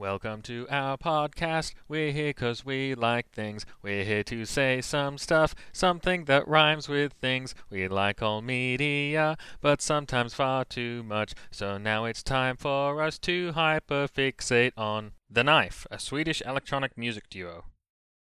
Welcome 0.00 0.40
to 0.44 0.66
our 0.70 0.96
podcast. 0.96 1.74
We're 1.86 2.10
here 2.10 2.32
'cause 2.32 2.64
we 2.64 2.94
like 2.94 3.28
things. 3.32 3.66
We're 3.82 4.02
here 4.02 4.24
to 4.24 4.46
say 4.46 4.80
some 4.80 5.18
stuff, 5.18 5.54
something 5.72 6.24
that 6.24 6.48
rhymes 6.48 6.88
with 6.88 7.12
things. 7.20 7.54
We 7.68 7.86
like 7.86 8.22
all 8.22 8.40
media, 8.40 9.36
but 9.60 9.82
sometimes 9.82 10.32
far 10.32 10.64
too 10.64 11.02
much. 11.02 11.34
So 11.50 11.76
now 11.76 12.06
it's 12.06 12.22
time 12.22 12.56
for 12.56 13.02
us 13.02 13.18
to 13.18 13.52
hyperfixate 13.52 14.72
on 14.74 15.12
The 15.28 15.44
Knife, 15.44 15.86
a 15.90 15.98
Swedish 15.98 16.40
electronic 16.46 16.96
music 16.96 17.28
duo. 17.28 17.66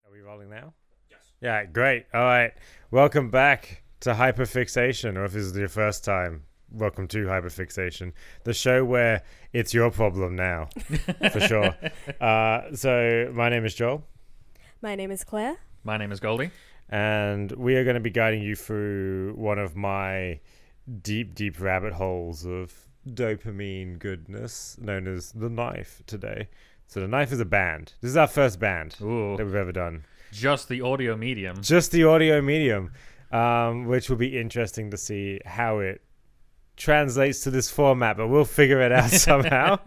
Are 0.05 0.11
we 0.11 0.21
rolling 0.21 0.51
now? 0.51 0.75
Yes. 1.09 1.33
Yeah, 1.41 1.65
great. 1.65 2.07
All 2.13 2.25
right. 2.25 2.55
Welcome 2.91 3.31
back 3.31 3.85
to 4.01 4.15
Hyperfixation, 4.15 5.17
or 5.17 5.27
if 5.27 5.33
this 5.33 5.45
is 5.45 5.57
your 5.57 5.69
first 5.69 6.05
time, 6.05 6.48
welcome 6.71 7.09
to 7.09 7.27
Hyperfixation, 7.27 8.13
the 8.45 8.53
show 8.55 8.85
where 8.85 9.23
it's 9.53 9.73
your 9.75 9.91
problem 9.91 10.37
now, 10.37 10.69
for 11.33 11.41
sure. 11.41 11.75
Uh, 12.21 12.75
so, 12.75 13.31
my 13.35 13.49
name 13.49 13.65
is 13.65 13.75
Joel, 13.75 14.05
My 14.83 14.95
name 14.95 15.11
is 15.11 15.25
Claire. 15.25 15.57
My 15.85 15.97
name 15.97 16.13
is 16.13 16.21
Goldie. 16.21 16.51
and 16.89 17.51
we 17.53 17.77
are 17.77 17.85
going 17.85 17.95
to 17.95 18.01
be 18.01 18.11
guiding 18.11 18.43
you 18.43 18.55
through 18.57 19.35
one 19.37 19.59
of 19.59 19.77
my 19.77 20.41
deep, 21.03 21.35
deep 21.35 21.61
rabbit 21.61 21.93
holes 21.95 22.45
of 22.47 22.73
dopamine 23.09 23.99
goodness 23.99 24.77
known 24.81 25.07
as 25.07 25.33
The 25.33 25.49
Knife 25.49 26.03
today. 26.07 26.49
So, 26.87 27.01
The 27.01 27.09
Knife 27.09 27.33
is 27.33 27.41
a 27.41 27.45
band. 27.45 27.93
This 28.01 28.11
is 28.11 28.17
our 28.17 28.27
first 28.27 28.59
band 28.61 28.97
Ooh, 29.03 29.37
that 29.37 29.45
we've 29.45 29.55
ever 29.55 29.73
done. 29.73 30.05
just 30.33 30.69
the 30.69 30.81
audio 30.83 31.17
medium. 31.17 31.61
just 31.63 31.93
the 31.93 32.05
audio 32.05 32.41
medium, 32.43 32.93
um, 33.33 33.85
which 33.87 34.09
will 34.11 34.17
be 34.17 34.39
interesting 34.39 34.91
to 34.91 34.97
see 34.97 35.41
how 35.47 35.79
it 35.79 36.03
translates 36.79 37.41
to 37.41 37.51
this 37.51 37.71
format, 37.71 38.17
but 38.17 38.29
we'll 38.29 38.45
figure 38.45 38.81
it 38.81 38.93
out 38.93 39.11
somehow. 39.29 39.79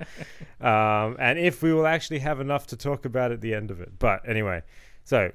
um, 0.59 1.15
and 1.19 1.39
if 1.39 1.63
we 1.63 1.73
will 1.73 1.87
actually 1.87 2.19
have 2.19 2.39
enough 2.39 2.67
to 2.67 2.77
talk 2.77 3.05
about 3.05 3.31
at 3.31 3.41
the 3.41 3.53
end 3.53 3.71
of 3.71 3.81
it. 3.81 3.97
But 3.97 4.27
anyway, 4.27 4.61
so 5.03 5.31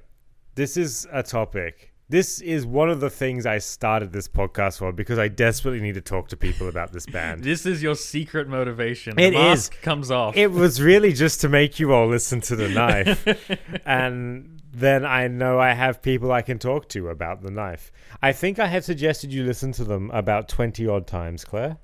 this 0.54 0.76
is 0.76 1.06
a 1.12 1.22
topic. 1.22 1.92
This 2.08 2.40
is 2.40 2.64
one 2.64 2.88
of 2.88 3.00
the 3.00 3.10
things 3.10 3.46
I 3.46 3.58
started 3.58 4.12
this 4.12 4.28
podcast 4.28 4.78
for 4.78 4.92
because 4.92 5.18
I 5.18 5.26
desperately 5.26 5.80
need 5.80 5.96
to 5.96 6.00
talk 6.00 6.28
to 6.28 6.36
people 6.36 6.68
about 6.68 6.92
this 6.92 7.04
band. 7.04 7.42
This 7.42 7.66
is 7.66 7.82
your 7.82 7.96
secret 7.96 8.46
motivation. 8.48 9.18
It 9.18 9.32
the 9.32 9.38
is. 9.38 9.70
mask 9.70 9.82
comes 9.82 10.12
off. 10.12 10.36
it 10.36 10.52
was 10.52 10.80
really 10.80 11.12
just 11.12 11.40
to 11.40 11.48
make 11.48 11.80
you 11.80 11.92
all 11.92 12.06
listen 12.06 12.40
to 12.42 12.54
the 12.54 12.68
knife 12.68 13.26
and 13.86 14.60
then 14.72 15.04
i 15.04 15.26
know 15.26 15.58
i 15.58 15.72
have 15.72 16.00
people 16.02 16.30
i 16.30 16.42
can 16.42 16.58
talk 16.58 16.88
to 16.90 17.08
about 17.08 17.42
the 17.42 17.50
knife 17.50 17.90
i 18.22 18.30
think 18.32 18.58
i 18.58 18.66
have 18.66 18.84
suggested 18.84 19.32
you 19.32 19.42
listen 19.44 19.72
to 19.72 19.84
them 19.84 20.10
about 20.12 20.48
20 20.48 20.86
odd 20.86 21.06
times 21.06 21.44
claire 21.44 21.78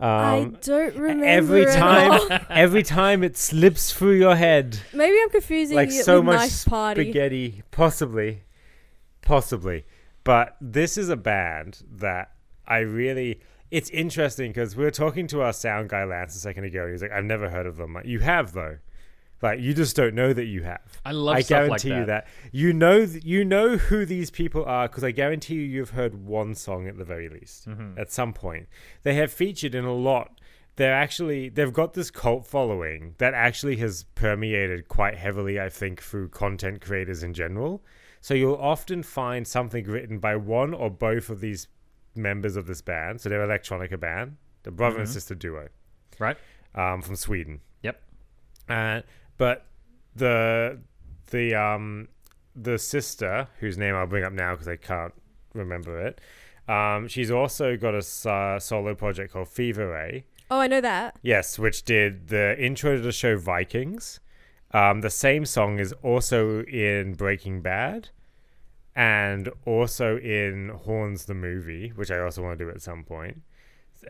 I 0.00 0.40
um, 0.40 0.58
don't 0.60 0.96
remember 0.96 1.24
every 1.24 1.66
time 1.66 2.10
all. 2.10 2.28
every 2.50 2.82
time 2.82 3.22
it 3.22 3.36
slips 3.36 3.92
through 3.92 4.18
your 4.18 4.34
head 4.34 4.78
Maybe 4.92 5.16
I'm 5.22 5.30
confusing 5.30 5.76
like 5.76 5.88
it 5.88 6.04
so 6.04 6.16
with 6.16 6.26
much 6.26 6.40
Knife 6.40 6.66
Party. 6.66 7.04
spaghetti 7.04 7.62
possibly 7.70 8.42
possibly 9.24 9.84
but 10.24 10.56
this 10.60 10.96
is 10.98 11.08
a 11.08 11.16
band 11.16 11.82
that 11.90 12.32
i 12.66 12.78
really 12.78 13.40
it's 13.70 13.90
interesting 13.90 14.50
because 14.50 14.76
we 14.76 14.84
were 14.84 14.90
talking 14.90 15.26
to 15.26 15.40
our 15.42 15.52
sound 15.52 15.88
guy 15.88 16.04
lance 16.04 16.34
a 16.36 16.38
second 16.38 16.64
ago 16.64 16.82
and 16.82 16.92
he's 16.92 17.02
like 17.02 17.12
i've 17.12 17.24
never 17.24 17.48
heard 17.50 17.66
of 17.66 17.76
them 17.76 17.94
like, 17.94 18.06
you 18.06 18.20
have 18.20 18.52
though 18.52 18.78
like 19.42 19.60
you 19.60 19.74
just 19.74 19.94
don't 19.96 20.14
know 20.14 20.32
that 20.32 20.46
you 20.46 20.62
have 20.62 20.80
I 21.04 21.12
love 21.12 21.36
I 21.36 21.40
stuff 21.40 21.68
like 21.68 21.82
guarantee 21.82 21.88
that. 21.90 21.98
you 21.98 22.06
that 22.06 22.26
you 22.52 22.72
know 22.72 23.04
th- 23.04 23.24
you 23.24 23.44
know 23.44 23.76
who 23.76 24.06
these 24.06 24.30
people 24.30 24.64
are 24.64 24.88
because 24.88 25.04
I 25.04 25.10
guarantee 25.10 25.54
you 25.56 25.60
you've 25.62 25.90
heard 25.90 26.14
one 26.14 26.54
song 26.54 26.86
at 26.88 26.96
the 26.96 27.04
very 27.04 27.28
least 27.28 27.68
Mhm. 27.68 27.98
at 27.98 28.10
some 28.10 28.32
point. 28.32 28.68
They 29.02 29.14
have 29.16 29.30
featured 29.30 29.74
in 29.74 29.84
a 29.84 29.92
lot. 29.92 30.40
They're 30.76 30.94
actually 30.94 31.50
they've 31.50 31.72
got 31.72 31.92
this 31.92 32.10
cult 32.10 32.46
following 32.46 33.16
that 33.18 33.34
actually 33.34 33.76
has 33.78 34.04
permeated 34.14 34.88
quite 34.88 35.16
heavily, 35.18 35.60
I 35.60 35.68
think, 35.68 36.00
through 36.00 36.28
content 36.30 36.80
creators 36.80 37.22
in 37.22 37.34
general. 37.34 37.82
So 38.24 38.32
you'll 38.32 38.54
often 38.56 39.02
find 39.02 39.46
something 39.46 39.84
written 39.84 40.18
by 40.18 40.34
one 40.36 40.72
or 40.72 40.88
both 40.88 41.28
of 41.28 41.40
these 41.42 41.68
members 42.14 42.56
of 42.56 42.66
this 42.66 42.80
band. 42.80 43.20
So 43.20 43.28
they're 43.28 43.46
electronica 43.46 44.00
band, 44.00 44.38
the 44.62 44.70
brother 44.70 45.00
and 45.00 45.06
Mhm. 45.06 45.12
sister 45.12 45.34
duo 45.34 45.68
Right? 46.18 46.38
um, 46.74 47.02
from 47.02 47.16
Sweden. 47.16 47.60
Yep. 47.82 48.00
Uh, 48.66 49.02
but 49.36 49.66
the 50.16 50.80
the 51.32 51.54
um 51.54 52.08
the 52.56 52.78
sister 52.78 53.48
whose 53.60 53.76
name 53.76 53.94
I'll 53.94 54.06
bring 54.06 54.24
up 54.24 54.32
now 54.32 54.52
because 54.52 54.68
I 54.68 54.76
can't 54.76 55.12
remember 55.52 56.00
it. 56.00 56.18
Um, 56.66 57.08
she's 57.08 57.30
also 57.30 57.76
got 57.76 57.92
a 57.92 58.30
uh, 58.30 58.58
solo 58.58 58.94
project 58.94 59.34
called 59.34 59.48
Fever 59.48 59.90
Ray. 59.90 60.24
Oh, 60.50 60.60
I 60.60 60.66
know 60.66 60.80
that. 60.80 61.18
Yes, 61.20 61.58
which 61.58 61.82
did 61.84 62.28
the 62.28 62.56
intro 62.58 62.96
to 62.96 63.02
the 63.02 63.12
show 63.12 63.36
Vikings. 63.36 64.20
Um, 64.70 65.02
the 65.02 65.10
same 65.10 65.44
song 65.44 65.78
is 65.78 65.92
also 66.02 66.62
in 66.64 67.14
Breaking 67.14 67.60
Bad, 67.60 68.08
and 68.94 69.48
also 69.66 70.18
in 70.18 70.68
Horns 70.68 71.26
the 71.26 71.34
movie, 71.34 71.90
which 71.94 72.10
I 72.10 72.18
also 72.18 72.42
want 72.42 72.58
to 72.58 72.64
do 72.64 72.70
at 72.70 72.80
some 72.82 73.04
point. 73.04 73.42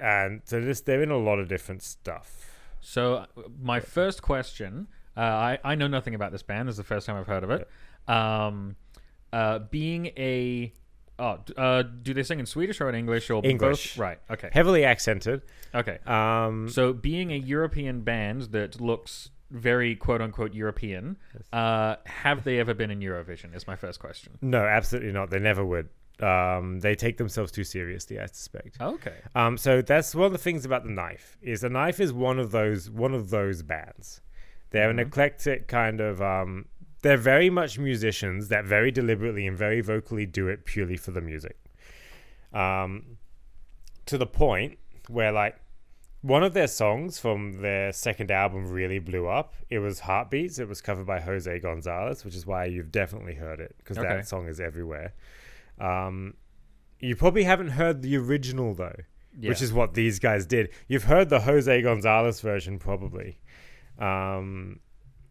And 0.00 0.43
so 0.45 0.61
this, 0.61 0.81
they're 0.81 1.03
in 1.03 1.11
a 1.11 1.19
lot 1.19 1.39
of 1.39 1.49
different 1.49 1.83
stuff. 1.83 2.50
So, 2.81 3.27
my 3.62 3.81
first 3.81 4.21
question 4.21 4.89
uh, 5.17 5.21
I, 5.21 5.59
I 5.65 5.75
know 5.75 5.87
nothing 5.87 6.15
about 6.15 6.33
this 6.33 6.43
band. 6.43 6.69
This 6.69 6.75
is 6.75 6.78
the 6.78 6.84
first 6.84 7.06
time 7.06 7.17
I've 7.17 7.27
heard 7.27 7.45
of 7.45 7.50
it. 7.50 7.69
Um, 8.09 8.77
uh, 9.33 9.61
being 9.61 10.06
a. 10.17 10.72
Oh, 11.16 11.39
uh, 11.56 11.83
do 11.83 12.12
they 12.12 12.25
sing 12.25 12.41
in 12.41 12.47
Swedish 12.47 12.81
or 12.81 12.89
in 12.89 12.97
English 12.97 13.31
or 13.31 13.41
English. 13.45 13.95
both? 13.95 13.99
Right. 13.99 14.19
Okay. 14.28 14.51
Heavily 14.53 14.84
accented. 14.84 15.43
Okay. 15.72 15.99
Um, 16.06 16.69
So, 16.69 16.93
being 16.93 17.33
a 17.33 17.37
European 17.37 18.01
band 18.01 18.43
that 18.53 18.81
looks 18.81 19.31
very 19.54 19.94
quote 19.97 20.20
unquote 20.20 20.53
European, 20.53 21.16
uh, 21.53 21.97
have 22.04 22.44
they 22.44 22.59
ever 22.60 22.75
been 22.75 22.91
in 22.91 23.00
Eurovision? 23.00 23.54
Is 23.54 23.66
my 23.66 23.76
first 23.76 23.98
question. 24.00 24.37
no, 24.42 24.65
absolutely 24.66 25.12
not. 25.12 25.31
They 25.31 25.38
never 25.38 25.65
would. 25.65 25.88
Um, 26.20 26.78
they 26.81 26.94
take 26.94 27.16
themselves 27.16 27.50
too 27.50 27.65
seriously, 27.65 28.20
I 28.20 28.26
suspect. 28.26 28.81
Okay. 28.81 29.15
Um, 29.34 29.56
so 29.59 29.82
that's 29.82 30.15
one 30.15 30.26
of 30.26 30.32
the 30.32 30.38
things 30.38 30.65
about 30.65 30.84
the 30.84 30.91
knife 30.91 31.37
is 31.42 31.62
the 31.62 31.69
knife 31.70 31.98
is 31.98 32.12
one 32.12 32.38
of 32.38 32.50
those 32.53 32.91
one 32.91 33.15
of 33.15 33.31
those 33.31 33.62
bands. 33.62 34.20
They're 34.70 34.91
an 34.91 34.98
Mhm. 34.98 35.06
eclectic 35.06 35.66
kind 35.69 36.00
of. 36.00 36.21
Um, 36.21 36.66
they're 37.03 37.16
very 37.16 37.50
much 37.50 37.78
musicians 37.78 38.48
that 38.48 38.65
very 38.65 38.91
deliberately 38.91 39.47
and 39.47 39.56
very 39.59 39.81
vocally 39.81 40.25
do 40.26 40.48
it 40.48 40.65
purely 40.65 40.97
for 40.97 41.10
the 41.10 41.21
music. 41.21 41.56
Um, 42.53 43.19
to 44.06 44.16
the 44.19 44.26
point 44.26 44.78
where 45.09 45.32
like 45.32 45.56
one 46.25 46.43
of 46.43 46.55
their 46.55 46.67
songs 46.67 47.19
from 47.19 47.61
their 47.61 47.93
second 47.93 48.31
album 48.31 48.67
really 48.71 48.99
blew 48.99 49.27
up. 49.29 49.53
It 49.69 49.81
was 49.81 50.01
Heartbeats. 50.01 50.59
It 50.59 50.67
was 50.67 50.81
covered 50.81 51.07
by 51.07 51.21
Jose 51.21 51.59
Gonzalez, 51.61 52.25
which 52.25 52.35
is 52.35 52.47
why 52.47 52.65
you've 52.65 52.91
definitely 52.91 53.35
heard 53.35 53.61
it 53.61 53.75
because 53.77 53.99
Okay. 53.99 54.09
that 54.09 54.27
song 54.27 54.49
is 54.49 54.59
everywhere. 54.59 55.13
Um, 55.79 56.33
you 56.99 57.15
probably 57.15 57.45
haven't 57.45 57.69
heard 57.71 58.01
the 58.01 58.17
original 58.17 58.73
though 58.75 58.97
Yeah. 59.39 59.51
which 59.51 59.61
is 59.61 59.71
what 59.71 59.93
these 59.93 60.19
guys 60.19 60.47
did. 60.47 60.71
You've 60.89 61.05
heard 61.05 61.29
the 61.29 61.41
Jose 61.41 61.83
Gonzalez 61.83 62.41
version 62.41 62.79
probably. 62.79 63.39
Um, 63.99 64.81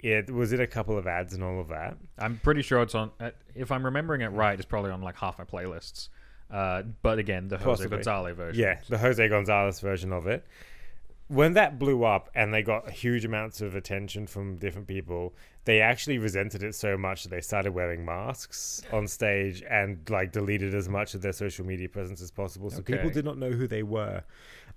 it 0.04 0.30
was 0.30 0.54
in 0.54 0.62
a 0.62 0.68
couple 0.68 0.96
of 0.96 1.08
ads 1.08 1.34
and 1.34 1.44
all 1.44 1.60
of 1.60 1.70
that. 1.70 1.98
I'm 2.20 2.38
pretty 2.44 2.62
sure 2.62 2.84
it's 2.84 2.94
on. 2.94 3.10
Uh, 3.20 3.32
if 3.56 3.72
I'm 3.72 3.84
remembering 3.84 4.22
it 4.22 4.28
right, 4.28 4.54
it's 4.60 4.66
probably 4.68 4.92
on 4.92 5.02
like 5.02 5.16
half 5.18 5.40
my 5.40 5.46
playlists. 5.46 6.10
Uh, 6.52 6.84
but 7.02 7.18
again, 7.18 7.48
the 7.48 7.58
Jose 7.58 7.66
Possibly. 7.86 7.98
Gonzalez 7.98 8.36
version. 8.38 8.62
Yeah, 8.62 8.80
the 8.90 8.98
Jose 9.00 9.28
Gonzalez 9.28 9.80
version 9.80 10.14
of 10.14 10.28
it. 10.28 10.46
When 11.28 11.54
that 11.54 11.80
blew 11.80 12.04
up 12.04 12.30
and 12.36 12.54
they 12.54 12.62
got 12.62 12.90
huge 12.90 13.26
amounts 13.26 13.62
of 13.62 13.76
attention 13.76 14.28
from 14.28 14.58
different 14.58 14.88
people, 14.88 15.34
they 15.66 15.80
actually 15.80 16.18
resented 16.18 16.64
it 16.64 16.76
so 16.76 16.98
much 16.98 17.24
that 17.24 17.30
they 17.30 17.42
started 17.42 17.74
wearing 17.74 18.04
masks 18.04 18.82
on 18.92 19.08
stage 19.08 19.64
and 19.70 20.08
like 20.10 20.32
deleted 20.32 20.76
as 20.76 20.90
much 20.90 21.14
of 21.16 21.22
their 21.22 21.32
social 21.32 21.66
media 21.66 21.88
presence 21.88 22.22
as 22.22 22.30
possible. 22.30 22.70
So 22.70 22.82
people 22.82 23.10
did 23.10 23.26
not 23.26 23.38
know 23.38 23.52
who 23.52 23.68
they 23.68 23.84
were. 23.84 24.24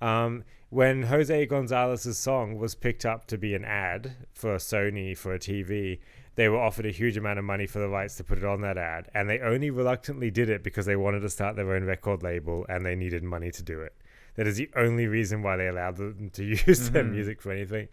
Um, 0.00 0.44
when 0.70 1.04
Jose 1.04 1.46
Gonzalez's 1.46 2.18
song 2.18 2.58
was 2.58 2.74
picked 2.74 3.04
up 3.04 3.26
to 3.26 3.38
be 3.38 3.54
an 3.54 3.64
ad 3.64 4.14
for 4.32 4.56
Sony 4.56 5.16
for 5.16 5.34
a 5.34 5.38
TV, 5.38 5.98
they 6.36 6.48
were 6.48 6.60
offered 6.60 6.86
a 6.86 6.90
huge 6.90 7.16
amount 7.16 7.38
of 7.38 7.44
money 7.44 7.66
for 7.66 7.78
the 7.78 7.88
rights 7.88 8.16
to 8.16 8.24
put 8.24 8.38
it 8.38 8.44
on 8.44 8.60
that 8.60 8.76
ad, 8.76 9.08
and 9.14 9.28
they 9.28 9.40
only 9.40 9.70
reluctantly 9.70 10.30
did 10.30 10.50
it 10.50 10.62
because 10.62 10.84
they 10.84 10.96
wanted 10.96 11.20
to 11.20 11.30
start 11.30 11.56
their 11.56 11.72
own 11.72 11.84
record 11.84 12.22
label 12.22 12.66
and 12.68 12.84
they 12.84 12.94
needed 12.94 13.22
money 13.22 13.50
to 13.50 13.62
do 13.62 13.80
it. 13.80 13.94
That 14.36 14.46
is 14.46 14.56
the 14.56 14.70
only 14.76 15.06
reason 15.06 15.42
why 15.42 15.56
they 15.56 15.66
allowed 15.68 15.96
them 15.96 16.30
to 16.30 16.44
use 16.66 16.90
their 16.90 17.04
Mhm. 17.04 17.10
music 17.12 17.42
for 17.42 17.50
anything. 17.52 17.88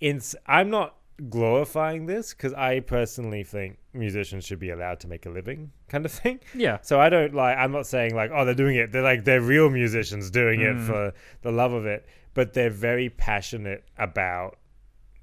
In, 0.00 0.20
I'm 0.46 0.70
not 0.70 0.96
glorifying 1.30 2.04
this 2.06 2.34
because 2.34 2.52
I 2.52 2.80
personally 2.80 3.42
think 3.42 3.78
musicians 3.94 4.44
should 4.44 4.58
be 4.58 4.68
allowed 4.70 5.00
to 5.00 5.08
make 5.08 5.24
a 5.24 5.30
living, 5.30 5.72
kind 5.88 6.04
of 6.04 6.12
thing. 6.22 6.40
Yeah. 6.54 6.78
So 6.82 7.00
I 7.00 7.08
don't 7.08 7.34
like. 7.34 7.56
I'm 7.56 7.72
not 7.72 7.86
saying 7.86 8.14
like, 8.14 8.30
oh, 8.34 8.44
they're 8.44 8.54
doing 8.54 8.76
it. 8.76 8.92
They're 8.92 9.02
like 9.02 9.24
they're 9.24 9.40
real 9.40 9.70
musicians 9.70 10.30
doing 10.30 10.60
it 10.60 10.76
Mm. 10.76 10.86
for 10.86 11.12
the 11.42 11.50
love 11.52 11.72
of 11.72 11.86
it. 11.86 12.06
But 12.34 12.52
they're 12.52 12.68
very 12.70 13.08
passionate 13.08 13.84
about 13.96 14.58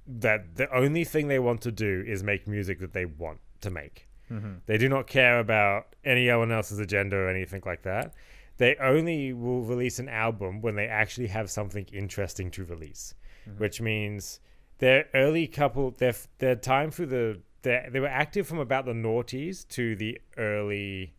that. 0.08 0.56
The 0.56 0.74
only 0.76 1.04
thing 1.04 1.28
they 1.28 1.40
want 1.40 1.62
to 1.62 1.72
do 1.72 2.04
is 2.08 2.24
make 2.24 2.48
music 2.48 2.80
that 2.80 2.94
they 2.94 3.06
want 3.06 3.40
to 3.62 3.70
make. 3.70 4.08
hmm 4.30 4.56
They 4.66 4.78
do 4.80 4.90
not 4.90 5.06
care 5.06 5.38
about 5.40 5.96
anyone 6.04 6.52
else's 6.52 6.80
agenda 6.80 7.16
or 7.18 7.30
anything 7.30 7.62
like 7.68 7.84
that. 7.84 8.14
They 8.58 8.76
only 8.78 9.34
will 9.34 9.62
release 9.64 10.00
an 10.00 10.10
album 10.10 10.62
when 10.62 10.76
they 10.76 10.88
actually 10.88 11.28
have 11.28 11.50
something 11.50 11.86
interesting 11.92 12.52
to 12.52 12.64
release, 12.64 13.16
Mhm. 13.48 13.58
which 13.60 13.82
means 13.82 14.40
their 14.78 15.08
early 15.14 15.48
couple, 15.48 15.92
their 15.92 16.14
their 16.40 16.56
time 16.56 16.92
through 16.92 17.08
the 17.08 17.42
their, 17.64 17.90
they 17.90 18.00
were 18.02 18.08
active 18.08 18.46
from 18.46 18.60
about 18.60 18.86
the 18.86 18.92
noughties 18.94 19.68
to 19.70 19.96
the 19.96 20.20
early. 20.38 21.14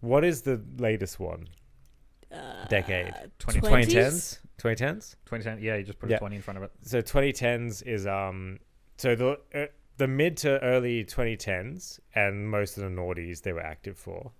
What 0.00 0.24
is 0.24 0.42
the 0.42 0.60
latest 0.78 1.18
one? 1.20 1.48
Uh, 2.30 2.66
Decade. 2.66 3.14
20, 3.38 3.60
2010s. 3.60 4.40
2010s. 4.58 5.16
2010. 5.24 5.62
Yeah, 5.62 5.76
you 5.76 5.84
just 5.84 5.98
put 6.00 6.10
Yeah. 6.10 6.16
a 6.16 6.18
20 6.18 6.36
in 6.36 6.42
front 6.42 6.56
of 6.58 6.64
it. 6.64 6.72
So 6.82 7.00
2010s 7.00 7.82
is 7.82 8.06
um. 8.06 8.58
So 8.96 9.14
the 9.14 9.40
uh, 9.54 9.66
the 9.96 10.08
mid 10.08 10.36
to 10.38 10.60
early 10.60 11.04
2010s 11.04 12.00
and 12.14 12.50
most 12.50 12.76
of 12.76 12.82
the 12.82 12.90
noughties 12.90 13.42
they 13.42 13.52
were 13.52 13.62
active 13.62 13.96
for, 13.96 14.32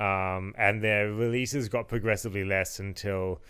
um, 0.00 0.54
and 0.56 0.82
their 0.82 1.12
releases 1.12 1.68
got 1.68 1.88
progressively 1.88 2.44
less 2.44 2.78
until 2.80 3.40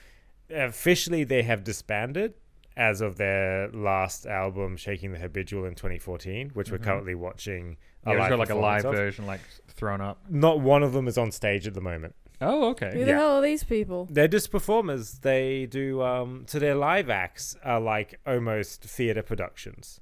officially 0.50 1.24
they 1.24 1.42
have 1.42 1.64
disbanded 1.64 2.34
as 2.76 3.00
of 3.00 3.16
their 3.16 3.68
last 3.72 4.26
album, 4.26 4.76
Shaking 4.76 5.12
the 5.12 5.18
Habitual, 5.18 5.64
in 5.64 5.74
2014, 5.74 6.50
which 6.54 6.70
we're 6.70 6.78
Mhm. 6.78 6.84
currently 6.84 7.14
watching. 7.14 7.76
Yeah, 8.06 8.12
it's 8.14 8.28
got 8.28 8.38
like 8.38 8.50
a 8.50 8.54
live 8.54 8.84
of. 8.84 8.94
version, 8.94 9.26
like 9.26 9.40
thrown 9.68 10.00
up. 10.00 10.22
Not 10.30 10.60
one 10.60 10.82
of 10.82 10.92
them 10.92 11.06
is 11.06 11.18
on 11.18 11.30
stage 11.30 11.66
at 11.66 11.74
the 11.74 11.80
moment. 11.80 12.14
Oh, 12.40 12.70
okay. 12.70 12.86
Who 12.86 12.90
okay. 12.92 13.04
the 13.04 13.10
Yeah. 13.10 13.16
hell 13.18 13.32
are 13.38 13.42
these 13.42 13.64
people? 13.64 14.08
They're 14.10 14.28
just 14.28 14.50
performers. 14.50 15.18
They 15.18 15.66
do 15.66 16.00
um 16.02 16.44
so 16.48 16.58
their 16.58 16.74
live 16.74 17.10
acts 17.10 17.54
are 17.62 17.80
like 17.80 18.18
almost 18.26 18.82
theater 18.82 19.22
productions. 19.22 20.00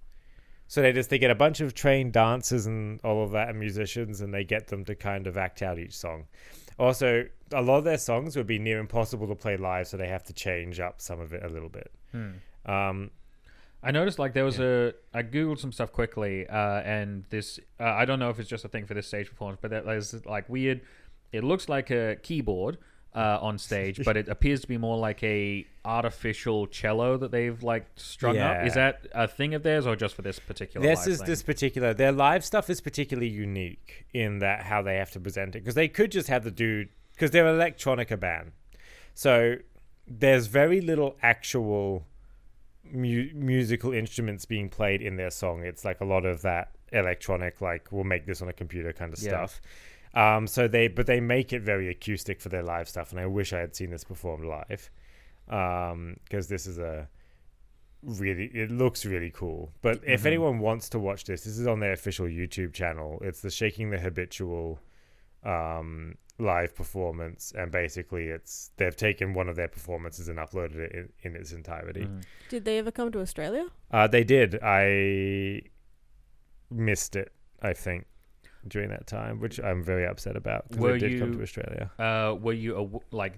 So 0.69 0.83
they 0.83 0.93
just 0.93 1.11
they 1.11 1.19
get 1.19 1.31
a 1.31 1.35
bunch 1.35 1.61
of 1.61 1.75
trained 1.75 2.13
dancers 2.13 2.67
and 2.67 3.01
all 3.03 3.25
of 3.25 3.33
that 3.33 3.49
and 3.49 3.59
musicians 3.59 4.21
and 4.21 4.33
they 4.33 4.45
get 4.45 4.69
them 4.69 4.85
to 4.85 4.95
kind 4.95 5.27
of 5.27 5.37
act 5.37 5.63
out 5.63 5.79
each 5.79 5.97
song. 5.97 6.27
Also, 6.79 7.27
a 7.53 7.63
lot 7.63 7.79
of 7.79 7.85
their 7.85 7.99
songs 7.99 8.37
would 8.37 8.47
be 8.47 8.59
near 8.59 8.79
impossible 8.79 9.27
to 9.27 9.35
play 9.35 9.57
live, 9.57 9.89
so 9.89 9.97
they 9.97 10.07
have 10.07 10.23
to 10.25 10.33
change 10.33 10.79
up 10.79 11.01
some 11.01 11.21
of 11.21 11.33
it 11.33 11.43
a 11.43 11.49
little 11.49 11.69
bit. 11.69 11.91
Hmm. 12.13 12.31
Um, 12.67 13.11
I 13.83 13.91
noticed 13.91 14.19
like 14.19 14.33
there 14.33 14.45
was 14.45 14.61
a. 14.61 14.95
I 15.15 15.23
googled 15.23 15.59
some 15.59 15.73
stuff 15.73 15.93
quickly, 15.93 16.47
uh, 16.47 16.81
and 16.83 17.25
this. 17.31 17.59
Uh, 17.81 17.85
I 17.85 18.05
don't 18.05 18.19
know 18.19 18.31
if 18.31 18.39
it's 18.39 18.49
just 18.49 18.65
a 18.65 18.69
thing 18.69 18.87
for 18.87 18.95
this 18.95 19.07
stage 19.09 19.29
performance, 19.29 19.59
but 19.61 19.71
there's 19.71 20.25
like 20.27 20.49
weird. 20.49 20.83
It 21.33 21.45
looks 21.45 21.69
like 21.69 21.91
a 21.91 22.17
keyboard 22.23 22.79
uh, 23.15 23.39
on 23.41 23.59
stage, 23.59 24.05
but 24.05 24.17
it 24.17 24.29
appears 24.35 24.61
to 24.61 24.69
be 24.69 24.77
more 24.79 24.97
like 24.99 25.23
a 25.23 25.67
artificial 25.85 26.67
cello 26.67 27.17
that 27.17 27.31
they've 27.31 27.63
like 27.63 27.87
strung 27.97 28.37
up. 28.39 28.67
Is 28.67 28.75
that 28.75 29.07
a 29.13 29.27
thing 29.27 29.55
of 29.55 29.63
theirs, 29.63 29.87
or 29.87 29.97
just 29.97 30.15
for 30.15 30.23
this 30.23 30.39
particular? 30.39 30.87
this 30.87 31.07
is 31.07 31.19
thing? 31.19 31.27
this 31.27 31.43
particular 31.43 31.95
their 31.95 32.13
live 32.13 32.45
stuff 32.45 32.69
is 32.71 32.81
particularly 32.81 33.29
unique 33.29 34.05
in 34.13 34.39
that 34.41 34.63
how 34.65 34.83
they 34.83 34.97
have 34.97 35.11
to 35.13 35.21
present 35.21 35.57
it 35.57 35.61
because 35.61 35.75
they 35.75 35.89
could 35.89 36.11
just 36.13 36.29
have 36.29 36.45
the 36.45 36.51
dude 36.51 36.89
because 37.15 37.31
they're 37.31 37.47
an 37.47 37.59
electronica 37.59 38.19
band 38.19 38.53
so 39.15 39.57
there's 40.07 40.47
very 40.47 40.81
little 40.81 41.17
actual 41.23 42.05
mu- 42.93 43.31
musical 43.35 43.93
instruments 43.93 44.45
being 44.45 44.69
played 44.69 45.03
in 45.03 45.17
their 45.17 45.31
song 45.31 45.65
it's 45.65 45.85
like 45.85 46.01
a 46.01 46.05
lot 46.05 46.25
of 46.25 46.43
that 46.43 46.71
electronic 46.93 47.61
like 47.61 47.89
we'll 47.91 48.05
make 48.05 48.25
this 48.27 48.41
on 48.41 48.49
a 48.49 48.53
computer 48.53 48.93
kind 48.93 49.13
of 49.13 49.21
Yeah. 49.21 49.31
stuff 49.31 49.61
um 50.15 50.47
so 50.47 50.67
they 50.69 50.89
but 50.89 51.07
they 51.07 51.21
make 51.21 51.53
it 51.53 51.63
very 51.63 51.89
acoustic 51.89 52.41
for 52.41 52.49
their 52.49 52.63
live 52.63 52.89
stuff 52.89 53.11
and 53.13 53.21
i 53.21 53.27
wish 53.27 53.53
i 53.53 53.59
had 53.59 53.75
seen 53.77 53.91
this 53.91 54.05
performed 54.05 54.45
live 54.45 54.91
um 55.49 56.17
because 56.25 56.49
this 56.49 56.67
is 56.67 56.79
a 56.79 57.09
really 58.03 58.45
it 58.55 58.71
looks 58.71 59.05
really 59.05 59.31
cool 59.31 59.73
but 59.83 60.01
if 60.07 60.23
Mhm. 60.23 60.27
anyone 60.27 60.59
wants 60.61 60.89
to 60.91 60.99
watch 60.99 61.25
this 61.25 61.43
this 61.45 61.59
is 61.59 61.67
on 61.67 61.81
their 61.81 61.93
official 61.93 62.27
youtube 62.27 62.73
channel 62.73 63.19
it's 63.23 63.41
the 63.41 63.51
shaking 63.51 63.91
the 63.91 63.99
habitual 63.99 64.79
um 65.45 66.15
live 66.41 66.73
performance 66.77 67.53
and 67.59 67.73
basically 67.73 68.27
it's 68.29 68.71
they've 68.77 68.95
taken 68.95 69.35
one 69.35 69.49
of 69.49 69.57
their 69.57 69.67
performances 69.67 70.29
and 70.29 70.39
uploaded 70.39 70.77
it 70.77 70.93
in, 70.93 71.09
in 71.23 71.37
its 71.37 71.53
entirety 71.53 72.03
Mm. 72.03 72.23
Did 72.49 72.65
they 72.65 72.79
ever 72.79 72.93
come 72.93 73.11
to 73.13 73.21
Australia? 73.21 73.67
uh 73.91 74.07
they 74.07 74.23
did 74.25 74.59
i 74.63 75.61
missed 76.71 77.17
it 77.17 77.33
i 77.63 77.73
think 77.73 78.07
during 78.69 78.91
that 78.91 79.07
time 79.07 79.41
which 79.41 79.59
i'm 79.61 79.83
very 79.83 80.07
upset 80.07 80.37
about 80.37 80.69
because 80.69 80.83
Were 80.83 80.93
they 80.99 81.09
did 81.11 81.21
come 81.21 81.33
to 81.33 81.43
australia 81.43 81.91
Uh, 81.99 82.35
were 82.41 82.53
you 82.53 82.77
aw- 82.77 83.01
like 83.11 83.35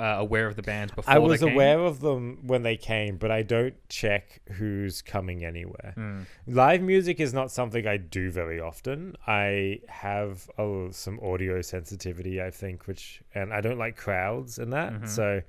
uh, 0.00 0.04
aware 0.18 0.46
of 0.46 0.54
the 0.54 0.62
bands 0.62 0.92
before? 0.94 1.12
i 1.12 1.18
was 1.18 1.42
aware 1.42 1.80
of 1.80 2.00
them 2.00 2.38
when 2.46 2.62
they 2.62 2.76
came 2.76 3.16
but 3.16 3.30
i 3.32 3.42
don't 3.42 3.74
check 3.88 4.40
who's 4.52 5.02
coming 5.02 5.44
anywhere 5.44 5.92
Hmm. 5.96 6.20
Live 6.46 6.82
music 6.82 7.18
is 7.20 7.34
not 7.34 7.50
something 7.50 7.86
I 7.86 7.96
do 7.96 8.30
very 8.30 8.60
often. 8.60 9.16
I 9.26 9.80
have 9.88 10.48
some 10.92 11.18
audio 11.20 11.60
sensitivity, 11.62 12.40
I 12.40 12.50
think, 12.50 12.86
which 12.86 13.22
and 13.34 13.52
I 13.52 13.60
don't 13.60 13.78
like 13.78 13.96
crowds 13.96 14.58
and 14.58 14.72
that. 14.72 14.92
Mhm. 14.92 15.08
So 15.08 15.42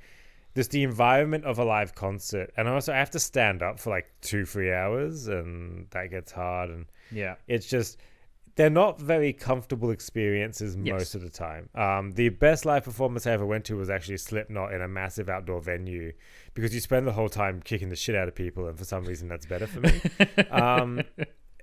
just 0.56 0.72
the 0.72 0.84
environment 0.84 1.46
of 1.46 1.60
a 1.60 1.64
live 1.64 1.94
concert, 1.96 2.52
and 2.58 2.68
also 2.68 2.92
I 2.94 2.98
have 2.98 3.12
to 3.12 3.20
stand 3.20 3.62
up 3.62 3.80
for 3.80 3.90
like 3.92 4.08
two, 4.22 4.46
three 4.46 4.74
hours, 4.74 5.28
and 5.28 5.88
that 5.92 6.10
gets 6.10 6.31
hard. 6.31 6.70
And 6.70 6.86
Yeah. 7.12 7.36
it's 7.48 7.68
just 7.68 8.00
they're 8.59 8.69
not 8.69 9.00
very 9.00 9.31
comfortable 9.31 9.89
experiences 9.89 10.75
Yes. 10.75 10.91
most 10.94 11.15
of 11.15 11.21
the 11.21 11.29
time. 11.29 11.69
Um, 11.75 12.11
the 12.11 12.27
best 12.27 12.65
live 12.65 12.83
performance 12.83 13.25
I 13.25 13.31
ever 13.31 13.45
went 13.45 13.63
to 13.65 13.77
was 13.77 13.89
actually 13.89 14.17
Slipknot 14.17 14.73
in 14.73 14.81
a 14.81 14.88
massive 14.88 15.29
outdoor 15.29 15.61
venue 15.61 16.11
because 16.53 16.73
you 16.73 16.81
spend 16.81 17.07
the 17.07 17.13
whole 17.13 17.29
time 17.29 17.61
kicking 17.63 17.88
the 17.88 17.95
shit 17.95 18.15
out 18.15 18.27
of 18.27 18.35
people, 18.35 18.67
and 18.67 18.77
for 18.77 18.83
some 18.83 19.06
reason 19.06 19.29
that's 19.29 19.45
better 19.45 19.65
for 19.65 19.79
me. 19.79 20.01
um, 20.51 21.01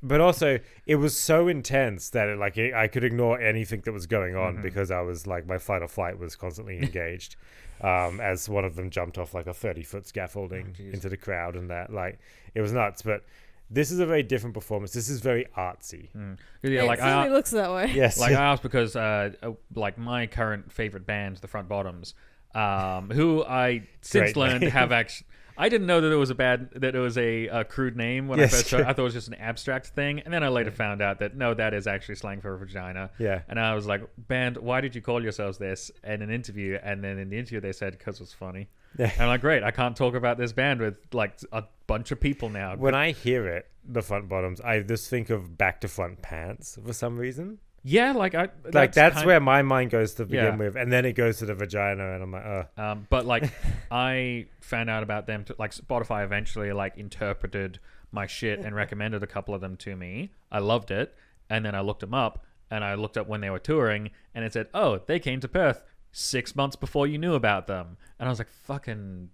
but 0.03 0.23
also, 0.23 0.59
it 0.87 0.97
was 0.97 1.15
so 1.15 1.49
intense 1.49 2.09
that 2.11 2.29
it, 2.29 2.39
like 2.39 2.57
it, 2.57 2.73
I 2.73 2.89
could 2.89 3.05
ignore 3.05 3.39
anything 3.39 3.83
that 3.85 3.93
was 3.93 4.07
going 4.07 4.35
on 4.35 4.57
Mhm. 4.59 4.63
because 4.63 4.91
I 4.91 5.03
was 5.03 5.27
like 5.27 5.47
my 5.47 5.59
fight 5.59 5.83
or 5.83 5.89
flight 5.89 6.19
was 6.19 6.35
constantly 6.35 6.79
engaged. 6.83 7.37
um, 7.83 8.21
as 8.23 8.49
one 8.49 8.65
of 8.65 8.75
them 8.75 8.89
jumped 8.89 9.19
off 9.19 9.35
like 9.35 9.47
a 9.47 9.53
thirty 9.53 9.83
foot 9.83 10.07
scaffolding 10.07 10.75
Oh, 10.81 10.95
into 10.95 11.11
the 11.11 11.17
crowd, 11.19 11.57
and 11.57 11.69
that 11.69 11.93
like 11.93 12.19
it 12.55 12.63
was 12.63 12.73
nuts. 12.73 13.03
But 13.03 13.23
this 13.71 13.91
is 13.91 13.99
a 13.99 14.07
very 14.07 14.23
different 14.23 14.55
performance. 14.55 14.93
This 14.93 15.09
is 15.09 15.21
very 15.21 15.47
artsy. 15.57 16.09
Mm. 16.15 16.37
'Cause, 16.63 16.71
Yeah, 16.71 16.83
it 16.83 16.87
like 16.87 16.99
certainly 17.01 17.29
I, 17.29 17.33
looks 17.33 17.51
that 17.51 17.71
way. 17.73 17.91
Yes, 17.95 18.19
like 18.19 18.33
I 18.37 18.53
asked 18.53 18.63
because 18.63 18.95
uh, 18.97 19.33
uh, 19.43 19.53
like 19.75 19.99
my 19.99 20.27
current 20.27 20.71
favorite 20.73 21.07
band, 21.07 21.39
the 21.39 21.49
Front 21.49 21.69
Bottoms, 21.69 22.15
um, 22.55 23.11
who 23.11 23.45
I 23.45 23.89
since 24.03 24.33
Great 24.33 24.37
learned 24.37 24.61
name. 24.63 24.71
have 24.73 24.93
actually. 24.93 25.27
I 25.59 25.71
didn't 25.71 25.87
know 25.87 26.03
that 26.03 26.13
it 26.13 26.17
was 26.17 26.29
a 26.29 26.35
bad 26.35 26.69
that 26.77 26.95
it 26.95 26.99
was 26.99 27.17
a, 27.17 27.47
a 27.47 27.65
crude 27.65 27.97
name 27.97 28.29
when 28.29 28.39
Yes, 28.39 28.53
I 28.53 28.57
first 28.59 28.71
heard. 28.73 28.77
true. 28.83 28.85
I 28.87 28.93
thought 28.93 29.01
it 29.01 29.05
was 29.05 29.15
just 29.15 29.29
an 29.29 29.35
abstract 29.37 29.87
thing, 29.87 30.21
and 30.21 30.35
then 30.35 30.45
I 30.45 30.49
later 30.49 30.71
found 30.71 31.01
out 31.01 31.19
that 31.21 31.35
no, 31.35 31.55
that 31.55 31.73
is 31.73 31.87
actually 31.87 32.17
slang 32.17 32.43
for 32.43 32.53
a 32.53 32.59
vagina. 32.59 33.09
yeah. 33.19 33.41
And 33.49 33.59
I 33.59 33.75
was 33.75 33.87
like, 33.87 34.03
"Band, 34.19 34.59
why 34.59 34.83
did 34.83 34.95
you 34.95 35.01
call 35.01 35.23
yourselves 35.23 35.57
this?" 35.57 35.91
In 36.05 36.21
an 36.21 36.31
interview, 36.31 36.79
and 36.83 37.03
then 37.03 37.17
in 37.19 37.31
the 37.31 37.39
interview 37.39 37.61
they 37.61 37.73
said 37.73 37.93
because 37.97 38.17
it 38.17 38.25
was 38.25 38.35
funny. 38.35 38.69
And 38.99 39.13
I'm 39.21 39.29
like, 39.29 39.41
"Great, 39.41 39.63
I 39.63 39.71
can't 39.71 39.97
talk 39.97 40.15
about 40.15 40.39
this 40.39 40.53
band 40.53 40.81
with 40.81 40.99
like 41.13 41.39
a 41.53 41.65
bunch 41.87 42.11
of 42.13 42.21
people 42.21 42.49
now." 42.49 42.75
When 42.77 42.95
I 42.95 43.13
hear 43.13 43.47
it, 43.49 43.67
the 43.85 44.03
front 44.03 44.29
bottoms, 44.29 44.61
I 44.61 44.81
just 44.81 45.09
think 45.11 45.31
of 45.31 45.57
back 45.59 45.81
to 45.83 45.89
front 45.89 46.23
pants 46.23 46.79
for 46.85 46.93
some 46.93 47.17
reason. 47.19 47.59
yeah, 47.85 48.13
like 48.13 48.35
I 48.35 48.49
like 48.73 48.93
that's 48.93 49.25
where 49.25 49.39
my 49.41 49.63
mind 49.63 49.91
goes 49.91 50.15
to 50.15 50.25
begin 50.25 50.45
Yeah. 50.45 50.57
with, 50.57 50.77
and 50.77 50.93
then 50.93 51.05
it 51.05 51.13
goes 51.13 51.39
to 51.39 51.47
the 51.47 51.55
vagina, 51.55 52.15
and 52.15 52.23
I'm 52.23 52.33
like, 52.33 52.45
uh, 52.45 52.65
Um, 52.77 53.07
but 53.11 53.27
like, 53.27 53.53
I 53.91 54.47
found 54.61 54.91
out 54.91 55.03
about 55.03 55.27
them. 55.27 55.45
To, 55.45 55.55
like 55.59 55.73
Spotify 55.73 56.25
eventually 56.25 56.73
like 56.73 56.97
interpreted 56.99 57.79
my 58.13 58.27
shit 58.27 58.59
and 58.61 58.75
recommended 58.75 59.23
a 59.23 59.27
couple 59.27 59.55
of 59.55 59.61
them 59.61 59.77
to 59.79 59.95
me. 59.95 60.31
I 60.51 60.59
loved 60.59 60.91
it, 60.91 61.15
and 61.51 61.65
then 61.65 61.75
I 61.75 61.81
looked 61.81 62.01
them 62.01 62.15
up, 62.15 62.45
and 62.71 62.83
I 62.83 62.95
looked 62.95 63.17
up 63.17 63.29
when 63.29 63.41
they 63.41 63.51
were 63.51 63.59
touring, 63.61 64.11
and 64.35 64.45
it 64.45 64.53
said, 64.53 64.69
"Oh, 64.75 64.99
they 65.07 65.19
came 65.21 65.39
to 65.41 65.49
Perth 65.49 65.85
six 66.17 66.57
months 66.57 66.77
before 66.77 67.07
you 67.07 67.19
knew 67.19 67.35
about 67.35 67.67
them." 67.67 67.97
And 68.19 68.29
I 68.29 68.31
was 68.31 68.39
like, 68.39 68.49
"Fucking, 68.49 69.29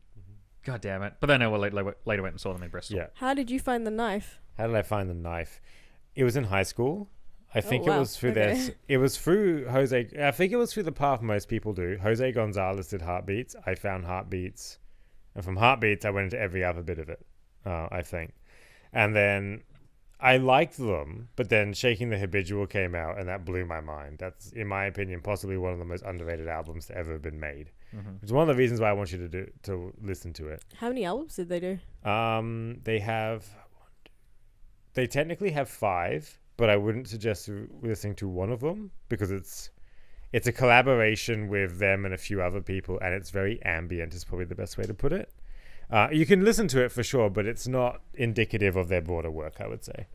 god 0.64 0.80
damn 0.80 1.02
it!" 1.02 1.14
But 1.20 1.28
then 1.28 1.42
I 1.42 1.46
later, 1.46 1.96
later 2.04 2.22
went 2.22 2.34
and 2.34 2.40
saw 2.40 2.52
them 2.52 2.62
in 2.62 2.70
Bristol. 2.70 2.96
yeah. 2.96 3.06
How 3.14 3.34
did 3.34 3.50
you 3.50 3.60
find 3.60 3.86
the 3.86 3.90
knife? 3.90 4.40
How 4.58 4.66
did 4.66 4.76
I 4.76 4.82
find 4.82 5.08
the 5.08 5.14
knife? 5.14 5.60
It 6.14 6.24
was 6.24 6.36
in 6.36 6.44
high 6.44 6.64
school. 6.64 7.08
I 7.54 7.60
think 7.60 7.86
it 7.86 7.90
wow. 7.90 8.00
was 8.00 8.16
through 8.16 8.30
Okay. 8.30 8.54
this. 8.54 8.70
It 8.88 8.96
was 8.96 9.18
through 9.18 9.68
Jose. 9.68 10.08
I 10.20 10.30
think 10.30 10.52
it 10.52 10.56
was 10.56 10.72
through 10.72 10.84
the 10.84 10.92
path 10.92 11.20
most 11.20 11.48
people 11.48 11.72
do. 11.74 11.98
Jose 12.02 12.32
Gonzalez 12.32 12.88
did 12.88 13.02
Heartbeats. 13.02 13.54
I 13.66 13.74
found 13.74 14.06
Heartbeats, 14.06 14.78
and 15.34 15.44
from 15.44 15.56
Heartbeats, 15.56 16.04
I 16.04 16.10
went 16.10 16.24
into 16.32 16.38
every 16.38 16.64
other 16.64 16.82
bit 16.82 16.98
of 16.98 17.08
it. 17.10 17.24
Uh, 17.64 17.88
I 17.92 18.02
think, 18.02 18.32
and 18.92 19.14
then 19.14 19.62
I 20.22 20.36
liked 20.36 20.76
them, 20.78 21.28
but 21.34 21.48
then 21.48 21.72
Shaking 21.72 22.08
the 22.10 22.16
Habitual 22.18 22.68
came 22.68 22.94
out, 22.94 23.18
and 23.18 23.28
that 23.28 23.44
blew 23.44 23.64
my 23.66 23.80
mind. 23.80 24.18
That's, 24.18 24.52
in 24.52 24.68
my 24.68 24.84
opinion, 24.84 25.20
possibly 25.20 25.56
one 25.56 25.72
of 25.72 25.80
the 25.80 25.84
most 25.84 26.04
underrated 26.04 26.46
albums 26.46 26.86
to 26.86 26.96
ever 26.96 27.12
have 27.12 27.22
been 27.22 27.40
made. 27.40 27.72
Mhm. 27.92 28.22
It's 28.22 28.30
one 28.30 28.48
of 28.48 28.54
the 28.54 28.58
reasons 28.58 28.80
why 28.80 28.88
I 28.88 28.92
want 28.92 29.10
you 29.10 29.18
to 29.18 29.28
do 29.28 29.50
to 29.64 29.92
listen 30.00 30.32
to 30.34 30.48
it. 30.48 30.64
How 30.76 30.88
many 30.88 31.04
albums 31.04 31.34
did 31.36 31.48
they 31.48 31.58
do? 31.60 31.78
Um, 32.08 32.80
they 32.84 33.00
have. 33.00 33.44
They 34.94 35.06
technically 35.06 35.50
have 35.50 35.68
five, 35.68 36.38
but 36.56 36.70
I 36.70 36.76
wouldn't 36.76 37.08
suggest 37.08 37.48
listening 37.80 38.14
to 38.16 38.28
one 38.28 38.52
of 38.52 38.60
them 38.60 38.92
because 39.08 39.30
it's 39.30 39.70
it's 40.32 40.46
a 40.46 40.52
collaboration 40.52 41.48
with 41.48 41.78
them 41.78 42.04
and 42.04 42.14
a 42.14 42.18
few 42.18 42.40
other 42.40 42.60
people, 42.60 42.98
and 43.00 43.12
it's 43.14 43.30
very 43.30 43.60
ambient. 43.64 44.14
Is 44.14 44.24
probably 44.24 44.44
the 44.46 44.54
best 44.54 44.78
way 44.78 44.84
to 44.84 44.94
put 44.94 45.12
it. 45.12 45.30
Uh, 45.92 46.08
you 46.10 46.24
can 46.24 46.42
listen 46.44 46.66
to 46.68 46.82
it 46.82 46.90
for 46.90 47.02
sure, 47.02 47.28
but 47.28 47.46
it's 47.46 47.68
not 47.68 48.00
indicative 48.14 48.74
of 48.76 48.88
their 48.88 49.02
broader 49.02 49.30
work. 49.30 49.60
I 49.60 49.68
would 49.68 49.84
say, 49.84 50.06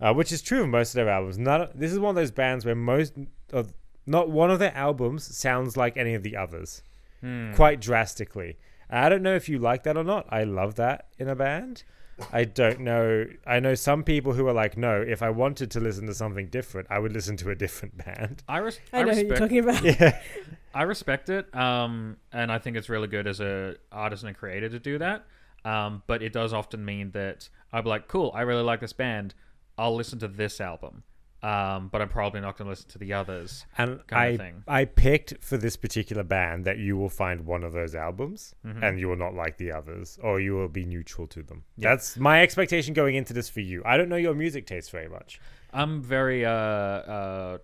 uh, 0.00 0.14
which 0.14 0.30
is 0.30 0.40
true 0.40 0.62
of 0.62 0.68
most 0.68 0.90
of 0.90 0.94
their 0.94 1.08
albums. 1.08 1.36
Not 1.36 1.78
this 1.78 1.92
is 1.92 1.98
one 1.98 2.10
of 2.10 2.16
those 2.16 2.30
bands 2.30 2.64
where 2.64 2.76
most 2.76 3.14
of 3.52 3.74
not 4.06 4.30
one 4.30 4.50
of 4.50 4.58
their 4.60 4.74
albums 4.76 5.36
sounds 5.36 5.76
like 5.76 5.96
any 5.96 6.14
of 6.14 6.22
the 6.22 6.36
others 6.36 6.82
Hmm. 7.20 7.52
quite 7.54 7.80
drastically. 7.80 8.56
I 8.88 9.08
don't 9.10 9.22
know 9.22 9.34
if 9.34 9.48
you 9.48 9.58
like 9.58 9.82
that 9.82 9.96
or 9.96 10.04
not. 10.04 10.26
I 10.30 10.44
love 10.44 10.76
that 10.76 11.08
in 11.18 11.28
a 11.28 11.34
band. 11.36 11.82
I 12.32 12.44
don't 12.44 12.80
know. 12.80 13.26
I 13.46 13.60
know 13.60 13.74
some 13.74 14.04
people 14.04 14.32
who 14.32 14.46
are 14.46 14.52
like, 14.52 14.76
no, 14.76 15.00
if 15.00 15.22
I 15.22 15.30
wanted 15.30 15.70
to 15.72 15.80
listen 15.80 16.06
to 16.06 16.14
something 16.14 16.48
different, 16.48 16.88
I 16.90 16.98
would 16.98 17.12
listen 17.12 17.36
to 17.38 17.50
a 17.50 17.54
different 17.54 17.96
band. 18.04 18.42
I, 18.48 18.58
res- 18.58 18.80
I 18.92 19.02
know 19.02 19.14
who 19.14 19.26
you're 19.26 19.36
talking 19.36 19.58
about. 19.58 19.82
Yeah. 19.82 20.20
I 20.74 20.82
respect 20.82 21.28
it, 21.30 21.52
um, 21.54 22.16
and 22.32 22.52
I 22.52 22.58
think 22.58 22.76
it's 22.76 22.88
really 22.88 23.08
good 23.08 23.26
as 23.26 23.40
a 23.40 23.74
artist 23.90 24.22
and 24.22 24.30
a 24.30 24.34
creator 24.34 24.68
to 24.68 24.78
do 24.78 24.98
that. 24.98 25.24
Um, 25.64 26.02
but 26.06 26.22
it 26.22 26.32
does 26.32 26.52
often 26.52 26.84
mean 26.84 27.10
that 27.10 27.48
I'll 27.72 27.82
be 27.82 27.88
like, 27.88 28.06
"Cool, 28.06 28.30
I 28.34 28.42
really 28.42 28.62
like 28.62 28.80
this 28.80 28.92
band. 28.92 29.34
I'll 29.76 29.96
listen 29.96 30.20
to 30.20 30.28
this 30.28 30.60
album." 30.60 31.02
Um, 31.42 31.88
but 31.88 32.02
I'm 32.02 32.10
probably 32.10 32.40
not 32.42 32.58
going 32.58 32.66
to 32.66 32.70
listen 32.70 32.90
to 32.90 32.98
the 32.98 33.14
others. 33.14 33.64
And 33.78 34.06
Kind 34.06 34.22
I, 34.22 34.26
of 34.26 34.36
thing. 34.38 34.62
I 34.68 34.84
picked 34.84 35.42
for 35.42 35.56
this 35.56 35.74
particular 35.76 36.22
band 36.22 36.66
that 36.66 36.76
you 36.78 36.98
will 36.98 37.08
find 37.08 37.46
one 37.46 37.64
of 37.64 37.72
those 37.72 37.94
albums 37.94 38.54
Mhm. 38.64 38.82
and 38.82 39.00
you 39.00 39.08
will 39.08 39.16
not 39.16 39.32
like 39.34 39.56
the 39.56 39.72
others 39.72 40.18
or 40.22 40.38
you 40.38 40.52
will 40.54 40.68
be 40.68 40.84
neutral 40.84 41.26
to 41.28 41.42
them. 41.42 41.64
Yeah. 41.76 41.90
That's 41.90 42.18
my 42.18 42.42
expectation 42.42 42.92
going 42.92 43.14
into 43.14 43.32
this 43.32 43.48
for 43.48 43.60
you. 43.60 43.82
I 43.86 43.96
don't 43.96 44.10
know 44.10 44.16
your 44.16 44.34
music 44.34 44.66
taste 44.66 44.90
very 44.90 45.08
much. 45.08 45.40
I'm 45.72 46.02
very 46.02 46.44
uh, 46.44 46.50
uh, 46.52 47.58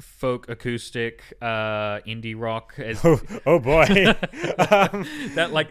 folk 0.00 0.48
acoustic, 0.50 1.22
uh, 1.40 2.00
indie 2.06 2.34
rock. 2.38 2.74
As, 2.78 3.00
Oh, 3.04 3.20
oh 3.46 3.58
boy. 3.58 3.84
um, 4.70 5.06
that 5.34 5.50
like, 5.52 5.68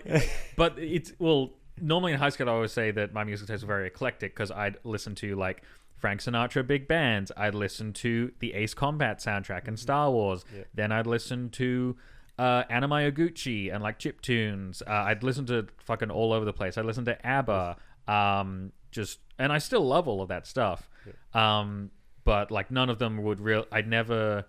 but 0.55 0.79
it's 0.79 1.13
well. 1.19 1.51
Normally 1.81 2.13
in 2.13 2.19
high 2.19 2.29
school, 2.29 2.49
I 2.49 2.53
always 2.53 2.71
say 2.71 2.91
that 2.91 3.13
my 3.13 3.23
music 3.23 3.47
taste 3.47 3.63
was 3.63 3.67
very 3.67 3.87
eclectic 3.87 4.33
because 4.33 4.51
I'd 4.51 4.77
listen 4.83 5.15
to 5.15 5.35
like 5.35 5.63
Frank 5.97 6.21
Sinatra 6.21 6.65
big 6.65 6.87
bands. 6.87 7.31
I'd 7.35 7.55
listen 7.55 7.93
to 7.93 8.31
the 8.39 8.53
Ace 8.53 8.73
Combat 8.73 9.19
soundtrack 9.19 9.67
and 9.67 9.79
Star 9.79 10.11
Wars. 10.11 10.45
Yeah. 10.55 10.63
Then 10.73 10.91
I'd 10.91 11.07
listen 11.07 11.49
to 11.51 11.97
uh, 12.37 12.63
Anamanaguchi 12.65 13.73
and 13.73 13.81
like 13.83 13.99
chip 13.99 14.21
tunes. 14.21 14.81
Uh, 14.85 14.91
I'd 14.91 15.23
listen 15.23 15.45
to 15.47 15.67
fucking 15.85 16.11
all 16.11 16.33
over 16.33 16.45
the 16.45 16.53
place. 16.53 16.77
I'd 16.77 16.85
listen 16.85 17.05
to 17.05 17.25
ABBA. 17.25 17.77
Um, 18.07 18.71
just 18.91 19.19
and 19.39 19.51
I 19.51 19.57
still 19.57 19.85
love 19.85 20.07
all 20.07 20.21
of 20.21 20.29
that 20.29 20.47
stuff. 20.47 20.89
Um, 21.33 21.91
but 22.23 22.51
like 22.51 22.71
none 22.71 22.89
of 22.89 22.99
them 22.99 23.23
would 23.23 23.39
real. 23.39 23.65
I'd 23.71 23.87
never 23.87 24.45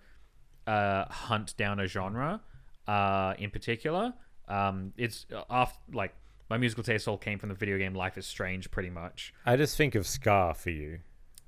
uh, 0.67 1.05
hunt 1.05 1.55
down 1.57 1.79
a 1.79 1.87
genre 1.87 2.41
uh, 2.87 3.33
in 3.37 3.49
particular. 3.49 4.13
Um, 4.47 4.93
it's 4.97 5.25
off 5.49 5.79
like 5.93 6.13
my 6.49 6.57
musical 6.57 6.83
taste 6.83 7.07
all 7.07 7.17
came 7.17 7.37
from 7.39 7.49
the 7.49 7.55
video 7.55 7.77
game 7.77 7.93
Life 7.93 8.17
is 8.17 8.25
Strange, 8.25 8.71
pretty 8.71 8.89
much. 8.89 9.33
I 9.45 9.55
just 9.55 9.77
think 9.77 9.95
of 9.95 10.05
ska 10.07 10.53
for 10.57 10.69
you. 10.71 10.99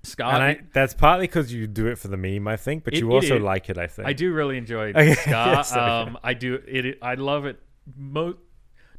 ska. 0.04 0.26
and 0.26 0.44
I, 0.44 0.60
that's 0.74 0.94
partly 0.94 1.28
because 1.28 1.54
you 1.54 1.68
do 1.68 1.88
it 1.88 1.98
for 1.98 2.08
the 2.08 2.18
meme, 2.18 2.48
I 2.48 2.58
think, 2.58 2.84
but 2.84 2.94
It- 2.94 3.00
you 3.00 3.12
also 3.12 3.38
is. 3.38 3.42
like 3.42 3.70
it, 3.70 3.78
I 3.78 3.88
think. 3.88 4.08
I 4.08 4.14
do 4.14 4.34
really 4.34 4.58
enjoy 4.58 4.90
Okay, 4.96 5.14
ska. 5.16 5.30
yes, 5.56 5.72
okay. 5.72 5.82
um, 5.82 6.18
I 6.24 6.34
do 6.34 6.56
it. 6.68 6.98
I 7.02 7.16
love 7.16 7.46
it. 7.46 7.60
Mo- 7.98 8.38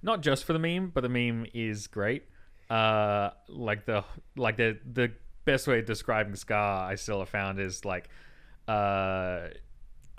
not 0.03 0.21
just 0.23 0.45
for 0.45 0.53
the 0.53 0.59
meme, 0.59 0.91
but 0.95 1.03
the 1.03 1.09
meme 1.09 1.47
is 1.55 1.87
great. 1.87 2.25
Uh, 2.69 3.31
like 3.49 3.85
the 3.85 4.03
like 4.37 4.57
the 4.57 4.79
the 4.93 5.13
best 5.45 5.67
way 5.69 5.79
of 5.81 5.85
describing 5.87 6.35
ska, 6.35 6.55
I 6.55 6.95
still 6.97 7.19
have 7.19 7.29
found 7.29 7.61
is 7.61 7.85
like, 7.85 8.09
uh, 8.69 9.49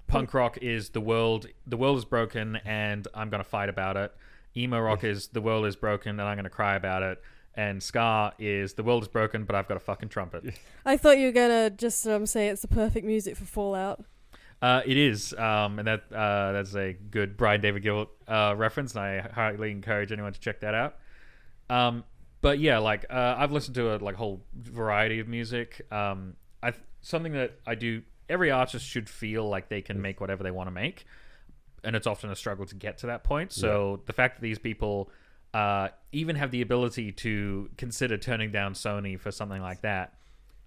punk 0.07 0.33
rock 0.33 0.57
is 0.61 0.89
the 0.89 1.01
world. 1.01 1.47
The 1.65 1.77
world 1.77 1.97
is 1.97 2.05
broken, 2.05 2.57
and 2.65 3.07
I'm 3.13 3.29
gonna 3.29 3.43
fight 3.43 3.69
about 3.69 3.97
it. 3.97 4.13
Emo 4.55 4.79
rock 4.79 5.03
is 5.03 5.27
the 5.27 5.41
world 5.41 5.65
is 5.65 5.75
broken, 5.75 6.19
and 6.19 6.21
I'm 6.21 6.37
gonna 6.37 6.49
cry 6.49 6.75
about 6.75 7.03
it. 7.03 7.21
And 7.55 7.83
ska 7.83 8.33
is 8.39 8.73
the 8.73 8.83
world 8.83 9.03
is 9.03 9.07
broken, 9.07 9.45
but 9.45 9.55
I've 9.55 9.67
got 9.67 9.77
a 9.77 9.79
fucking 9.79 10.09
trumpet. 10.09 10.55
I 10.85 10.97
thought 10.97 11.17
you 11.19 11.27
were 11.27 11.31
gonna 11.31 11.69
just 11.69 12.07
um, 12.07 12.25
say 12.25 12.47
it's 12.47 12.61
the 12.63 12.67
perfect 12.67 13.05
music 13.05 13.37
for 13.37 13.45
Fallout. 13.45 14.03
Uh, 14.61 14.81
it 14.85 14.95
is, 14.95 15.33
um, 15.33 15.77
and 15.77 15.87
that 15.87 16.03
uh, 16.11 16.53
that's 16.53 16.73
a 16.73 16.93
good 16.93 17.35
Brian 17.35 17.59
David 17.59 17.83
Gill 17.83 18.09
uh, 18.27 18.53
reference, 18.55 18.95
and 18.95 19.03
I 19.03 19.19
highly 19.19 19.71
encourage 19.71 20.11
anyone 20.11 20.31
to 20.31 20.39
check 20.39 20.61
that 20.61 20.73
out. 20.73 20.95
Um, 21.69 22.05
but 22.41 22.59
yeah, 22.59 22.77
like 22.77 23.05
uh, 23.09 23.35
I've 23.37 23.51
listened 23.51 23.75
to 23.75 23.93
a 23.93 23.97
like 23.97 24.15
whole 24.15 24.41
variety 24.53 25.19
of 25.19 25.27
music. 25.27 25.85
Um, 25.91 26.35
I 26.61 26.73
something 27.01 27.33
that 27.33 27.59
I 27.67 27.75
do. 27.75 28.03
Every 28.29 28.51
artist 28.51 28.85
should 28.85 29.09
feel 29.09 29.47
like 29.47 29.67
they 29.67 29.81
can 29.81 30.01
make 30.01 30.21
whatever 30.21 30.43
they 30.43 30.51
want 30.51 30.67
to 30.67 30.71
make, 30.71 31.05
and 31.83 31.95
it's 31.95 32.07
often 32.07 32.29
a 32.29 32.35
struggle 32.35 32.65
to 32.65 32.75
get 32.75 32.97
to 32.99 33.07
that 33.07 33.23
point. 33.23 33.51
So 33.51 34.01
the 34.05 34.13
fact 34.13 34.37
that 34.37 34.41
these 34.41 34.59
people 34.59 35.09
uh, 35.53 35.89
even 36.11 36.35
have 36.35 36.51
the 36.51 36.61
ability 36.61 37.11
to 37.11 37.69
consider 37.77 38.17
turning 38.17 38.51
down 38.51 38.73
Sony 38.73 39.19
for 39.19 39.31
something 39.31 39.61
like 39.61 39.81
that. 39.81 40.15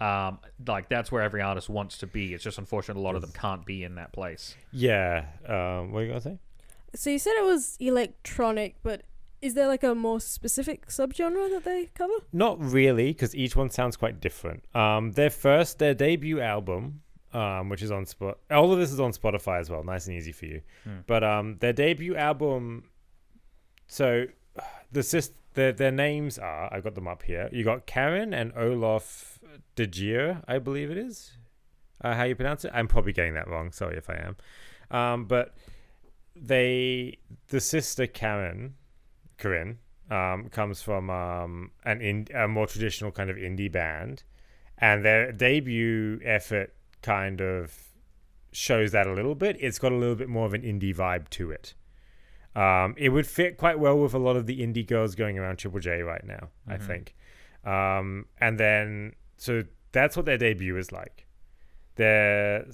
Um, 0.00 0.38
like 0.66 0.88
that's 0.88 1.10
where 1.10 1.22
every 1.22 1.40
artist 1.40 1.68
wants 1.68 1.98
to 1.98 2.06
be. 2.06 2.34
It's 2.34 2.44
just 2.44 2.58
unfortunate 2.58 2.98
a 2.98 3.00
lot 3.00 3.14
of 3.16 3.22
them 3.22 3.32
can't 3.32 3.64
be 3.64 3.82
in 3.82 3.94
that 3.96 4.12
place. 4.12 4.54
yeah. 4.72 5.24
Um, 5.46 5.92
what 5.92 6.00
are 6.00 6.02
you 6.02 6.10
going 6.10 6.20
to 6.20 6.28
say? 6.28 6.38
So 6.94 7.10
you 7.10 7.18
said 7.18 7.32
it 7.36 7.44
was 7.44 7.76
electronic, 7.80 8.76
but 8.82 9.02
is 9.42 9.54
there 9.54 9.66
like 9.66 9.82
a 9.82 9.94
more 9.94 10.20
specific 10.20 10.86
subgenre 10.88 11.50
that 11.50 11.64
they 11.64 11.86
cover? 11.94 12.12
Not 12.32 12.60
really, 12.60 13.08
because 13.08 13.34
each 13.34 13.56
one 13.56 13.70
sounds 13.70 13.96
quite 13.96 14.20
different. 14.20 14.64
Um, 14.74 15.12
their 15.12 15.30
first, 15.30 15.78
their 15.78 15.94
debut 15.94 16.40
album, 16.40 17.02
um, 17.32 17.68
which 17.68 17.82
is 17.82 17.90
on 17.90 18.06
Spot. 18.06 18.38
All 18.50 18.72
of 18.72 18.78
this 18.78 18.92
is 18.92 19.00
on 19.00 19.12
Spotify 19.12 19.60
as 19.60 19.70
well. 19.70 19.82
Nice 19.84 20.06
and 20.06 20.16
easy 20.16 20.32
for 20.32 20.46
you. 20.46 20.62
Hmm. 20.84 20.98
But 21.06 21.24
um, 21.24 21.56
their 21.58 21.72
debut 21.72 22.16
album. 22.16 22.84
So, 23.88 24.26
the 24.90 25.02
sis- 25.02 25.32
their 25.54 25.72
their 25.72 25.92
names 25.92 26.38
are. 26.38 26.72
I 26.72 26.80
got 26.80 26.94
them 26.94 27.08
up 27.08 27.22
here. 27.22 27.48
You 27.52 27.64
got 27.64 27.86
Karen 27.86 28.32
and 28.32 28.52
Olaf 28.56 29.38
De 29.74 30.38
I 30.48 30.58
believe 30.58 30.90
it 30.90 30.98
is. 30.98 31.32
Uh, 32.02 32.14
how 32.14 32.24
you 32.24 32.34
pronounce 32.34 32.64
it? 32.64 32.70
I'm 32.74 32.88
probably 32.88 33.12
getting 33.12 33.34
that 33.34 33.48
wrong. 33.48 33.72
Sorry 33.72 33.96
if 33.96 34.08
I 34.10 34.16
am. 34.16 34.36
Um, 34.90 35.24
but 35.24 35.54
they, 36.34 37.18
the 37.48 37.60
sister 37.60 38.06
Karen, 38.06 38.74
Corinne, 39.38 39.78
um, 40.10 40.48
comes 40.50 40.82
from 40.82 41.10
um, 41.10 41.72
an 41.84 42.00
in, 42.00 42.28
a 42.34 42.46
more 42.46 42.66
traditional 42.66 43.10
kind 43.10 43.30
of 43.30 43.36
indie 43.36 43.70
band, 43.70 44.22
and 44.78 45.04
their 45.04 45.32
debut 45.32 46.20
effort 46.24 46.74
kind 47.02 47.40
of 47.40 47.74
shows 48.52 48.92
that 48.92 49.06
a 49.06 49.12
little 49.12 49.34
bit. 49.34 49.56
It's 49.60 49.78
got 49.78 49.92
a 49.92 49.96
little 49.96 50.14
bit 50.16 50.28
more 50.28 50.46
of 50.46 50.54
an 50.54 50.62
indie 50.62 50.94
vibe 50.94 51.28
to 51.30 51.50
it. 51.50 51.74
Um, 52.54 52.94
it 52.96 53.10
would 53.10 53.26
fit 53.26 53.58
quite 53.58 53.78
well 53.78 53.98
with 53.98 54.14
a 54.14 54.18
lot 54.18 54.36
of 54.36 54.46
the 54.46 54.60
indie 54.60 54.86
girls 54.86 55.14
going 55.14 55.38
around 55.38 55.56
Triple 55.56 55.80
J 55.80 56.00
right 56.02 56.24
now, 56.24 56.48
I 56.66 56.76
Mhm. 56.78 56.82
think. 56.86 57.14
Um, 57.64 58.26
and 58.38 58.58
then, 58.58 59.14
so 59.36 59.64
that's 59.92 60.16
what 60.16 60.24
their 60.24 60.38
debut 60.38 60.76
is 60.78 60.90
like. 60.90 61.26
They're, 61.96 62.64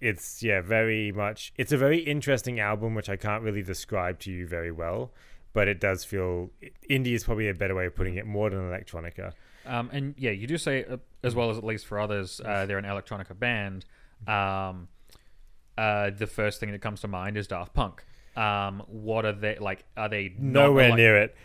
it's 0.00 0.42
yeah, 0.42 0.60
very 0.60 1.12
much. 1.12 1.52
It's 1.56 1.72
a 1.72 1.78
very 1.78 1.98
interesting 2.00 2.60
album, 2.60 2.94
which 2.94 3.08
I 3.08 3.16
can't 3.16 3.42
really 3.42 3.62
describe 3.62 4.18
to 4.20 4.32
you 4.32 4.46
very 4.46 4.70
well, 4.72 5.12
but 5.52 5.68
it 5.68 5.80
does 5.80 6.04
feel 6.04 6.50
indie 6.90 7.14
is 7.14 7.24
probably 7.24 7.48
a 7.48 7.54
better 7.54 7.74
way 7.74 7.86
of 7.86 7.94
putting 7.94 8.16
it, 8.16 8.26
more 8.26 8.50
than 8.50 8.60
electronica. 8.60 9.32
Um, 9.68 9.90
and 9.92 10.14
yeah, 10.18 10.30
you 10.30 10.46
do 10.46 10.56
say, 10.58 10.84
uh, 10.84 10.96
as 11.22 11.34
well 11.34 11.50
as 11.50 11.58
at 11.58 11.64
least 11.64 11.86
for 11.86 11.98
others, 12.00 12.40
uh, 12.44 12.66
they're 12.66 12.78
an 12.78 12.84
electronica 12.84 13.38
band. 13.38 13.84
Um, 14.26 14.88
uh, 15.76 16.10
the 16.10 16.26
first 16.26 16.58
thing 16.60 16.72
that 16.72 16.80
comes 16.80 17.00
to 17.02 17.08
mind 17.08 17.36
is 17.36 17.46
Daft 17.46 17.72
Punk. 17.74 18.04
Um, 18.36 18.82
what 18.86 19.24
are 19.24 19.32
they 19.32 19.56
like? 19.60 19.84
Are 19.96 20.08
they 20.08 20.32
not 20.38 20.62
Nowhere 20.68 20.88
like- 20.90 20.96
near 20.96 21.16
it. 21.16 21.36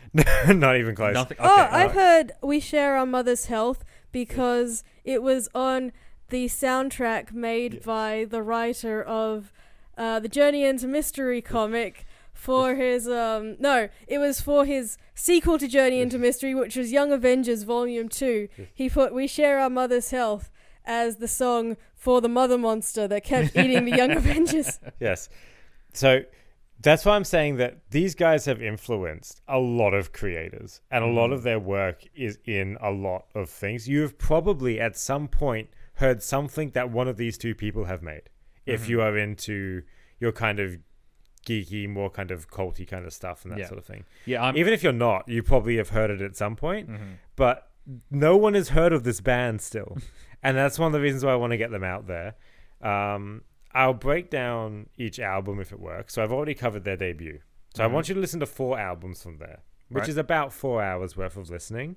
Not 0.55 0.77
even 0.77 0.93
close. 0.95 1.13
Nothing. 1.13 1.37
Okay. 1.39 1.47
oh, 1.47 1.51
alright. 1.51 1.73
I've 1.73 1.91
heard 1.93 2.31
We 2.43 2.59
Share 2.59 2.97
Our 2.97 3.05
Mother's 3.05 3.45
Health 3.47 3.83
because 4.11 4.83
it 5.03 5.23
was 5.23 5.49
on 5.55 5.91
the 6.29 6.45
soundtrack 6.45 7.31
made 7.31 7.73
Yeah. 7.75 7.79
by 7.85 8.25
the 8.29 8.43
writer 8.43 9.01
of 9.03 9.51
uh, 9.97 10.19
the 10.19 10.27
Journey 10.29 10.63
into 10.65 10.87
Mystery 10.87 11.41
comic 11.41 12.05
for 12.33 12.75
his 12.75 13.07
um 13.07 13.55
no, 13.59 13.89
it 14.07 14.17
was 14.17 14.41
for 14.41 14.65
his 14.65 14.97
sequel 15.15 15.57
to 15.59 15.67
Journey 15.67 15.99
into 16.01 16.17
Mystery, 16.17 16.53
which 16.55 16.75
was 16.75 16.91
Young 16.91 17.11
Avengers 17.11 17.63
Volume 17.63 18.09
Two. 18.09 18.49
He 18.73 18.89
put 18.89 19.13
We 19.13 19.27
Share 19.27 19.59
Our 19.59 19.69
Mother's 19.69 20.11
Health 20.11 20.49
as 20.85 21.17
the 21.17 21.27
song 21.29 21.77
for 21.95 22.19
the 22.19 22.27
mother 22.29 22.57
monster 22.57 23.07
that 23.07 23.23
kept 23.23 23.55
eating 23.57 23.85
the 23.85 23.95
Young 23.95 24.11
Avengers. 24.11 24.79
Yes. 24.99 25.29
So 25.93 26.23
that's 26.81 27.05
why 27.05 27.15
I'm 27.15 27.23
saying 27.23 27.57
that 27.57 27.77
these 27.91 28.13
guys 28.15 28.43
have 28.45 28.61
influenced 28.61 29.41
a 29.47 29.57
lot 29.59 29.93
of 29.93 30.11
creators, 30.11 30.81
and 30.91 31.01
a 31.03 31.07
lot 31.07 31.29
Mhm. 31.29 31.33
of 31.33 31.43
their 31.43 31.59
work 31.59 32.03
is 32.13 32.39
in 32.45 32.77
a 32.81 32.91
lot 32.91 33.27
of 33.33 33.49
things. 33.49 33.87
You 33.87 34.01
have 34.01 34.17
probably 34.17 34.81
at 34.81 34.97
some 34.97 35.29
point 35.29 35.69
heard 35.95 36.21
something 36.21 36.71
that 36.71 36.89
one 36.89 37.07
of 37.07 37.15
these 37.15 37.37
two 37.37 37.55
people 37.55 37.85
have 37.85 38.01
made. 38.01 38.23
If 38.65 38.85
Mhm. 38.85 38.89
you 38.89 39.01
are 39.01 39.17
into 39.17 39.83
your 40.19 40.33
kind 40.33 40.59
of 40.59 40.77
geeky, 41.45 41.87
more 41.89 42.09
kind 42.09 42.31
of 42.31 42.49
culty 42.49 42.87
kind 42.87 43.05
of 43.05 43.13
stuff 43.13 43.43
and 43.43 43.51
that 43.53 43.59
Yeah. 43.59 43.67
sort 43.67 43.77
of 43.79 43.85
thing. 43.85 44.05
yeah, 44.25 44.43
I'm. 44.43 44.57
Even 44.57 44.73
if 44.73 44.83
you're 44.83 44.91
not, 44.93 45.27
you 45.27 45.43
probably 45.43 45.77
have 45.77 45.89
heard 45.89 46.09
it 46.09 46.21
at 46.21 46.35
some 46.35 46.55
point 46.55 46.89
Mhm. 46.89 47.15
but 47.35 47.69
no 48.09 48.37
one 48.37 48.53
has 48.53 48.69
heard 48.69 48.93
of 48.93 49.03
this 49.03 49.19
band 49.21 49.61
still, 49.61 49.97
and 50.43 50.55
that's 50.57 50.79
one 50.79 50.87
of 50.87 50.93
the 50.93 51.01
reasons 51.01 51.25
why 51.25 51.31
I 51.31 51.35
want 51.35 51.51
to 51.51 51.57
get 51.57 51.71
them 51.71 51.83
out 51.83 52.07
there. 52.07 52.35
Um, 52.81 53.43
I'll 53.73 53.93
break 53.93 54.29
down 54.29 54.87
each 54.97 55.19
album 55.19 55.59
if 55.59 55.71
it 55.71 55.79
works. 55.79 56.13
So 56.13 56.23
I've 56.23 56.31
already 56.31 56.53
covered 56.53 56.83
their 56.83 56.95
debut, 56.97 57.39
so 57.73 57.83
I 57.83 57.87
Mhm. 57.87 57.91
want 57.91 58.07
you 58.09 58.15
to 58.15 58.21
listen 58.21 58.39
to 58.39 58.45
four 58.45 58.79
albums 58.79 59.21
from 59.23 59.37
there, 59.37 59.59
which 59.89 60.01
Right. 60.01 60.09
is 60.09 60.17
about 60.17 60.53
four 60.53 60.81
hours 60.83 61.17
worth 61.17 61.35
of 61.37 61.49
listening. 61.49 61.95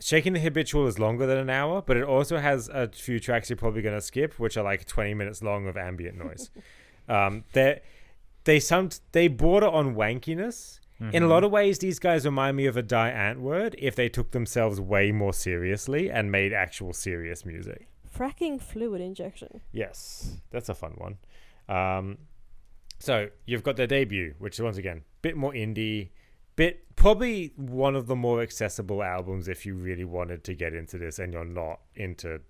Shaking 0.00 0.32
the 0.32 0.40
Habitual 0.40 0.86
is 0.88 0.98
longer 0.98 1.26
than 1.26 1.38
an 1.38 1.50
hour, 1.50 1.80
but 1.80 1.96
it 1.96 2.02
also 2.02 2.38
has 2.38 2.68
a 2.68 2.88
few 2.88 3.20
tracks 3.20 3.48
you're 3.50 3.56
probably 3.56 3.82
going 3.82 3.94
to 3.94 4.00
skip, 4.00 4.38
which 4.38 4.56
are 4.56 4.64
like 4.64 4.84
20 4.84 5.14
minutes 5.14 5.42
long 5.42 5.66
of 5.68 5.76
ambient 5.76 6.18
noise. 6.18 6.50
um, 7.08 7.44
they 8.44 8.58
some 8.60 8.90
they 9.12 9.28
border 9.28 9.66
on 9.68 9.94
wankiness, 9.94 10.78
In 11.00 11.22
a 11.24 11.26
lot 11.26 11.42
of 11.42 11.50
ways, 11.50 11.78
these 11.80 11.98
guys 11.98 12.24
remind 12.24 12.56
me 12.56 12.66
of 12.66 12.76
a 12.76 12.82
Die 12.82 13.10
Antwoord 13.10 13.74
if 13.78 13.96
they 13.96 14.08
took 14.08 14.30
themselves 14.30 14.80
way 14.80 15.10
more 15.10 15.32
seriously 15.32 16.08
and 16.10 16.30
made 16.30 16.52
actual 16.52 16.92
serious 16.92 17.44
music. 17.44 17.88
Fracking 18.16 18.60
fluid 18.62 19.00
injection. 19.00 19.62
Yes, 19.72 20.36
that's 20.50 20.68
a 20.68 20.74
fun 20.74 20.92
one. 20.98 21.16
Um, 21.68 22.18
so 23.00 23.30
you've 23.46 23.64
got 23.64 23.76
their 23.76 23.88
debut, 23.88 24.34
which 24.38 24.54
is 24.56 24.62
once 24.62 24.76
again 24.76 25.02
bit 25.22 25.36
more 25.36 25.52
indie, 25.52 26.10
bit 26.54 26.84
probably 26.94 27.52
one 27.56 27.96
of 27.96 28.06
the 28.06 28.14
more 28.16 28.40
accessible 28.42 29.02
albums 29.02 29.48
if 29.48 29.66
you 29.66 29.74
really 29.74 30.04
wanted 30.04 30.44
to 30.44 30.54
get 30.54 30.72
into 30.74 30.98
this 30.98 31.18
and 31.18 31.32
you're 31.32 31.44
not 31.44 31.80
into 31.96 32.40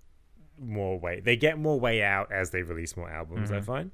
more 0.59 0.99
way. 0.99 1.21
They 1.21 1.35
get 1.37 1.57
more 1.57 1.79
way 1.79 2.03
out 2.03 2.31
as 2.31 2.51
they 2.51 2.61
release 2.61 2.95
more 2.95 3.09
albums. 3.09 3.51
I 3.51 3.59
Mhm. 3.61 3.65
find. 3.65 3.91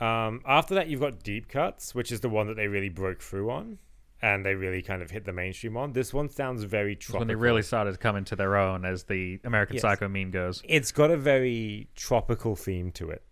Um, 0.00 0.40
after 0.46 0.74
that, 0.76 0.88
you've 0.88 1.00
got 1.00 1.22
Deep 1.22 1.48
Cuts, 1.48 1.94
which 1.94 2.12
is 2.12 2.20
the 2.20 2.28
one 2.28 2.46
that 2.46 2.54
they 2.54 2.68
really 2.68 2.88
broke 2.88 3.20
through 3.20 3.50
on, 3.50 3.78
and 4.22 4.44
they 4.44 4.54
really 4.54 4.82
kind 4.82 5.02
of 5.02 5.10
hit 5.10 5.24
the 5.24 5.32
mainstream 5.32 5.76
on. 5.76 5.92
This 5.92 6.12
one 6.14 6.28
sounds 6.28 6.62
very 6.64 6.94
tropical. 6.96 7.20
when 7.20 7.28
they 7.28 7.34
really 7.34 7.62
started 7.62 7.98
coming 7.98 7.98
to 7.98 8.02
come 8.02 8.16
into 8.16 8.36
their 8.36 8.56
own, 8.56 8.84
as 8.84 9.04
the 9.04 9.40
American 9.44 9.74
Yes. 9.74 9.82
Psycho 9.82 10.08
meme 10.08 10.30
goes. 10.30 10.62
It's 10.64 10.92
got 10.92 11.10
a 11.10 11.16
very 11.16 11.88
tropical 11.94 12.54
theme 12.56 12.90
to 12.92 13.10
it. 13.10 13.22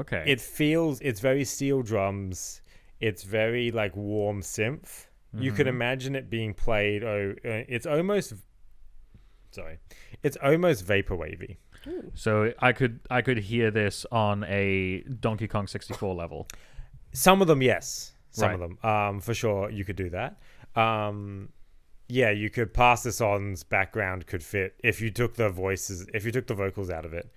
Okay. 0.00 0.24
it 0.26 0.40
feels 0.40 1.00
it's 1.02 1.20
very 1.20 1.44
steel 1.44 1.80
drums 1.80 2.60
it's 2.98 3.22
very 3.22 3.70
like 3.70 3.94
warm 3.94 4.40
synth 4.40 5.06
you 5.38 5.52
can 5.52 5.66
Mhm. 5.66 5.70
imagine 5.70 6.16
it 6.16 6.28
being 6.28 6.52
played 6.52 7.04
oh 7.04 7.36
it's 7.44 7.86
almost 7.86 8.32
sorry 9.52 9.78
it's 10.24 10.36
almost 10.42 10.84
vaporwavy 10.84 11.58
Ooh. 11.86 12.10
so 12.14 12.52
I 12.58 12.72
could 12.72 13.00
I 13.10 13.22
could 13.22 13.38
hear 13.38 13.70
this 13.70 14.06
on 14.10 14.44
a 14.44 15.02
Donkey 15.20 15.48
Kong 15.48 15.66
64 15.66 16.14
level. 16.24 16.48
some 17.12 17.40
of 17.42 17.48
them 17.48 17.62
yes. 17.62 18.12
Some 18.30 18.54
of 18.54 18.60
them. 18.60 18.78
Um 18.82 19.20
for 19.20 19.34
sure 19.34 19.70
you 19.70 19.84
could 19.84 19.96
do 19.96 20.10
that. 20.10 20.38
Um 20.74 21.50
yeah 22.08 22.30
you 22.30 22.50
could 22.50 22.74
pass 22.74 23.02
this 23.02 23.20
on's 23.20 23.62
background 23.62 24.26
could 24.26 24.42
fit 24.42 24.74
if 24.84 25.00
you 25.00 25.10
took 25.10 25.34
the 25.36 25.48
voices 25.48 26.06
if 26.12 26.24
you 26.24 26.32
took 26.32 26.46
the 26.46 26.54
vocals 26.54 26.90
out 26.90 27.04
of 27.04 27.12
it. 27.14 27.30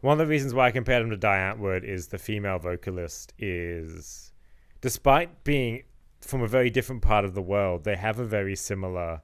One 0.00 0.12
of 0.12 0.18
the 0.18 0.26
reasons 0.30 0.52
why 0.52 0.66
i 0.66 0.70
compared 0.70 1.02
them 1.02 1.10
to 1.10 1.16
die 1.16 1.38
antwoord 1.38 1.84
is 1.84 2.08
the 2.08 2.18
female 2.18 2.58
vocalist 2.58 3.32
is 3.38 4.32
despite 4.80 5.44
being 5.44 5.82
from 6.20 6.42
a 6.42 6.48
very 6.48 6.70
different 6.70 7.02
part 7.02 7.24
of 7.24 7.34
the 7.34 7.42
world 7.42 7.84
they 7.84 7.96
have 7.96 8.18
a 8.18 8.24
very 8.24 8.54
similar 8.56 9.22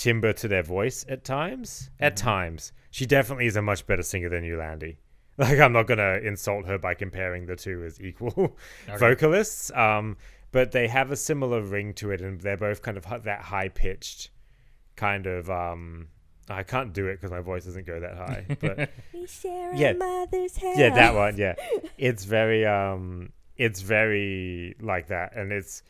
timbre 0.00 0.32
to 0.32 0.48
their 0.48 0.62
voice 0.62 1.04
at 1.08 1.24
times 1.24 1.90
at 2.00 2.16
times 2.16 2.72
she 2.90 3.04
definitely 3.06 3.44
is 3.46 3.54
a 3.56 3.60
much 3.62 3.86
better 3.86 4.02
singer 4.02 4.28
than 4.30 4.42
Yolandi. 4.42 4.96
like 5.38 5.58
i'm 5.60 5.72
not 5.72 5.86
gonna 5.86 6.14
insult 6.24 6.64
her 6.66 6.78
by 6.78 6.94
comparing 6.94 7.44
the 7.46 7.54
two 7.56 7.84
as 7.84 8.00
equal 8.00 8.32
Okay. 8.88 8.96
vocalists 8.98 9.70
um 9.72 10.16
but 10.52 10.72
they 10.72 10.88
have 10.88 11.10
a 11.10 11.16
similar 11.16 11.60
ring 11.62 11.92
to 11.94 12.10
it 12.10 12.20
and 12.22 12.40
they're 12.40 12.56
both 12.56 12.80
kind 12.82 12.96
of 12.96 13.04
hi- 13.04 13.18
that 13.18 13.42
high 13.42 13.68
pitched 13.68 14.30
kind 14.96 15.26
of 15.26 15.48
um 15.50 16.08
i 16.48 16.62
can't 16.62 16.92
do 16.94 17.06
it 17.06 17.16
because 17.16 17.30
my 17.30 17.40
voice 17.40 17.64
doesn't 17.66 17.86
go 17.86 18.00
that 18.00 18.16
high 18.16 18.44
but 18.60 18.90
We 19.12 19.26
share 19.26 19.74
Yeah. 19.74 19.90
a 19.90 19.94
mother's 19.96 20.56
hair. 20.56 20.74
yeah 20.78 20.94
that 20.94 21.14
one 21.14 21.36
yeah 21.36 21.54
it's 21.98 22.24
very 22.24 22.64
um 22.66 23.32
it's 23.56 23.82
very 23.82 24.74
like 24.80 25.08
that 25.08 25.36
and 25.36 25.52
it's 25.52 25.82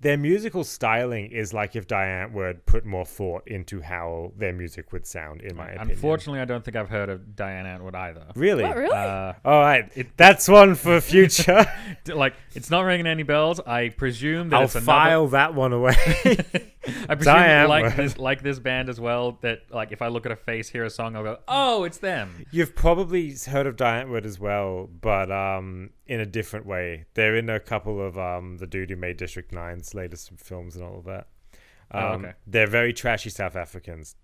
their 0.00 0.16
musical 0.16 0.64
styling 0.64 1.30
is 1.30 1.52
like 1.52 1.76
if 1.76 1.86
Die 1.86 1.96
Antwoord 2.06 2.64
put 2.66 2.84
more 2.86 3.04
thought 3.04 3.46
into 3.46 3.80
how 3.82 4.32
their 4.36 4.52
music 4.52 4.92
would 4.92 5.06
sound 5.06 5.40
in 5.42 5.56
my 5.56 5.68
opinion 5.68 5.90
Unfortunately, 5.90 6.40
I 6.40 6.44
don't 6.46 6.64
think 6.64 6.76
I've 6.76 6.88
heard 6.88 7.08
of 7.08 7.36
Die 7.36 7.50
Antwoord 7.50 7.94
either. 7.94 8.26
really 8.34 8.62
What, 8.62 8.76
really? 8.76 8.96
Uh, 8.96 9.32
all 9.44 9.60
right 9.60 9.90
that's 10.16 10.48
one 10.48 10.74
for 10.74 11.00
future 11.00 11.66
like 12.06 12.34
it's 12.54 12.70
not 12.70 12.82
ringing 12.82 13.06
any 13.06 13.22
bells. 13.22 13.60
I 13.60 13.90
presume 13.90 14.48
that 14.50 14.56
i'll 14.56 14.62
it's 14.64 14.74
another. 14.74 14.86
file 14.86 15.26
that 15.28 15.54
one 15.54 15.72
away 15.72 15.94
I 17.08 17.14
presume 17.14 17.34
Diane 17.34 17.68
like 17.68 17.84
Antwoord. 17.84 17.96
this, 17.96 18.18
like 18.18 18.42
this 18.42 18.58
band 18.58 18.88
as 18.88 18.98
well. 18.98 19.38
That 19.42 19.60
like 19.70 19.92
if 19.92 20.00
I 20.00 20.08
look 20.08 20.24
at 20.24 20.32
a 20.32 20.36
face, 20.36 20.68
hear 20.70 20.84
a 20.84 20.88
song, 20.90 21.14
I'll 21.14 21.22
go, 21.22 21.38
"Oh, 21.46 21.84
it's 21.84 21.98
them." 21.98 22.46
You've 22.50 22.74
probably 22.74 23.34
heard 23.34 23.66
of 23.66 23.76
Die 23.76 24.02
Antwoord 24.02 24.24
as 24.24 24.40
well, 24.40 24.88
but 25.00 25.30
um, 25.30 25.90
in 26.10 26.20
a 26.20 26.26
different 26.26 26.66
way. 26.66 27.04
They're 27.14 27.36
in 27.36 27.48
a 27.48 27.60
couple 27.60 28.04
of 28.04 28.18
um, 28.18 28.58
the 28.58 28.66
dude 28.66 28.90
who 28.90 28.96
made 28.96 29.16
District 29.16 29.52
9's 29.52 29.94
latest 29.94 30.30
films 30.36 30.74
and 30.76 30.84
all 30.84 30.98
of 30.98 31.04
that. 31.04 31.28
Um, 31.92 32.02
Oh, 32.02 32.06
okay. 32.18 32.32
They're 32.46 32.66
very 32.66 32.92
trashy 32.92 33.30
South 33.30 33.56
Africans 33.56 34.16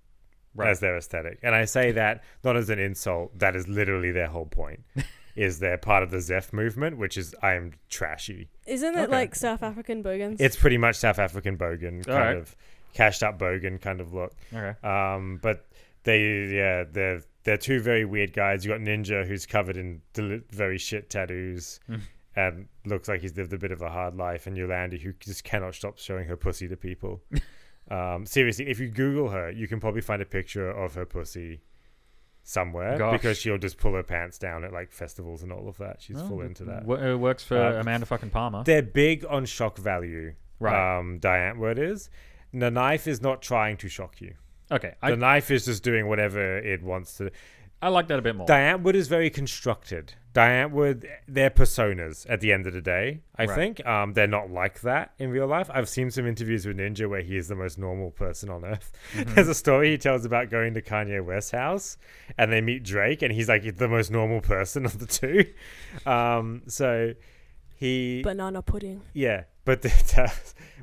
Right. 0.55 0.71
as 0.71 0.81
their 0.81 0.97
aesthetic. 0.97 1.39
And 1.43 1.55
I 1.55 1.65
say 1.67 1.93
that 1.93 2.25
not 2.43 2.57
as 2.57 2.71
an 2.71 2.79
insult, 2.79 3.39
that 3.39 3.55
is 3.55 3.69
literally 3.69 4.11
their 4.11 4.27
whole 4.27 4.47
point. 4.47 4.81
is 5.37 5.59
they're 5.59 5.77
part 5.79 6.03
of 6.03 6.11
the 6.11 6.21
Zef 6.21 6.51
movement, 6.53 6.97
which 6.97 7.17
is 7.19 7.35
I 7.43 7.53
am 7.55 7.73
trashy. 7.91 8.49
Isn't 8.67 8.95
it 8.97 9.03
Okay. 9.03 9.13
like 9.13 9.35
South 9.35 9.63
African 9.63 10.01
bogans? 10.03 10.41
It's 10.41 10.57
pretty 10.57 10.79
much 10.79 10.97
South 10.97 11.19
African 11.19 11.57
bogan, 11.59 12.05
kind 12.05 12.09
Alright. 12.09 12.37
of 12.39 12.57
cashed 12.95 13.23
up 13.23 13.39
bogan 13.39 13.79
kind 13.81 14.01
of 14.01 14.15
look. 14.15 14.35
Okay. 14.53 14.75
Um, 14.83 15.39
but 15.43 15.67
they, 16.05 16.47
yeah, 16.47 16.85
they're 16.91 17.23
they're 17.47 17.57
two 17.57 17.81
very 17.81 18.05
weird 18.05 18.33
guys. 18.35 18.65
You 18.65 18.73
got 18.73 18.81
Ninja, 18.81 19.27
who's 19.27 19.47
covered 19.47 19.77
in 19.79 20.03
deli- 20.13 20.43
very 20.51 20.77
shit 20.79 21.09
tattoos, 21.09 21.81
Mm. 21.89 22.01
and 22.37 22.69
looks 22.85 23.09
like 23.09 23.23
he's 23.23 23.35
lived 23.37 23.53
a 23.55 23.59
bit 23.59 23.73
of 23.73 23.81
a 23.81 23.89
hard 23.89 24.15
life. 24.17 24.47
And 24.47 24.57
Yolandi, 24.57 25.01
who 25.01 25.13
just 25.15 25.45
cannot 25.45 25.75
stop 25.75 25.97
showing 25.99 26.27
her 26.29 26.37
pussy 26.37 26.69
to 26.69 26.77
people. 26.77 27.23
um, 27.91 28.27
seriously, 28.27 28.69
if 28.69 28.79
you 28.81 28.89
Google 28.89 29.31
her, 29.31 29.51
you 29.51 29.67
can 29.69 29.81
probably 29.81 30.01
find 30.03 30.21
a 30.21 30.27
picture 30.27 30.69
of 30.71 30.95
her 30.95 31.07
pussy 31.07 31.63
somewhere 32.43 32.97
Gosh. 32.97 33.13
because 33.21 33.39
she'll 33.39 33.59
just 33.59 33.77
pull 33.79 33.95
her 33.95 34.03
pants 34.05 34.39
down 34.39 34.63
at 34.65 34.73
like 34.73 34.93
festivals 34.93 35.43
and 35.43 35.51
all 35.53 35.69
of 35.69 35.79
that. 35.79 36.01
She's 36.01 36.21
Oh, 36.21 36.29
full 36.29 36.41
into 36.43 36.65
that. 36.65 36.87
w- 36.87 37.13
it 37.13 37.17
works 37.17 37.43
for 37.43 37.57
Uh, 37.59 37.81
Amanda 37.81 38.07
fucking 38.07 38.31
Palmer. 38.31 38.63
They're 38.65 38.83
big 38.83 39.25
on 39.29 39.47
shock 39.47 39.79
value. 39.79 40.35
Right. 40.61 40.99
Um, 40.99 41.19
Die 41.19 41.39
Antwoord 41.39 41.79
is. 41.79 42.09
The 42.53 42.71
knife 42.71 43.07
is 43.09 43.21
not 43.21 43.43
trying 43.43 43.77
to 43.79 43.89
shock 43.89 44.21
you. 44.21 44.35
Okay. 44.71 44.95
The 45.03 45.17
knife 45.17 45.51
is 45.51 45.65
just 45.67 45.83
doing 45.83 46.09
whatever 46.09 46.59
it 46.59 46.83
wants 46.83 47.17
to. 47.19 47.31
I 47.83 47.89
like 47.89 48.09
that 48.09 48.19
a 48.19 48.23
bit 48.23 48.35
more. 48.35 48.47
Die 48.47 48.59
Antwoord 48.59 48.95
is 48.95 49.07
very 49.07 49.29
constructed. 49.29 50.15
Die 50.33 50.49
Antwoord, 50.49 51.05
they're 51.29 51.51
personas 51.51 52.27
at 52.29 52.41
the 52.41 52.51
end 52.53 52.67
of 52.67 52.73
the 52.73 52.81
day. 52.81 53.21
I 53.39 53.45
Right. 53.45 53.55
think 53.55 53.87
um, 53.87 54.15
they're 54.15 54.27
not 54.27 54.51
like 54.51 54.81
that 54.81 55.13
in 55.19 55.31
real 55.31 55.47
life. 55.47 55.71
I've 55.73 55.89
seen 55.89 56.11
some 56.11 56.27
interviews 56.27 56.67
with 56.67 56.79
Ninja 56.79 57.09
where 57.09 57.21
he 57.21 57.37
is 57.37 57.49
the 57.49 57.55
most 57.55 57.79
normal 57.79 58.11
person 58.11 58.49
on 58.49 58.65
earth. 58.65 58.93
Mm-hmm. 59.13 59.35
There's 59.35 59.49
a 59.49 59.55
story 59.55 59.91
he 59.91 59.99
tells 59.99 60.25
about 60.25 60.49
going 60.51 60.73
to 60.75 60.83
Kanye 60.83 61.23
West's 61.25 61.51
house 61.51 61.99
and 62.39 62.51
they 62.51 62.61
meet 62.63 62.83
Drake, 62.83 63.21
and 63.23 63.31
he's 63.33 63.49
like 63.49 63.77
the 63.77 63.89
most 63.89 64.11
normal 64.11 64.41
person 64.41 64.85
of 64.87 64.99
the 64.99 65.07
two. 65.07 65.45
Um, 66.11 66.63
so 66.67 67.13
he 67.77 68.23
Banana 68.23 68.63
pudding. 68.63 69.03
yeah, 69.13 69.45
but 69.67 69.83
the, 69.83 70.33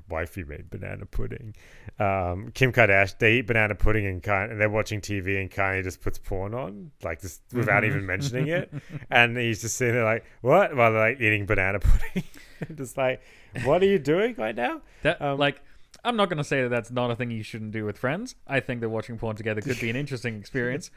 wifey 0.09 0.43
made 0.43 0.69
banana 0.69 1.05
pudding. 1.05 1.55
Um, 1.99 2.51
Kim 2.53 2.71
Kardashian, 2.71 3.17
they 3.19 3.33
eat 3.35 3.47
banana 3.47 3.75
pudding 3.75 4.05
and 4.05 4.21
Kanye, 4.21 4.51
and 4.51 4.61
they're 4.61 4.69
watching 4.69 5.01
TV, 5.01 5.39
and 5.39 5.49
Kanye 5.49 5.83
just 5.83 6.01
puts 6.01 6.17
porn 6.17 6.53
on, 6.53 6.91
like 7.03 7.21
just 7.21 7.41
without 7.53 7.83
even 7.83 8.05
mentioning 8.05 8.47
it, 8.47 8.71
and 9.09 9.37
he's 9.37 9.61
just 9.61 9.75
sitting 9.77 9.95
there 9.95 10.03
like, 10.03 10.25
"What?" 10.41 10.75
while 10.75 10.91
they're 10.91 11.09
like 11.09 11.21
eating 11.21 11.45
banana 11.45 11.79
pudding, 11.81 12.23
just 12.75 12.97
like, 12.97 13.21
"What 13.63 13.81
are 13.81 13.87
you 13.87 13.99
doing 13.99 14.35
right 14.37 14.55
now?" 14.55 14.81
That 15.03 15.21
Um, 15.21 15.37
like 15.37 15.61
I'm 16.03 16.15
not 16.15 16.29
going 16.29 16.37
to 16.37 16.43
say 16.43 16.63
that 16.63 16.69
that's 16.69 16.91
not 16.91 17.11
a 17.11 17.15
thing 17.15 17.31
you 17.31 17.43
shouldn't 17.43 17.71
do 17.71 17.85
with 17.85 17.97
friends. 17.97 18.35
I 18.47 18.59
think 18.59 18.81
that 18.81 18.89
watching 18.89 19.17
porn 19.17 19.35
together 19.35 19.61
could 19.61 19.79
be 19.79 19.89
an 19.89 19.95
interesting 19.95 20.37
experience. 20.37 20.91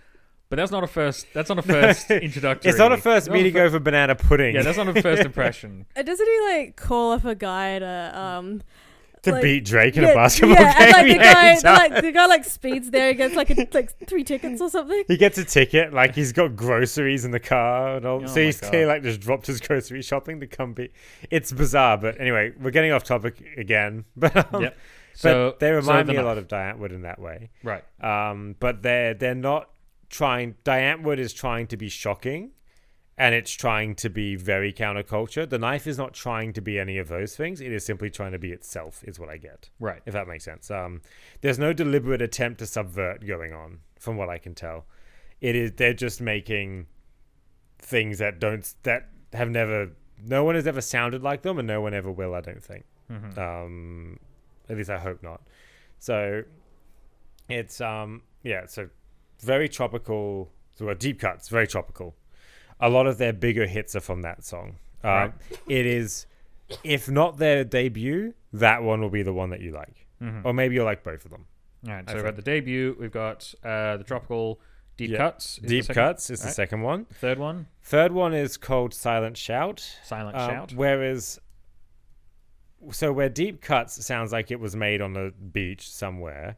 But 0.49 0.57
that's 0.57 0.71
not 0.71 0.85
a 0.85 0.87
first. 0.87 1.27
That's 1.35 1.49
not 1.49 1.59
a 1.59 1.63
first 1.63 2.09
introductory. 2.11 2.71
It's 2.71 2.79
not 2.79 2.93
a 2.93 2.97
first 2.97 3.27
not 3.27 3.35
a 3.35 3.37
meeting 3.37 3.55
fir- 3.55 3.65
over 3.65 3.81
banana 3.81 4.15
pudding. 4.15 4.55
Yeah, 4.55 4.63
that's 4.63 4.79
not 4.79 4.89
a 4.89 5.03
first 5.03 5.25
impression. 5.25 5.87
Uh, 5.97 6.03
doesn't 6.03 6.25
he 6.27 6.41
like 6.43 6.77
call 6.77 7.11
up 7.13 7.25
a 7.25 7.35
guy 7.35 7.81
to 7.81 8.13
um 8.19 8.63
to 9.27 9.33
like- 9.33 9.43
beat 9.43 9.65
Drake 9.65 9.97
in 9.97 10.03
yeah, 10.03 10.11
a 10.11 10.15
basketball 10.15 10.57
yeah, 10.57 10.79
game. 10.79 10.95
and 10.95 11.03
like 11.03 11.07
the 11.07 11.19
guy, 11.19 11.55
he 11.55 11.61
the, 11.61 11.73
like 11.73 12.03
the 12.03 12.13
guy 12.13 12.27
like 12.27 12.45
speeds 12.45 12.91
there, 12.91 13.09
he 13.09 13.15
gets 13.15 13.35
like 13.35 13.51
a, 13.51 13.69
like 13.73 14.07
three 14.07 14.25
tickets 14.25 14.61
or 14.61 14.71
something. 14.71 15.05
He 15.09 15.17
gets 15.17 15.39
a 15.39 15.45
ticket, 15.45 15.93
like 15.93 16.15
he's 16.15 16.33
got 16.33 16.57
groceries 16.57 17.25
in 17.25 17.31
the 17.31 17.41
car, 17.41 17.97
and 17.97 18.07
all. 18.07 18.23
Oh 18.23 18.27
so 18.27 18.41
he's 18.41 18.61
clearly 18.61 18.87
like 18.87 19.03
just 19.03 19.21
dropped 19.21 19.47
his 19.47 19.61
grocery 19.61 20.03
shopping 20.03 20.41
to 20.41 20.47
come 20.47 20.73
be. 20.73 20.91
It's 21.31 21.53
bizarre, 21.53 21.99
but 21.99 22.21
anyway, 22.21 22.53
we're 22.61 22.71
getting 22.71 22.93
off 22.93 23.05
topic 23.05 23.43
again. 23.57 24.05
But 24.17 24.55
um, 24.55 24.63
Yep. 24.63 24.75
but 24.75 25.19
So 25.19 25.57
they 25.59 25.71
remind 25.71 26.09
the 26.09 26.15
me 26.15 26.19
a 26.19 26.23
lot 26.25 26.39
of 26.39 26.49
Die 26.49 26.73
Antwoord 26.73 26.93
in 26.93 27.03
that 27.03 27.19
way. 27.19 27.51
Right. 27.63 27.85
Um, 28.03 28.57
but 28.59 28.83
they're 28.83 29.15
they're 29.15 29.35
not 29.35 29.71
trying. 30.09 30.55
Die 30.65 30.81
Antwoord 30.81 31.19
is 31.19 31.33
trying 31.33 31.67
to 31.69 31.77
be 31.77 31.89
shocking, 31.89 32.51
and 33.19 33.35
it's 33.35 33.53
trying 33.53 33.95
to 33.97 34.11
be 34.11 34.37
very 34.37 34.73
counterculture. 34.73 35.49
The 35.49 35.59
knife 35.59 35.87
is 35.87 35.97
not 35.97 36.13
trying 36.13 36.53
to 36.55 36.61
be 36.61 36.79
any 36.79 36.99
of 36.99 37.09
those 37.09 37.35
things. 37.37 37.61
It 37.61 37.73
is 37.73 37.85
simply 37.85 38.11
trying 38.11 38.33
to 38.33 38.39
be 38.39 38.53
itself. 38.53 39.03
Is 39.05 39.19
what 39.19 39.29
I 39.29 39.37
get 39.39 39.71
Right. 39.81 40.03
if 40.07 40.13
that 40.13 40.29
makes 40.29 40.45
sense. 40.45 40.71
Um, 40.71 41.01
there's 41.41 41.59
no 41.59 41.73
deliberate 41.73 42.21
attempt 42.23 42.59
to 42.59 42.67
subvert 42.67 43.27
going 43.27 43.53
on, 43.55 43.81
from 43.99 44.17
what 44.17 44.29
I 44.29 44.39
can 44.39 44.55
tell. 44.55 44.87
It 45.41 45.55
is 45.57 45.73
they're 45.73 45.95
just 45.95 46.21
making 46.21 46.87
things 47.79 48.19
that 48.19 48.39
don't 48.39 48.75
that 48.83 49.09
have 49.33 49.51
never 49.51 49.91
no 50.25 50.45
one 50.45 50.55
has 50.55 50.67
ever 50.67 50.81
sounded 50.81 51.23
like 51.23 51.43
them, 51.43 51.59
and 51.59 51.69
no 51.69 51.81
one 51.81 51.93
ever 51.95 52.11
will. 52.11 52.35
I 52.35 52.41
don't 52.41 52.63
think. 52.65 52.85
Mhm. 53.11 53.37
Um, 53.39 54.19
at 54.69 54.77
least 54.77 54.91
I 54.91 54.99
hope 54.99 55.23
not. 55.23 55.43
So 55.99 56.43
it's 57.49 57.81
um 57.81 58.23
yeah, 58.43 58.67
so 58.67 58.89
very 59.41 59.69
tropical. 59.69 60.51
So 60.75 60.89
uh, 60.89 60.95
deep 60.95 61.21
cuts, 61.21 61.49
very 61.49 61.67
tropical. 61.67 62.15
A 62.81 62.89
lot 62.91 63.07
of 63.07 63.19
their 63.19 63.33
bigger 63.33 63.67
hits 63.67 63.97
are 63.97 64.01
from 64.01 64.23
that 64.23 64.45
song. 64.45 64.77
Um, 65.03 65.11
Right. 65.11 65.33
It 65.69 65.87
is 65.87 66.27
if 66.83 67.09
not 67.09 67.39
their 67.39 67.63
debut, 67.65 68.35
that 68.53 68.83
one 68.83 69.01
will 69.01 69.11
be 69.11 69.23
the 69.23 69.33
one 69.33 69.51
that 69.51 69.61
you 69.61 69.71
like, 69.71 70.07
Mhm. 70.21 70.45
or 70.45 70.53
maybe 70.53 70.75
you'll 70.75 70.85
like 70.85 71.05
both 71.05 71.25
of 71.25 71.31
them. 71.31 71.47
All 71.87 71.93
right, 71.95 72.09
so 72.09 72.17
we've 72.17 72.25
got 72.25 72.35
the 72.37 72.43
debut. 72.43 72.97
We've 72.99 73.13
got 73.13 73.55
uh, 73.63 73.97
the 73.99 74.05
tropical 74.05 74.61
deep 74.97 75.17
cuts. 75.17 75.59
is 75.59 75.69
Deep 75.69 75.85
second- 75.85 76.03
Cuts 76.03 76.31
is 76.31 76.43
the 76.43 76.49
second 76.49 76.83
one. 76.83 77.05
Third 77.07 77.39
one, 77.39 77.69
Third 77.83 78.11
one 78.13 78.35
is 78.35 78.57
called 78.57 78.93
Silent 78.95 79.37
Shout. 79.37 79.79
silent 80.03 80.37
Um, 80.37 80.51
shout. 80.51 80.73
Whereas, 80.75 81.39
so 82.91 83.13
where 83.13 83.29
Deep 83.29 83.61
Cuts 83.61 84.05
sounds 84.05 84.33
like 84.33 84.51
it 84.51 84.59
was 84.61 84.75
made 84.75 85.01
on 85.01 85.17
a 85.17 85.31
beach 85.31 85.89
somewhere, 85.89 86.57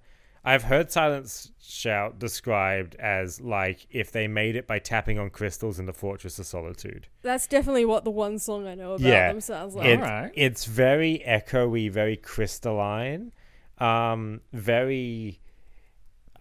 I've 0.49 0.63
heard 0.65 0.91
Silent 0.91 1.51
Shout 1.61 2.19
described 2.19 2.95
as 2.97 3.41
like 3.41 3.87
if 3.91 4.11
they 4.13 4.27
made 4.27 4.57
it 4.57 4.67
by 4.67 4.79
tapping 4.79 5.19
on 5.19 5.29
crystals 5.31 5.79
in 5.79 5.85
the 5.87 5.93
Fortress 5.93 6.39
of 6.39 6.47
Solitude. 6.47 7.07
That's 7.23 7.47
definitely 7.47 7.85
what 7.85 8.05
the 8.05 8.11
one 8.11 8.39
song 8.39 8.67
I 8.67 8.75
know 8.75 8.93
about 8.95 9.07
Yeah. 9.07 9.29
them 9.29 9.41
sounds 9.41 9.75
like. 9.75 9.87
It- 9.87 9.99
Alright. 10.01 10.33
It's 10.35 10.65
very 10.65 11.23
echoey, 11.27 11.91
very 11.91 12.17
crystalline, 12.17 13.33
um, 13.79 14.41
very 14.53 15.41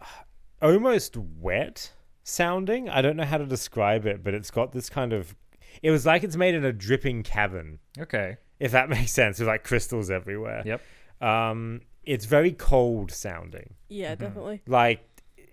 uh, 0.02 0.06
almost 0.62 1.18
wet 1.18 1.92
sounding. 2.24 2.88
I 2.90 3.02
don't 3.02 3.18
know 3.18 3.26
how 3.26 3.38
to 3.38 3.46
describe 3.46 4.06
it, 4.06 4.24
but 4.24 4.34
it's 4.34 4.52
got 4.52 4.72
this 4.72 4.90
kind 4.90 5.12
of. 5.14 5.36
It 5.84 5.92
was 5.92 6.06
like 6.06 6.24
it's 6.24 6.36
made 6.38 6.56
in 6.56 6.64
a 6.66 6.74
dripping 6.74 7.24
cavern. 7.24 7.80
okay. 8.00 8.38
if 8.60 8.72
that 8.72 8.90
makes 8.96 9.12
sense. 9.12 9.40
With 9.40 9.48
like 9.50 9.64
crystals 9.64 10.10
everywhere. 10.10 10.64
Yep. 10.66 10.82
Um, 11.22 11.82
it's 12.08 12.26
very 12.26 12.52
cold 12.52 13.12
sounding, 13.12 13.76
Yeah, 13.90 14.16
definitely. 14.16 14.62
like, 14.66 15.02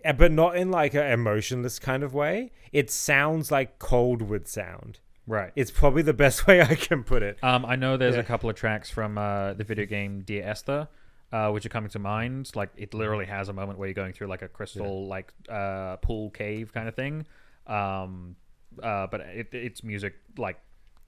eh, 0.05 0.13
but 0.13 0.33
not 0.33 0.57
in 0.57 0.71
like 0.71 0.95
a 0.95 1.13
emotionless 1.13 1.79
kind 1.79 2.03
of 2.03 2.15
way. 2.15 2.53
It 2.73 2.91
sounds 2.91 3.51
like 3.51 3.79
cold 3.79 4.23
would 4.23 4.49
sound. 4.49 5.01
Right. 5.27 5.53
It's 5.57 5.71
probably 5.71 6.03
the 6.03 6.15
best 6.15 6.47
way 6.49 6.63
I 6.63 6.75
can 6.75 7.03
put 7.05 7.23
it. 7.23 7.39
Um, 7.43 7.65
I 7.67 7.77
know 7.77 7.97
there's 7.97 8.15
Yeah. 8.15 8.21
a 8.21 8.25
couple 8.25 8.49
of 8.49 8.57
tracks 8.57 8.91
from 8.91 9.19
uh, 9.19 9.55
the 9.55 9.65
video 9.65 9.85
game 9.87 10.21
Dear 10.23 10.45
Esther, 10.45 10.89
uh, 11.33 11.51
which 11.51 11.67
are 11.67 11.71
coming 11.71 11.91
to 11.91 11.99
mind. 11.99 12.51
Like 12.55 12.71
it 12.77 12.95
literally 12.95 13.27
has 13.27 13.49
a 13.49 13.53
moment 13.53 13.79
where 13.79 13.89
you're 13.89 13.95
going 13.95 14.13
through 14.13 14.29
like 14.29 14.43
a 14.43 14.49
crystal 14.49 15.07
like 15.09 15.33
uh, 15.49 15.97
pool 15.97 16.31
cave 16.31 16.73
kind 16.73 16.89
of 16.89 16.95
thing. 16.95 17.27
Um, 17.67 18.37
uh, 18.83 19.07
but 19.07 19.21
it, 19.23 19.49
it's 19.53 19.83
music 19.83 20.15
like 20.37 20.59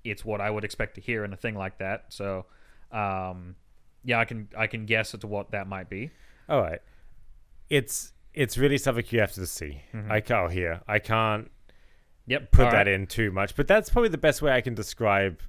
it's 0.04 0.24
what 0.24 0.40
I 0.40 0.50
would 0.50 0.64
expect 0.64 0.94
to 0.94 1.00
hear 1.00 1.24
in 1.24 1.32
a 1.32 1.36
thing 1.36 1.54
like 1.56 1.78
that. 1.78 2.04
So, 2.08 2.46
um, 2.92 3.56
yeah, 4.06 4.18
I 4.20 4.24
can 4.24 4.48
I 4.56 4.66
can 4.66 4.86
guess 4.86 5.12
as 5.12 5.20
to 5.20 5.26
what 5.26 5.50
that 5.50 5.66
might 5.66 5.90
be. 5.90 6.10
All 6.48 6.62
right, 6.62 6.80
it's 7.68 8.12
it's 8.32 8.56
really 8.56 8.78
something 8.78 9.04
you 9.10 9.20
have 9.20 9.32
to 9.32 9.46
see. 9.46 9.82
I 10.08 10.20
can't 10.20 10.52
hear. 10.52 10.80
I 10.88 10.98
can't 10.98 11.50
Yep. 12.28 12.50
put 12.52 12.64
all 12.66 12.70
that 12.72 12.76
right. 12.78 12.88
in 12.88 13.06
too 13.06 13.30
much, 13.30 13.54
but 13.56 13.68
that's 13.68 13.88
probably 13.88 14.08
the 14.08 14.18
best 14.18 14.42
way 14.42 14.50
I 14.52 14.60
can 14.60 14.74
describe 14.74 15.40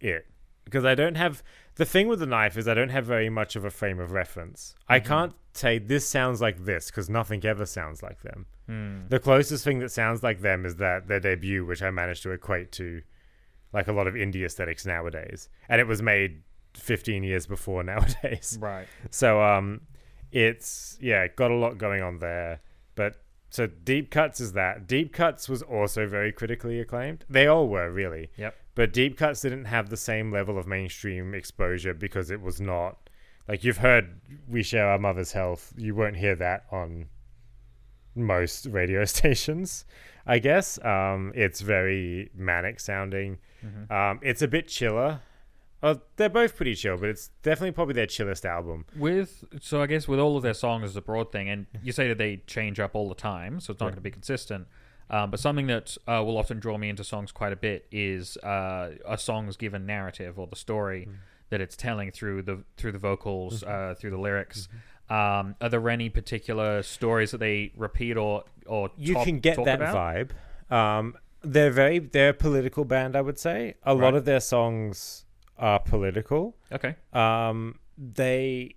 it 0.00 0.26
because 0.64 0.84
I 0.84 0.94
don't 0.94 1.16
have 1.16 1.42
the 1.76 1.84
thing 1.84 2.08
with 2.08 2.18
the 2.20 2.26
knife 2.26 2.56
is 2.56 2.66
I 2.66 2.72
don't 2.74 2.88
have 2.88 3.04
very 3.04 3.28
much 3.28 3.56
of 3.56 3.64
a 3.66 3.70
frame 3.70 4.00
of 4.00 4.10
reference. 4.12 4.74
I 4.88 5.00
can't 5.00 5.34
say 5.52 5.78
this 5.78 6.06
sounds 6.08 6.40
like 6.40 6.64
this 6.64 6.90
because 6.90 7.10
nothing 7.10 7.44
ever 7.44 7.66
sounds 7.66 8.02
like 8.02 8.22
them. 8.22 8.46
Hmm. 8.66 9.00
The 9.10 9.18
closest 9.20 9.64
thing 9.64 9.78
that 9.80 9.90
sounds 9.92 10.22
like 10.22 10.40
them 10.40 10.64
is 10.64 10.76
that 10.76 11.08
their 11.08 11.20
debut, 11.20 11.64
which 11.66 11.82
I 11.82 11.90
managed 11.90 12.22
to 12.22 12.30
equate 12.30 12.72
to 12.72 13.02
like 13.74 13.88
a 13.88 13.92
lot 13.92 14.06
of 14.06 14.14
indie 14.14 14.44
aesthetics 14.44 14.86
nowadays, 14.86 15.48
and 15.68 15.78
it 15.80 15.86
was 15.86 16.00
made 16.00 16.42
15 16.76 17.22
years 17.22 17.46
before 17.46 17.82
nowadays. 17.84 18.58
Right. 18.60 18.86
So 19.10 19.42
um, 19.42 19.82
it's 20.32 20.98
yeah, 21.00 21.28
got 21.28 21.50
a 21.50 21.56
lot 21.56 21.78
going 21.78 22.02
on 22.02 22.18
there. 22.18 22.60
But 22.94 23.16
so 23.50 23.66
Deep 23.66 24.10
Cuts 24.10 24.40
is 24.40 24.52
that. 24.52 24.86
Deep 24.86 25.12
Cuts 25.12 25.48
was 25.48 25.62
also 25.62 26.06
very 26.06 26.32
critically 26.32 26.80
acclaimed. 26.80 27.24
They 27.28 27.46
all 27.46 27.68
were 27.68 27.90
really. 27.90 28.30
Yep. 28.36 28.56
But 28.74 28.92
Deep 28.92 29.16
Cuts 29.16 29.40
didn't 29.40 29.66
have 29.66 29.90
the 29.90 29.96
same 29.96 30.32
level 30.32 30.58
of 30.58 30.66
mainstream 30.66 31.34
exposure 31.34 31.94
because 31.94 32.30
it 32.30 32.40
was 32.40 32.60
not 32.60 32.98
like 33.46 33.62
you've 33.62 33.78
heard 33.78 34.20
"We 34.48 34.62
Share 34.62 34.88
Our 34.88 34.98
Mother's 34.98 35.32
Health." 35.32 35.72
You 35.76 35.94
won't 35.94 36.16
hear 36.16 36.34
that 36.36 36.64
on 36.72 37.06
most 38.14 38.66
radio 38.66 39.04
stations. 39.16 39.84
I 40.26 40.38
guess 40.38 40.82
um, 40.84 41.32
it's 41.34 41.60
very 41.60 42.30
manic 42.34 42.80
sounding. 42.80 43.38
Um, 43.90 44.20
it's 44.22 44.42
a 44.42 44.48
bit 44.48 44.68
chiller. 44.68 45.20
Oh, 45.86 46.00
they're 46.16 46.30
both 46.30 46.56
pretty 46.56 46.74
chill, 46.74 46.96
but 46.96 47.10
it's 47.10 47.28
definitely 47.42 47.72
probably 47.72 47.92
their 47.94 48.06
chillest 48.06 48.44
album. 48.46 48.86
With 48.96 49.44
so 49.60 49.82
I 49.82 49.86
guess 49.86 50.08
with 50.08 50.18
all 50.18 50.36
of 50.36 50.42
their 50.42 50.54
songs 50.54 50.90
is 50.90 50.96
a 50.96 51.02
broad 51.02 51.30
thing, 51.30 51.48
and 51.50 51.66
you 51.82 51.92
say 51.92 52.08
that 52.08 52.18
they 52.18 52.38
change 52.46 52.80
up 52.80 52.94
all 52.94 53.08
the 53.08 53.14
time, 53.14 53.60
so 53.60 53.70
it's 53.72 53.80
not 53.80 53.86
going 53.86 53.96
to 53.96 54.00
be 54.00 54.10
consistent. 54.10 54.66
Um, 55.10 55.30
but 55.30 55.38
something 55.38 55.66
that 55.66 55.96
uh, 56.08 56.22
will 56.24 56.38
often 56.38 56.58
draw 56.58 56.78
me 56.78 56.88
into 56.88 57.04
songs 57.04 57.30
quite 57.30 57.52
a 57.52 57.56
bit 57.56 57.86
is 57.92 58.38
uh, 58.38 58.92
a 59.06 59.18
song's 59.18 59.56
given 59.58 59.84
narrative 59.84 60.38
or 60.38 60.46
the 60.46 60.56
story 60.56 61.06
Mm. 61.06 61.16
that 61.50 61.60
it's 61.60 61.76
telling 61.76 62.10
through 62.10 62.40
the 62.42 62.64
through 62.78 62.92
the 62.92 62.98
vocals, 62.98 63.62
Mm-hmm. 63.62 63.92
uh, 63.92 63.94
through 63.96 64.10
the 64.12 64.18
lyrics. 64.18 64.66
Um, 65.10 65.54
are 65.60 65.68
there 65.68 65.86
any 65.90 66.08
particular 66.08 66.82
stories 66.82 67.30
that 67.32 67.38
they 67.38 67.72
repeat 67.76 68.16
or 68.16 68.44
or 68.64 68.88
you 68.96 69.12
talk- 69.12 69.24
can 69.26 69.40
get 69.40 69.62
that 69.66 69.82
about? 69.82 69.94
vibe. 69.94 70.74
Um, 70.74 71.16
they're 71.42 71.70
very 71.70 71.98
they're 71.98 72.30
a 72.30 72.34
political 72.34 72.86
band, 72.86 73.14
I 73.14 73.20
would 73.20 73.38
say. 73.38 73.74
A 73.82 73.92
lot 73.92 74.14
of 74.14 74.24
their 74.24 74.40
songs 74.40 75.26
are 75.58 75.78
political. 75.80 76.56
Okay, 76.72 76.96
Um, 77.12 77.78
they 77.96 78.76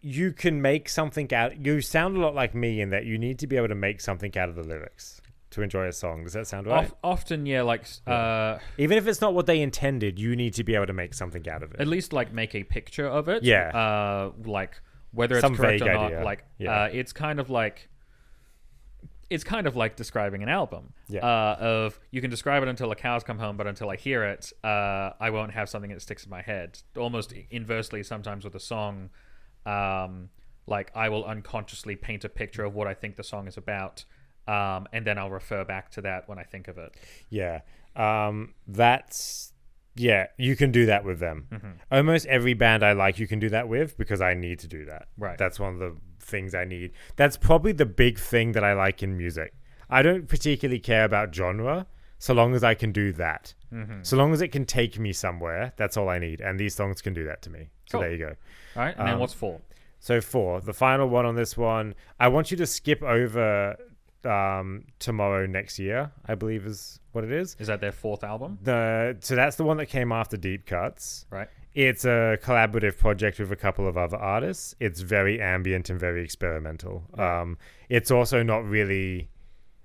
you 0.00 0.32
can 0.32 0.62
make 0.62 0.88
something 0.88 1.32
out. 1.34 1.64
You 1.64 1.80
sound 1.80 2.16
a 2.16 2.20
lot 2.20 2.34
like 2.34 2.54
me 2.54 2.80
in 2.80 2.90
that 2.90 3.06
you 3.06 3.18
need 3.18 3.38
to 3.40 3.46
be 3.46 3.56
able 3.56 3.68
to 3.68 3.74
make 3.74 4.00
something 4.00 4.36
out 4.38 4.48
of 4.48 4.54
the 4.54 4.62
lyrics 4.62 5.20
to 5.50 5.62
enjoy 5.62 5.86
a 5.86 5.92
song. 5.92 6.22
Does 6.24 6.34
that 6.34 6.46
sound 6.46 6.66
right? 6.66 6.84
Of, 6.84 6.94
often 7.02 7.46
yeah, 7.46 7.62
like 7.62 7.86
uh, 8.06 8.58
Even 8.78 8.98
if 8.98 9.06
it's 9.08 9.20
not 9.20 9.34
what 9.34 9.46
they 9.46 9.60
intended, 9.60 10.18
you 10.18 10.36
need 10.36 10.54
to 10.54 10.64
be 10.64 10.74
able 10.74 10.86
to 10.86 10.92
make 10.92 11.14
something 11.14 11.48
out 11.48 11.62
of 11.62 11.72
it. 11.72 11.80
at 11.80 11.88
least 11.88 12.12
like 12.12 12.32
make 12.32 12.54
a 12.54 12.62
picture 12.62 13.06
of 13.08 13.28
it. 13.28 13.42
Yeah. 13.42 13.70
Uh, 13.74 14.32
like 14.44 14.80
whether 15.12 15.36
it's 15.36 15.40
Some 15.42 15.56
correct 15.56 15.82
or 15.82 15.92
not. 15.92 16.12
idea. 16.12 16.24
Like 16.24 16.44
Yeah. 16.58 16.82
uh, 16.84 16.88
it's 16.92 17.12
kind 17.12 17.40
of 17.40 17.48
like 17.50 17.88
it's 19.28 19.44
kind 19.44 19.66
of 19.66 19.76
like 19.76 19.96
describing 19.96 20.42
an 20.42 20.48
album. 20.48 20.92
Yeah. 21.08 21.20
Uh, 21.20 21.56
of 21.58 22.00
you 22.10 22.20
can 22.20 22.30
describe 22.30 22.62
it 22.62 22.68
until 22.68 22.88
the 22.88 22.94
cows 22.94 23.24
come 23.24 23.38
home, 23.38 23.56
but 23.56 23.66
until 23.66 23.90
I 23.90 23.96
hear 23.96 24.24
it, 24.24 24.52
uh, 24.62 25.10
I 25.18 25.30
won't 25.30 25.52
have 25.52 25.68
something 25.68 25.90
that 25.90 26.02
sticks 26.02 26.24
in 26.24 26.30
my 26.30 26.42
head. 26.42 26.78
Almost 26.96 27.32
inversely, 27.50 28.02
sometimes 28.02 28.44
with 28.44 28.54
a 28.54 28.60
song, 28.60 29.10
um, 29.64 30.30
like 30.66 30.90
I 30.94 31.08
will 31.08 31.24
unconsciously 31.24 31.96
paint 31.96 32.24
a 32.24 32.28
picture 32.28 32.64
of 32.64 32.74
what 32.74 32.86
I 32.86 32.94
think 32.94 33.16
the 33.16 33.24
song 33.24 33.48
is 33.48 33.56
about. 33.56 34.04
Um, 34.46 34.86
and 34.92 35.04
then 35.04 35.18
I'll 35.18 35.30
refer 35.30 35.64
back 35.64 35.90
to 35.92 36.02
that 36.02 36.28
when 36.28 36.38
I 36.38 36.44
think 36.44 36.68
of 36.68 36.78
it. 36.78 36.94
Yeah. 37.30 37.62
Um, 37.96 38.54
that's 38.68 39.52
yeah, 39.96 40.26
you 40.36 40.56
can 40.56 40.70
do 40.70 40.86
that 40.86 41.04
with 41.04 41.18
them. 41.18 41.46
Mm-hmm. 41.50 41.70
Almost 41.90 42.26
every 42.26 42.54
band 42.54 42.84
I 42.84 42.92
like, 42.92 43.18
you 43.18 43.26
can 43.26 43.38
do 43.38 43.48
that 43.48 43.66
with 43.66 43.96
because 43.96 44.20
I 44.20 44.34
need 44.34 44.58
to 44.60 44.68
do 44.68 44.84
that. 44.84 45.08
Right. 45.16 45.38
That's 45.38 45.58
one 45.58 45.72
of 45.72 45.78
the 45.78 45.96
things 46.26 46.54
I 46.54 46.64
need. 46.64 46.92
That's 47.16 47.36
probably 47.36 47.72
the 47.72 47.86
big 47.86 48.18
thing 48.18 48.52
that 48.52 48.64
I 48.64 48.72
like 48.74 49.02
in 49.02 49.16
music. 49.16 49.54
I 49.88 50.02
don't 50.02 50.28
particularly 50.28 50.80
care 50.80 51.04
about 51.04 51.34
genre 51.34 51.86
so 52.18 52.34
long 52.34 52.54
as 52.54 52.64
I 52.64 52.74
can 52.74 52.92
do 52.92 53.12
that. 53.12 53.54
Mm-hmm. 53.72 54.00
So 54.02 54.16
long 54.16 54.32
as 54.32 54.40
it 54.40 54.48
can 54.48 54.64
take 54.64 54.98
me 54.98 55.12
somewhere, 55.12 55.72
that's 55.76 55.96
all 55.96 56.08
I 56.08 56.18
need. 56.18 56.40
And 56.40 56.58
these 56.58 56.74
songs 56.74 57.00
can 57.02 57.14
do 57.14 57.24
that 57.26 57.42
to 57.42 57.50
me. 57.50 57.68
So 57.88 57.92
Cool. 57.98 58.00
there 58.00 58.12
you 58.12 58.18
go. 58.18 58.34
All 58.76 58.82
right. 58.82 58.96
And 58.96 59.06
then 59.06 59.14
Um, 59.14 59.20
what's 59.20 59.34
four? 59.34 59.60
So 59.98 60.20
four, 60.20 60.60
the 60.60 60.72
final 60.74 61.08
one 61.08 61.26
on 61.26 61.34
this 61.36 61.56
one, 61.56 61.94
I 62.20 62.28
want 62.28 62.50
you 62.50 62.56
to 62.58 62.66
skip 62.66 63.02
over 63.02 63.76
um, 64.24 64.84
tomorrow 64.98 65.46
next 65.46 65.78
year. 65.78 66.10
I 66.26 66.34
believe 66.34 66.66
is 66.66 67.00
what 67.12 67.24
it 67.24 67.32
is. 67.32 67.56
Is 67.58 67.66
that 67.68 67.80
their 67.80 67.92
fourth 67.92 68.24
album? 68.24 68.58
The 68.62 69.16
so 69.20 69.34
that's 69.36 69.56
the 69.56 69.64
one 69.64 69.76
that 69.78 69.86
came 69.86 70.12
after 70.12 70.36
Deep 70.36 70.66
Cuts. 70.66 71.26
Right. 71.30 71.48
It's 71.76 72.06
a 72.06 72.38
collaborative 72.42 72.96
project 72.96 73.38
with 73.38 73.52
a 73.52 73.56
couple 73.56 73.86
of 73.86 73.98
other 73.98 74.16
artists. 74.16 74.74
It's 74.80 75.02
very 75.02 75.40
ambient 75.42 75.90
and 75.90 76.00
very 76.00 76.24
experimental. 76.24 77.04
Um, 77.18 77.58
it's 77.90 78.10
also 78.10 78.42
not 78.42 78.64
really. 78.64 79.28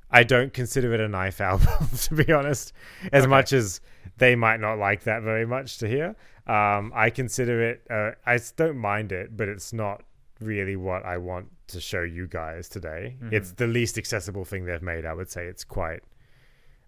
I 0.10 0.24
don't 0.24 0.54
consider 0.54 0.94
it 0.94 1.02
a 1.02 1.10
knife 1.10 1.42
album, 1.52 1.90
to 2.04 2.16
be 2.16 2.32
honest. 2.32 2.72
As 3.12 3.24
Okay. 3.24 3.30
much 3.30 3.52
as 3.52 3.82
they 4.18 4.36
might 4.36 4.62
not 4.62 4.78
like 4.78 5.04
that 5.04 5.22
very 5.22 5.46
much 5.46 5.80
to 5.80 5.88
hear, 5.88 6.16
um, 6.48 6.94
I 6.96 7.10
consider 7.10 7.62
it. 7.62 7.82
Uh, 7.90 8.12
I 8.26 8.40
don't 8.56 8.78
mind 8.78 9.12
it, 9.12 9.36
but 9.36 9.50
it's 9.50 9.74
not 9.74 10.04
really 10.40 10.78
what 10.78 11.06
I 11.06 11.18
want 11.18 11.48
to 11.68 11.82
show 11.82 12.04
you 12.04 12.26
guys 12.26 12.70
today. 12.70 13.18
It's 13.32 13.52
the 13.52 13.68
least 13.68 13.98
accessible 13.98 14.46
thing 14.46 14.64
they've 14.66 14.82
made. 14.82 15.06
I 15.06 15.14
would 15.14 15.30
say 15.30 15.46
it's 15.46 15.66
quite 15.66 16.04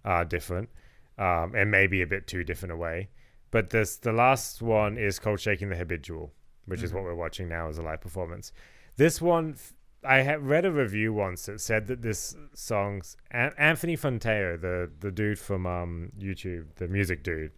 uh, 0.05 0.23
different, 0.23 0.69
um, 1.17 1.53
and 1.55 1.69
maybe 1.71 2.01
a 2.01 2.07
bit 2.07 2.25
too 2.25 2.43
different 2.45 2.71
a 2.71 2.77
way. 2.77 3.09
But 3.53 3.69
this 3.69 3.97
the 3.97 4.11
last 4.11 4.61
one 4.63 4.97
is 4.97 5.19
called 5.19 5.39
"Shaking 5.39 5.69
the 5.69 5.75
Habitual," 5.75 6.33
which 6.65 6.81
is 6.81 6.91
what 6.91 7.03
we're 7.03 7.13
watching 7.13 7.47
now 7.47 7.69
as 7.69 7.77
a 7.77 7.83
live 7.83 8.01
performance. 8.01 8.51
This 8.97 9.21
one, 9.21 9.55
I 10.03 10.17
had 10.21 10.45
read 10.45 10.65
a 10.65 10.71
review 10.71 11.13
once 11.13 11.45
that 11.45 11.61
said 11.61 11.85
that 11.87 12.01
this 12.01 12.35
song's 12.55 13.15
An- 13.29 13.53
Anthony 13.59 13.95
Fantano, 13.95 14.59
the 14.59 14.89
the 14.99 15.11
dude 15.11 15.37
from 15.37 15.67
um, 15.67 16.11
YouTube, 16.19 16.65
the 16.77 16.87
music 16.87 17.21
dude. 17.23 17.51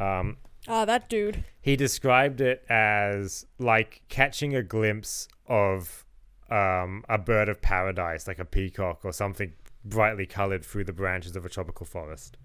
Um, 0.00 0.38
Ah, 0.68 0.84
that 0.86 1.08
dude. 1.10 1.44
he 1.60 1.76
described 1.76 2.40
it 2.40 2.64
as 2.70 3.46
like 3.58 4.02
catching 4.08 4.56
a 4.56 4.62
glimpse 4.62 5.28
of 5.46 6.04
um, 6.50 7.04
a 7.10 7.18
bird 7.18 7.48
of 7.50 7.60
paradise, 7.60 8.26
like 8.26 8.38
a 8.38 8.44
peacock 8.46 9.04
or 9.04 9.12
something 9.12 9.52
brightly 9.84 10.24
colored 10.26 10.64
through 10.64 10.84
the 10.84 10.92
branches 10.94 11.36
of 11.36 11.44
a 11.44 11.48
tropical 11.50 11.84
forest. 11.86 12.36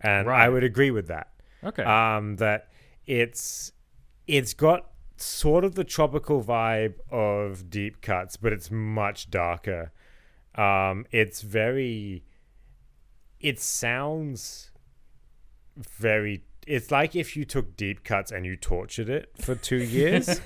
And 0.00 0.28
I 0.30 0.48
would 0.50 0.62
agree 0.62 0.90
with 0.92 1.08
that. 1.08 1.31
Okay. 1.64 1.82
Um, 1.82 2.36
that 2.36 2.68
it's 3.06 3.72
it's 4.26 4.54
got 4.54 4.88
sort 5.16 5.64
of 5.64 5.74
the 5.74 5.84
tropical 5.84 6.42
vibe 6.42 6.94
of 7.10 7.70
deep 7.70 8.00
cuts, 8.00 8.36
but 8.36 8.52
it's 8.52 8.70
much 8.70 9.30
darker. 9.30 9.92
Um, 10.54 11.06
it's 11.10 11.42
very. 11.42 12.24
It 13.40 13.60
sounds 13.60 14.70
very. 15.76 16.44
It's 16.64 16.92
like 16.92 17.16
if 17.16 17.36
you 17.36 17.44
took 17.44 17.76
deep 17.76 18.04
cuts 18.04 18.30
and 18.30 18.46
you 18.46 18.54
tortured 18.54 19.08
it 19.08 19.30
for 19.40 19.54
two 19.54 19.76
years, 19.82 20.40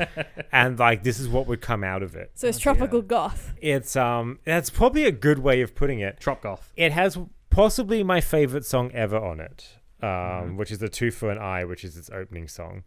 and 0.52 0.78
like 0.78 1.02
this 1.02 1.18
is 1.18 1.28
what 1.28 1.46
would 1.46 1.60
come 1.60 1.84
out 1.84 2.02
of 2.02 2.14
it. 2.14 2.32
So 2.34 2.46
it's 2.46 2.58
tropical 2.58 3.00
dear. 3.00 3.08
goth. 3.08 3.54
It's 3.60 3.96
um, 3.96 4.38
that's 4.44 4.70
probably 4.70 5.04
a 5.04 5.12
good 5.12 5.40
way 5.40 5.60
of 5.60 5.74
putting 5.74 6.00
it. 6.00 6.20
Trop 6.20 6.42
goth. 6.42 6.72
It 6.76 6.92
has 6.92 7.18
possibly 7.50 8.02
my 8.02 8.20
favorite 8.20 8.64
song 8.64 8.90
ever 8.92 9.18
on 9.18 9.40
it, 9.40 9.78
um, 10.02 10.08
Mhm. 10.08 10.56
which 10.56 10.70
is 10.70 10.78
the 10.78 10.88
Tooth 10.88 11.14
for 11.16 11.30
an 11.30 11.38
Eye, 11.38 11.64
which 11.64 11.84
is 11.84 11.96
its 11.96 12.10
opening 12.10 12.48
song. 12.48 12.84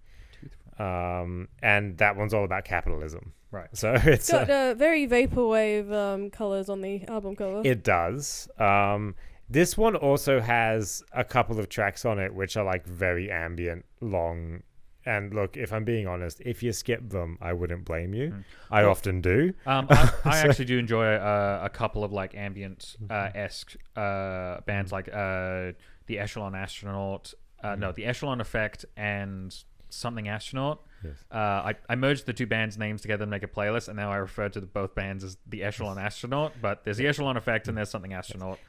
Um, 0.77 1.49
and 1.61 1.97
that 1.97 2.15
one's 2.15 2.33
all 2.33 2.45
about 2.45 2.63
capitalism. 2.65 3.33
Right. 3.51 3.67
So 3.73 3.93
it's 3.95 4.05
It's 4.07 4.31
got 4.31 4.49
uh, 4.49 4.53
uh, 4.53 4.73
very 4.75 5.07
vaporwave 5.07 5.91
um, 5.91 6.29
colors 6.29 6.69
on 6.69 6.81
the 6.81 7.03
album 7.07 7.35
cover. 7.35 7.61
it 7.65 7.83
does. 7.83 8.47
Um, 8.59 9.15
this 9.49 9.75
one 9.77 9.95
also 9.95 10.39
has 10.39 11.03
a 11.11 11.23
couple 11.23 11.59
of 11.59 11.67
tracks 11.69 12.05
on 12.05 12.19
it 12.19 12.33
which 12.33 12.55
are 12.55 12.63
like 12.63 12.85
very 12.85 13.29
ambient, 13.31 13.83
long. 13.99 14.61
And 15.05 15.33
look, 15.33 15.57
if 15.57 15.73
I'm 15.73 15.83
being 15.85 16.05
honest, 16.07 16.39
if 16.45 16.61
you 16.61 16.71
skip 16.71 17.09
them, 17.09 17.37
I 17.41 17.53
wouldn't 17.53 17.83
blame 17.83 18.13
you. 18.13 18.29
Mm. 18.29 18.43
I 18.69 18.81
Well- 18.83 18.91
often 18.91 19.21
do. 19.21 19.53
Um, 19.65 19.87
I, 19.89 20.11
I 20.23 20.41
So- 20.41 20.47
actually 20.49 20.65
do 20.65 20.77
enjoy 20.77 21.15
uh, 21.15 21.59
a 21.63 21.69
couple 21.69 22.03
of 22.03 22.11
like 22.13 22.35
ambient 22.35 22.95
uh, 23.09 23.29
esque 23.33 23.75
uh, 23.97 24.61
bands 24.67 24.91
like 24.91 25.09
uh, 25.11 25.71
the 26.09 26.19
Echelon 26.19 26.55
Astronaut, 26.55 27.33
uh, 27.63 27.75
no, 27.75 27.91
the 27.93 28.03
Echelon 28.05 28.41
Effect, 28.41 28.83
and 28.97 29.55
something 29.89 30.27
Astronaut. 30.27 30.81
Yes. 31.03 31.13
Uh, 31.31 31.37
I, 31.37 31.75
I 31.87 31.95
merged 31.95 32.25
the 32.25 32.33
two 32.33 32.45
bands' 32.47 32.77
names 32.77 33.01
together 33.01 33.23
and 33.23 33.31
make 33.31 33.43
a 33.43 33.47
playlist, 33.47 33.87
and 33.87 33.95
now 33.95 34.11
I 34.11 34.17
refer 34.17 34.49
to 34.49 34.59
the, 34.59 34.65
both 34.65 34.95
bands 34.95 35.23
as 35.23 35.37
the 35.47 35.63
Echelon 35.63 35.97
Astronaut. 35.97 36.53
But 36.61 36.83
there's 36.83 36.97
the 36.97 37.07
Echelon 37.07 37.37
Effect 37.37 37.67
and 37.69 37.77
there's 37.77 37.89
something 37.89 38.11
Astronaut, 38.13 38.59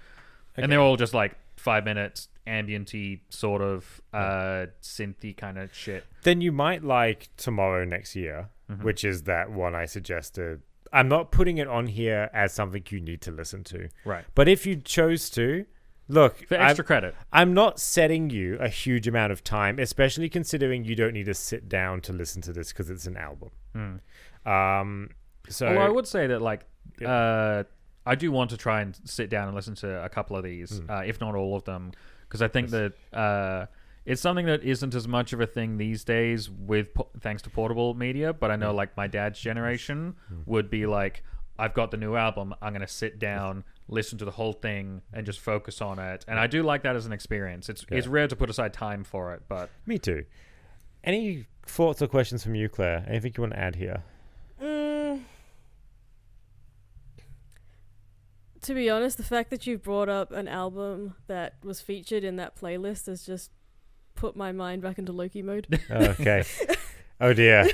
Okay. 0.52 0.62
and 0.62 0.70
they're 0.70 0.80
all 0.80 0.96
just 0.96 1.14
like 1.14 1.32
five 1.56 1.84
minutes 1.84 2.28
ambienty 2.46 3.20
sort 3.30 3.62
of 3.62 4.00
uh, 4.12 4.66
synthy 4.82 5.36
kind 5.36 5.58
of 5.58 5.72
shit. 5.74 6.04
then 6.24 6.40
you 6.40 6.52
might 6.52 6.82
like 6.84 7.28
Tomorrow 7.36 7.84
Next 7.84 8.14
Year, 8.16 8.48
Mhm. 8.70 8.82
which 8.82 9.02
is 9.04 9.22
that 9.24 9.50
one 9.50 9.74
I 9.74 9.86
suggested. 9.86 10.62
I'm 10.92 11.08
not 11.08 11.30
putting 11.30 11.58
it 11.58 11.68
on 11.68 11.86
here 11.86 12.28
as 12.34 12.52
something 12.52 12.82
you 12.90 13.00
need 13.00 13.20
to 13.22 13.30
listen 13.30 13.62
to. 13.64 13.88
Right. 14.04 14.24
But 14.34 14.48
if 14.48 14.66
you 14.66 14.76
chose 14.76 15.30
to, 15.30 15.64
look, 16.10 16.46
For 16.46 16.56
I'm, 16.56 16.62
extra 16.68 16.84
credit. 16.84 17.14
I'm 17.32 17.54
not 17.54 17.78
setting 17.80 18.30
you 18.30 18.56
a 18.58 18.68
huge 18.68 19.06
amount 19.08 19.32
of 19.32 19.42
time, 19.44 19.78
especially 19.78 20.28
considering 20.28 20.84
you 20.84 20.94
don't 20.94 21.12
need 21.14 21.26
to 21.26 21.34
sit 21.34 21.68
down 21.68 22.00
to 22.02 22.12
listen 22.12 22.42
to 22.42 22.52
this 22.52 22.72
because 22.72 22.90
it's 22.90 23.06
an 23.06 23.16
album. 23.16 23.50
Hmm. 23.72 24.48
Um, 24.50 25.10
so 25.48 25.66
Although 25.68 25.80
I 25.80 25.88
would 25.88 26.06
say 26.06 26.26
that, 26.26 26.40
like, 26.42 26.64
Yep. 27.00 27.08
uh, 27.08 27.64
I 28.06 28.14
do 28.14 28.32
want 28.32 28.50
to 28.50 28.56
try 28.56 28.80
and 28.80 28.98
sit 29.04 29.30
down 29.30 29.46
and 29.48 29.54
listen 29.54 29.74
to 29.76 30.04
a 30.04 30.08
couple 30.08 30.36
of 30.36 30.42
these, 30.44 30.80
Mm. 30.80 30.90
uh, 30.90 31.02
if 31.04 31.20
not 31.20 31.34
all 31.34 31.54
of 31.56 31.64
them, 31.64 31.92
because 32.22 32.42
I 32.42 32.48
think 32.48 32.70
Yes. 32.70 32.92
that 33.12 33.18
uh, 33.18 33.66
it's 34.06 34.20
something 34.22 34.46
that 34.46 34.62
isn't 34.64 34.94
as 34.94 35.06
much 35.06 35.32
of 35.32 35.40
a 35.40 35.46
thing 35.46 35.76
these 35.76 36.04
days 36.04 36.48
with 36.50 36.94
po- 36.94 37.10
thanks 37.20 37.42
to 37.42 37.50
portable 37.50 37.94
media. 37.94 38.32
But 38.32 38.50
I 38.50 38.56
know, 38.56 38.72
Mm. 38.72 38.76
like, 38.76 38.96
my 38.96 39.06
dad's 39.06 39.38
generation 39.40 40.14
Mm. 40.32 40.46
would 40.46 40.70
be 40.70 40.86
like, 40.86 41.22
"I've 41.58 41.74
got 41.74 41.90
the 41.90 41.96
new 41.98 42.16
album. 42.16 42.54
I'm 42.62 42.72
gonna 42.72 42.88
sit 42.88 43.18
down." 43.18 43.64
Listen 43.90 44.18
to 44.18 44.24
the 44.24 44.30
whole 44.30 44.52
thing 44.52 45.02
and 45.12 45.26
just 45.26 45.40
focus 45.40 45.80
on 45.80 45.98
it, 45.98 46.24
and 46.28 46.38
I 46.38 46.46
do 46.46 46.62
like 46.62 46.82
that 46.84 46.96
as 46.96 47.06
an 47.06 47.12
experience. 47.12 47.68
It's 47.68 47.84
it's 47.90 48.06
rare 48.06 48.28
to 48.28 48.36
put 48.36 48.48
aside 48.48 48.72
time 48.72 49.04
for 49.04 49.34
it, 49.34 49.42
but 49.48 49.68
me 49.84 49.98
too. 49.98 50.24
Any 51.02 51.46
thoughts 51.66 52.00
or 52.00 52.06
questions 52.06 52.44
from 52.44 52.54
you, 52.54 52.68
Claire? 52.68 53.04
Anything 53.08 53.32
you 53.36 53.42
want 53.42 53.54
to 53.54 53.58
add 53.58 53.76
here? 53.76 54.02
Mm. 54.62 55.22
To 58.62 58.74
be 58.74 58.90
honest, 58.90 59.16
the 59.16 59.22
fact 59.22 59.50
that 59.50 59.66
you've 59.66 59.82
brought 59.82 60.08
up 60.08 60.30
an 60.32 60.46
album 60.46 61.14
that 61.26 61.54
was 61.64 61.80
featured 61.80 62.24
in 62.24 62.36
that 62.36 62.56
playlist 62.56 63.06
has 63.06 63.24
just 63.24 63.50
put 64.14 64.36
my 64.36 64.52
mind 64.52 64.82
back 64.82 64.98
into 64.98 65.12
Loki 65.12 65.42
mode. 65.42 65.80
Okay. 65.90 66.44
oh 67.20 67.32
dear. 67.32 67.66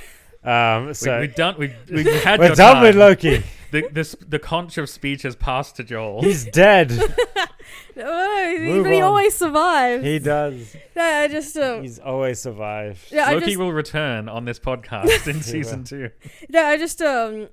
Um, 0.46 0.94
so 0.94 1.14
we, 1.14 1.20
we've 1.26 1.34
done 1.34 1.56
we 1.58 1.74
we 1.90 2.04
had 2.18 2.38
we're 2.38 2.46
your 2.46 2.54
done 2.56 2.82
with. 2.82 2.94
Loki. 2.96 3.42
the 3.72 3.88
this 3.92 4.14
the 4.26 4.38
conch 4.38 4.78
of 4.78 4.88
speech 4.88 5.22
has 5.22 5.34
passed 5.36 5.76
to 5.76 5.84
Joel. 5.84 6.22
He's 6.22 6.44
dead. 6.44 6.92
Oh, 7.98 8.56
he- 8.56 8.82
but 8.82 8.92
he 8.92 8.98
on. 9.00 9.02
always 9.08 9.34
survives. 9.34 10.04
he 10.04 10.18
does. 10.18 10.76
No, 10.94 11.02
I 11.02 11.28
just 11.28 11.56
um, 11.56 11.82
He's 11.82 11.98
always 11.98 12.38
survived. 12.38 13.10
yeah, 13.10 13.30
Loki 13.30 13.46
just 13.46 13.58
will 13.58 13.72
return 13.72 14.28
on 14.28 14.44
this 14.44 14.58
podcast 14.60 15.26
in 15.26 15.42
season 15.42 15.78
will. 15.80 15.86
two. 15.86 16.10
no, 16.50 16.62
I 16.64 16.76
just 16.76 17.00
um, 17.02 17.48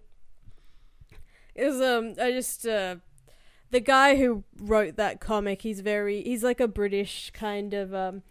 Is 1.56 1.82
um, 1.82 2.13
I 2.21 2.32
just 2.32 2.67
uh, 2.67 2.97
the 3.71 3.79
guy 3.79 4.17
who 4.17 4.43
wrote 4.60 4.97
that 4.97 5.19
comic. 5.19 5.62
He's 5.62 5.79
very, 5.79 6.21
he's 6.23 6.43
like 6.43 6.60
a 6.60 6.67
British 6.67 7.32
kind 7.32 7.73
of 7.73 7.93
um, 7.93 8.21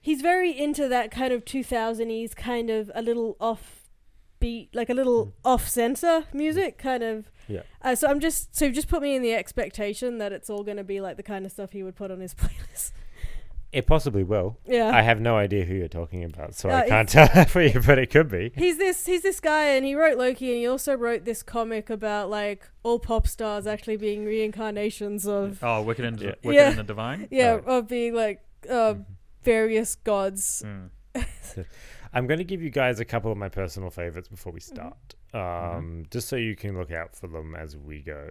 he's 0.00 0.22
very 0.22 0.50
into 0.58 0.88
that 0.88 1.10
kind 1.10 1.32
of 1.32 1.44
two 1.44 1.62
thousands 1.64 2.34
kind 2.34 2.70
of 2.70 2.90
a 2.94 3.02
little 3.02 3.36
off 3.40 3.76
beat, 4.38 4.74
like 4.74 4.88
a 4.88 4.94
little 4.94 5.26
Mm. 5.26 5.32
off 5.44 5.68
center 5.68 6.24
music 6.32 6.78
kind 6.78 7.02
of. 7.02 7.30
Yeah. 7.46 7.62
Uh, 7.82 7.94
so 7.94 8.08
I'm 8.08 8.20
just 8.20 8.56
so 8.56 8.70
just 8.70 8.88
put 8.88 9.02
me 9.02 9.14
in 9.14 9.22
the 9.22 9.34
expectation 9.34 10.18
that 10.18 10.32
it's 10.32 10.48
all 10.48 10.62
going 10.64 10.76
to 10.78 10.84
be 10.84 11.00
like 11.00 11.16
the 11.16 11.22
kind 11.22 11.44
of 11.44 11.52
stuff 11.52 11.72
he 11.72 11.82
would 11.82 11.96
put 11.96 12.10
on 12.10 12.20
his 12.20 12.34
playlist. 12.40 12.92
It 13.72 13.86
possibly 13.86 14.24
will. 14.24 14.58
yeah. 14.66 14.90
I 14.92 15.02
have 15.02 15.20
no 15.20 15.36
idea 15.36 15.64
who 15.64 15.74
you're 15.74 15.86
talking 15.86 16.24
about, 16.24 16.56
so 16.56 16.70
I 16.70 16.80
Uh, 16.80 16.86
can't 16.88 17.08
tell 17.16 17.28
that 17.34 17.50
for 17.50 17.62
you, 17.62 17.80
but 17.86 17.98
it 18.00 18.10
could 18.10 18.28
be. 18.28 18.50
He's 18.56 18.78
this 18.78 19.04
he's 19.06 19.22
this 19.22 19.38
guy 19.40 19.66
and 19.66 19.84
he 19.84 19.94
wrote 19.94 20.16
Loki 20.18 20.48
and 20.50 20.58
he 20.58 20.66
also 20.66 20.96
wrote 20.96 21.24
this 21.24 21.42
comic 21.42 21.88
about 21.90 22.30
like 22.30 22.68
all 22.82 22.98
pop 22.98 23.26
stars 23.28 23.66
actually 23.66 23.96
being 23.96 24.24
reincarnations 24.24 25.26
of 25.26 25.62
Oh, 25.62 25.82
Wicked 25.82 26.04
and 26.04 26.18
Yeah. 26.20 26.28
Wicked 26.42 26.54
Yeah. 26.54 26.68
and 26.70 26.78
the 26.78 26.82
Divine. 26.82 27.28
yeah, 27.30 27.52
Right. 27.56 27.64
of 27.66 27.88
being 27.88 28.14
like 28.14 28.40
uh, 28.68 28.94
Mhm. 28.94 29.04
Various 29.42 29.94
gods. 29.96 30.62
Mm. 31.14 31.66
I'm 32.12 32.26
going 32.28 32.38
to 32.38 32.44
give 32.44 32.62
you 32.62 32.70
guys 32.70 33.00
a 33.00 33.04
couple 33.04 33.32
of 33.32 33.38
my 33.38 33.48
personal 33.48 33.90
favorites 33.90 34.28
before 34.28 34.52
we 34.52 34.60
Mm-hmm. 34.60 34.74
start, 35.32 35.76
um, 35.76 36.04
just 36.10 36.28
so 36.28 36.36
you 36.36 36.54
can 36.56 36.76
look 36.78 36.92
out 36.92 37.16
for 37.16 37.26
them 37.26 37.54
as 37.56 37.76
we 37.76 38.00
go. 38.00 38.28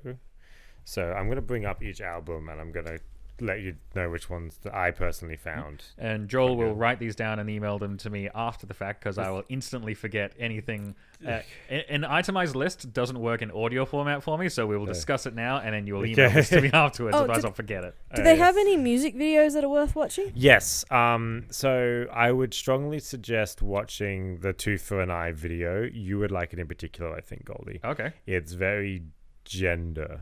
So 0.85 1.03
I'm 1.11 1.25
going 1.25 1.35
to 1.37 1.41
bring 1.41 1.65
up 1.65 1.83
each 1.83 1.99
album 2.01 2.47
and 2.49 2.59
I'm 2.61 2.71
going 2.71 2.85
to 2.85 2.99
let 3.41 3.61
you 3.61 3.75
know 3.95 4.09
which 4.09 4.29
ones 4.29 4.57
that 4.63 4.73
I 4.73 4.91
personally 4.91 5.35
found. 5.37 5.83
And 5.97 6.27
Joel 6.29 6.55
will 6.57 6.73
write 6.75 6.99
these 6.99 7.15
down 7.15 7.39
and 7.39 7.49
email 7.49 7.79
them 7.79 7.97
to 7.97 8.09
me 8.09 8.29
after 8.33 8.65
the 8.65 8.73
fact 8.73 9.01
because 9.01 9.17
I 9.17 9.29
will 9.29 9.43
instantly 9.49 9.93
forget 9.93 10.33
anything. 10.39 10.95
Uh, 11.27 11.41
an 11.89 12.05
itemized 12.05 12.55
list 12.55 12.93
doesn't 12.93 13.19
work 13.19 13.41
in 13.41 13.51
audio 13.51 13.83
format 13.83 14.23
for 14.23 14.37
me, 14.37 14.47
so 14.47 14.65
we 14.65 14.77
will 14.77 14.83
Okay. 14.83 14.93
discuss 14.93 15.25
it 15.25 15.35
now, 15.35 15.57
and 15.59 15.75
then 15.75 15.85
you 15.85 15.93
will 15.93 16.05
email 16.05 16.27
Okay. 16.27 16.35
this 16.35 16.47
to 16.47 16.61
me 16.61 16.69
afterwards, 16.73 17.13
Oh, 17.13 17.19
otherwise 17.19 17.39
did- 17.39 17.45
I'll 17.47 17.51
forget 17.51 17.83
it. 17.83 17.93
Do 18.15 18.21
Uh, 18.21 18.23
they 18.23 18.37
have 18.37 18.55
any 18.55 18.77
music 18.77 19.15
videos 19.15 19.51
that 19.55 19.65
are 19.65 19.69
worth 19.69 19.97
watching? 19.97 20.31
Yes. 20.33 20.85
Um. 20.89 21.47
So 21.49 22.05
I 22.13 22.31
would 22.31 22.53
strongly 22.53 22.99
suggest 22.99 23.61
watching 23.61 24.37
the 24.39 24.53
Tooth 24.53 24.81
for 24.83 25.01
an 25.01 25.11
Eye 25.11 25.33
video. 25.33 25.81
You 25.91 26.19
would 26.19 26.31
like 26.31 26.53
it 26.53 26.59
in 26.59 26.67
particular, 26.67 27.13
I 27.13 27.19
think, 27.19 27.43
Goldie. 27.43 27.81
Okay. 27.83 28.13
It's 28.25 28.53
very 28.53 29.03
gender. 29.43 30.21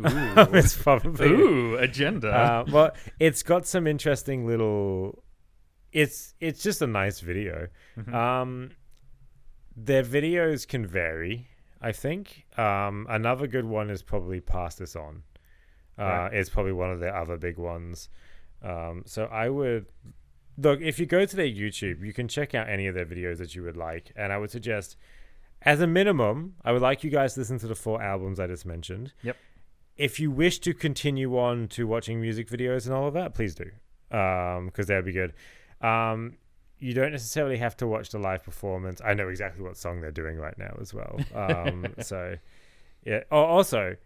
Ooh. 0.00 0.06
it's 0.52 0.76
probably 0.76 1.28
Ooh, 1.28 1.76
agenda. 1.76 2.28
uh, 2.32 2.64
well, 2.70 2.90
it's 3.20 3.42
got 3.42 3.66
some 3.66 3.86
interesting 3.86 4.46
little. 4.46 5.22
It's 5.92 6.34
it's 6.40 6.62
just 6.62 6.82
a 6.82 6.86
nice 6.86 7.20
video. 7.20 7.68
Mhm. 7.96 8.12
Um, 8.12 8.70
their 9.76 10.02
videos 10.02 10.66
can 10.66 10.86
vary. 10.86 11.48
I 11.80 11.92
think. 11.92 12.46
Um, 12.56 13.06
another 13.10 13.46
good 13.46 13.66
one 13.66 13.90
is 13.90 14.02
probably 14.02 14.40
pass 14.40 14.74
this 14.76 14.96
on. 14.96 15.22
Uh, 15.98 16.02
Right. 16.02 16.34
It's 16.34 16.48
probably 16.48 16.72
one 16.72 16.90
of 16.90 16.98
their 16.98 17.14
other 17.14 17.36
big 17.36 17.58
ones. 17.58 18.08
Um, 18.62 19.02
so 19.04 19.26
I 19.26 19.48
would 19.50 19.86
look 20.56 20.80
if 20.80 20.98
you 20.98 21.04
go 21.06 21.24
to 21.26 21.36
their 21.36 21.46
YouTube, 21.46 22.02
you 22.04 22.12
can 22.14 22.26
check 22.26 22.54
out 22.54 22.68
any 22.70 22.86
of 22.86 22.94
their 22.94 23.04
videos 23.04 23.36
that 23.38 23.54
you 23.54 23.62
would 23.64 23.76
like, 23.76 24.12
and 24.16 24.32
I 24.32 24.38
would 24.38 24.50
suggest, 24.50 24.96
as 25.62 25.80
a 25.82 25.86
minimum, 25.86 26.54
I 26.64 26.72
would 26.72 26.80
like 26.82 27.04
you 27.04 27.10
guys 27.10 27.34
to 27.34 27.40
listen 27.40 27.58
to 27.58 27.66
the 27.66 27.74
four 27.74 28.00
albums 28.02 28.40
I 28.40 28.46
just 28.46 28.64
mentioned. 28.64 29.12
Yep. 29.22 29.36
If 29.96 30.18
you 30.18 30.30
wish 30.30 30.58
to 30.60 30.74
continue 30.74 31.38
on 31.38 31.68
to 31.68 31.86
watching 31.86 32.20
music 32.20 32.48
videos 32.48 32.86
and 32.86 32.94
all 32.94 33.06
of 33.06 33.14
that, 33.14 33.34
please 33.34 33.54
do, 33.54 33.70
because 34.10 34.86
that'd 34.86 35.04
be 35.04 35.12
good. 35.12 35.32
Um, 35.80 36.36
you 36.78 36.92
don't 36.94 37.12
necessarily 37.12 37.58
have 37.58 37.76
to 37.78 37.86
watch 37.86 38.10
the 38.10 38.18
live 38.18 38.42
performance. 38.42 39.00
I 39.04 39.14
know 39.14 39.28
exactly 39.28 39.62
what 39.62 39.76
song 39.76 40.00
they're 40.00 40.10
doing 40.10 40.36
right 40.36 40.56
now 40.58 40.76
as 40.80 40.92
well. 40.92 41.18
Um, 41.34 41.94
so, 42.00 42.36
yeah. 43.04 43.20
Oh, 43.30 43.44
also, 43.44 43.96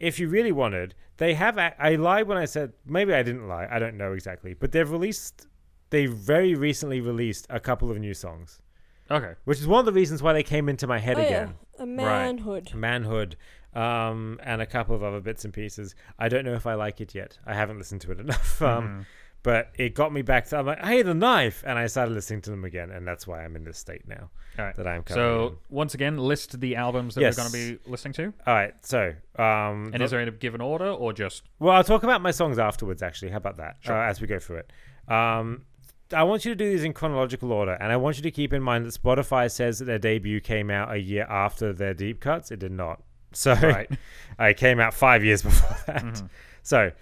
if 0.00 0.18
you 0.18 0.28
really 0.28 0.52
wanted, 0.52 0.94
they 1.18 1.34
have. 1.34 1.58
a- 1.58 1.80
I 1.82 1.94
lied 1.96 2.26
when 2.26 2.38
I 2.38 2.44
said 2.46 2.72
maybe 2.84 3.14
I 3.14 3.22
didn't 3.22 3.46
lie. 3.46 3.68
I 3.70 3.78
don't 3.78 3.96
know 3.96 4.12
exactly, 4.14 4.54
but 4.54 4.72
they've 4.72 4.90
released. 4.90 5.46
They 5.90 6.06
very 6.06 6.54
recently 6.54 7.00
released 7.02 7.46
a 7.50 7.60
couple 7.60 7.90
of 7.90 7.98
new 7.98 8.14
songs, 8.14 8.61
okay. 9.10 9.34
which 9.44 9.58
is 9.58 9.66
one 9.66 9.80
of 9.80 9.86
the 9.86 9.92
reasons 9.92 10.22
why 10.22 10.32
they 10.32 10.42
came 10.42 10.68
into 10.68 10.86
my 10.86 10.98
head 10.98 11.18
oh, 11.18 11.22
again. 11.22 11.54
yeah. 11.76 11.82
a 11.82 11.86
manhood. 11.86 12.72
Manhood, 12.74 13.36
um, 13.74 14.38
and 14.42 14.60
a 14.62 14.66
couple 14.66 14.94
of 14.94 15.02
other 15.02 15.20
bits 15.20 15.44
and 15.44 15.52
pieces. 15.54 15.94
I 16.18 16.28
don't 16.28 16.44
know 16.44 16.54
if 16.54 16.66
I 16.66 16.74
like 16.74 17.00
it 17.00 17.14
yet. 17.14 17.38
I 17.46 17.54
haven't 17.54 17.78
listened 17.78 18.00
to 18.02 18.12
it 18.12 18.20
enough. 18.26 18.60
Um, 18.62 18.84
Mhm. 18.88 19.06
but 19.42 19.70
it 19.76 19.94
got 19.94 20.12
me 20.12 20.22
back 20.22 20.46
to. 20.48 20.56
I'm 20.58 20.66
like, 20.66 20.84
hey, 20.84 21.02
the 21.02 21.14
knife, 21.14 21.64
and 21.66 21.78
I 21.78 21.86
started 21.86 22.12
listening 22.14 22.42
to 22.42 22.50
them 22.50 22.64
again, 22.64 22.90
and 22.90 23.06
that's 23.06 23.26
why 23.26 23.42
I'm 23.44 23.56
in 23.56 23.64
this 23.64 23.78
state 23.78 24.06
now 24.06 24.30
All 24.58 24.64
right. 24.66 24.76
that 24.76 24.86
I'm 24.86 25.02
currently 25.02 25.14
So 25.14 25.58
once 25.68 25.94
again, 25.94 26.16
list 26.18 26.60
the 26.60 26.76
albums 26.76 27.14
that 27.16 27.22
Yes. 27.22 27.36
we're 27.38 27.42
going 27.48 27.52
to 27.78 27.82
be 27.84 27.90
listening 27.90 28.12
to. 28.14 28.32
All 28.46 28.54
right, 28.54 28.74
so 28.82 29.14
um, 29.36 29.90
And 29.92 29.94
the- 29.94 30.04
is 30.04 30.10
there 30.12 30.20
any 30.20 30.30
given 30.30 30.60
order 30.60 30.86
or 30.90 31.12
just 31.12 31.42
Well, 31.58 31.74
I'll 31.74 31.82
talk 31.84 32.02
about 32.04 32.20
my 32.22 32.30
songs 32.30 32.58
afterwards, 32.58 33.02
actually. 33.02 33.30
How 33.32 33.38
about 33.38 33.56
that? 33.56 33.76
Sure. 33.80 33.96
Uh, 34.00 34.08
as 34.08 34.20
we 34.20 34.26
go 34.28 34.38
through 34.38 34.58
it. 34.58 34.72
Um, 35.08 35.64
I 36.12 36.22
want 36.24 36.44
you 36.44 36.52
to 36.52 36.56
do 36.56 36.70
these 36.70 36.84
in 36.84 36.92
chronological 36.92 37.52
order, 37.52 37.72
and 37.80 37.92
I 37.92 37.96
want 37.96 38.16
you 38.16 38.22
to 38.22 38.30
keep 38.30 38.52
in 38.52 38.62
mind 38.62 38.86
that 38.86 38.94
Spotify 39.00 39.50
says 39.50 39.78
that 39.78 39.86
their 39.86 39.98
debut 39.98 40.40
came 40.40 40.70
out 40.70 40.92
a 40.92 40.98
year 40.98 41.26
after 41.28 41.72
their 41.72 41.94
deep 41.94 42.20
cuts. 42.20 42.50
It 42.50 42.58
did 42.58 42.72
not. 42.72 43.02
So 43.32 43.54
right? 43.54 43.90
it 44.38 44.56
came 44.56 44.78
out 44.80 44.92
five 44.94 45.24
years 45.24 45.42
before 45.48 45.76
that. 45.86 46.04
Mhm. 46.04 46.28
So 46.62 46.92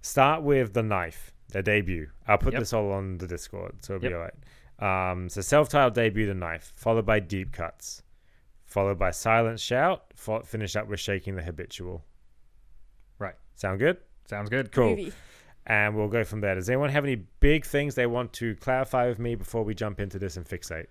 start 0.00 0.42
with 0.42 0.72
The 0.72 0.82
Knife, 0.82 1.32
their 1.48 1.62
debut. 1.62 2.08
I'll 2.26 2.38
put 2.38 2.52
Yep. 2.54 2.60
this 2.60 2.72
all 2.72 2.90
on 2.92 3.18
the 3.18 3.26
Discord, 3.26 3.76
so 3.84 3.94
it'll 3.96 4.08
be 4.08 4.14
all 4.14 4.20
right. 4.20 5.10
Um, 5.12 5.28
so 5.28 5.40
self-titled 5.40 5.94
debut, 5.94 6.26
The 6.26 6.34
Knife, 6.34 6.72
followed 6.74 7.06
by 7.06 7.20
Deep 7.20 7.52
Cuts, 7.52 8.02
followed 8.64 8.98
by 8.98 9.10
Silent 9.12 9.60
Shout, 9.60 10.04
fo- 10.16 10.42
finish 10.42 10.74
up 10.74 10.88
with 10.88 11.00
Shaking 11.00 11.36
the 11.36 11.42
Habitual. 11.42 12.04
Right. 13.18 13.34
Sound 13.54 13.78
good? 13.78 13.98
Sounds 14.26 14.50
good. 14.50 14.72
Cool. 14.72 14.96
Groovy. 14.96 15.12
And 15.66 15.96
we'll 15.96 16.08
go 16.08 16.24
from 16.24 16.40
there. 16.40 16.54
Does 16.54 16.68
anyone 16.68 16.90
have 16.90 17.04
any 17.04 17.16
big 17.40 17.64
things 17.64 17.94
they 17.94 18.06
want 18.06 18.32
to 18.34 18.54
clarify 18.56 19.08
with 19.08 19.18
me 19.18 19.34
before 19.34 19.62
we 19.62 19.74
jump 19.74 19.98
into 19.98 20.18
this 20.18 20.36
and 20.36 20.46
fixate? 20.46 20.86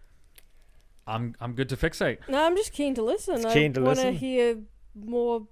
I'm 1.06 1.36
I'm 1.40 1.54
good 1.54 1.70
to 1.70 1.78
fixate. 1.78 2.20
No, 2.28 2.44
I'm 2.44 2.56
just 2.56 2.74
keen 2.74 2.96
to 2.96 3.04
listen. 3.04 3.36
It's 3.36 3.46
I 3.46 3.54
keen 3.54 3.74
to 3.74 3.82
want 3.82 4.00
to 4.00 4.12
hear 4.12 4.58
more 4.96 5.48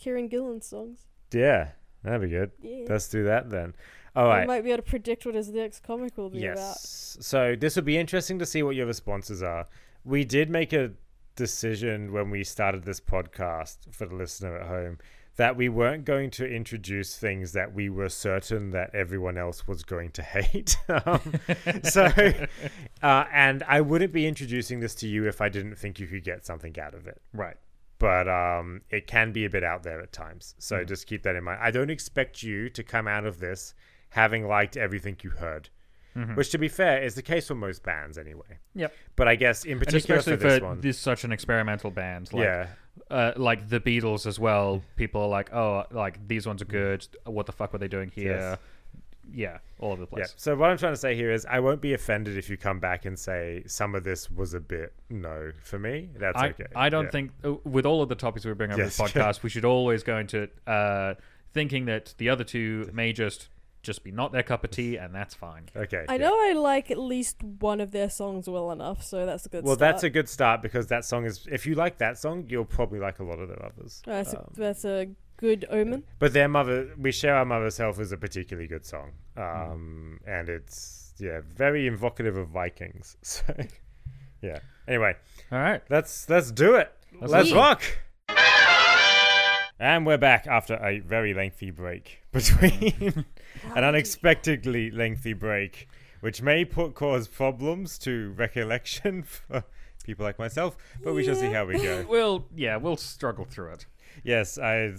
Kieron 0.00 0.30
Gillen 0.30 0.60
songs. 0.60 1.06
Yeah, 1.32 1.70
that'd 2.02 2.22
be 2.22 2.28
good. 2.28 2.50
Yeah. 2.60 2.86
Let's 2.88 3.08
do 3.08 3.24
that 3.24 3.50
then. 3.50 3.74
All 4.16 4.30
I 4.30 4.46
might 4.46 4.64
be 4.64 4.70
able 4.70 4.82
to 4.82 4.90
predict 4.90 5.26
what 5.26 5.34
his 5.34 5.50
next 5.50 5.82
comic 5.82 6.16
will 6.16 6.30
be 6.30 6.46
about. 6.46 6.56
Yes. 6.56 7.18
So 7.20 7.54
this 7.54 7.76
will 7.76 7.82
be 7.82 7.98
interesting 7.98 8.38
to 8.38 8.46
see 8.46 8.62
what 8.62 8.74
your 8.74 8.86
responses 8.86 9.42
are. 9.42 9.66
We 10.04 10.24
did 10.24 10.48
make 10.48 10.72
a 10.72 10.92
decision 11.36 12.12
when 12.12 12.30
we 12.30 12.42
started 12.42 12.84
this 12.84 12.98
podcast 12.98 13.92
for 13.92 14.06
the 14.06 14.14
listener 14.14 14.56
at 14.56 14.66
home 14.66 14.98
that 15.36 15.54
we 15.56 15.68
weren't 15.68 16.04
going 16.04 16.30
to 16.30 16.46
introduce 16.46 17.16
things 17.16 17.52
that 17.52 17.74
we 17.74 17.88
were 17.90 18.08
certain 18.08 18.70
that 18.70 18.94
everyone 18.94 19.36
else 19.36 19.66
was 19.68 19.82
going 19.82 20.10
to 20.12 20.22
hate. 20.22 20.76
um, 21.06 21.20
so, 21.82 22.04
uh, 23.02 23.24
and 23.32 23.62
I 23.68 23.80
wouldn't 23.82 24.12
be 24.12 24.26
introducing 24.26 24.80
this 24.80 24.94
to 24.96 25.06
you 25.08 25.28
if 25.28 25.40
I 25.40 25.48
didn't 25.48 25.76
think 25.76 26.00
you 26.00 26.06
could 26.06 26.24
get 26.24 26.46
something 26.46 26.78
out 26.80 26.94
of 26.94 27.06
it. 27.06 27.20
Right. 27.34 27.56
But 27.98 28.28
um, 28.28 28.82
it 28.90 29.06
can 29.06 29.32
be 29.32 29.44
a 29.44 29.50
bit 29.50 29.62
out 29.64 29.82
there 29.82 30.00
at 30.00 30.12
times. 30.12 30.54
So 30.58 30.76
Mhm. 30.76 30.88
just 30.88 31.06
keep 31.06 31.22
that 31.22 31.36
in 31.36 31.44
mind. 31.44 31.60
I 31.62 31.70
don't 31.70 31.90
expect 31.90 32.42
you 32.42 32.68
to 32.70 32.82
come 32.82 33.06
out 33.08 33.24
of 33.26 33.38
this 33.38 33.74
having 34.10 34.46
liked 34.46 34.76
everything 34.76 35.16
you 35.22 35.30
heard, 35.30 35.68
Mhm. 36.14 36.36
which, 36.36 36.50
to 36.50 36.58
be 36.58 36.68
fair, 36.68 37.02
is 37.02 37.14
the 37.14 37.22
case 37.22 37.48
for 37.48 37.54
most 37.54 37.82
bands 37.82 38.16
anyway. 38.18 38.58
Yep. 38.74 38.94
But 39.16 39.28
I 39.28 39.36
guess 39.36 39.64
in 39.64 39.72
And 39.72 39.80
particular 39.80 40.18
especially 40.20 40.38
for 40.38 40.48
this 40.48 40.58
for 40.60 40.64
one, 40.66 40.80
this 40.80 40.98
such 40.98 41.24
an 41.24 41.32
experimental 41.32 41.90
band, 41.90 42.32
like 42.32 42.44
yeah, 42.44 42.68
uh, 43.10 43.32
like 43.36 43.68
the 43.68 43.80
Beatles 43.80 44.26
as 44.26 44.38
well. 44.38 44.82
People 44.96 45.22
are 45.22 45.28
like, 45.28 45.52
oh, 45.52 45.84
like 45.90 46.26
these 46.28 46.46
ones 46.46 46.62
are 46.62 46.66
good. 46.66 47.06
What 47.24 47.46
the 47.46 47.52
fuck 47.52 47.72
were 47.72 47.78
they 47.78 47.88
doing 47.88 48.10
here? 48.14 48.36
Yes. 48.36 48.58
Yeah, 49.34 49.58
all 49.80 49.90
over 49.90 50.02
the 50.02 50.06
place. 50.06 50.28
yeah. 50.28 50.34
So 50.36 50.54
what 50.54 50.70
I'm 50.70 50.78
trying 50.78 50.92
to 50.92 50.96
say 50.98 51.16
here 51.16 51.32
is, 51.32 51.44
I 51.46 51.58
won't 51.58 51.80
be 51.80 51.94
offended 51.94 52.38
if 52.38 52.48
you 52.48 52.56
come 52.56 52.78
back 52.78 53.06
and 53.06 53.18
say 53.18 53.64
some 53.66 53.96
of 53.96 54.04
this 54.04 54.30
was 54.30 54.54
a 54.54 54.60
bit 54.60 54.92
no 55.10 55.50
for 55.64 55.80
me. 55.80 56.10
That's 56.16 56.40
I, 56.40 56.48
okay. 56.50 56.66
I 56.76 56.88
don't 56.90 57.06
Yeah. 57.06 57.10
think 57.10 57.30
uh, 57.44 57.54
with 57.64 57.86
all 57.86 58.02
of 58.02 58.08
the 58.08 58.14
topics 58.14 58.44
we 58.44 58.52
bring 58.54 58.70
up 58.70 58.78
in 58.78 58.84
Yes. 58.84 58.96
this 58.96 59.12
podcast, 59.12 59.42
we 59.42 59.50
should 59.50 59.64
always 59.64 60.04
go 60.04 60.18
into 60.18 60.48
uh, 60.68 61.14
thinking 61.52 61.86
that 61.86 62.14
the 62.18 62.28
other 62.28 62.44
two 62.44 62.88
may 62.94 63.12
just 63.12 63.48
just 63.86 64.04
be 64.04 64.10
not 64.10 64.32
their 64.32 64.42
cup 64.42 64.64
of 64.64 64.70
tea, 64.70 64.96
and 64.96 65.14
that's 65.14 65.34
fine. 65.34 65.64
Okay. 65.76 66.04
I 66.08 66.14
yeah. 66.14 66.18
know 66.18 66.34
I 66.34 66.52
like 66.52 66.90
at 66.90 66.98
least 66.98 67.42
one 67.42 67.80
of 67.80 67.90
their 67.92 68.10
songs 68.10 68.48
well 68.48 68.70
enough, 68.72 69.02
so 69.02 69.24
that's 69.24 69.46
a 69.46 69.48
good 69.48 69.64
Well, 69.64 69.76
start. 69.76 69.92
that's 69.94 70.02
a 70.02 70.10
good 70.10 70.28
start 70.28 70.60
because 70.62 70.88
that 70.88 71.04
song 71.04 71.24
is. 71.24 71.46
If 71.50 71.64
you 71.66 71.74
like 71.74 71.98
that 71.98 72.18
song, 72.18 72.44
you'll 72.48 72.64
probably 72.64 72.98
like 72.98 73.18
a 73.20 73.24
lot 73.24 73.38
of 73.38 73.48
their 73.48 73.64
others. 73.64 74.02
That's, 74.04 74.34
Um, 74.34 74.44
a, 74.54 74.58
that's 74.60 74.84
a 74.84 75.08
good 75.38 75.64
omen. 75.70 76.04
But 76.18 76.32
their 76.32 76.48
mother, 76.48 76.90
we 76.98 77.12
share 77.12 77.36
our 77.36 77.44
mother's 77.44 77.78
health 77.78 78.00
is 78.00 78.12
a 78.12 78.16
particularly 78.16 78.66
good 78.68 78.84
song, 78.84 79.12
Hmm. 79.36 79.42
um, 79.42 80.20
and 80.26 80.48
it's 80.48 81.14
yeah 81.18 81.40
very 81.46 81.86
evocative 81.86 82.36
of 82.36 82.48
Vikings. 82.48 83.16
So 83.22 83.42
yeah. 84.42 84.58
Anyway, 84.86 85.14
All 85.50 85.58
right. 85.58 85.82
let's 85.88 86.28
let's 86.28 86.50
do 86.52 86.74
it. 86.76 86.92
Let's 87.20 87.32
Let's, 87.32 87.48
do 87.48 87.56
rock. 87.56 87.82
And 89.78 90.06
we're 90.06 90.16
back 90.16 90.46
after 90.46 90.74
a 90.74 91.00
very 91.00 91.34
lengthy 91.34 91.70
break 91.70 92.22
between 92.32 93.26
an 93.74 93.84
unexpectedly 93.84 94.90
lengthy 94.90 95.34
break, 95.34 95.88
which 96.20 96.40
may 96.40 96.64
put 96.64 96.94
cause 96.94 97.28
problems 97.28 97.98
to 97.98 98.32
recollection 98.36 99.22
for 99.24 99.64
people 100.02 100.24
like 100.24 100.38
myself. 100.38 100.78
But 101.04 101.14
we 101.14 101.24
shall 101.24 101.34
see 101.34 101.52
how 101.52 101.66
we 101.66 101.78
go. 101.78 102.06
We'll 102.08 102.46
yeah, 102.54 102.76
we'll 102.76 102.96
struggle 102.96 103.44
through 103.44 103.72
it. 103.72 103.86
yes, 104.24 104.56
I 104.58 104.94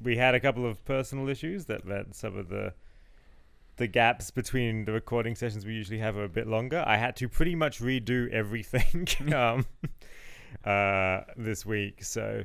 we 0.00 0.16
had 0.16 0.34
a 0.34 0.40
couple 0.40 0.66
of 0.66 0.84
personal 0.84 1.28
issues 1.28 1.66
that 1.66 1.84
meant 1.84 2.16
some 2.16 2.36
of 2.36 2.48
the 2.48 2.74
the 3.76 3.86
gaps 3.86 4.32
between 4.32 4.84
the 4.84 4.92
recording 4.92 5.36
sessions 5.36 5.64
we 5.64 5.74
usually 5.74 5.98
have 5.98 6.16
are 6.16 6.24
a 6.24 6.28
bit 6.28 6.48
longer. 6.48 6.82
I 6.84 6.96
had 6.96 7.14
to 7.16 7.28
pretty 7.28 7.54
much 7.54 7.78
redo 7.78 8.28
everything 8.32 9.06
um, 9.32 9.64
uh, 10.64 11.20
this 11.36 11.64
week, 11.64 12.02
so 12.02 12.42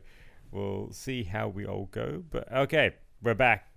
we'll 0.53 0.91
see 0.91 1.23
how 1.23 1.47
we 1.49 1.65
all 1.65 1.87
go. 1.91 2.23
But 2.29 2.51
okay, 2.51 2.93
we're 3.21 3.33
back. 3.33 3.67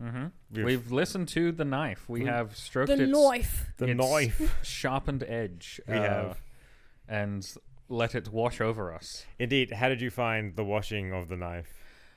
hmm 0.00 0.26
We've- 0.50 0.64
We've 0.64 0.90
listened 0.92 1.28
to 1.28 1.52
the 1.52 1.64
knife. 1.64 2.08
We 2.08 2.20
We- 2.20 2.26
have 2.26 2.56
stroked 2.56 2.88
The 2.88 3.02
its 3.02 3.12
knife. 3.12 3.66
The 3.76 3.86
its 3.88 3.98
knife. 3.98 4.58
sharpened 4.62 5.24
edge. 5.24 5.80
We 5.86 5.94
uh, 5.94 6.02
have. 6.02 6.40
and 7.08 7.46
let 7.88 8.14
it 8.14 8.28
wash 8.28 8.60
over 8.60 8.94
us. 8.94 9.26
Indeed, 9.38 9.72
how 9.72 9.88
did 9.88 10.00
you 10.00 10.10
find 10.10 10.54
the 10.56 10.64
washing 10.64 11.12
of 11.12 11.28
the 11.28 11.36
knife? 11.36 11.72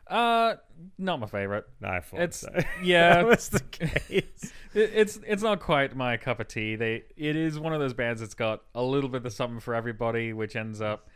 Uh, 0.06 0.56
not 0.98 1.20
my 1.20 1.28
favorite. 1.28 1.66
No, 1.82 1.88
I 1.88 2.00
thought 2.02 2.20
It's 2.22 2.38
so. 2.38 2.50
yeah. 2.84 3.16
that 3.16 3.26
was 3.26 3.50
the 3.50 3.62
case. 3.62 4.52
It, 4.74 4.92
it's 4.94 5.18
it's 5.26 5.42
not 5.42 5.60
quite 5.62 5.96
my 5.96 6.18
cup 6.18 6.40
of 6.42 6.48
tea. 6.50 6.76
They 6.76 7.04
it 7.16 7.36
is 7.36 7.58
one 7.60 7.74
of 7.74 7.80
those 7.80 7.94
bands 7.94 8.20
that's 8.22 8.34
got 8.34 8.62
a 8.76 8.84
little 8.84 9.10
bit 9.10 9.26
of 9.26 9.32
something 9.34 9.60
for 9.62 9.74
everybody, 9.74 10.34
which 10.34 10.56
ends 10.58 10.82
up 10.82 11.08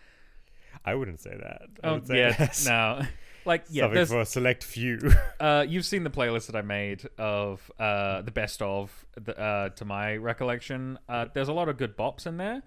I 0.88 0.96
wouldn't 0.96 1.20
say 1.20 1.36
that. 1.36 1.64
I 1.84 1.88
oh 1.88 1.94
would 1.96 2.08
say 2.08 2.18
yeah 2.18 2.32
that's 2.32 2.66
no 2.66 3.02
like 3.46 3.66
yeah 3.70 3.84
something 3.84 3.96
there's 3.96 4.10
for 4.10 4.22
a 4.22 4.26
select 4.26 4.64
few. 4.64 5.00
uh 5.40 5.66
you've 5.70 5.86
seen 5.86 6.04
the 6.06 6.10
playlist 6.10 6.48
that 6.48 6.56
I 6.56 6.62
made 6.62 7.08
of 7.18 7.70
uh 7.78 8.22
the 8.22 8.32
best 8.32 8.62
of 8.62 9.06
the, 9.16 9.38
uh 9.38 9.70
to 9.70 9.84
my 9.84 10.16
recollection. 10.16 10.98
Uh, 11.10 11.26
there's 11.34 11.50
a 11.50 11.54
lot 11.54 11.68
of 11.68 11.78
good 11.78 11.98
bops 11.98 12.26
in 12.26 12.38
there, 12.38 12.64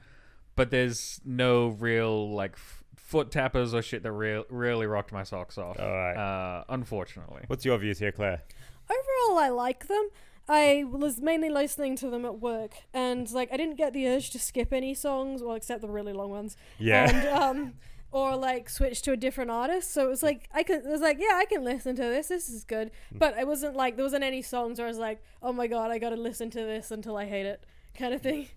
but 0.54 0.70
there's 0.70 1.20
no 1.24 1.68
real 1.68 2.30
like 2.30 2.52
f- 2.52 2.84
foot 2.96 3.30
tappers 3.30 3.72
or 3.72 3.80
shit 3.80 4.02
that 4.02 4.12
real 4.12 4.44
really 4.50 4.86
rocked 4.86 5.12
my 5.12 5.22
socks 5.22 5.56
off. 5.56 5.80
All 5.80 5.90
right. 5.90 6.14
Uh, 6.14 6.64
unfortunately. 6.68 7.44
What's 7.46 7.64
your 7.64 7.78
views 7.78 7.98
here, 7.98 8.12
Claire? 8.12 8.42
Overall, 8.90 9.38
I 9.38 9.48
like 9.48 9.86
them. 9.88 10.08
I 10.48 10.84
was 10.90 11.20
mainly 11.20 11.48
listening 11.48 11.94
to 11.96 12.10
them 12.10 12.24
at 12.24 12.40
work, 12.40 12.72
and 12.92 13.30
like 13.30 13.52
I 13.52 13.56
didn't 13.56 13.76
get 13.76 13.92
the 13.92 14.08
urge 14.08 14.30
to 14.30 14.38
skip 14.40 14.72
any 14.72 14.94
songs, 14.94 15.42
well, 15.44 15.54
except 15.54 15.80
the 15.80 15.88
really 15.88 16.12
long 16.12 16.30
ones. 16.30 16.56
Yeah. 16.78 17.08
And 17.08 17.28
um, 17.28 17.74
or 18.12 18.36
like 18.36 18.68
switch 18.68 19.02
to 19.02 19.12
a 19.12 19.16
different 19.16 19.50
artist. 19.50 19.92
So 19.92 20.04
it 20.06 20.08
was 20.08 20.22
like 20.22 20.48
I 20.52 20.62
could. 20.62 20.84
It 20.84 20.90
was 20.90 21.00
like 21.00 21.18
yeah, 21.20 21.34
I 21.36 21.44
can 21.44 21.64
listen 21.64 21.94
to 21.96 22.02
this. 22.02 22.28
This 22.28 22.48
is 22.48 22.64
good. 22.64 22.90
Mm. 23.14 23.18
But 23.18 23.38
it 23.38 23.46
wasn't 23.46 23.76
like 23.76 23.96
there 23.96 24.04
wasn't 24.04 24.24
any 24.24 24.42
songs 24.42 24.78
where 24.78 24.86
I 24.86 24.90
was 24.90 24.98
like, 24.98 25.22
oh 25.42 25.52
my 25.52 25.66
god, 25.66 25.90
I 25.90 25.98
got 25.98 26.10
to 26.10 26.16
listen 26.16 26.50
to 26.50 26.58
this 26.58 26.90
until 26.90 27.16
I 27.16 27.26
hate 27.26 27.46
it, 27.46 27.64
kind 27.94 28.14
of 28.14 28.22
thing. 28.22 28.48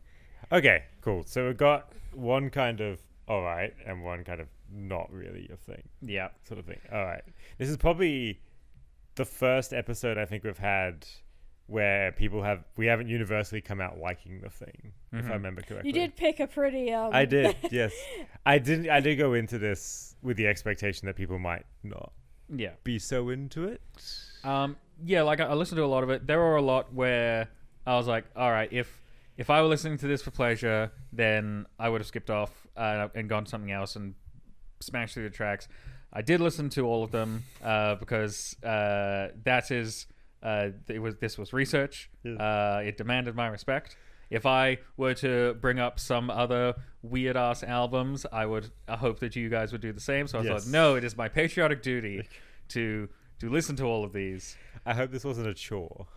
Okay, 0.51 0.83
cool. 1.01 1.23
So 1.25 1.47
we've 1.47 1.57
got 1.57 1.91
one 2.13 2.49
kind 2.49 2.81
of 2.81 2.99
all 3.27 3.41
right 3.41 3.73
and 3.85 4.03
one 4.03 4.23
kind 4.23 4.41
of 4.41 4.47
not 4.71 5.11
really 5.11 5.49
a 5.53 5.55
thing 5.55 5.83
Yeah. 6.01 6.29
sort 6.47 6.59
of 6.59 6.65
thing. 6.65 6.79
All 6.91 7.03
right. 7.03 7.21
This 7.57 7.69
is 7.69 7.77
probably 7.77 8.41
the 9.15 9.25
first 9.25 9.73
episode 9.73 10.17
I 10.17 10.25
think 10.25 10.43
we've 10.43 10.57
had 10.57 11.07
where 11.67 12.11
people 12.11 12.43
have 12.43 12.63
we 12.77 12.85
haven't 12.87 13.07
universally 13.07 13.61
come 13.61 13.79
out 13.81 13.97
liking 13.97 14.41
the 14.41 14.49
thing, 14.49 14.93
if 15.11 15.25
I 15.25 15.29
Mhm. 15.29 15.31
remember 15.33 15.61
correctly. 15.61 15.89
You 15.89 15.93
did 15.93 16.15
pick 16.15 16.39
a 16.39 16.47
pretty. 16.47 16.91
Um, 16.91 17.11
I 17.13 17.25
did, 17.25 17.55
yes. 17.71 17.93
I 18.45 18.59
didn't 18.59 18.89
I 18.89 18.99
did 18.99 19.15
go 19.15 19.33
into 19.33 19.57
this 19.57 20.15
with 20.21 20.37
the 20.37 20.47
expectation 20.47 21.05
that 21.07 21.15
people 21.15 21.39
might 21.39 21.65
not 21.83 22.11
Yeah. 22.49 22.71
be 22.83 22.99
so 22.99 23.29
into 23.29 23.65
it. 23.65 23.81
Um, 24.43 24.75
yeah, 25.03 25.21
like 25.23 25.39
I, 25.39 25.45
I 25.45 25.53
listened 25.53 25.77
to 25.77 25.83
a 25.83 25.87
lot 25.87 26.03
of 26.03 26.09
it. 26.09 26.27
There 26.27 26.39
were 26.39 26.57
a 26.57 26.61
lot 26.61 26.93
where 26.93 27.47
I 27.87 27.95
was 27.95 28.07
like, 28.07 28.25
all 28.35 28.51
right, 28.51 28.71
if 28.71 29.01
if 29.37 29.49
I 29.49 29.61
were 29.61 29.67
listening 29.67 29.97
to 29.99 30.07
this 30.07 30.21
for 30.21 30.31
pleasure, 30.31 30.91
then 31.11 31.65
I 31.79 31.89
would 31.89 32.01
have 32.01 32.07
skipped 32.07 32.29
off 32.29 32.67
uh, 32.77 33.07
and 33.15 33.27
gone 33.27 33.45
to 33.45 33.49
something 33.49 33.71
else 33.71 33.95
and 33.95 34.13
smashed 34.79 35.13
through 35.15 35.23
the 35.23 35.29
tracks. 35.35 35.67
I 36.11 36.21
did 36.21 36.39
listen 36.41 36.69
to 36.71 36.85
all 36.85 37.03
of 37.03 37.09
them 37.11 37.43
uh, 37.63 37.95
because 37.95 38.55
uh, 38.63 39.29
that 39.43 39.71
is 39.71 40.05
uh, 40.43 40.69
it 40.89 40.99
was 40.99 41.15
this 41.17 41.37
was 41.37 41.53
research. 41.53 42.09
Yeah. 42.23 42.33
Uh, 42.33 42.81
it 42.85 42.97
demanded 42.97 43.35
my 43.35 43.47
respect. 43.47 43.97
If 44.29 44.45
I 44.45 44.79
were 44.97 45.13
to 45.15 45.53
bring 45.61 45.79
up 45.79 45.99
some 45.99 46.29
other 46.29 46.75
weird 47.01 47.37
ass 47.37 47.63
albums, 47.63 48.25
I 48.31 48.45
would 48.45 48.71
I 48.87 48.95
hope 48.97 49.19
that 49.19 49.35
you 49.35 49.49
guys 49.49 49.71
would 49.71 49.81
do 49.81 49.91
the 49.93 49.99
same. 50.01 50.27
So 50.27 50.39
I 50.39 50.41
Yes. 50.43 50.63
thought, 50.65 50.71
no, 50.71 50.95
it 50.95 51.03
is 51.03 51.15
my 51.15 51.27
patriotic 51.29 51.81
duty 51.81 52.27
to 52.69 53.09
to 53.39 53.49
listen 53.49 53.75
to 53.77 53.83
all 53.85 54.03
of 54.03 54.11
these. 54.13 54.57
I 54.85 54.93
hope 54.93 55.11
this 55.11 55.23
wasn't 55.23 55.47
a 55.47 55.53
chore. 55.53 56.07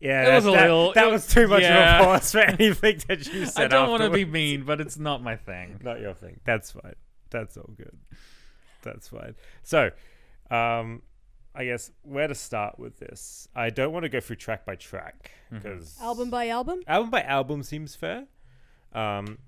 Yeah, 0.00 0.32
It 0.32 0.34
was 0.34 0.44
that, 0.44 0.50
a 0.50 0.52
that- 0.56 0.62
little- 0.62 0.92
That 0.94 1.06
it 1.08 1.12
was 1.12 1.26
too 1.28 1.46
much 1.46 1.62
yeah. 1.62 1.96
of 1.98 2.00
a 2.00 2.04
pause 2.04 2.32
for 2.32 2.38
anything 2.40 3.00
that 3.06 3.32
you 3.32 3.46
said. 3.46 3.66
I 3.72 3.76
don't 3.76 3.88
want 3.90 4.02
to 4.02 4.10
be 4.10 4.24
mean, 4.24 4.64
but 4.64 4.80
it's 4.80 4.98
not 4.98 5.22
my 5.22 5.36
thing. 5.36 5.78
Not 5.84 6.00
your 6.00 6.14
thing. 6.14 6.40
That's 6.44 6.72
fine. 6.72 6.94
That's 7.30 7.56
all 7.56 7.70
good. 7.76 7.96
That's 8.82 9.08
fine. 9.08 9.36
So, 9.62 9.90
um, 10.50 11.02
I 11.54 11.64
guess 11.66 11.90
where 12.02 12.28
to 12.28 12.34
start 12.34 12.78
with 12.78 12.98
this? 12.98 13.46
I 13.54 13.70
don't 13.70 13.92
want 13.92 14.04
to 14.04 14.08
go 14.08 14.20
through 14.20 14.36
track 14.36 14.64
by 14.64 14.74
track 14.76 15.32
because 15.50 15.98
Album 16.00 16.30
by 16.30 16.48
album. 16.48 16.80
album 16.86 17.10
by 17.10 17.22
album 17.22 17.62
seems 17.62 17.94
fair. 17.94 18.24
Um, 18.94 19.38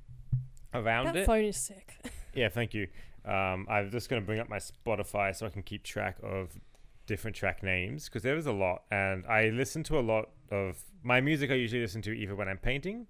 around 0.74 1.06
That 1.06 1.16
it, 1.16 1.26
phone 1.26 1.44
is 1.44 1.56
sick. 1.56 1.94
yeah. 2.34 2.48
Thank 2.48 2.74
you. 2.74 2.88
Um, 3.24 3.66
I'm 3.70 3.90
just 3.90 4.10
going 4.10 4.20
to 4.20 4.26
bring 4.26 4.38
up 4.40 4.48
my 4.50 4.58
Spotify 4.58 5.34
so 5.34 5.46
I 5.46 5.48
can 5.48 5.62
keep 5.62 5.82
track 5.82 6.18
of 6.22 6.58
different 7.06 7.36
track 7.36 7.62
names 7.62 8.06
because 8.06 8.22
there 8.22 8.36
is 8.36 8.46
a 8.46 8.52
lot, 8.52 8.82
and 8.90 9.24
I 9.26 9.48
listen 9.48 9.82
to 9.84 9.98
a 9.98 10.00
lot 10.00 10.30
of 10.50 10.78
my 11.02 11.20
music. 11.20 11.50
I 11.50 11.54
usually 11.54 11.80
listen 11.80 12.02
to 12.02 12.12
either 12.12 12.34
when 12.34 12.48
I'm 12.48 12.58
painting 12.58 13.06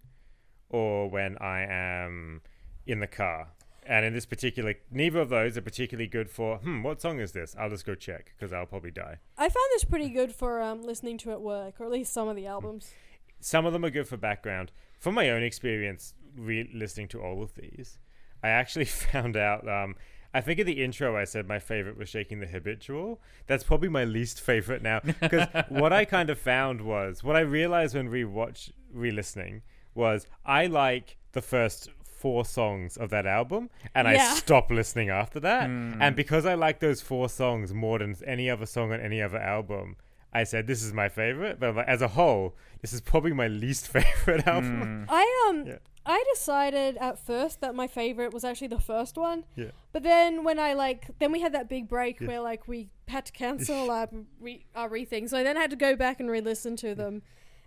or 0.68 1.08
when 1.10 1.36
I 1.38 1.62
am 1.62 2.42
in 2.86 3.00
the 3.00 3.06
car. 3.06 3.48
And 3.86 4.04
in 4.04 4.14
this 4.14 4.26
particular, 4.26 4.74
neither 4.90 5.20
of 5.20 5.28
those 5.28 5.56
are 5.58 5.62
particularly 5.62 6.06
good 6.06 6.30
for. 6.30 6.58
Hmm, 6.58 6.82
what 6.82 7.00
song 7.00 7.20
is 7.20 7.32
this? 7.32 7.54
I'll 7.58 7.70
just 7.70 7.84
go 7.84 7.94
check 7.94 8.32
because 8.36 8.52
I'll 8.52 8.66
probably 8.66 8.90
die. 8.90 9.18
I 9.36 9.42
found 9.42 9.66
this 9.72 9.84
pretty 9.84 10.08
good 10.08 10.34
for 10.34 10.60
um, 10.60 10.82
listening 10.82 11.18
to 11.18 11.32
at 11.32 11.40
work, 11.40 11.80
or 11.80 11.86
at 11.86 11.92
least 11.92 12.12
some 12.12 12.28
of 12.28 12.36
the 12.36 12.46
albums. 12.46 12.92
Some 13.40 13.66
of 13.66 13.72
them 13.72 13.84
are 13.84 13.90
good 13.90 14.08
for 14.08 14.16
background. 14.16 14.72
From 14.98 15.14
my 15.14 15.28
own 15.30 15.42
experience, 15.42 16.14
re- 16.36 16.70
listening 16.72 17.08
to 17.08 17.20
all 17.20 17.42
of 17.42 17.54
these, 17.54 17.98
I 18.42 18.48
actually 18.48 18.84
found 18.86 19.36
out. 19.36 19.68
Um, 19.68 19.96
I 20.32 20.40
think 20.40 20.58
in 20.58 20.66
the 20.66 20.82
intro 20.82 21.16
I 21.16 21.24
said 21.24 21.46
my 21.46 21.60
favorite 21.60 21.96
was 21.96 22.08
Shaking 22.08 22.40
the 22.40 22.46
Habitual. 22.46 23.20
That's 23.46 23.62
probably 23.62 23.88
my 23.88 24.04
least 24.04 24.40
favorite 24.40 24.82
now 24.82 25.00
because 25.00 25.46
what 25.68 25.92
I 25.92 26.04
kind 26.04 26.28
of 26.28 26.40
found 26.40 26.80
was 26.80 27.22
what 27.22 27.36
I 27.36 27.40
realized 27.40 27.94
when 27.94 28.08
re-watch, 28.08 28.72
re-listening 28.92 29.62
was 29.94 30.26
I 30.44 30.66
like 30.66 31.18
the 31.32 31.42
first 31.42 31.88
four 32.24 32.42
songs 32.58 32.96
of 32.96 33.10
that 33.10 33.26
album 33.26 33.62
and 33.94 34.08
I 34.08 34.14
Yeah. 34.14 34.34
stop 34.44 34.70
listening 34.80 35.10
after 35.22 35.38
that. 35.48 35.66
Hmm. 35.66 36.00
And 36.04 36.16
because 36.16 36.44
I 36.46 36.54
like 36.66 36.76
those 36.80 37.00
four 37.10 37.28
songs 37.28 37.66
more 37.84 37.98
than 37.98 38.16
any 38.34 38.46
other 38.54 38.66
song 38.76 38.92
on 38.94 39.00
any 39.08 39.20
other 39.26 39.38
album, 39.56 39.96
I 40.32 40.44
said 40.44 40.66
this 40.66 40.82
is 40.82 40.92
my 41.02 41.08
favorite. 41.10 41.60
But 41.60 41.76
like, 41.76 41.86
as 41.96 42.00
a 42.02 42.08
whole, 42.18 42.44
this 42.82 42.92
is 42.96 43.00
probably 43.12 43.32
my 43.44 43.48
least 43.64 43.84
favorite 43.96 44.46
album. 44.46 45.06
Mm. 45.06 45.06
I 45.22 45.24
um 45.48 45.66
Yeah. 45.66 45.78
I 46.06 46.22
decided 46.34 46.92
at 47.08 47.16
first 47.30 47.60
that 47.62 47.74
my 47.74 47.86
favorite 48.00 48.32
was 48.36 48.44
actually 48.44 48.68
the 48.78 48.80
first 48.92 49.14
one. 49.16 49.44
Yeah. 49.62 49.72
But 49.94 50.02
then 50.02 50.44
when 50.44 50.58
I 50.58 50.72
like 50.84 51.00
then 51.20 51.30
we 51.30 51.40
had 51.46 51.52
that 51.58 51.68
big 51.68 51.84
break 51.88 52.20
Yeah. 52.20 52.28
where 52.28 52.40
like 52.40 52.62
we 52.68 52.88
had 53.08 53.24
to 53.26 53.32
cancel 53.32 53.90
our 53.98 54.08
re 54.40 54.64
our 54.74 54.88
re 54.88 55.04
thing. 55.12 55.28
So 55.28 55.36
I 55.40 55.42
then 55.48 55.56
had 55.56 55.70
to 55.76 55.80
go 55.88 55.94
back 56.04 56.20
and 56.20 56.28
re-listen 56.30 56.74
to 56.76 56.94
them. 57.02 57.14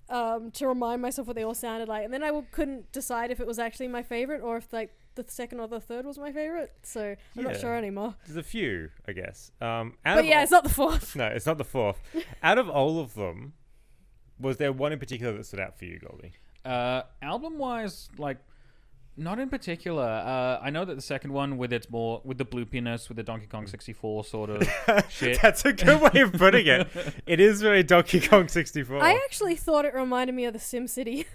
Um, 0.10 0.52
to 0.52 0.68
remind 0.70 1.02
myself 1.02 1.28
what 1.28 1.36
they 1.36 1.44
all 1.44 1.54
sounded 1.54 1.90
like, 1.90 2.06
and 2.06 2.14
then 2.14 2.24
I 2.24 2.28
w- 2.28 2.46
couldn't 2.52 2.94
decide 2.94 3.30
if 3.30 3.42
it 3.42 3.46
was 3.48 3.60
actually 3.60 3.90
my 3.90 4.04
favorite 4.04 4.40
or 4.42 4.56
if 4.56 4.72
like 4.72 4.94
the 5.16 5.26
second 5.28 5.60
or 5.60 5.68
the 5.68 5.82
third 5.82 6.06
was 6.06 6.18
my 6.18 6.32
favorite. 6.32 6.72
So 6.84 7.14
I'm 7.36 7.44
not 7.44 7.58
sure 7.60 7.76
anymore. 7.76 8.16
There's 8.26 8.38
a 8.38 8.44
few, 8.44 8.90
I 9.06 9.12
guess. 9.12 9.52
Um, 9.60 9.98
out 10.06 10.16
But 10.16 10.20
of 10.20 10.26
yeah, 10.28 10.38
all- 10.38 10.44
it's 10.44 10.52
not 10.54 10.64
the 10.64 10.70
fourth. 10.70 11.16
no, 11.18 11.26
it's 11.26 11.46
not 11.46 11.58
the 11.58 11.66
fourth. 11.66 12.00
out 12.42 12.58
of 12.58 12.70
all 12.70 13.02
of 13.02 13.16
them, 13.16 13.52
was 14.40 14.56
there 14.56 14.72
one 14.72 14.94
in 14.94 15.00
particular 15.00 15.34
that 15.36 15.46
stood 15.46 15.60
out 15.60 15.78
for 15.78 15.84
you, 15.84 16.00
Goldie? 16.00 16.32
Uh, 16.64 17.02
album 17.22 17.58
wise, 17.58 18.08
like, 18.18 18.38
not 19.18 19.40
in 19.40 19.50
particular. 19.50 20.04
Uh, 20.04 20.60
I 20.64 20.70
know 20.70 20.86
that 20.86 20.96
the 20.96 21.02
second 21.02 21.34
one, 21.34 21.58
with 21.58 21.74
its 21.74 21.90
more 21.90 22.22
with 22.24 22.38
the 22.38 22.46
bloopiness, 22.46 23.08
with 23.10 23.18
the 23.18 23.24
Donkey 23.24 23.48
Kong 23.48 23.68
64 23.68 24.24
sort 24.26 24.50
of 24.52 24.70
shit. 25.10 25.40
That's 25.42 25.66
a 25.66 25.74
good 25.74 26.02
way 26.02 26.22
of 26.22 26.34
putting 26.34 26.68
it. 26.68 26.88
It 27.26 27.40
is 27.40 27.62
very 27.62 27.84
Donkey 27.84 28.22
Kong 28.22 28.48
64. 28.48 29.04
I 29.04 29.14
actually 29.26 29.56
thought 29.56 29.86
it 29.86 29.94
reminded 29.94 30.36
me 30.36 30.46
of 30.46 30.54
the 30.54 30.60
Sim 30.60 30.88
City. 30.88 31.26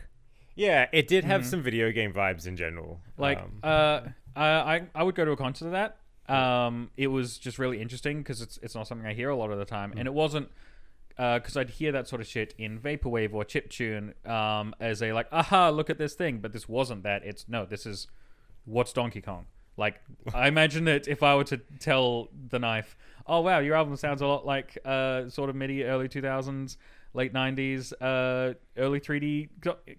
yeah, 0.55 0.87
it 0.93 1.09
did 1.09 1.25
have 1.25 1.43
Mhm. 1.43 1.47
some 1.47 1.63
video 1.63 1.91
game 1.93 2.13
vibes 2.13 2.47
in 2.47 2.57
general. 2.57 3.01
Like, 3.19 3.39
Um, 3.39 3.59
uh, 3.63 4.01
I 4.37 4.83
I 4.95 5.03
would 5.03 5.15
go 5.15 5.25
to 5.25 5.33
a 5.33 5.37
concert 5.37 5.67
of 5.67 5.73
that. 5.73 5.97
Um, 6.29 6.91
it 6.97 7.09
was 7.09 7.37
just 7.37 7.59
really 7.59 7.81
interesting 7.83 8.19
because 8.19 8.41
it's 8.41 8.59
it's 8.63 8.75
not 8.75 8.87
something 8.87 9.07
I 9.07 9.13
hear 9.13 9.29
a 9.29 9.37
lot 9.37 9.51
of 9.51 9.59
the 9.59 9.65
time, 9.67 9.93
and 9.97 10.07
it 10.07 10.15
wasn't 10.15 10.49
because 11.17 11.57
I'd 11.57 11.71
hear 11.71 11.93
that 11.93 12.09
sort 12.09 12.21
of 12.21 12.27
shit 12.27 12.55
in 12.59 12.79
vaporwave 12.79 13.33
or 13.35 13.45
chiptune 13.45 14.15
um, 14.29 14.75
as 14.81 15.03
a 15.03 15.13
like, 15.13 15.27
aha, 15.33 15.69
look 15.71 15.91
at 15.91 15.99
this 15.99 16.15
thing, 16.15 16.39
but 16.39 16.53
this 16.53 16.69
wasn't 16.69 17.03
that. 17.05 17.23
It's 17.25 17.47
no, 17.49 17.65
this 17.67 17.87
is 17.87 18.07
what's 18.65 18.93
Donkey 18.93 19.21
Kong. 19.21 19.47
Like, 19.77 20.01
I 20.35 20.49
imagine 20.49 20.85
that 20.85 21.09
if 21.09 21.23
I 21.23 21.35
were 21.35 21.45
to 21.45 21.59
tell 21.81 22.29
the 22.49 22.59
knife, 22.59 22.97
oh 23.27 23.41
wow, 23.41 23.59
your 23.61 23.75
album 23.75 23.97
sounds 23.97 24.21
a 24.23 24.27
lot 24.27 24.45
like 24.47 24.79
uh, 24.85 25.29
sort 25.29 25.51
of 25.51 25.57
MIDI 25.57 25.85
early 25.85 26.09
two 26.09 26.23
thousands. 26.23 26.77
Late 27.15 27.35
'90s, 27.35 27.93
uh, 28.01 28.55
early 28.79 28.99
3D 28.99 29.51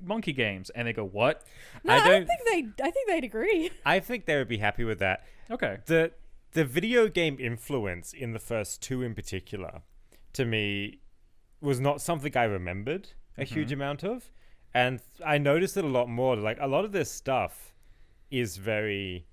monkey 0.03 0.33
games, 0.33 0.71
and 0.71 0.87
they 0.87 0.93
go, 0.93 1.05
"What? 1.05 1.43
No, 1.83 1.93
I 1.93 1.97
I, 1.97 1.99
don't- 1.99 2.25
don't 2.25 2.27
think 2.27 2.75
they. 2.77 2.83
I 2.83 2.89
think 2.89 3.07
they'd 3.07 3.23
agree. 3.23 3.69
I 3.85 3.99
think 3.99 4.25
they 4.25 4.35
would 4.35 4.47
be 4.47 4.57
happy 4.57 4.83
with 4.83 4.97
that. 4.97 5.23
Okay, 5.51 5.77
the 5.85 6.11
the 6.53 6.65
video 6.65 7.07
game 7.07 7.37
influence 7.39 8.13
in 8.13 8.33
the 8.33 8.39
first 8.39 8.81
two 8.81 9.03
in 9.03 9.13
particular 9.13 9.83
to 10.33 10.43
me 10.45 11.01
was 11.63 11.79
not 11.79 12.01
something 12.01 12.35
I 12.37 12.43
remembered 12.43 13.09
a 13.37 13.43
huge 13.45 13.71
amount 13.71 14.03
of 14.03 14.31
and 14.75 14.99
I 15.25 15.37
noticed 15.37 15.75
it 15.77 15.83
a 15.83 15.87
lot 15.87 16.07
more 16.09 16.35
like 16.35 16.57
a 16.61 16.67
lot 16.67 16.85
of 16.85 16.91
this 16.91 17.09
stuff 17.11 17.73
is 18.29 18.57
very 18.57 19.25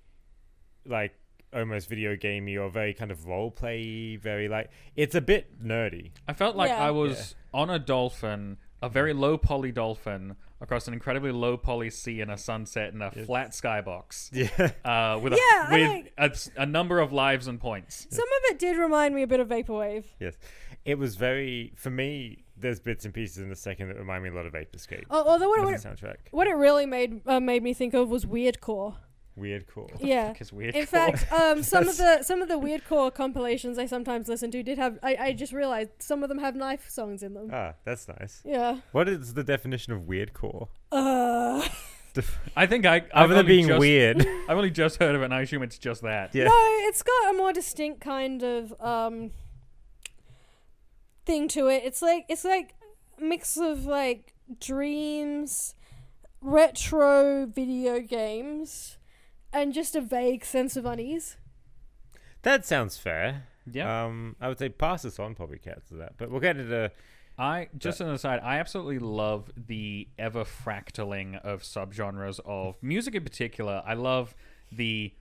like 0.85 1.13
almost 1.53 1.89
video 1.89 2.15
gamey 2.15 2.57
or 2.57 2.69
very 2.69 2.93
kind 2.93 3.11
of 3.11 3.25
role 3.27 3.51
play 3.51 4.15
very 4.15 4.47
like 4.47 4.69
it's 4.95 5.15
a 5.15 5.21
bit 5.21 5.61
nerdy 5.63 6.11
I 6.27 6.33
felt 6.33 6.55
like 6.55 6.69
Yeah. 6.69 6.87
I 6.87 6.91
was 6.91 7.35
on 7.53 7.69
a 7.69 7.77
dolphin, 7.79 8.57
a 8.81 8.87
very 8.87 9.11
low 9.13 9.37
poly 9.37 9.73
dolphin, 9.73 10.37
across 10.61 10.87
an 10.87 10.93
incredibly 10.93 11.31
low 11.33 11.57
poly 11.57 11.89
sea 11.89 12.21
in 12.21 12.29
a 12.29 12.37
sunset 12.37 12.93
in 12.93 13.01
a 13.01 13.11
flat 13.11 13.51
skybox. 13.51 14.29
yeah 14.31 14.71
Uh, 14.85 15.19
with 15.19 15.33
Yeah, 15.33 15.39
I 15.39 15.67
a, 15.67 15.71
with 15.81 15.89
like- 15.89 16.13
a 16.17 16.21
s- 16.31 16.49
a, 16.55 16.65
number 16.65 16.99
of 17.01 17.11
lives 17.11 17.47
and 17.47 17.59
points. 17.59 18.07
Some 18.09 18.23
of 18.25 18.51
it 18.51 18.59
did 18.59 18.77
remind 18.77 19.13
me 19.13 19.21
a 19.23 19.27
bit 19.27 19.41
of 19.41 19.49
vaporwave. 19.49 20.05
yes 20.19 20.35
it 20.85 20.97
was 20.97 21.15
very 21.15 21.73
for 21.75 21.89
me 21.89 22.43
there's 22.57 22.79
bits 22.79 23.05
and 23.05 23.13
pieces 23.13 23.37
in 23.39 23.49
the 23.49 23.55
second 23.55 23.87
that 23.89 23.97
remind 23.97 24.23
me 24.23 24.29
a 24.29 24.33
lot 24.33 24.45
of 24.45 24.53
Ape 24.55 24.75
Escape 24.75 25.05
Oh, 25.09 25.23
although 25.27 25.49
what, 25.49 25.73
as 25.73 25.83
it- 25.83 25.87
a 25.87 25.89
soundtrack 25.89 26.15
what 26.31 26.47
it 26.47 26.53
really 26.55 26.85
made 26.85 27.21
uh, 27.27 27.39
made 27.39 27.63
me 27.63 27.73
think 27.73 27.93
of 27.93 28.09
was 28.09 28.25
weirdcore. 28.25 28.95
weird 29.35 29.65
cool 29.67 29.89
Yeah. 29.99 30.31
Because 30.31 30.51
weird. 30.53 30.75
In 30.75 30.85
fact, 30.85 31.31
um, 31.31 31.63
some 31.73 31.87
of 31.87 31.97
the 31.97 32.21
some 32.23 32.41
of 32.41 32.47
the 32.49 32.59
weirdcore 32.59 33.13
compilations 33.13 33.77
I 33.77 33.85
sometimes 33.85 34.27
listen 34.27 34.51
to 34.51 34.61
did 34.61 34.77
have. 34.77 34.99
I, 35.01 35.15
I 35.27 35.33
just 35.33 35.53
realized 35.53 35.91
some 35.99 36.21
of 36.23 36.29
them 36.29 36.39
have 36.39 36.55
knife 36.55 36.89
songs 36.89 37.23
in 37.23 37.33
them. 37.33 37.49
ah 37.53 37.73
that's 37.85 38.07
nice 38.07 38.41
Yeah. 38.45 38.79
What 38.91 39.07
is 39.09 39.33
the 39.33 39.43
definition 39.43 39.93
of 39.93 40.07
weird 40.07 40.33
core? 40.33 40.67
Uh, 40.91 41.67
I 42.57 42.65
think 42.65 42.85
I. 42.85 42.95
I've 42.97 43.11
Other 43.13 43.35
than 43.35 43.45
being 43.45 43.67
just, 43.67 43.79
weird. 43.79 44.17
I've 44.49 44.57
only 44.57 44.69
just 44.69 44.97
heard 44.99 45.15
of 45.15 45.21
it, 45.21 45.25
and 45.25 45.33
I 45.33 45.41
assume 45.43 45.63
it's 45.63 45.77
just 45.77 46.01
that. 46.01 46.35
Yeah. 46.35 46.43
No, 46.43 46.51
it's 46.89 47.01
got 47.01 47.33
a 47.33 47.37
more 47.37 47.53
distinct 47.53 48.01
kind 48.01 48.43
of 48.43 48.73
um 48.81 49.31
thing 51.25 51.47
to 51.49 51.67
it. 51.67 51.83
It's 51.85 52.01
like 52.01 52.25
it's 52.29 52.43
like 52.43 52.75
a 53.19 53.23
mix 53.23 53.57
of 53.57 53.85
like 53.85 54.33
dreams, 54.59 55.75
retro 56.41 57.45
video 57.45 57.99
games, 57.99 58.97
and 59.53 59.73
just 59.73 59.95
a 59.95 60.01
vague 60.01 60.45
sense 60.45 60.75
of 60.75 60.85
unease. 60.85 61.37
That 62.43 62.65
sounds 62.65 62.97
fair. 62.97 63.47
Yeah. 63.71 64.05
Um, 64.05 64.35
I 64.41 64.47
would 64.47 64.59
say 64.59 64.69
pass 64.69 65.03
this 65.03 65.19
on 65.19 65.35
probably 65.35 65.59
cats 65.59 65.89
to 65.89 65.95
that, 65.95 66.13
but 66.17 66.31
we'll 66.31 66.39
get 66.39 66.57
into. 66.57 66.91
I 67.37 67.69
just 67.77 68.01
an 68.01 68.09
aside, 68.09 68.39
I 68.43 68.59
absolutely 68.59 68.99
love 68.99 69.49
the 69.55 70.07
ever 70.19 70.43
fractaling 70.43 71.39
of 71.43 71.63
subgenres 71.63 72.39
of 72.45 72.75
music 72.83 73.15
in 73.15 73.23
particular. 73.23 73.81
I 73.85 73.93
love 73.93 74.35
the 74.71 75.13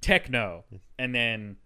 techno 0.00 0.64
and 0.98 1.14
then 1.14 1.56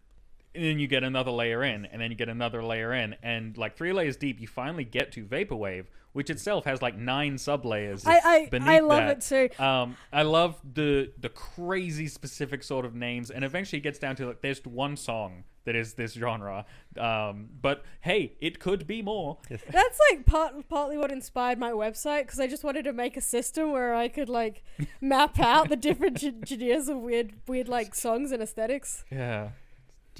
and 0.54 0.64
then 0.64 0.78
you 0.78 0.86
get 0.86 1.02
another 1.04 1.30
layer 1.30 1.62
in 1.62 1.86
and 1.86 2.00
then 2.00 2.10
you 2.10 2.16
get 2.16 2.28
another 2.28 2.62
layer 2.62 2.92
in 2.92 3.14
and 3.22 3.56
like 3.56 3.76
three 3.76 3.92
layers 3.92 4.16
deep 4.16 4.40
you 4.40 4.46
finally 4.48 4.84
get 4.84 5.12
to 5.12 5.24
vaporwave 5.24 5.86
which 6.12 6.28
itself 6.28 6.64
has 6.64 6.82
like 6.82 6.96
nine 6.96 7.38
sub 7.38 7.64
layers 7.64 8.04
I 8.06 8.48
I, 8.52 8.58
I 8.76 8.80
love 8.80 9.06
that. 9.06 9.32
it 9.32 9.50
too. 9.56 9.62
Um, 9.62 9.96
I 10.12 10.22
love 10.22 10.60
the 10.74 11.12
the 11.18 11.28
crazy 11.28 12.08
specific 12.08 12.64
sort 12.64 12.84
of 12.84 12.94
names, 12.96 13.30
and 13.30 13.44
eventually 13.44 13.78
it 13.78 13.82
gets 13.82 14.00
down 14.00 14.16
to 14.16 14.26
like 14.26 14.40
there's 14.40 14.64
one 14.64 14.96
song 14.96 15.44
that 15.66 15.76
is 15.76 15.94
this 15.94 16.14
genre. 16.14 16.64
Um, 16.98 17.48
but 17.62 17.84
hey, 18.00 18.32
it 18.40 18.58
could 18.58 18.88
be 18.88 19.02
more. 19.02 19.38
That's 19.48 20.00
like 20.10 20.26
part 20.26 20.68
partly 20.68 20.98
what 20.98 21.12
inspired 21.12 21.58
my 21.60 21.70
website 21.70 22.22
because 22.22 22.40
I 22.40 22.48
just 22.48 22.64
wanted 22.64 22.84
to 22.86 22.92
make 22.92 23.16
a 23.16 23.20
system 23.20 23.70
where 23.70 23.94
I 23.94 24.08
could 24.08 24.28
like 24.28 24.64
map 25.00 25.38
out 25.38 25.68
the 25.68 25.76
different 25.76 26.16
gen- 26.16 26.42
genres 26.44 26.88
of 26.88 26.98
weird 26.98 27.34
weird 27.46 27.68
like 27.68 27.94
songs 27.94 28.32
and 28.32 28.42
aesthetics. 28.42 29.04
Yeah. 29.12 29.50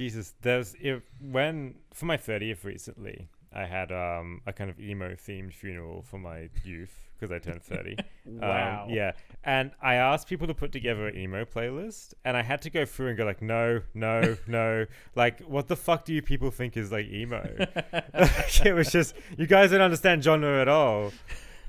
Jesus, 0.01 0.33
there's 0.41 0.75
if 0.81 1.03
when 1.21 1.75
for 1.93 2.07
my 2.07 2.17
thirtieth 2.17 2.65
recently, 2.65 3.29
I 3.53 3.67
had 3.67 3.93
um 3.93 4.41
a 4.47 4.53
kind 4.53 4.71
of 4.71 4.81
emo 4.81 5.11
themed 5.15 5.53
funeral 5.53 6.01
for 6.01 6.19
my 6.19 6.49
youth 6.65 6.95
because 7.13 7.31
I 7.31 7.39
turned 7.39 7.63
thirty. 7.63 7.97
Wow. 8.25 8.85
Um, 8.85 8.91
yeah, 8.95 9.13
and 9.45 9.73
I 9.83 9.97
asked 9.97 10.27
people 10.29 10.47
to 10.47 10.55
put 10.55 10.73
together 10.73 11.09
an 11.09 11.17
emo 11.17 11.45
playlist, 11.45 12.15
and 12.25 12.35
I 12.37 12.43
had 12.43 12.63
to 12.63 12.71
go 12.71 12.87
through 12.87 13.09
and 13.09 13.19
go 13.19 13.25
like, 13.25 13.43
no, 13.43 13.81
no, 13.93 14.37
no. 14.47 14.87
Like, 15.17 15.41
what 15.41 15.67
the 15.69 15.77
fuck 15.77 16.05
do 16.05 16.15
you 16.15 16.23
people 16.23 16.51
think 16.51 16.77
is 16.79 16.91
like 16.93 17.07
emo? 17.07 17.43
it 18.65 18.75
was 18.75 18.91
just 18.91 19.15
you 19.37 19.47
guys 19.47 19.73
don't 19.73 19.83
understand 19.83 20.23
genre 20.23 20.63
at 20.63 20.69
all. 20.69 21.13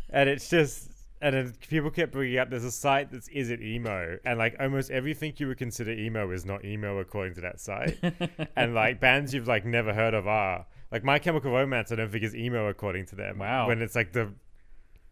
and 0.10 0.30
it's 0.30 0.50
just 0.50 0.91
and 1.22 1.36
then 1.36 1.54
people 1.70 1.90
kept 1.92 2.12
bringing 2.12 2.38
up 2.40 2.50
there's 2.50 2.64
a 2.64 2.72
site 2.72 3.12
that's 3.12 3.28
is 3.30 3.50
it 3.50 3.62
emo 3.62 4.18
and 4.26 4.40
like 4.40 4.56
almost 4.60 4.90
everything 4.92 5.34
you 5.38 5.48
would 5.48 5.58
consider 5.58 5.92
emo 5.92 6.30
is 6.32 6.46
not 6.46 6.66
emo 6.66 6.98
according 7.00 7.34
to 7.36 7.42
that 7.42 7.60
site 7.60 7.98
and 8.56 8.74
like 8.74 9.00
bands 9.00 9.34
you've 9.34 9.48
like 9.48 9.66
never 9.66 9.94
heard 9.94 10.14
of 10.14 10.28
are 10.28 10.66
like 10.92 11.04
my 11.04 11.20
chemical 11.20 11.52
romance 11.52 11.92
i 11.92 11.96
don't 11.96 12.12
think 12.12 12.24
is 12.24 12.36
emo 12.36 12.68
according 12.68 13.06
to 13.06 13.16
them 13.16 13.38
Wow. 13.40 13.68
when 13.68 13.82
it's 13.82 13.96
like 13.96 14.12
the 14.14 14.34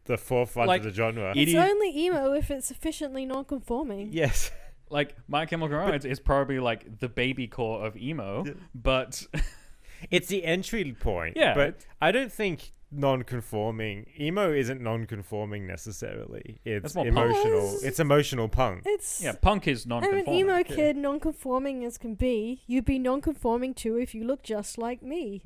the 0.06 0.18
forefront 0.18 0.68
Like, 0.68 0.80
of 0.80 0.86
the 0.86 0.92
genre 0.94 1.32
It 1.32 1.38
It's 1.38 1.52
is- 1.52 1.56
only 1.58 1.96
emo 2.06 2.34
if 2.34 2.50
it's 2.50 2.66
sufficiently 2.68 3.26
non-conforming. 3.26 4.10
yes 4.12 4.50
like 4.90 5.16
My 5.28 5.46
Chemical 5.46 5.78
Romance 5.78 6.04
is 6.06 6.20
probably 6.20 6.60
like 6.60 6.98
the 7.00 7.08
baby 7.10 7.46
core 7.48 7.86
of 7.86 7.96
emo, 7.96 8.44
Yeah. 8.46 8.54
but 8.74 9.24
it's 10.10 10.28
the 10.28 10.44
entry 10.46 10.96
point 11.00 11.36
Yeah. 11.38 11.54
but 11.54 11.86
i 12.02 12.12
don't 12.12 12.32
think 12.32 12.72
non-conforming 12.92 14.06
emo 14.20 14.52
isn't 14.52 14.82
non-conforming 14.82 15.68
necessarily 15.68 16.60
it's 16.66 16.82
That's 16.84 16.96
more 16.96 17.06
punk. 17.06 17.18
emotional 17.18 17.58
It's- 17.60 17.84
it's 17.84 18.00
emotional 18.00 18.50
punk 18.50 18.82
It's 18.86 19.22
yeah, 19.22 19.34
punk 19.40 19.68
is 19.68 19.86
I'm 19.86 19.92
an 19.92 20.02
non-conforming. 20.02 20.40
emo 20.40 20.64
kid, 20.64 20.98
non-conforming 20.98 21.86
as 21.86 21.98
can 22.00 22.16
be. 22.16 22.62
You'd 22.68 22.86
be 22.86 22.98
non-conforming 23.00 23.76
too 23.76 23.98
if 23.98 24.16
you 24.16 24.24
look 24.26 24.42
just 24.44 24.78
like 24.78 25.04
me. 25.04 25.44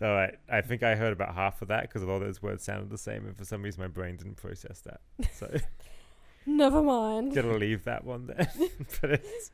All 0.00 0.08
right, 0.12 0.34
I 0.48 0.60
think 0.60 0.82
I 0.82 0.94
heard 0.94 1.12
about 1.12 1.34
half 1.34 1.62
of 1.62 1.68
that 1.68 1.82
because 1.82 2.02
a 2.02 2.06
lot 2.06 2.16
of 2.16 2.20
those 2.22 2.42
words 2.42 2.62
sounded 2.62 2.90
the 2.90 2.98
same, 2.98 3.24
and 3.26 3.36
for 3.36 3.44
some 3.46 3.62
reason 3.62 3.80
my 3.80 3.88
brain 3.88 4.16
didn't 4.16 4.36
process 4.36 4.80
that. 4.82 5.00
So 5.32 5.52
Never 6.46 6.82
mind. 6.82 7.34
gonna 7.34 7.56
leave 7.56 7.84
that 7.84 8.04
one 8.04 8.26
there. 8.26 8.48
but 9.00 9.10
it's, 9.10 9.50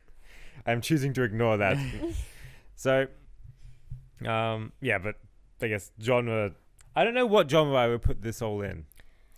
I'm 0.66 0.80
choosing 0.80 1.12
to 1.14 1.22
ignore 1.22 1.56
that. 1.58 1.78
so, 2.74 3.06
um, 4.26 4.72
yeah, 4.80 4.98
but 4.98 5.14
I 5.62 5.68
guess 5.68 5.90
genre. 6.00 6.52
I 6.94 7.04
don't 7.04 7.14
know 7.14 7.26
what 7.26 7.50
genre 7.50 7.74
I 7.76 7.88
would 7.88 8.02
put 8.02 8.22
this 8.22 8.42
all 8.42 8.60
in. 8.62 8.84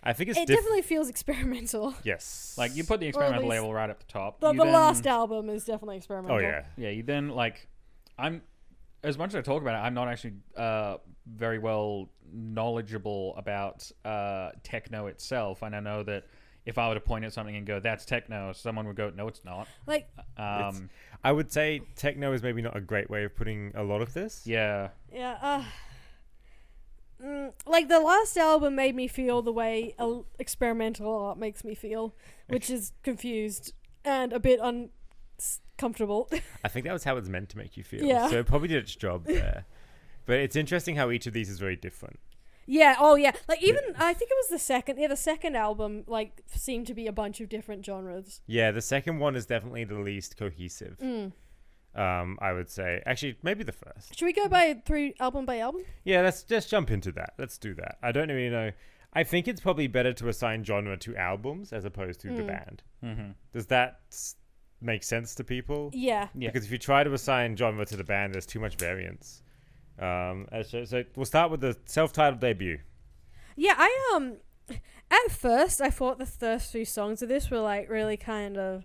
I 0.02 0.12
think 0.12 0.28
it's 0.30 0.38
It 0.38 0.46
diff- 0.46 0.56
definitely 0.56 0.82
feels 0.82 1.08
experimental. 1.08 1.94
yes. 2.04 2.54
Like 2.58 2.74
you 2.76 2.84
put 2.84 3.00
the 3.00 3.06
experimental 3.06 3.44
least- 3.48 3.50
label 3.62 3.72
right 3.72 3.88
at 3.88 3.98
the 4.00 4.06
top. 4.06 4.40
The, 4.40 4.52
the 4.52 4.64
then- 4.64 4.72
last 4.72 5.06
album 5.06 5.48
is 5.48 5.64
definitely 5.64 5.96
experimental. 5.96 6.36
Oh 6.36 6.40
yeah. 6.40 6.64
Yeah, 6.76 6.90
you 6.90 7.02
then 7.02 7.28
like 7.30 7.68
I'm 8.18 8.42
as 9.02 9.16
much 9.18 9.30
as 9.30 9.36
I 9.36 9.40
talk 9.42 9.60
about 9.62 9.74
it, 9.74 9.86
I'm 9.86 9.94
not 9.94 10.08
actually 10.08 10.34
uh, 10.56 10.96
very 11.26 11.58
well 11.58 12.08
knowledgeable 12.32 13.34
about 13.36 13.90
uh, 14.04 14.50
techno 14.62 15.06
itself, 15.08 15.62
and 15.62 15.74
I 15.76 15.80
know 15.80 16.02
that 16.04 16.24
if 16.64 16.78
I 16.78 16.88
were 16.88 16.94
to 16.94 17.00
point 17.00 17.24
at 17.26 17.32
something 17.34 17.54
and 17.54 17.66
go, 17.66 17.80
"That's 17.80 18.04
techno," 18.06 18.52
someone 18.54 18.86
would 18.86 18.96
go, 18.96 19.10
"No, 19.14 19.28
it's 19.28 19.44
not." 19.44 19.68
Like 19.86 20.08
Um, 20.38 20.88
I 21.22 21.32
would 21.32 21.52
say 21.52 21.80
techno 21.96 22.32
is 22.32 22.42
maybe 22.42 22.62
not 22.62 22.76
a 22.76 22.80
great 22.80 23.10
way 23.10 23.24
of 23.24 23.36
putting 23.36 23.72
a 23.74 23.82
lot 23.82 24.00
of 24.00 24.14
this. 24.14 24.46
yeah, 24.46 24.88
yeah, 25.12 25.36
uh, 25.42 25.64
mm, 27.24 27.52
like 27.66 27.88
the 27.88 28.00
last 28.00 28.36
album 28.36 28.74
made 28.76 28.94
me 28.94 29.08
feel 29.08 29.40
the 29.42 29.52
way 29.52 29.94
el- 29.98 30.26
experimental 30.38 31.10
art 31.16 31.38
makes 31.38 31.64
me 31.64 31.74
feel, 31.74 32.14
which 32.48 32.68
is 32.70 32.92
confused 33.02 33.72
and 34.04 34.32
a 34.32 34.38
bit 34.40 34.60
uncomfortable. 34.62 36.28
I 36.64 36.68
think 36.68 36.84
that 36.86 36.92
was 36.92 37.04
how 37.04 37.16
it's 37.16 37.28
meant 37.28 37.48
to 37.50 37.58
make 37.58 37.76
you 37.76 37.84
feel. 37.84 38.04
Yeah. 38.04 38.28
So 38.28 38.38
it 38.38 38.46
probably 38.46 38.68
did 38.68 38.78
its 38.84 38.94
job 38.96 39.24
there. 39.26 39.64
but 40.26 40.36
it's 40.38 40.56
interesting 40.56 40.96
how 40.96 41.10
each 41.10 41.26
of 41.26 41.32
these 41.32 41.48
is 41.48 41.58
very 41.58 41.76
different. 41.76 42.18
yeah. 42.66 42.96
Oh 42.98 43.14
yeah. 43.16 43.32
Like 43.48 43.62
even 43.62 43.82
I 43.98 44.12
think 44.14 44.30
it 44.30 44.36
was 44.42 44.48
the 44.50 44.58
second. 44.58 44.98
Yeah, 44.98 45.08
the 45.08 45.16
second 45.16 45.56
album 45.56 46.04
like 46.06 46.42
seemed 46.54 46.86
to 46.88 46.94
be 46.94 47.06
a 47.06 47.12
bunch 47.12 47.40
of 47.40 47.48
different 47.48 47.84
genres. 47.84 48.40
Yeah, 48.46 48.70
the 48.70 48.82
second 48.82 49.18
one 49.18 49.36
is 49.36 49.46
definitely 49.46 49.84
the 49.84 49.98
least 49.98 50.36
cohesive. 50.36 50.98
Mm. 51.02 51.32
Um, 51.96 52.38
I 52.42 52.52
would 52.52 52.68
say. 52.68 53.02
Actually, 53.06 53.36
maybe 53.42 53.62
the 53.64 53.72
first. 53.72 54.18
Should 54.18 54.24
we 54.26 54.32
go 54.32 54.48
by 54.48 54.82
through 54.84 55.12
album 55.20 55.46
by 55.46 55.58
album? 55.60 55.82
Yeah, 56.04 56.22
let's 56.22 56.42
just 56.42 56.68
jump 56.68 56.90
into 56.90 57.12
that. 57.12 57.34
Let's 57.38 57.56
do 57.58 57.72
that. 57.74 57.98
I 58.02 58.10
don't 58.12 58.28
really 58.28 58.50
know. 58.50 58.72
I 59.12 59.22
think 59.22 59.46
it's 59.46 59.60
probably 59.60 59.86
better 59.86 60.12
to 60.14 60.28
assign 60.28 60.64
genre 60.64 60.96
to 60.96 61.14
albums 61.16 61.72
as 61.72 61.84
opposed 61.84 62.20
to 62.22 62.28
the 62.34 62.42
Mm. 62.42 62.46
band. 62.48 62.82
hmm 63.00 63.30
Does 63.52 63.66
that 63.66 64.00
s- 64.10 64.34
make 64.80 65.04
sense 65.04 65.36
to 65.36 65.44
people? 65.44 65.90
Yeah. 65.94 66.28
yeah. 66.34 66.48
Because 66.50 66.66
if 66.66 66.72
you 66.72 66.78
try 66.78 67.04
to 67.04 67.12
assign 67.12 67.56
genre 67.56 67.86
to 67.86 67.96
the 67.96 68.02
band, 68.02 68.34
there's 68.34 68.44
too 68.46 68.58
much 68.58 68.74
variance. 68.74 69.40
Um, 70.00 70.48
uh, 70.50 70.64
so, 70.64 70.84
so 70.84 71.04
we'll 71.14 71.26
start 71.26 71.52
with 71.52 71.60
the 71.60 71.76
self-titled 71.84 72.40
debut. 72.40 72.78
Yeah, 73.54 73.74
I 73.78 74.12
um 74.16 74.38
at 74.68 75.30
first 75.30 75.80
I 75.80 75.90
thought 75.90 76.18
the 76.18 76.26
first 76.26 76.72
few 76.72 76.84
songs 76.84 77.22
of 77.22 77.28
this 77.28 77.50
were 77.52 77.60
like 77.60 77.88
really 77.88 78.16
kind 78.16 78.56
of 78.58 78.84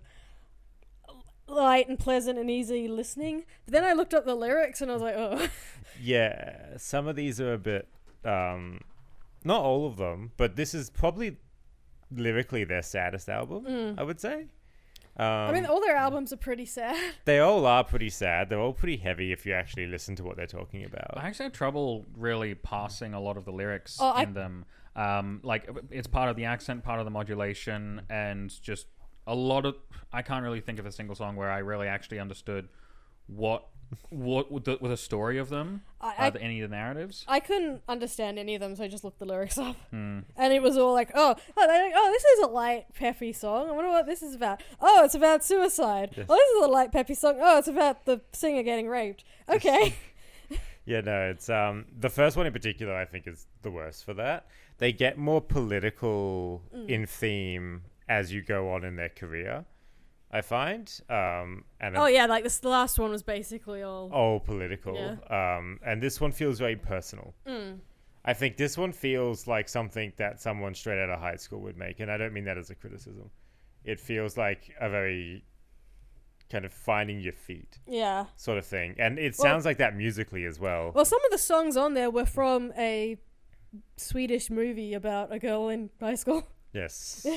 light 1.50 1.88
and 1.88 1.98
pleasant 1.98 2.38
and 2.38 2.50
easy 2.50 2.88
listening. 2.88 3.44
But 3.64 3.72
then 3.72 3.84
I 3.84 3.92
looked 3.92 4.14
up 4.14 4.24
the 4.24 4.34
lyrics 4.34 4.80
and 4.80 4.90
I 4.90 4.94
was 4.94 5.02
like, 5.02 5.14
oh. 5.16 5.48
Yeah, 6.02 6.76
some 6.78 7.06
of 7.08 7.16
these 7.16 7.40
are 7.40 7.52
a 7.52 7.58
bit, 7.58 7.88
um, 8.24 8.80
not 9.44 9.60
all 9.62 9.86
of 9.86 9.96
them, 9.96 10.32
but 10.36 10.56
this 10.56 10.72
is 10.74 10.88
probably 10.90 11.36
lyrically 12.10 12.64
their 12.64 12.82
saddest 12.82 13.28
album. 13.28 13.64
Mm. 13.64 13.98
I 13.98 14.02
would 14.02 14.20
say. 14.20 14.46
Um, 15.16 15.26
I 15.26 15.52
mean, 15.52 15.66
all 15.66 15.80
their 15.80 15.96
albums 15.96 16.32
are 16.32 16.36
pretty 16.38 16.64
sad. 16.64 16.96
they 17.26 17.40
all 17.40 17.66
are 17.66 17.84
pretty 17.84 18.08
sad. 18.08 18.48
They're 18.48 18.60
all 18.60 18.72
pretty 18.72 18.96
heavy 18.96 19.32
if 19.32 19.44
you 19.44 19.52
actually 19.52 19.86
listen 19.86 20.16
to 20.16 20.24
what 20.24 20.36
they're 20.36 20.46
talking 20.46 20.84
about. 20.84 21.18
I 21.18 21.26
actually 21.26 21.44
have 21.44 21.52
trouble 21.52 22.06
really 22.16 22.54
passing 22.54 23.12
a 23.12 23.20
lot 23.20 23.36
of 23.36 23.44
the 23.44 23.52
lyrics 23.52 23.98
Oh, 24.00 24.10
I- 24.10 24.22
in 24.22 24.32
them. 24.32 24.64
Um, 24.96 25.40
like 25.44 25.68
it's 25.90 26.08
part 26.08 26.30
of 26.30 26.36
the 26.36 26.44
accent, 26.46 26.82
part 26.82 26.98
of 26.98 27.04
the 27.04 27.10
modulation, 27.12 28.02
and 28.10 28.50
just 28.62 28.86
a 29.30 29.34
lot 29.34 29.64
of. 29.66 29.76
I 30.12 30.22
can't 30.22 30.42
really 30.42 30.60
think 30.60 30.78
of 30.78 30.86
a 30.86 30.92
single 30.92 31.14
song 31.14 31.36
where 31.36 31.50
I 31.50 31.58
really 31.58 31.86
actually 31.86 32.18
understood 32.18 32.68
what 33.26 33.66
what 34.08 34.50
with 34.52 34.64
the, 34.64 34.76
the 34.80 34.96
story 34.96 35.38
of 35.38 35.48
them, 35.48 35.82
I, 36.00 36.08
uh, 36.08 36.12
I, 36.18 36.30
the, 36.30 36.42
any 36.42 36.60
of 36.60 36.70
the 36.70 36.76
narratives. 36.76 37.24
I 37.26 37.40
couldn't 37.40 37.82
understand 37.88 38.38
any 38.38 38.54
of 38.54 38.60
them, 38.60 38.76
so 38.76 38.84
I 38.84 38.88
just 38.88 39.02
looked 39.04 39.18
the 39.18 39.24
lyrics 39.24 39.58
up. 39.58 39.76
Hmm. 39.90 40.20
And 40.36 40.52
it 40.52 40.62
was 40.62 40.76
all 40.76 40.92
like, 40.92 41.10
oh, 41.14 41.34
oh, 41.56 41.66
like, 41.66 41.92
oh, 41.94 42.10
this 42.12 42.24
is 42.24 42.44
a 42.44 42.46
light, 42.48 42.86
peppy 42.94 43.32
song. 43.32 43.68
I 43.68 43.72
wonder 43.72 43.90
what 43.90 44.06
this 44.06 44.22
is 44.22 44.34
about. 44.34 44.62
Oh, 44.80 45.04
it's 45.04 45.14
about 45.16 45.44
suicide. 45.44 46.10
Yes. 46.16 46.26
Oh, 46.28 46.36
this 46.36 46.50
is 46.58 46.64
a 46.66 46.68
light, 46.68 46.92
peppy 46.92 47.14
song. 47.14 47.38
Oh, 47.40 47.58
it's 47.58 47.68
about 47.68 48.04
the 48.04 48.20
singer 48.32 48.62
getting 48.62 48.88
raped. 48.88 49.24
Okay. 49.48 49.96
Yeah, 50.86 51.02
no, 51.02 51.30
it's 51.30 51.48
um 51.48 51.84
the 51.96 52.08
first 52.08 52.36
one 52.36 52.46
in 52.46 52.52
particular 52.52 52.94
I 52.96 53.04
think 53.04 53.28
is 53.28 53.46
the 53.62 53.70
worst 53.70 54.04
for 54.04 54.14
that. 54.14 54.46
They 54.78 54.92
get 54.92 55.18
more 55.18 55.40
political 55.40 56.62
Mm. 56.74 56.88
in 56.88 57.06
theme 57.06 57.82
as 58.10 58.32
you 58.32 58.42
go 58.42 58.72
on 58.72 58.84
in 58.84 58.96
their 58.96 59.08
career. 59.08 59.64
I 60.32 60.42
find 60.42 60.86
um 61.08 61.64
and 61.80 61.96
oh, 61.96 62.06
yeah, 62.06 62.26
like 62.26 62.44
this, 62.44 62.58
the 62.58 62.68
last 62.68 62.98
one 62.98 63.10
was 63.10 63.22
basically 63.22 63.82
all. 63.82 64.10
all 64.12 64.38
political. 64.40 64.94
Yeah. 64.94 65.16
Um 65.56 65.80
and 65.84 66.02
this 66.02 66.20
one 66.20 66.32
feels 66.32 66.58
very 66.58 66.76
personal. 66.76 67.34
Mm. 67.46 67.78
I 68.24 68.34
think 68.34 68.56
this 68.56 68.76
one 68.76 68.92
feels 68.92 69.46
like 69.46 69.68
something 69.68 70.12
that 70.18 70.40
someone 70.40 70.74
straight 70.74 71.00
out 71.02 71.08
of 71.10 71.18
high 71.20 71.36
school 71.36 71.60
would 71.62 71.76
make, 71.78 72.00
and 72.00 72.10
I 72.12 72.16
don't 72.18 72.34
mean 72.34 72.44
that 72.44 72.58
as 72.58 72.68
a 72.70 72.74
criticism. 72.74 73.30
It 73.82 73.98
feels 73.98 74.36
like 74.36 74.62
a 74.78 74.90
very 74.90 75.42
kind 76.52 76.64
of 76.64 76.72
finding 76.72 77.18
your 77.20 77.32
feet 77.32 77.78
Yeah. 77.86 78.26
sort 78.36 78.58
of 78.58 78.66
thing, 78.66 78.94
and 78.98 79.18
it 79.18 79.34
Well- 79.38 79.46
sounds 79.48 79.64
like 79.64 79.78
that 79.78 79.96
musically 79.96 80.44
as 80.44 80.60
well. 80.60 80.92
Well, 80.94 81.04
some 81.06 81.24
of 81.24 81.30
the 81.30 81.38
songs 81.38 81.76
on 81.76 81.94
there 81.94 82.10
were 82.10 82.26
from 82.26 82.72
a 82.76 83.16
Swedish 83.96 84.50
movie 84.50 84.92
about 84.94 85.32
a 85.32 85.38
girl 85.38 85.68
in 85.70 85.90
high 85.98 86.16
school. 86.16 86.46
Yes. 86.72 87.26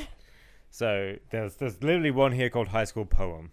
so 0.73 1.15
there's 1.29 1.57
there's 1.57 1.83
literally 1.83 2.09
one 2.09 2.31
here 2.31 2.49
called 2.49 2.69
High 2.69 2.85
School 2.85 3.05
Poem, 3.05 3.51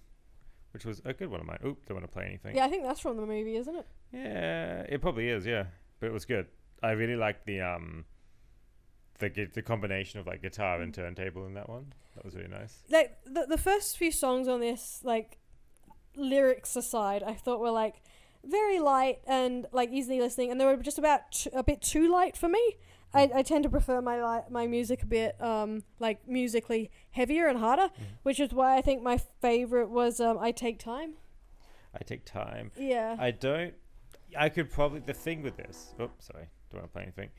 which 0.72 0.86
was 0.86 1.02
a 1.04 1.12
good 1.12 1.30
one 1.30 1.38
of 1.38 1.46
mine. 1.46 1.58
Oop, 1.66 1.84
don't 1.84 1.96
want 1.96 2.06
to 2.06 2.10
play 2.10 2.24
anything. 2.24 2.56
Yeah, 2.56 2.64
I 2.64 2.70
think 2.70 2.82
that's 2.82 2.98
from 2.98 3.18
the 3.18 3.26
movie, 3.26 3.56
isn't 3.56 3.76
it? 3.76 3.86
Yeah, 4.10 4.86
it 4.88 5.02
probably 5.02 5.28
is. 5.28 5.44
Yeah, 5.44 5.64
but 6.00 6.06
it 6.06 6.14
was 6.14 6.24
good. 6.24 6.46
I 6.82 6.92
really 6.92 7.16
liked 7.16 7.44
the 7.44 7.60
um, 7.60 8.06
the 9.18 9.28
gu- 9.28 9.50
the 9.52 9.60
combination 9.60 10.18
of 10.18 10.26
like 10.26 10.40
guitar 10.40 10.80
and 10.80 10.94
turntable 10.94 11.44
in 11.44 11.52
that 11.52 11.68
one. 11.68 11.92
That 12.14 12.24
was 12.24 12.34
really 12.34 12.48
nice. 12.48 12.78
Like 12.88 13.18
the 13.26 13.44
the 13.46 13.58
first 13.58 13.98
few 13.98 14.12
songs 14.12 14.48
on 14.48 14.60
this, 14.60 15.02
like 15.04 15.36
lyrics 16.16 16.74
aside, 16.74 17.22
I 17.22 17.34
thought 17.34 17.60
were 17.60 17.70
like 17.70 18.00
very 18.42 18.80
light 18.80 19.18
and 19.26 19.66
like 19.72 19.90
easily 19.90 20.20
listening, 20.20 20.50
and 20.50 20.58
they 20.58 20.64
were 20.64 20.78
just 20.78 20.98
about 20.98 21.32
t- 21.32 21.50
a 21.52 21.62
bit 21.62 21.82
too 21.82 22.10
light 22.10 22.34
for 22.34 22.48
me. 22.48 22.78
I, 23.12 23.30
I 23.34 23.42
tend 23.42 23.64
to 23.64 23.70
prefer 23.70 24.00
my 24.00 24.16
li- 24.36 24.44
my 24.50 24.66
music 24.66 25.02
a 25.02 25.06
bit 25.06 25.40
um 25.42 25.82
like 25.98 26.26
musically 26.28 26.90
heavier 27.10 27.46
and 27.46 27.58
harder, 27.58 27.88
which 28.22 28.38
is 28.40 28.52
why 28.52 28.76
I 28.76 28.82
think 28.82 29.02
my 29.02 29.18
favorite 29.40 29.88
was 29.90 30.20
um 30.20 30.38
I 30.38 30.52
Take 30.52 30.78
Time. 30.78 31.14
I 31.94 32.04
take 32.04 32.24
time. 32.24 32.70
Yeah. 32.78 33.16
I 33.18 33.32
don't. 33.32 33.74
I 34.38 34.48
could 34.48 34.70
probably 34.70 35.00
the 35.00 35.12
thing 35.12 35.42
with 35.42 35.56
this. 35.56 35.92
Oh, 35.98 36.10
sorry, 36.20 36.46
don't 36.70 36.82
want 36.82 36.90
to 36.90 36.92
play 36.92 37.02
anything. 37.02 37.30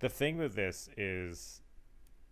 The 0.00 0.08
thing 0.08 0.38
with 0.38 0.54
this 0.54 0.88
is, 0.96 1.60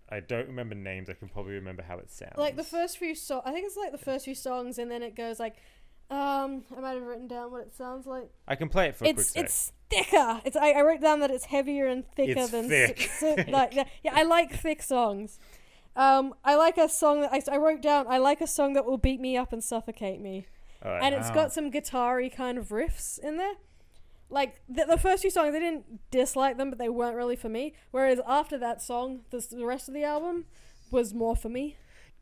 I 0.09 0.21
don't 0.21 0.47
remember 0.47 0.75
names. 0.75 1.11
I 1.11 1.15
can 1.15 1.29
probably 1.29 1.53
remember 1.55 1.83
how 1.83 1.99
it 1.99 2.11
sounds. 2.11 2.39
like 2.39 2.57
the 2.57 2.65
first 2.65 2.97
few 2.97 3.15
songs 3.15 3.43
i 3.45 3.53
think 3.53 3.67
it's 3.67 3.77
like 3.77 3.93
the 3.93 3.99
first 3.99 4.25
few 4.25 4.35
songs 4.35 4.79
and 4.79 4.91
then 4.91 5.03
it 5.03 5.15
goes 5.17 5.39
like 5.41 5.57
um 6.11 6.63
i 6.77 6.81
might 6.81 6.93
have 6.93 7.03
written 7.03 7.27
down 7.27 7.51
what 7.51 7.63
it 7.63 7.75
sounds 7.75 8.07
like 8.07 8.31
I 8.47 8.55
can 8.55 8.69
play 8.69 8.87
it 8.89 8.95
for 8.97 9.05
a 9.05 9.09
quick 9.09 9.19
it's 9.19 9.31
sec. 9.31 9.45
it's 9.45 9.73
thicker 9.91 10.41
it's 10.45 10.57
I, 10.57 10.71
I 10.73 10.83
wrote 10.83 11.01
down 11.01 11.21
that 11.21 11.31
it's 11.31 11.47
heavier 11.47 11.87
and 11.87 12.05
thicker 12.15 12.41
It's 12.41 12.51
than 12.51 12.69
thick. 12.69 13.01
s- 13.03 13.23
s- 13.23 13.49
like 13.49 13.75
yeah, 13.75 13.85
yeah 14.05 14.13
i 14.15 14.23
like 14.23 14.53
thick 14.55 14.83
songs 14.83 15.39
um 15.97 16.35
i 16.45 16.55
like 16.55 16.79
a 16.79 16.89
song 16.89 17.23
that 17.23 17.33
I, 17.33 17.43
I 17.51 17.57
wrote 17.57 17.83
down 17.83 18.07
i 18.09 18.19
like 18.19 18.41
a 18.41 18.47
song 18.47 18.75
that 18.75 18.85
will 18.85 18.99
beat 18.99 19.21
me 19.21 19.37
up 19.37 19.53
and 19.53 19.63
suffocate 19.65 20.21
me 20.21 20.47
All 20.85 20.93
right. 20.93 21.03
and 21.03 21.15
it's 21.15 21.29
Wow. 21.31 21.35
got 21.35 21.53
some 21.53 21.71
guitar-y 21.71 22.29
kind 22.29 22.57
of 22.59 22.69
riffs 22.69 23.19
in 23.19 23.37
there 23.37 23.55
like 24.29 24.61
the, 24.69 24.85
the 24.89 24.99
first 24.99 25.23
few 25.23 25.31
songs, 25.31 25.55
I 25.55 25.61
didn't 25.61 26.11
dislike 26.11 26.57
them, 26.59 26.69
but 26.69 26.81
they 26.81 26.89
weren't 26.89 27.15
really 27.15 27.37
for 27.37 27.49
me. 27.49 27.75
Whereas 27.93 28.19
after 28.27 28.59
that 28.59 28.83
song, 28.83 29.21
the, 29.31 29.39
the 29.53 29.65
rest 29.65 29.87
of 29.87 29.95
the 29.95 30.03
album 30.03 30.47
was 30.91 31.15
more 31.15 31.37
for 31.37 31.49
me. 31.49 31.77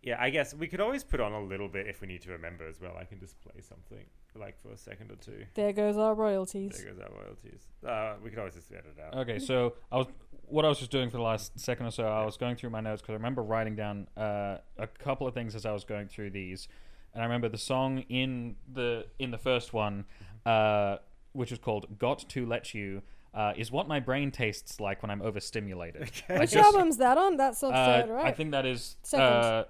Yeah, 0.04 0.16
I 0.20 0.28
guess 0.28 0.52
we 0.54 0.66
could 0.68 0.80
always 0.80 1.02
put 1.02 1.18
on 1.20 1.32
a 1.32 1.40
little 1.42 1.66
bit 1.68 1.86
if 1.86 2.02
we 2.02 2.06
need 2.06 2.20
to 2.22 2.30
remember 2.32 2.68
as 2.68 2.78
well. 2.78 2.94
I 3.00 3.04
can 3.04 3.18
just 3.18 3.40
play 3.40 3.62
something 3.62 4.04
like 4.36 4.60
for 4.60 4.70
a 4.70 4.76
second 4.76 5.10
or 5.10 5.16
two. 5.16 5.44
There 5.54 5.72
goes 5.72 5.96
our 5.96 6.14
royalties. 6.14 6.76
There 6.76 6.92
goes 6.92 7.00
our 7.02 7.10
royalties. 7.10 7.62
Uh, 7.86 8.14
we 8.22 8.28
could 8.28 8.38
always 8.38 8.54
just 8.54 8.70
edit 8.70 8.94
it 8.98 9.02
out. 9.02 9.14
Okay, 9.20 9.38
so 9.38 9.74
I 9.90 9.96
was 9.96 10.06
what 10.46 10.66
I 10.66 10.68
was 10.68 10.78
just 10.78 10.90
doing 10.90 11.08
for 11.08 11.16
the 11.16 11.22
last 11.22 11.58
second 11.58 11.86
or 11.86 11.90
so. 11.90 12.04
I 12.06 12.24
was 12.26 12.36
going 12.36 12.56
through 12.56 12.68
my 12.70 12.80
notes 12.82 13.00
because 13.00 13.12
I 13.12 13.16
remember 13.16 13.42
writing 13.42 13.76
down 13.76 14.06
uh, 14.16 14.58
a 14.76 14.86
couple 14.86 15.26
of 15.26 15.32
things 15.32 15.54
as 15.54 15.64
I 15.64 15.72
was 15.72 15.84
going 15.84 16.08
through 16.08 16.30
these, 16.32 16.68
and 17.14 17.22
I 17.22 17.24
remember 17.24 17.48
the 17.48 17.56
song 17.56 18.00
in 18.10 18.56
the 18.70 19.06
in 19.18 19.30
the 19.30 19.38
first 19.38 19.72
one, 19.72 20.04
uh, 20.44 20.96
which 21.32 21.50
is 21.50 21.58
called 21.58 21.98
"Got 21.98 22.28
to 22.28 22.44
Let 22.44 22.74
You." 22.74 23.00
Uh, 23.32 23.52
is 23.56 23.72
what 23.72 23.88
my 23.88 23.98
brain 23.98 24.30
tastes 24.30 24.78
like 24.78 25.02
when 25.02 25.10
I'm 25.10 25.20
overstimulated. 25.20 26.08
I 26.28 26.38
Which 26.40 26.52
just- 26.52 26.64
album's 26.64 26.98
that 26.98 27.18
on? 27.18 27.36
That's 27.36 27.64
on 27.64 27.72
Uh, 27.74 28.02
third, 28.02 28.10
right? 28.12 28.26
I 28.26 28.30
think 28.32 28.52
that 28.52 28.64
is 28.64 28.96
Second. 29.02 29.24
uh, 29.26 29.64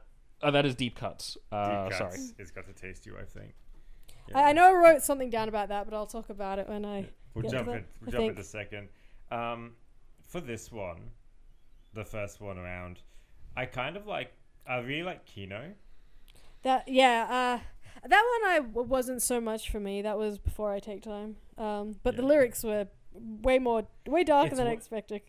oh, 0.45 0.51
that 0.51 0.65
is 0.67 0.75
Deep 0.75 0.97
Cuts. 0.97 1.37
Uh, 1.51 1.89
Deep 1.89 1.99
sorry. 1.99 2.19
It's 2.39 2.51
got 2.51 2.67
to 2.67 2.73
taste 2.73 3.07
you, 3.07 3.17
I 3.21 3.25
think. 3.25 3.55
I, 4.35 4.51
I 4.51 4.53
know 4.53 4.65
I 4.65 4.73
wrote 4.73 5.03
something 5.03 5.31
down 5.31 5.49
about 5.49 5.69
that, 5.69 5.85
but 5.89 5.95
I'll 5.95 6.07
talk 6.07 6.31
about 6.31 6.59
it 6.59 6.69
when 6.69 6.85
I. 6.85 7.09
We'll 7.35 7.43
get 7.43 7.51
to 7.51 7.57
jump 7.57 7.69
that, 7.69 7.77
in. 7.77 7.85
We'll 8.01 8.09
I 8.09 8.13
jump 8.13 8.23
think. 8.23 8.33
in 8.35 8.39
a 8.41 8.45
second. 8.45 8.89
Um, 9.31 9.73
for 10.23 10.41
this 10.41 10.71
one, 10.71 11.11
the 11.95 12.05
first 12.05 12.41
one 12.41 12.59
around, 12.59 13.01
I 13.57 13.67
kind 13.67 13.97
of 13.97 14.07
like. 14.07 14.33
I 14.67 14.77
really 14.79 15.03
like 15.03 15.27
Kino. 15.27 15.73
That 16.63 16.89
yeah, 16.89 17.27
uh, 17.29 18.09
that 18.09 18.39
one 18.41 18.51
I 18.51 18.59
w- 18.61 18.89
wasn't 18.89 19.21
so 19.21 19.41
much 19.41 19.71
for 19.71 19.79
me. 19.81 20.01
That 20.03 20.17
was 20.17 20.39
before 20.39 20.73
I 20.73 20.81
take 20.81 21.03
time. 21.03 21.37
Um, 21.59 21.97
but 22.03 22.17
the 22.17 22.23
lyrics 22.23 22.65
were 22.65 22.87
way 23.13 23.59
more, 23.59 23.87
way 24.07 24.25
darker 24.25 24.49
It's 24.49 24.57
than 24.57 24.67
I 24.67 24.73
expected. 24.73 25.21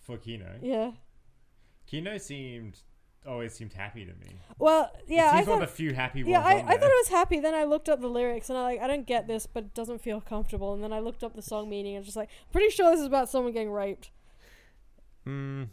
For 0.00 0.16
Kino, 0.16 0.54
Yeah. 0.62 0.92
Kino 1.86 2.16
seemed 2.18 2.80
always 3.28 3.52
seemed 3.54 3.72
happy 3.74 4.04
to 4.04 4.12
me. 4.12 4.40
Well, 4.58 4.90
yeah, 5.06 5.30
I 5.32 5.36
seems 5.36 5.48
one 5.48 5.58
thought. 5.58 5.62
of 5.64 5.70
the 5.70 5.76
few 5.76 5.92
happy 5.94 6.22
Yeah, 6.26 6.40
I, 6.40 6.54
I 6.56 6.76
thought 6.78 6.90
it 6.90 7.00
was 7.02 7.08
happy. 7.08 7.38
Then 7.40 7.54
I 7.54 7.64
looked 7.64 7.88
up 7.88 8.00
the 8.00 8.08
lyrics 8.08 8.48
and 8.48 8.58
I 8.58 8.62
like 8.62 8.80
I 8.80 8.86
don't 8.86 9.06
get 9.06 9.26
this, 9.28 9.46
but 9.46 9.64
it 9.64 9.74
doesn't 9.74 10.00
feel 10.00 10.20
comfortable. 10.20 10.72
And 10.74 10.82
then 10.82 10.92
I 10.92 10.98
looked 11.00 11.22
up 11.22 11.34
the 11.36 11.42
song 11.42 11.68
meaning 11.68 11.94
and 11.96 12.04
just 12.04 12.16
like 12.16 12.30
pretty 12.52 12.70
sure 12.70 12.90
this 12.90 13.00
is 13.00 13.06
about 13.06 13.28
someone 13.28 13.52
getting 13.52 13.70
raped. 13.70 14.10
Hmm. 15.24 15.64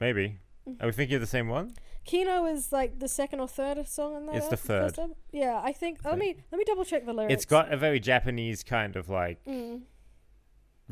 maybe. 0.00 0.38
Mm. 0.68 0.82
Are 0.82 0.86
we 0.86 0.92
thinking 0.92 1.14
of 1.14 1.20
the 1.20 1.26
same 1.26 1.48
one? 1.48 1.72
Kino 2.04 2.44
is 2.46 2.72
like 2.72 2.98
the 2.98 3.08
second 3.08 3.40
or 3.40 3.48
third 3.48 3.86
song 3.86 4.16
in 4.16 4.26
that. 4.26 4.34
It's 4.36 4.48
the 4.48 4.56
first 4.56 4.96
third. 4.96 5.10
Yeah, 5.32 5.60
I 5.62 5.72
think. 5.72 6.04
Let 6.04 6.18
me 6.18 6.36
let 6.50 6.58
me 6.58 6.64
double 6.64 6.84
check 6.84 7.06
the 7.06 7.12
lyrics. 7.12 7.32
It's 7.34 7.44
got 7.44 7.72
a 7.72 7.76
very 7.76 8.00
Japanese 8.00 8.62
kind 8.64 8.96
of 8.96 9.08
like 9.08 9.44
Mm. 9.44 9.82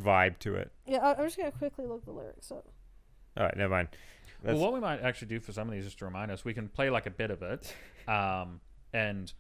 vibe 0.01 0.39
to 0.41 0.55
it. 0.55 0.71
Yeah, 0.87 0.99
I- 0.99 1.15
I'm 1.17 1.25
just 1.27 1.37
gonna 1.37 1.51
quickly 1.51 1.87
look 1.87 2.05
the 2.05 2.13
lyrics 2.13 2.51
up. 2.53 2.67
All 3.37 3.45
right, 3.45 3.57
never 3.57 3.71
mind. 3.71 3.89
Well, 4.43 4.57
what 4.59 4.73
we 4.73 4.81
might 4.81 5.01
actually 5.03 5.29
do 5.29 5.41
for 5.41 5.53
some 5.53 5.69
of 5.69 5.75
these, 5.75 5.85
just 5.85 5.99
to 5.99 6.05
remind 6.05 6.31
us, 6.31 6.45
we 6.45 6.55
can 6.55 6.69
play 6.69 6.91
like 6.91 7.07
a 7.07 7.11
bit 7.11 7.31
of 7.31 7.43
it, 7.43 7.75
um, 8.09 8.61
and 8.93 9.33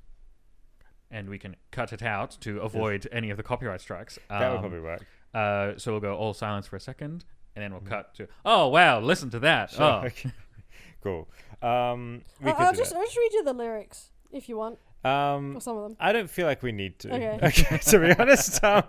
and 1.10 1.28
we 1.28 1.38
can 1.38 1.56
cut 1.70 1.92
it 1.92 2.02
out 2.02 2.36
to 2.40 2.60
avoid 2.60 3.08
any 3.12 3.30
of 3.30 3.36
the 3.36 3.42
copyright 3.42 3.80
strikes. 3.80 4.18
Um, 4.28 4.40
that 4.40 4.50
would 4.52 4.60
probably 4.60 4.80
work. 4.80 5.06
Uh, 5.32 5.72
so 5.78 5.92
we'll 5.92 6.00
go 6.00 6.14
all 6.16 6.34
silence 6.34 6.66
for 6.66 6.76
a 6.76 6.80
second, 6.80 7.24
and 7.56 7.62
then 7.62 7.72
we'll 7.72 7.80
Mhm. 7.80 7.88
cut 7.88 8.14
to. 8.16 8.28
Oh 8.44 8.68
wow! 8.68 9.00
Listen 9.00 9.30
to 9.30 9.38
that. 9.40 9.70
Sure, 9.70 9.82
Oh, 9.84 10.02
okay. 10.06 10.30
cool. 11.02 11.28
Um, 11.62 12.22
we 12.40 12.50
I- 12.50 12.54
could 12.54 12.62
I'll 12.62 12.72
do 12.72 12.78
just 12.78 12.94
I'll 12.94 13.04
just 13.04 13.16
read 13.16 13.32
you 13.32 13.44
the 13.44 13.52
lyrics 13.54 14.10
if 14.32 14.48
you 14.48 14.56
want. 14.58 14.78
Um, 15.04 15.56
or 15.56 15.60
some 15.60 15.76
of 15.76 15.84
them. 15.84 15.96
I 16.00 16.12
don't 16.12 16.28
feel 16.28 16.46
like 16.46 16.62
we 16.62 16.72
need 16.72 16.98
to. 17.00 17.14
Okay. 17.14 17.38
Okay, 17.46 17.78
to 17.78 17.98
be 18.00 18.12
honest, 18.18 18.62
um, 18.64 18.82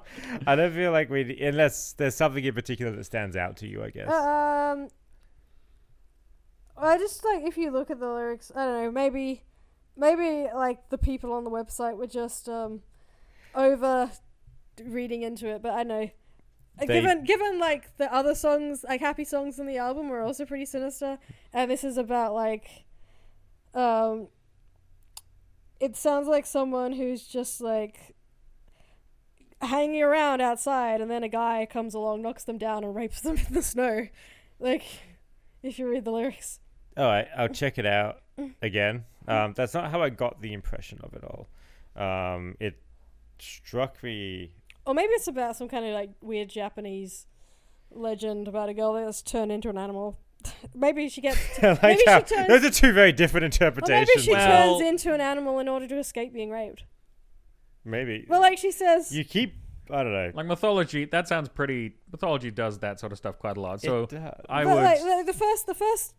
I 0.48 0.56
don't 0.56 0.74
feel 0.74 0.92
like 0.92 1.10
we 1.10 1.40
unless 1.40 1.94
there's 1.94 2.16
something 2.16 2.44
in 2.44 2.54
particular 2.56 2.92
that 2.94 3.04
stands 3.06 3.36
out 3.36 3.58
to 3.58 3.68
you. 3.68 3.84
I 3.84 3.92
guess. 3.92 4.10
Um, 4.12 4.88
I 6.82 6.98
just 6.98 7.24
like 7.26 7.44
if 7.44 7.58
you 7.58 7.72
look 7.72 7.90
at 7.92 8.00
the 8.00 8.08
lyrics, 8.08 8.52
I 8.56 8.66
don't 8.66 8.84
know, 8.84 8.92
maybe, 8.92 9.44
maybe 9.98 10.48
like 10.54 10.90
the 10.90 10.98
people 10.98 11.34
on 11.34 11.44
the 11.44 11.50
website 11.50 11.98
were 11.98 12.08
just 12.08 12.48
um, 12.48 12.82
over 13.54 14.12
reading 14.84 15.24
into 15.24 15.48
it, 15.48 15.62
but 15.62 15.74
I 15.74 15.84
know. 15.84 16.04
Uh, 16.82 16.86
They- 16.86 17.02
given 17.02 17.24
given 17.26 17.60
like 17.60 17.98
the 17.98 18.14
other 18.14 18.34
songs, 18.34 18.86
like 18.88 19.02
happy 19.02 19.26
songs 19.26 19.60
in 19.60 19.68
the 19.68 19.78
album, 19.78 20.08
were 20.10 20.22
also 20.22 20.46
pretty 20.46 20.66
sinister, 20.66 21.18
and 21.54 21.70
this 21.70 21.84
is 21.84 21.98
about 21.98 22.34
like, 22.34 22.86
um, 23.74 24.28
it 25.82 25.96
sounds 25.98 26.28
like 26.28 26.46
someone 26.46 26.94
who's 26.94 27.28
just 27.28 27.60
like 27.60 28.16
hanging 29.62 30.02
around 30.02 30.40
outside, 30.42 31.02
and 31.02 31.12
then 31.12 31.24
a 31.24 31.30
guy 31.30 31.66
comes 31.70 31.94
along, 31.94 32.22
knocks 32.22 32.46
them 32.46 32.58
down, 32.58 32.84
and 32.86 32.96
rapes 32.96 33.20
them 33.22 33.38
in 33.38 33.54
the 33.54 33.62
snow. 33.62 34.08
Like, 34.60 34.84
if 35.64 35.78
you 35.80 35.90
read 35.90 36.06
the 36.06 36.12
lyrics. 36.12 36.60
All 37.00 37.08
right, 37.08 37.28
I'll 37.38 37.48
check 37.50 37.78
it 37.78 37.86
out 37.86 38.22
Mm. 38.40 38.54
again. 38.62 39.06
Um, 39.28 39.54
that's 39.56 39.74
not 39.74 39.92
how 39.92 40.02
I 40.02 40.10
got 40.10 40.42
the 40.42 40.54
impression 40.54 41.00
of 41.04 41.14
it 41.14 41.24
all. 41.24 41.48
Um, 41.96 42.56
it 42.60 42.80
struck 43.40 44.02
me. 44.04 44.52
Or 44.86 44.94
maybe 44.94 45.12
it's 45.14 45.28
about 45.28 45.56
some 45.56 45.68
kind 45.70 45.86
of 45.86 45.94
like 45.94 46.12
weird 46.22 46.50
Japanese 46.50 47.28
legend 47.92 48.48
about 48.48 48.70
a 48.70 48.74
girl 48.74 48.94
that's 48.94 49.22
turned 49.22 49.52
into 49.52 49.70
an 49.70 49.78
animal. 49.78 50.18
maybe 50.74 51.10
she 51.10 51.22
gets. 51.22 51.38
like 51.62 51.82
Maybe 51.84 52.00
she 52.06 52.10
how, 52.10 52.20
turns- 52.22 52.48
those 52.48 52.64
are 52.66 52.70
two 52.72 52.94
very 52.94 53.12
different 53.12 53.44
Or 53.44 53.48
interpretations. 53.48 54.10
maybe 54.16 54.22
she 54.26 54.32
Well- 54.32 54.80
turns 54.80 54.90
into 54.90 55.14
an 55.14 55.22
animal 55.22 55.60
in 55.60 55.68
order 55.68 55.88
to 55.88 55.98
escape 56.00 56.34
being 56.34 56.50
raped. 56.50 56.84
Maybe. 57.86 58.26
Well, 58.28 58.42
like 58.42 58.58
she 58.58 58.72
says. 58.72 59.14
you 59.16 59.24
keep. 59.24 59.56
I 59.92 60.04
don't 60.04 60.12
know. 60.14 60.32
like 60.36 60.46
mythology. 60.46 61.06
That 61.06 61.28
sounds 61.28 61.50
pretty. 61.50 61.96
Mythology 62.12 62.52
does 62.52 62.78
that 62.80 63.00
sort 63.00 63.12
of 63.12 63.18
stuff 63.18 63.40
quite 63.40 63.58
a 63.58 63.62
lot. 63.62 63.82
So 63.82 64.04
It 64.04 64.10
does. 64.12 64.34
I 64.48 64.64
but 64.64 64.76
would. 64.76 64.84
like 64.84 65.00
the, 65.00 65.24
the 65.28 65.34
first, 65.38 65.66
the 65.66 65.74
first 65.74 66.14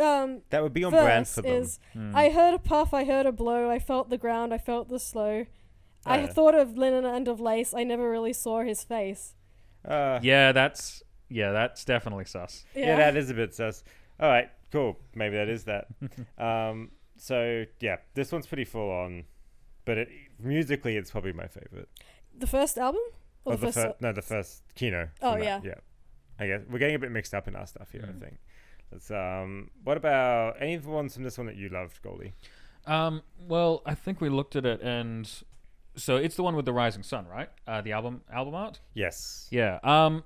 um, 0.00 0.42
that 0.50 0.62
would 0.62 0.72
be 0.72 0.84
on 0.84 0.92
brand 0.92 1.28
for 1.28 1.42
them. 1.42 1.62
is 1.62 1.78
Hmm. 1.92 2.14
I 2.14 2.30
heard 2.30 2.54
a 2.54 2.58
puff, 2.58 2.92
I 2.94 3.04
heard 3.04 3.26
a 3.26 3.32
blow, 3.32 3.70
I 3.70 3.78
felt 3.78 4.10
the 4.10 4.18
ground, 4.18 4.52
I 4.54 4.58
felt 4.58 4.88
the 4.88 4.98
slow. 4.98 5.46
I 6.04 6.26
thought 6.26 6.54
of 6.56 6.76
linen 6.76 7.04
and 7.04 7.28
of 7.28 7.40
lace, 7.40 7.72
I 7.72 7.84
never 7.84 8.10
really 8.10 8.32
saw 8.32 8.62
his 8.62 8.82
face. 8.82 9.34
Uh, 9.84 10.18
yeah, 10.22 10.52
that's 10.52 11.02
yeah, 11.28 11.52
that's 11.52 11.84
definitely 11.84 12.24
sus. 12.24 12.64
yeah. 12.74 12.96
that 12.96 13.16
is 13.16 13.30
a 13.30 13.34
bit 13.34 13.54
sus. 13.54 13.84
All 14.20 14.28
right, 14.28 14.50
cool. 14.70 14.98
Maybe 15.14 15.36
that 15.36 15.48
is 15.48 15.64
that. 15.64 15.86
um, 16.38 16.90
so 17.16 17.64
yeah, 17.80 17.96
this 18.14 18.32
one's 18.32 18.46
pretty 18.46 18.64
full 18.64 18.90
on, 18.90 19.24
but 19.84 19.98
it, 19.98 20.08
musically, 20.38 20.96
it's 20.96 21.10
probably 21.10 21.32
my 21.32 21.46
favorite. 21.46 21.88
the 22.36 22.46
first 22.46 22.78
album? 22.78 23.02
Or 23.44 23.54
Or 23.54 23.56
the 23.56 23.66
the 23.66 23.72
first 23.72 23.86
fir- 23.86 23.94
no, 24.00 24.12
the 24.12 24.22
first 24.22 24.62
Kino. 24.74 25.08
Oh, 25.20 25.32
from 25.32 25.40
that, 25.40 25.64
yeah. 25.64 25.70
yeah. 25.70 25.74
I 26.38 26.46
guess 26.46 26.60
we're 26.68 26.78
getting 26.78 26.96
a 26.96 26.98
bit 26.98 27.10
mixed 27.12 27.34
up 27.34 27.46
in 27.48 27.54
our 27.56 27.66
stuff 27.66 27.90
here. 27.92 28.02
Mm. 28.02 28.16
I 28.16 28.24
think. 28.24 28.38
Um, 29.10 29.70
what 29.84 29.96
about 29.96 30.56
any 30.60 30.74
of 30.74 30.84
the 30.84 30.90
ones 30.90 31.14
from 31.14 31.22
this 31.24 31.38
one 31.38 31.46
that 31.46 31.56
you 31.56 31.68
loved, 31.68 32.02
Goldie? 32.02 32.32
Um, 32.86 33.22
well, 33.46 33.82
I 33.86 33.94
think 33.94 34.20
we 34.20 34.28
looked 34.28 34.56
at 34.56 34.66
it, 34.66 34.80
and 34.82 35.30
so 35.96 36.16
it's 36.16 36.36
the 36.36 36.42
one 36.42 36.56
with 36.56 36.64
the 36.64 36.72
rising 36.72 37.02
sun, 37.02 37.26
right? 37.26 37.48
Uh, 37.66 37.80
the 37.80 37.92
album 37.92 38.22
album 38.32 38.54
art. 38.54 38.80
Yes. 38.94 39.46
Yeah. 39.50 39.78
Um, 39.82 40.24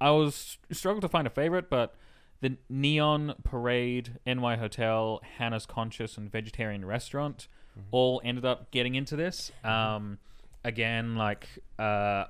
I 0.00 0.10
was 0.10 0.58
struggled 0.70 1.02
to 1.02 1.08
find 1.08 1.26
a 1.26 1.30
favorite, 1.30 1.68
but 1.70 1.94
the 2.40 2.56
Neon 2.68 3.34
Parade, 3.44 4.18
NY 4.26 4.56
Hotel, 4.56 5.20
Hannah's 5.38 5.66
Conscience, 5.66 6.16
and 6.16 6.30
Vegetarian 6.30 6.84
Restaurant 6.84 7.48
Mm-hmm. 7.72 7.88
all 7.90 8.20
ended 8.22 8.44
up 8.44 8.70
getting 8.70 8.96
into 8.96 9.16
this. 9.16 9.50
Um, 9.64 10.18
again, 10.62 11.16
like 11.16 11.48
uh, 11.78 12.24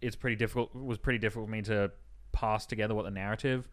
it's 0.00 0.16
pretty 0.16 0.34
difficult. 0.34 0.70
It 0.74 0.82
was 0.82 0.98
pretty 0.98 1.20
difficult 1.20 1.46
for 1.46 1.52
me 1.52 1.62
to 1.62 1.92
pass 2.32 2.66
together 2.66 2.92
what 2.92 3.04
the 3.04 3.12
narrative 3.12 3.68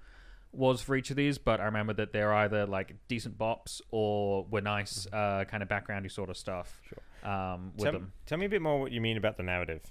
was 0.51 0.81
for 0.81 0.95
each 0.95 1.09
of 1.11 1.15
these, 1.15 1.37
but 1.37 1.59
I 1.59 1.65
remember 1.65 1.93
that 1.93 2.11
they're 2.11 2.33
either 2.33 2.65
like 2.65 2.95
decent 3.07 3.37
bops 3.37 3.81
or 3.91 4.45
were 4.49 4.61
nice, 4.61 5.07
uh, 5.13 5.45
kind 5.47 5.61
of 5.61 5.69
backgroundy 5.69 6.11
sort 6.11 6.29
of 6.29 6.37
stuff. 6.37 6.79
Sure. 6.87 7.31
Um, 7.31 7.71
with 7.75 7.83
Tell, 7.83 7.93
them. 7.93 8.13
tell 8.25 8.37
me 8.37 8.45
a 8.45 8.49
bit 8.49 8.61
more 8.61 8.79
what 8.79 8.91
you 8.91 9.01
mean 9.01 9.17
about 9.17 9.37
the 9.37 9.43
narrative. 9.43 9.81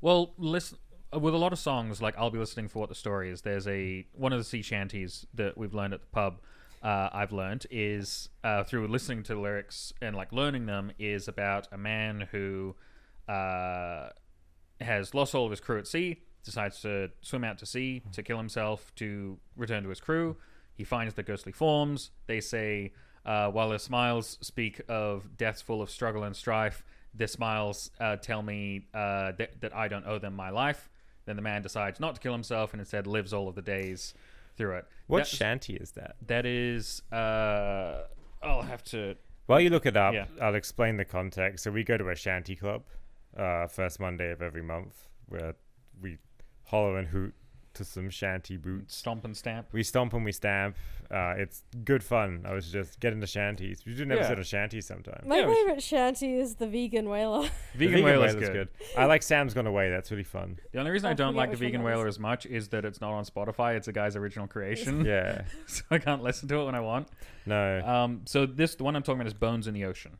Well, 0.00 0.34
listen 0.36 0.78
with 1.12 1.34
a 1.34 1.38
lot 1.38 1.52
of 1.52 1.58
songs, 1.58 2.02
like 2.02 2.16
I'll 2.18 2.30
be 2.30 2.38
listening 2.38 2.68
for 2.68 2.80
what 2.80 2.88
the 2.88 2.94
story 2.94 3.30
is. 3.30 3.42
There's 3.42 3.66
a 3.68 4.06
one 4.12 4.32
of 4.32 4.38
the 4.38 4.44
sea 4.44 4.62
shanties 4.62 5.26
that 5.34 5.56
we've 5.56 5.74
learned 5.74 5.94
at 5.94 6.00
the 6.00 6.06
pub. 6.08 6.40
Uh, 6.82 7.08
I've 7.12 7.32
learned 7.32 7.66
is 7.70 8.28
uh, 8.42 8.62
through 8.64 8.88
listening 8.88 9.22
to 9.24 9.34
the 9.34 9.40
lyrics 9.40 9.92
and 10.02 10.14
like 10.14 10.32
learning 10.32 10.66
them 10.66 10.92
is 10.98 11.28
about 11.28 11.66
a 11.72 11.78
man 11.78 12.28
who 12.30 12.74
uh, 13.26 14.10
has 14.80 15.14
lost 15.14 15.34
all 15.34 15.46
of 15.46 15.50
his 15.50 15.60
crew 15.60 15.78
at 15.78 15.86
sea, 15.86 16.20
decides 16.44 16.80
to 16.82 17.10
swim 17.20 17.44
out 17.44 17.58
to 17.58 17.66
sea 17.66 18.02
to 18.12 18.22
kill 18.22 18.36
himself 18.36 18.94
to 18.96 19.38
return 19.56 19.82
to 19.82 19.88
his 19.88 20.00
crew. 20.00 20.36
He 20.74 20.84
finds 20.84 21.14
the 21.14 21.22
ghostly 21.22 21.52
forms. 21.52 22.10
They 22.26 22.40
say, 22.40 22.92
uh, 23.24 23.50
while 23.50 23.68
their 23.68 23.78
smiles 23.78 24.38
speak 24.40 24.80
of 24.88 25.36
deaths 25.36 25.62
full 25.62 25.80
of 25.80 25.90
struggle 25.90 26.24
and 26.24 26.34
strife, 26.36 26.84
their 27.14 27.28
smiles 27.28 27.90
uh, 28.00 28.16
tell 28.16 28.42
me 28.42 28.86
uh, 28.92 29.32
that, 29.38 29.60
that 29.60 29.74
I 29.74 29.88
don't 29.88 30.06
owe 30.06 30.18
them 30.18 30.34
my 30.34 30.50
life. 30.50 30.90
Then 31.26 31.36
the 31.36 31.42
man 31.42 31.62
decides 31.62 32.00
not 32.00 32.16
to 32.16 32.20
kill 32.20 32.32
himself 32.32 32.72
and 32.72 32.80
instead 32.80 33.06
lives 33.06 33.32
all 33.32 33.48
of 33.48 33.54
the 33.54 33.62
days 33.62 34.14
through 34.56 34.76
it. 34.76 34.86
What 35.06 35.26
shanty 35.26 35.74
is 35.74 35.92
that? 35.92 36.16
that 36.26 36.44
is, 36.44 37.02
uh, 37.12 38.02
I'll 38.42 38.62
have 38.62 38.82
to. 38.84 39.16
While 39.46 39.60
you 39.60 39.70
look 39.70 39.86
it 39.86 39.96
up, 39.96 40.12
Yeah. 40.14 40.26
I'll 40.40 40.54
explain 40.54 40.96
the 40.96 41.04
context. 41.04 41.64
So 41.64 41.70
we 41.70 41.84
go 41.84 41.96
to 41.96 42.08
a 42.08 42.14
shanty 42.16 42.56
club, 42.56 42.82
uh, 43.36 43.68
first 43.68 44.00
Monday 44.00 44.30
of 44.32 44.42
every 44.42 44.62
month, 44.62 45.08
where 45.28 45.54
we 46.00 46.18
holler 46.64 46.98
and 46.98 47.08
hoot 47.08 47.34
to 47.74 47.84
some 47.84 48.08
shanty 48.08 48.56
boots. 48.56 48.94
Stomp 48.96 49.24
and 49.24 49.36
stamp. 49.36 49.66
We 49.72 49.82
stomp 49.82 50.12
and 50.12 50.24
we 50.24 50.30
stamp. 50.30 50.76
Uh, 51.10 51.34
it's 51.36 51.64
good 51.84 52.04
fun. 52.04 52.44
I 52.48 52.52
was 52.52 52.70
just 52.70 53.00
getting 53.00 53.18
the 53.18 53.26
shanties. 53.26 53.82
We 53.84 53.94
do 53.94 54.04
an 54.04 54.10
Yeah. 54.10 54.16
episode 54.18 54.38
of 54.38 54.46
shanties 54.46 54.86
sometime. 54.86 55.24
My 55.26 55.38
Yeah, 55.40 55.46
we 55.48 55.54
should- 55.54 55.66
favorite 55.66 55.82
shanty 55.82 56.38
is 56.38 56.54
the 56.54 56.68
vegan 56.68 57.08
whaler. 57.08 57.48
The 57.76 57.78
Vegan, 57.88 58.04
whale 58.04 58.22
is 58.22 58.36
Whaler's 58.36 58.50
good. 58.50 58.68
I 58.96 59.06
like 59.06 59.24
Sam's 59.24 59.54
Gone 59.54 59.66
Away. 59.66 59.90
That's 59.90 60.08
really 60.12 60.22
fun. 60.22 60.60
The 60.70 60.78
only 60.78 60.92
reason 60.92 61.08
I, 61.08 61.10
I 61.10 61.14
don't 61.14 61.34
like 61.34 61.48
the 61.48 61.54
which 61.54 61.60
one 61.62 61.66
vegan 61.66 61.80
that 61.82 61.86
whaler 61.86 62.06
as 62.06 62.20
much 62.20 62.46
is 62.46 62.68
that 62.68 62.84
it's 62.84 63.00
not 63.00 63.12
on 63.12 63.24
Spotify. 63.24 63.74
It's 63.76 63.88
a 63.88 63.92
guy's 63.92 64.14
original 64.14 64.46
creation, 64.46 65.04
Yeah. 65.04 65.42
so 65.66 65.82
I 65.90 65.98
can't 65.98 66.22
listen 66.22 66.48
to 66.50 66.60
it 66.60 66.64
when 66.66 66.76
I 66.76 66.80
want. 66.80 67.08
No. 67.44 67.80
Um, 67.84 68.20
so 68.24 68.46
this 68.46 68.76
the 68.76 68.84
one 68.84 68.94
I'm 68.94 69.02
talking 69.02 69.20
about 69.20 69.26
is 69.26 69.34
Bones 69.34 69.66
in 69.66 69.74
the 69.74 69.84
Ocean. 69.84 70.16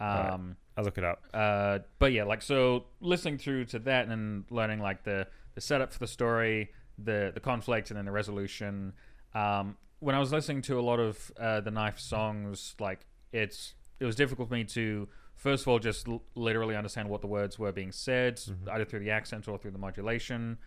Right. 0.00 0.30
Um, 0.30 0.56
I'll 0.76 0.84
look 0.84 0.98
it 0.98 1.04
up. 1.04 1.22
uh, 1.34 1.80
but 1.98 2.12
yeah, 2.12 2.24
like 2.24 2.42
so, 2.42 2.84
listening 3.00 3.38
through 3.38 3.66
to 3.66 3.78
that 3.80 4.06
and 4.08 4.44
learning 4.50 4.78
like 4.80 5.02
the 5.04 5.26
the 5.54 5.60
setup 5.60 5.92
for 5.92 5.98
the 5.98 6.06
story, 6.06 6.70
the 6.98 7.30
the 7.34 7.40
conflict, 7.40 7.90
and 7.90 7.98
then 7.98 8.04
the 8.04 8.12
resolution. 8.12 8.92
Um, 9.34 9.76
when 10.00 10.14
I 10.14 10.18
was 10.18 10.32
listening 10.32 10.62
to 10.62 10.78
a 10.78 10.82
lot 10.82 10.98
of 10.98 11.30
uh, 11.38 11.60
the 11.60 11.70
Knife 11.70 11.98
songs, 11.98 12.74
like 12.80 13.06
it's 13.32 13.74
it 14.00 14.04
was 14.04 14.16
difficult 14.16 14.48
for 14.48 14.54
me 14.54 14.64
to 14.64 15.08
first 15.34 15.62
of 15.62 15.68
all 15.68 15.78
just 15.78 16.08
l- 16.08 16.22
literally 16.34 16.76
understand 16.76 17.08
what 17.08 17.20
the 17.20 17.26
words 17.26 17.58
were 17.58 17.72
being 17.72 17.92
said, 17.92 18.40
either 18.70 18.84
through 18.84 19.00
the 19.00 19.10
accent 19.10 19.48
or 19.48 19.58
through 19.58 19.70
the 19.70 19.78
modulation. 19.78 20.58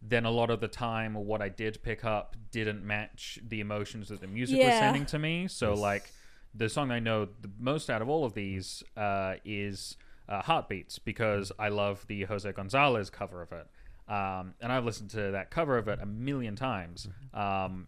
Then 0.00 0.24
a 0.24 0.30
lot 0.30 0.50
of 0.50 0.60
the 0.60 0.68
time, 0.68 1.14
what 1.14 1.40
I 1.40 1.48
did 1.48 1.80
pick 1.82 2.04
up 2.04 2.34
didn't 2.50 2.84
match 2.84 3.38
the 3.46 3.60
emotions 3.60 4.08
that 4.08 4.20
the 4.20 4.26
music 4.26 4.58
was 4.58 4.78
sending 4.80 5.06
to 5.06 5.18
me. 5.18 5.46
So 5.46 5.74
like 5.74 6.10
the 6.54 6.68
song 6.68 6.90
I 6.90 6.98
know 6.98 7.26
the 7.40 7.50
most 7.58 7.88
out 7.88 8.02
of 8.02 8.08
all 8.08 8.24
of 8.24 8.34
these 8.34 8.82
uh, 8.96 9.34
is 9.44 9.96
uh, 10.28 10.42
Heartbeats 10.42 10.98
because 10.98 11.52
I 11.58 11.68
love 11.68 12.04
the 12.08 12.24
Jose 12.24 12.50
Gonzalez 12.52 13.10
cover 13.10 13.42
of 13.42 13.52
it. 13.52 13.68
Um, 14.12 14.54
and 14.60 14.70
I've 14.70 14.84
listened 14.84 15.08
to 15.10 15.30
that 15.30 15.50
cover 15.50 15.78
of 15.78 15.88
it 15.88 15.98
a 16.02 16.06
million 16.06 16.54
times. 16.54 17.08
Um, 17.32 17.86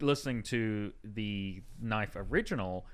listening 0.00 0.42
to 0.44 0.92
the 1.04 1.62
Knife 1.78 2.16
original, 2.16 2.86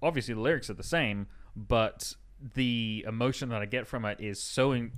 obviously 0.00 0.34
the 0.34 0.40
lyrics 0.40 0.70
are 0.70 0.74
the 0.74 0.84
same, 0.84 1.26
but 1.56 2.14
the 2.54 3.04
emotion 3.08 3.48
that 3.48 3.60
I 3.60 3.66
get 3.66 3.88
from 3.88 4.04
it 4.04 4.20
is 4.20 4.40
so 4.40 4.70
in- 4.70 4.92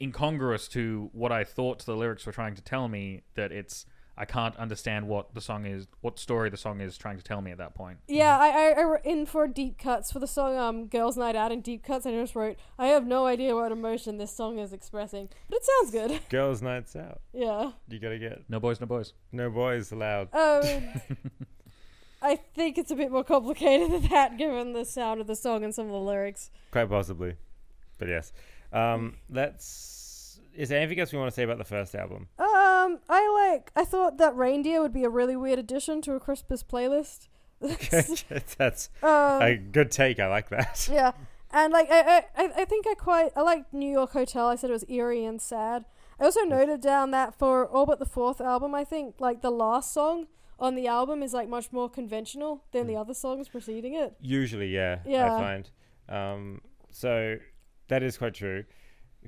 incongruous 0.00 0.68
to 0.68 1.10
what 1.12 1.32
I 1.32 1.44
thought 1.44 1.84
the 1.84 1.94
lyrics 1.94 2.24
were 2.24 2.32
trying 2.32 2.54
to 2.54 2.62
tell 2.62 2.88
me 2.88 3.24
that 3.34 3.52
it's 3.52 3.84
I 4.20 4.24
can't 4.24 4.56
understand 4.56 5.06
what 5.06 5.32
the 5.32 5.40
song 5.40 5.64
is, 5.64 5.86
what 6.00 6.18
story 6.18 6.50
the 6.50 6.56
song 6.56 6.80
is 6.80 6.98
trying 6.98 7.18
to 7.18 7.22
tell 7.22 7.40
me 7.40 7.52
at 7.52 7.58
that 7.58 7.74
point. 7.74 7.98
Yeah, 8.08 8.36
I, 8.36 8.48
I, 8.48 8.82
I 8.82 8.98
in 9.04 9.26
for 9.26 9.46
deep 9.46 9.78
cuts 9.78 10.10
for 10.10 10.18
the 10.18 10.26
song 10.26 10.56
um 10.56 10.86
Girls 10.88 11.16
Night 11.16 11.36
Out 11.36 11.52
in 11.52 11.60
deep 11.60 11.84
cuts. 11.84 12.04
I 12.04 12.10
just 12.10 12.34
wrote, 12.34 12.56
I 12.78 12.88
have 12.88 13.06
no 13.06 13.26
idea 13.26 13.54
what 13.54 13.70
emotion 13.70 14.18
this 14.18 14.34
song 14.36 14.58
is 14.58 14.72
expressing, 14.72 15.28
but 15.48 15.58
it 15.58 15.64
sounds 15.64 15.90
good. 15.92 16.20
Girls' 16.30 16.60
nights 16.62 16.96
out. 16.96 17.20
yeah. 17.32 17.70
You 17.88 17.98
gotta 18.00 18.18
get 18.18 18.42
No 18.48 18.58
boys, 18.58 18.80
no 18.80 18.86
boys. 18.86 19.12
no 19.30 19.50
boys 19.50 19.92
allowed. 19.92 20.34
Um, 20.34 20.64
I 22.22 22.36
think 22.56 22.78
it's 22.78 22.90
a 22.90 22.96
bit 22.96 23.12
more 23.12 23.22
complicated 23.22 23.92
than 23.92 24.08
that, 24.08 24.36
given 24.36 24.72
the 24.72 24.84
sound 24.84 25.20
of 25.20 25.28
the 25.28 25.36
song 25.36 25.62
and 25.62 25.72
some 25.72 25.86
of 25.86 25.92
the 25.92 25.98
lyrics. 26.00 26.50
Quite 26.72 26.88
possibly. 26.88 27.36
But 27.98 28.08
yes. 28.08 28.32
Um, 28.72 29.14
let's. 29.30 29.94
Is 30.58 30.70
there 30.70 30.80
anything 30.80 30.98
else 30.98 31.12
we 31.12 31.18
want 31.20 31.30
to 31.30 31.34
say 31.34 31.44
about 31.44 31.58
the 31.58 31.64
first 31.64 31.94
album? 31.94 32.26
Um, 32.36 32.98
I 33.08 33.52
like. 33.52 33.70
I 33.76 33.84
thought 33.84 34.18
that 34.18 34.34
reindeer 34.34 34.82
would 34.82 34.92
be 34.92 35.04
a 35.04 35.08
really 35.08 35.36
weird 35.36 35.60
addition 35.60 36.02
to 36.02 36.14
a 36.14 36.20
Christmas 36.20 36.64
playlist. 36.64 37.28
That's 38.58 38.90
um, 39.00 39.40
a 39.40 39.56
good 39.56 39.92
take. 39.92 40.18
I 40.18 40.26
like 40.26 40.48
that. 40.48 40.88
yeah, 40.92 41.12
and 41.52 41.72
like 41.72 41.86
I, 41.92 42.24
I, 42.36 42.50
I 42.56 42.64
think 42.64 42.86
I 42.88 42.94
quite 42.94 43.30
I 43.36 43.42
liked 43.42 43.72
New 43.72 43.88
York 43.88 44.10
Hotel. 44.10 44.48
I 44.48 44.56
said 44.56 44.70
it 44.70 44.72
was 44.72 44.84
eerie 44.88 45.24
and 45.24 45.40
sad. 45.40 45.84
I 46.18 46.24
also 46.24 46.40
noted 46.40 46.80
down 46.80 47.12
that 47.12 47.38
for 47.38 47.64
all 47.64 47.86
but 47.86 48.00
the 48.00 48.06
fourth 48.06 48.40
album, 48.40 48.74
I 48.74 48.82
think 48.82 49.14
like 49.20 49.42
the 49.42 49.52
last 49.52 49.94
song 49.94 50.26
on 50.58 50.74
the 50.74 50.88
album 50.88 51.22
is 51.22 51.32
like 51.32 51.48
much 51.48 51.70
more 51.70 51.88
conventional 51.88 52.64
than 52.72 52.88
the 52.88 52.96
other 52.96 53.14
songs 53.14 53.48
preceding 53.48 53.94
it. 53.94 54.16
Usually, 54.20 54.74
yeah. 54.74 54.98
Yeah. 55.06 55.36
I 55.36 55.38
find. 55.38 55.70
Um, 56.08 56.62
so 56.90 57.36
that 57.86 58.02
is 58.02 58.18
quite 58.18 58.34
true 58.34 58.64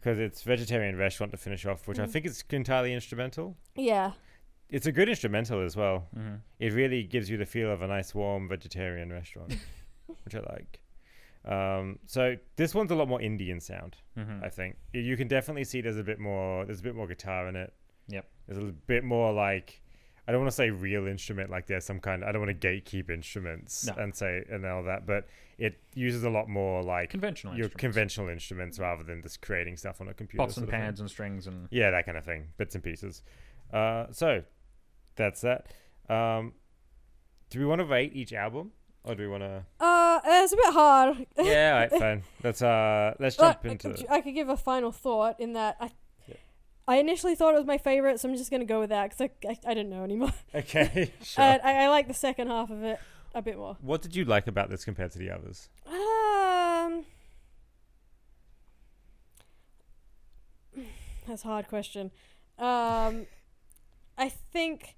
because 0.01 0.19
it's 0.19 0.43
vegetarian 0.43 0.97
restaurant 0.97 1.31
to 1.33 1.37
finish 1.39 1.67
off, 1.67 1.87
which 1.87 1.99
I 1.99 2.05
Mm. 2.07 2.11
think 2.11 2.27
is 2.27 2.43
entirely 2.51 2.93
instrumental. 2.95 3.57
Yeah, 3.77 4.13
It's 4.71 4.87
a 4.87 4.93
good 4.93 5.09
instrumental 5.09 5.61
as 5.65 5.77
well. 5.77 6.07
Mm-hmm. 6.17 6.37
It 6.61 6.73
really 6.73 7.03
gives 7.03 7.29
you 7.29 7.37
the 7.37 7.45
feel 7.47 7.71
of 7.73 7.83
a 7.83 7.87
nice, 7.89 8.15
warm 8.15 8.49
vegetarian 8.49 9.13
restaurant, 9.13 9.55
which 10.25 10.35
I 10.35 10.41
like. 10.41 10.81
Um, 11.45 11.99
so 12.07 12.37
this 12.57 12.75
one's 12.75 12.91
a 12.91 12.95
lot 12.95 13.09
more 13.09 13.21
Indian 13.21 13.61
sound. 13.61 13.97
Mm-hmm. 14.17 14.45
I 14.45 14.49
think 14.49 14.77
you 14.93 15.17
can 15.17 15.27
definitely 15.29 15.65
see 15.65 15.81
there's 15.81 15.97
a 15.97 16.05
bit 16.05 16.19
more. 16.21 16.65
There's 16.67 16.81
a 16.81 16.83
bit 16.83 16.95
more 16.95 17.07
guitar 17.09 17.49
in 17.49 17.57
it. 17.57 17.73
Yep. 18.09 18.27
There's 18.47 18.59
a 18.63 18.67
l- 18.67 18.73
bit 18.87 19.05
more 19.05 19.33
like. 19.33 19.81
I 20.29 20.33
don't 20.33 20.41
want 20.41 20.51
to 20.51 20.57
say 20.57 20.71
real 20.71 21.07
instrument 21.07 21.51
like 21.51 21.67
there's 21.67 21.85
some 21.85 21.99
kind. 22.01 22.25
I 22.25 22.31
don't 22.33 22.41
want 22.45 22.61
to 22.61 22.69
gatekeep 22.69 23.11
instruments 23.11 23.87
No. 23.87 23.95
and 24.03 24.15
say 24.15 24.45
and 24.51 24.65
all 24.67 24.83
that, 24.85 25.07
but 25.07 25.27
it 25.59 25.79
uses 25.95 26.25
a 26.25 26.31
lot 26.31 26.49
more 26.49 26.83
like 26.83 27.11
Conventional 27.11 27.55
your 27.55 27.65
instruments. 27.67 27.81
conventional 27.81 28.29
instruments 28.29 28.79
rather 28.79 29.03
than 29.03 29.23
just 29.23 29.43
creating 29.43 29.77
stuff 29.77 30.01
on 30.01 30.09
a 30.09 30.15
computer. 30.15 30.43
pots 30.45 30.57
and 30.57 30.65
sort 30.67 30.71
pads 30.71 31.01
and 31.01 31.11
strings 31.11 31.47
and 31.47 31.69
Yeah, 31.71 31.91
that 31.91 32.07
kind 32.07 32.17
of 32.17 32.25
thing, 32.25 32.49
bits 32.57 32.75
and 32.75 32.83
pieces. 32.85 33.23
Uh, 33.73 34.07
so 34.13 34.43
that's 35.17 35.41
that. 35.43 35.73
Um, 36.09 36.55
do 37.51 37.59
we 37.59 37.67
want 37.67 37.81
to 37.81 37.85
rate 37.85 38.15
each 38.15 38.33
album, 38.33 38.73
or 39.05 39.15
do 39.15 39.23
we 39.25 39.29
want 39.29 39.43
to? 39.43 39.65
uh, 39.81 40.21
it's 40.25 40.53
a 40.53 40.57
bit 40.57 40.73
hard. 40.73 41.27
yeah, 41.39 41.73
all 41.75 41.81
right, 41.81 41.91
fine. 42.01 42.23
Let's 42.45 42.63
uh, 42.63 43.15
let's 43.19 43.37
jump 43.37 43.59
I 43.65 43.69
into. 43.69 43.93
could, 43.95 44.07
I 44.09 44.21
could 44.21 44.35
give 44.35 44.49
a 44.49 44.57
final 44.57 44.93
thought 44.93 45.39
in 45.41 45.53
that 45.55 45.77
I, 45.81 45.87
Yeah. 45.87 45.91
I 46.91 46.97
initially 46.97 47.35
thought 47.37 47.55
it 47.55 47.59
was 47.59 47.67
my 47.67 47.79
favorite, 47.79 48.19
so 48.21 48.29
I'm 48.29 48.37
just 48.37 48.51
gonna 48.51 48.65
go 48.65 48.81
with 48.81 48.91
that 48.91 49.11
because 49.11 49.21
I, 49.21 49.49
I 49.53 49.59
I 49.71 49.75
didn't 49.75 49.91
know 49.91 50.03
anymore. 50.05 50.33
Okay, 50.55 51.13
sure. 51.23 51.45
And 51.45 51.63
I, 51.63 51.85
I 51.85 51.89
like 51.89 52.09
the 52.09 52.15
second 52.15 52.49
half 52.49 52.69
of 52.71 52.83
it 52.83 52.99
a 53.35 53.41
bit 53.43 53.57
more. 53.57 53.77
what 53.81 54.03
did 54.03 54.17
you 54.17 54.25
like 54.25 54.47
about 54.49 54.69
this 54.71 54.85
compared 54.85 55.13
to 55.13 55.19
the 55.19 55.31
others? 55.31 55.69
Um, 55.87 57.05
that's 61.27 61.45
a 61.45 61.49
hard 61.49 61.69
question. 61.69 62.11
Um, 62.59 63.27
I 64.19 64.29
think. 64.29 64.97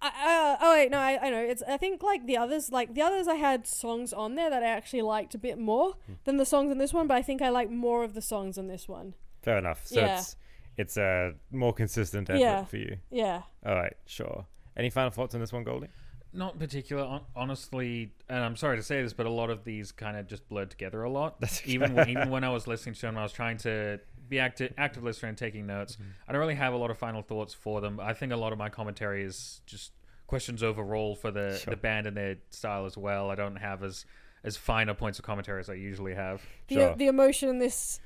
I, 0.00 0.06
uh, 0.08 0.56
oh 0.60 0.72
wait, 0.74 0.90
no, 0.92 0.98
I, 0.98 1.18
I 1.20 1.30
know. 1.30 1.40
It's 1.42 1.62
I 1.68 1.76
think 1.76 2.04
like 2.04 2.24
the 2.26 2.36
others, 2.36 2.70
like 2.70 2.94
the 2.94 3.02
others, 3.02 3.26
I 3.26 3.34
had 3.34 3.66
songs 3.66 4.12
on 4.12 4.36
there 4.36 4.48
that 4.50 4.62
I 4.62 4.66
actually 4.68 5.02
liked 5.02 5.34
a 5.34 5.38
bit 5.38 5.58
more 5.58 5.94
Hmm. 6.06 6.12
than 6.24 6.36
the 6.36 6.46
songs 6.46 6.70
in 6.70 6.78
this 6.78 6.92
one, 6.92 7.08
but 7.08 7.16
I 7.16 7.22
think 7.22 7.42
I 7.42 7.48
like 7.48 7.68
more 7.70 8.04
of 8.04 8.14
the 8.14 8.22
songs 8.22 8.56
in 8.56 8.68
this 8.68 8.86
one. 8.88 9.14
Fair 9.42 9.58
enough. 9.58 9.84
So 9.86 9.98
Yeah. 10.00 10.18
it's 10.20 10.36
it's 10.78 10.96
a 10.96 11.34
more 11.50 11.74
consistent 11.74 12.30
effort 12.30 12.40
Yeah. 12.40 12.64
for 12.64 12.76
you. 12.78 12.96
Yeah. 13.10 13.42
All 13.66 13.74
right, 13.74 13.94
sure. 14.06 14.46
Any 14.76 14.88
final 14.90 15.10
thoughts 15.10 15.34
on 15.34 15.40
this 15.40 15.52
one, 15.52 15.64
Goldie? 15.64 15.88
not 16.32 16.52
in 16.54 16.58
particular. 16.60 17.20
Honestly, 17.34 18.12
and 18.28 18.38
I'm 18.44 18.54
sorry 18.54 18.76
to 18.76 18.82
say 18.82 19.02
this, 19.02 19.14
but 19.14 19.24
a 19.26 19.30
lot 19.30 19.48
of 19.50 19.64
these 19.64 19.90
kind 19.92 20.16
of 20.16 20.26
just 20.26 20.46
blurred 20.48 20.70
together 20.70 21.02
a 21.02 21.10
lot. 21.10 21.40
That's 21.40 21.60
okay. 21.62 21.72
even 21.72 21.94
when, 21.94 22.08
even 22.14 22.28
when 22.30 22.44
I 22.44 22.50
was 22.50 22.66
listening 22.66 22.94
to 22.96 23.00
them, 23.00 23.16
I 23.16 23.22
was 23.22 23.32
trying 23.32 23.56
to 23.58 23.98
be 24.28 24.38
active 24.38 24.74
active 24.76 25.02
listener 25.02 25.30
and 25.30 25.38
taking 25.38 25.66
notes. 25.66 25.94
Mm-hmm. 25.96 26.10
I 26.28 26.32
don't 26.32 26.40
really 26.40 26.54
have 26.56 26.74
a 26.74 26.76
lot 26.76 26.90
of 26.90 26.98
final 26.98 27.22
thoughts 27.22 27.54
for 27.54 27.80
them. 27.80 27.98
I 27.98 28.12
think 28.12 28.30
a 28.32 28.36
lot 28.36 28.52
of 28.52 28.58
my 28.58 28.68
commentary 28.68 29.24
is 29.24 29.62
just 29.66 29.92
questions 30.26 30.62
overall 30.62 31.14
for 31.16 31.30
the 31.30 31.58
Sure. 31.58 31.70
the 31.72 31.76
band 31.78 32.06
and 32.06 32.14
their 32.14 32.36
style 32.50 32.84
as 32.84 32.96
well. 32.98 33.30
I 33.30 33.34
don't 33.34 33.56
have 33.56 33.82
as 33.82 34.04
as 34.44 34.56
finer 34.58 34.92
points 34.94 35.18
of 35.18 35.24
commentary 35.24 35.60
as 35.60 35.70
I 35.70 35.74
usually 35.74 36.14
have. 36.14 36.42
The 36.68 36.74
Sure. 36.74 36.94
the 36.94 37.06
emotion 37.06 37.58
this 37.58 38.00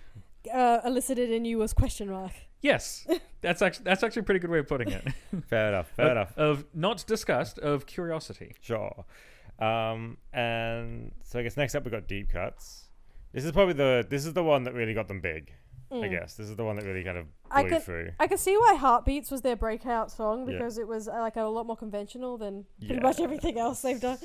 uh, 0.54 0.78
elicited 0.84 1.28
in 1.30 1.44
you 1.44 1.58
was 1.58 1.72
question 1.72 2.08
mark. 2.08 2.32
Yes, 2.62 3.06
that's 3.40 3.60
actually 3.60 3.84
that's 3.84 4.02
actually 4.02 4.20
a 4.20 4.24
pretty 4.24 4.40
good 4.40 4.50
way 4.50 4.60
of 4.60 4.68
putting 4.68 4.88
it. 4.90 5.06
Fair 5.48 5.68
enough. 5.68 5.88
Fair 5.96 6.06
of, 6.06 6.12
enough. 6.12 6.38
Of 6.38 6.64
not 6.74 7.04
disgust, 7.06 7.58
of 7.58 7.86
curiosity. 7.86 8.54
Sure. 8.60 9.04
Um, 9.58 10.16
and 10.32 11.12
so 11.24 11.38
I 11.38 11.42
guess 11.42 11.56
next 11.56 11.74
up 11.74 11.84
we 11.84 11.90
got 11.90 12.06
deep 12.08 12.30
cuts. 12.30 12.88
This 13.32 13.44
is 13.44 13.52
probably 13.52 13.74
the 13.74 14.06
this 14.08 14.24
is 14.26 14.32
the 14.32 14.42
one 14.44 14.62
that 14.64 14.74
really 14.74 14.94
got 14.94 15.08
them 15.08 15.20
big. 15.20 15.52
I 15.90 15.94
Mm. 15.96 16.10
guess 16.10 16.36
this 16.36 16.48
is 16.48 16.56
the 16.56 16.64
one 16.64 16.76
that 16.76 16.86
really 16.86 17.04
kind 17.04 17.18
of 17.18 17.26
I 17.50 17.62
blew 17.62 17.70
could- 17.72 17.82
through. 17.82 18.10
I 18.18 18.26
can 18.26 18.38
see 18.38 18.56
why 18.56 18.76
Heartbeats 18.76 19.30
was 19.30 19.42
their 19.42 19.56
breakout 19.56 20.10
song 20.10 20.46
Yeah. 20.48 20.54
because 20.54 20.78
it 20.78 20.88
was 20.88 21.06
uh, 21.06 21.12
like 21.20 21.36
a 21.36 21.42
lot 21.42 21.66
more 21.66 21.76
conventional 21.76 22.38
than 22.38 22.64
pretty 22.78 22.94
Yeah. 22.94 23.00
much 23.02 23.20
everything 23.20 23.58
else 23.58 23.82
they've 23.82 24.00
done. 24.00 24.16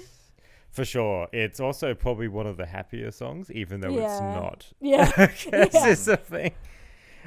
For 0.72 0.86
sure. 0.86 1.28
It's 1.34 1.60
also 1.60 1.94
probably 1.94 2.28
one 2.30 2.48
of 2.48 2.56
the 2.56 2.66
happier 2.66 3.12
songs, 3.12 3.52
even 3.52 3.82
though 3.82 3.98
it's 3.98 4.22
not. 4.22 4.68
Yeah. 4.80 5.12
I 5.18 5.26
guess 5.28 5.46
Yeah. 5.74 5.88
is 5.88 6.06
the 6.06 6.16
thing. 6.18 6.54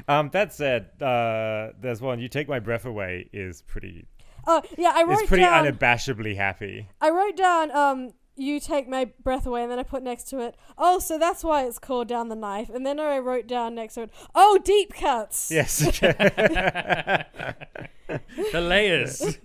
Um, 0.08 0.30
that 0.32 0.52
said, 0.52 0.90
uh, 1.02 1.72
there's 1.80 2.00
one. 2.00 2.20
You 2.20 2.28
take 2.28 2.48
my 2.48 2.60
breath 2.60 2.84
away 2.84 3.28
is 3.32 3.62
pretty. 3.62 4.06
Oh 4.46 4.62
yeah, 4.78 4.92
I 4.94 5.02
wrote 5.02 5.18
It's 5.20 5.28
pretty 5.28 5.42
down. 5.44 5.66
unabashedly 5.66 6.36
happy. 6.36 6.88
I 7.00 7.10
wrote 7.10 7.36
down. 7.36 7.70
Um, 7.72 8.12
you 8.36 8.58
take 8.58 8.88
my 8.88 9.04
breath 9.22 9.46
away, 9.46 9.62
and 9.62 9.70
then 9.70 9.78
I 9.78 9.82
put 9.82 10.02
next 10.02 10.24
to 10.30 10.40
it. 10.40 10.56
Oh, 10.78 10.98
so 10.98 11.18
that's 11.18 11.44
why 11.44 11.64
it's 11.64 11.78
called 11.78 12.08
down 12.08 12.28
the 12.30 12.34
knife. 12.36 12.70
And 12.70 12.86
then 12.86 12.98
I 12.98 13.18
wrote 13.18 13.46
down 13.46 13.74
next 13.74 13.94
to 13.94 14.02
it. 14.04 14.10
Oh, 14.34 14.58
deep 14.64 14.94
cuts. 14.94 15.50
Yes. 15.50 15.78
the 16.00 17.26
layers. 18.54 19.38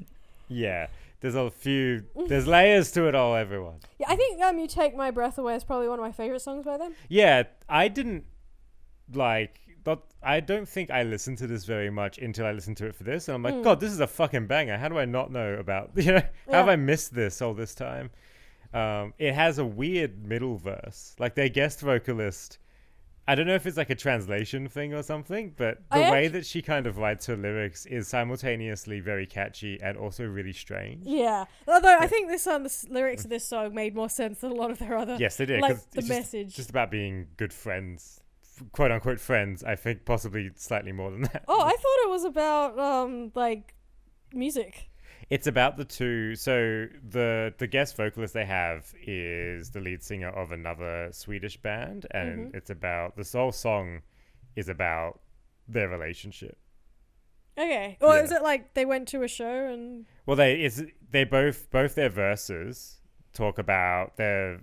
yeah. 0.48 0.88
There's 1.22 1.36
a 1.36 1.50
few. 1.50 2.04
There's 2.28 2.46
layers 2.48 2.92
to 2.92 3.08
it 3.08 3.16
all, 3.16 3.36
everyone. 3.36 3.80
Yeah, 4.00 4.08
I 4.10 4.16
think 4.16 4.42
um, 4.44 4.60
you 4.60 4.68
take 4.68 4.96
my 4.96 5.10
breath 5.12 5.38
away 5.38 5.56
is 5.56 5.64
probably 5.64 5.88
one 5.90 5.98
of 5.98 6.04
my 6.06 6.12
favorite 6.12 6.42
songs 6.42 6.64
by 6.64 6.78
them. 6.78 6.94
Yeah, 7.10 7.44
I 7.68 7.88
didn't 7.88 8.26
like 9.12 9.60
not, 9.86 10.04
I 10.24 10.40
don't 10.40 10.68
think 10.68 10.90
I 10.90 11.04
listened 11.04 11.38
to 11.40 11.48
this 11.48 11.66
very 11.66 11.90
much 11.90 12.18
until 12.18 12.46
I 12.46 12.52
listened 12.52 12.78
to 12.78 12.88
it 12.88 12.96
for 12.96 13.04
this, 13.04 13.28
and 13.28 13.36
I'm 13.36 13.44
like, 13.44 13.54
Mm. 13.56 13.64
God, 13.64 13.80
this 13.80 13.92
is 13.92 14.00
a 14.00 14.08
fucking 14.08 14.48
banger. 14.48 14.78
How 14.78 14.88
do 14.90 14.98
I 14.98 15.06
not 15.06 15.32
know 15.32 15.54
about? 15.56 15.92
You 15.96 16.14
know, 16.14 16.22
how 16.48 16.54
have 16.60 16.70
I 16.70 16.76
missed 16.76 17.14
this 17.14 17.42
all 17.42 17.54
this 17.54 17.76
time? 17.76 18.10
Um, 18.74 19.14
it 19.20 19.34
has 19.34 19.58
a 19.58 19.66
weird 19.66 20.26
middle 20.26 20.58
verse, 20.58 21.16
like 21.20 21.36
their 21.36 21.50
guest 21.50 21.82
vocalist. 21.82 22.58
I 23.28 23.34
don't 23.34 23.48
know 23.48 23.56
if 23.56 23.66
it's 23.66 23.78
like 23.78 23.90
a 23.90 23.96
translation 23.96 24.68
thing 24.68 24.94
or 24.94 25.02
something, 25.02 25.54
but 25.58 25.80
the 25.92 25.98
I 25.98 26.12
way 26.12 26.26
act- 26.26 26.34
that 26.34 26.46
she 26.46 26.62
kind 26.62 26.86
of 26.86 26.98
writes 27.00 27.26
her 27.26 27.36
lyrics 27.36 27.88
is 27.88 28.08
simultaneously 28.08 29.00
very 29.00 29.26
catchy 29.26 29.80
and 29.82 29.98
also 29.98 30.26
really 30.26 30.54
strange. 30.54 31.08
Yeah. 31.08 31.46
Although 31.68 31.98
I 32.00 32.06
think 32.06 32.30
this 32.30 32.44
the 32.44 32.86
lyrics 32.92 33.24
of 33.24 33.32
this 33.32 33.44
song 33.48 33.74
made 33.74 33.96
more 33.96 34.10
sense 34.10 34.40
than 34.42 34.52
a 34.52 34.56
lot 34.56 34.70
of 34.70 34.78
their 34.78 34.96
other 34.96 35.18
Yes, 35.20 35.38
they 35.38 35.46
did. 35.48 35.62
like 35.62 35.78
the 35.78 35.82
it's 36.00 36.08
just- 36.08 36.10
message. 36.10 36.56
just 36.56 36.70
about 36.70 36.92
being 36.92 37.28
good 37.38 37.52
friends, 37.54 38.22
quote 38.72 38.92
unquote 38.92 39.20
friends. 39.20 39.64
I 39.64 39.76
think 39.76 40.06
possibly 40.06 40.52
slightly 40.56 40.92
more 40.92 41.12
than 41.12 41.24
that. 41.24 41.44
oh, 41.48 41.62
I 41.62 41.70
thought 41.76 42.06
it 42.06 42.10
was 42.10 42.24
about 42.24 42.78
um 42.80 43.32
like 43.36 43.74
music. 44.34 44.90
It's 45.30 45.48
about 45.48 45.78
the 45.78 45.86
two. 45.86 46.36
So 46.36 46.88
the 47.10 47.54
the 47.58 47.68
guest 47.68 47.98
vocalist 47.98 48.34
they 48.34 48.46
have 48.46 48.94
is 49.06 49.72
the 49.72 49.80
lead 49.80 50.04
singer 50.04 50.30
of 50.30 50.52
another 50.52 51.10
Swedish 51.12 51.58
band, 51.58 52.06
and 52.12 52.52
Mhm. 52.52 52.56
it's 52.56 52.70
about 52.70 53.16
the 53.16 53.28
whole 53.32 53.52
song 53.52 54.02
is 54.56 54.70
about 54.70 55.20
their 55.68 55.90
relationship. 55.90 56.58
Okay. 57.58 57.98
Or 58.02 58.16
Yeah. 58.16 58.24
is 58.24 58.32
it 58.32 58.42
like 58.44 58.74
they 58.74 58.86
went 58.86 59.08
to 59.10 59.24
a 59.24 59.28
show 59.28 59.66
and 59.68 60.06
Well, 60.26 60.36
they 60.36 60.62
it's 60.62 60.84
they 61.10 61.24
both 61.24 61.70
both 61.72 61.96
their 61.96 62.10
verses 62.10 63.00
talk 63.34 63.58
about 63.58 64.18
their 64.18 64.62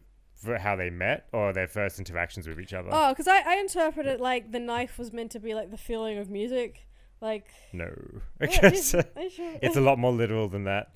how 0.59 0.77
they 0.77 0.91
met 0.91 1.27
or 1.33 1.53
their 1.53 1.69
first 1.69 1.99
interactions 1.99 2.49
with 2.49 2.61
each 2.61 2.73
other. 2.73 2.89
Oh, 2.93 3.11
because 3.11 3.29
I, 3.29 3.41
I 3.41 3.57
interpret 3.57 4.07
it 4.07 4.21
like 4.21 4.53
the 4.53 4.61
knife 4.61 4.99
was 4.99 5.13
meant 5.13 5.33
to 5.33 5.41
be 5.41 5.55
like 5.55 5.71
the 5.71 5.79
feeling 5.79 6.19
of 6.19 6.31
music. 6.31 6.87
Like 7.21 7.47
No, 7.73 7.89
okay, 8.43 8.75
so 8.75 9.01
sure? 9.31 9.55
it's 9.63 9.77
a 9.77 9.81
lot 9.81 9.99
more 9.99 10.13
literal 10.13 10.49
than 10.49 10.65
that. 10.65 10.93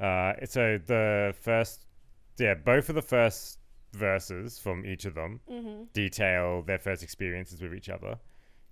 Uh, 0.00 0.32
so 0.46 0.78
the 0.86 1.34
first, 1.40 1.84
yeah, 2.38 2.54
both 2.54 2.88
of 2.88 2.94
the 2.94 3.02
first 3.02 3.58
verses 3.92 4.58
from 4.58 4.86
each 4.86 5.04
of 5.04 5.14
them 5.14 5.40
mm-hmm. 5.50 5.84
detail 5.92 6.62
their 6.62 6.78
first 6.78 7.02
experiences 7.02 7.60
with 7.60 7.74
each 7.74 7.90
other, 7.90 8.18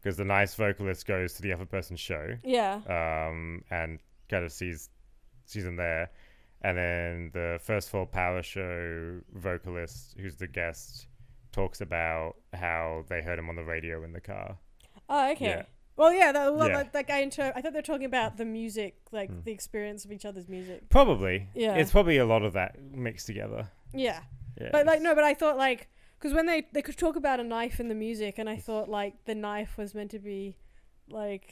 because 0.00 0.16
the 0.16 0.24
Knife 0.24 0.54
vocalist 0.54 1.06
goes 1.06 1.34
to 1.34 1.42
the 1.42 1.52
other 1.52 1.66
person's 1.66 2.00
show, 2.00 2.36
Yeah. 2.42 2.80
um, 2.88 3.62
and 3.70 3.98
kind 4.30 4.44
of 4.44 4.52
sees 4.52 4.88
sees 5.44 5.64
them 5.64 5.76
there, 5.76 6.10
and 6.66 6.76
then 6.78 7.30
the 7.32 7.58
First 7.62 7.90
Floor 7.90 8.06
Power 8.06 8.42
show 8.42 9.20
vocalist, 9.32 10.16
who's 10.18 10.36
the 10.36 10.46
guest, 10.48 11.06
talks 11.52 11.80
about 11.80 12.34
how 12.52 13.04
they 13.08 13.22
heard 13.22 13.38
him 13.38 13.48
on 13.48 13.56
the 13.56 13.64
radio 13.64 14.02
in 14.04 14.12
the 14.12 14.20
car. 14.20 14.58
Oh, 15.08 15.30
okay. 15.32 15.46
Yeah. 15.46 15.62
Well, 15.96 16.12
yeah, 16.12 16.32
that, 16.32 16.54
well, 16.54 16.68
Yeah. 16.68 16.82
I 17.08 17.18
inter- 17.20 17.52
I 17.54 17.60
thought 17.62 17.72
they're 17.72 17.82
talking 17.92 18.04
about 18.14 18.36
the 18.36 18.44
music, 18.44 18.96
like 19.12 19.30
Hmm. 19.30 19.40
the 19.44 19.52
experience 19.52 20.04
of 20.04 20.10
each 20.12 20.24
other's 20.24 20.48
music. 20.48 20.88
Probably, 20.88 21.48
Yeah. 21.54 21.76
it's 21.76 21.92
probably 21.92 22.18
a 22.18 22.26
lot 22.26 22.42
of 22.42 22.52
that 22.54 22.70
mixed 22.82 23.26
together. 23.26 23.70
Yeah. 23.94 24.20
Yeah, 24.60 24.70
But 24.72 24.86
like 24.86 25.00
no, 25.02 25.14
but 25.14 25.24
I 25.24 25.34
thought 25.34 25.56
like 25.56 25.88
because 26.18 26.32
when 26.34 26.46
they 26.46 26.66
they 26.72 26.82
could 26.82 26.96
talk 26.98 27.14
about 27.16 27.38
a 27.40 27.44
knife 27.44 27.78
in 27.78 27.88
the 27.88 27.94
music, 27.94 28.38
and 28.38 28.48
I 28.48 28.56
thought 28.56 28.88
like 28.88 29.14
the 29.26 29.34
knife 29.34 29.76
was 29.78 29.94
meant 29.94 30.10
to 30.12 30.18
be 30.18 30.56
like 31.08 31.50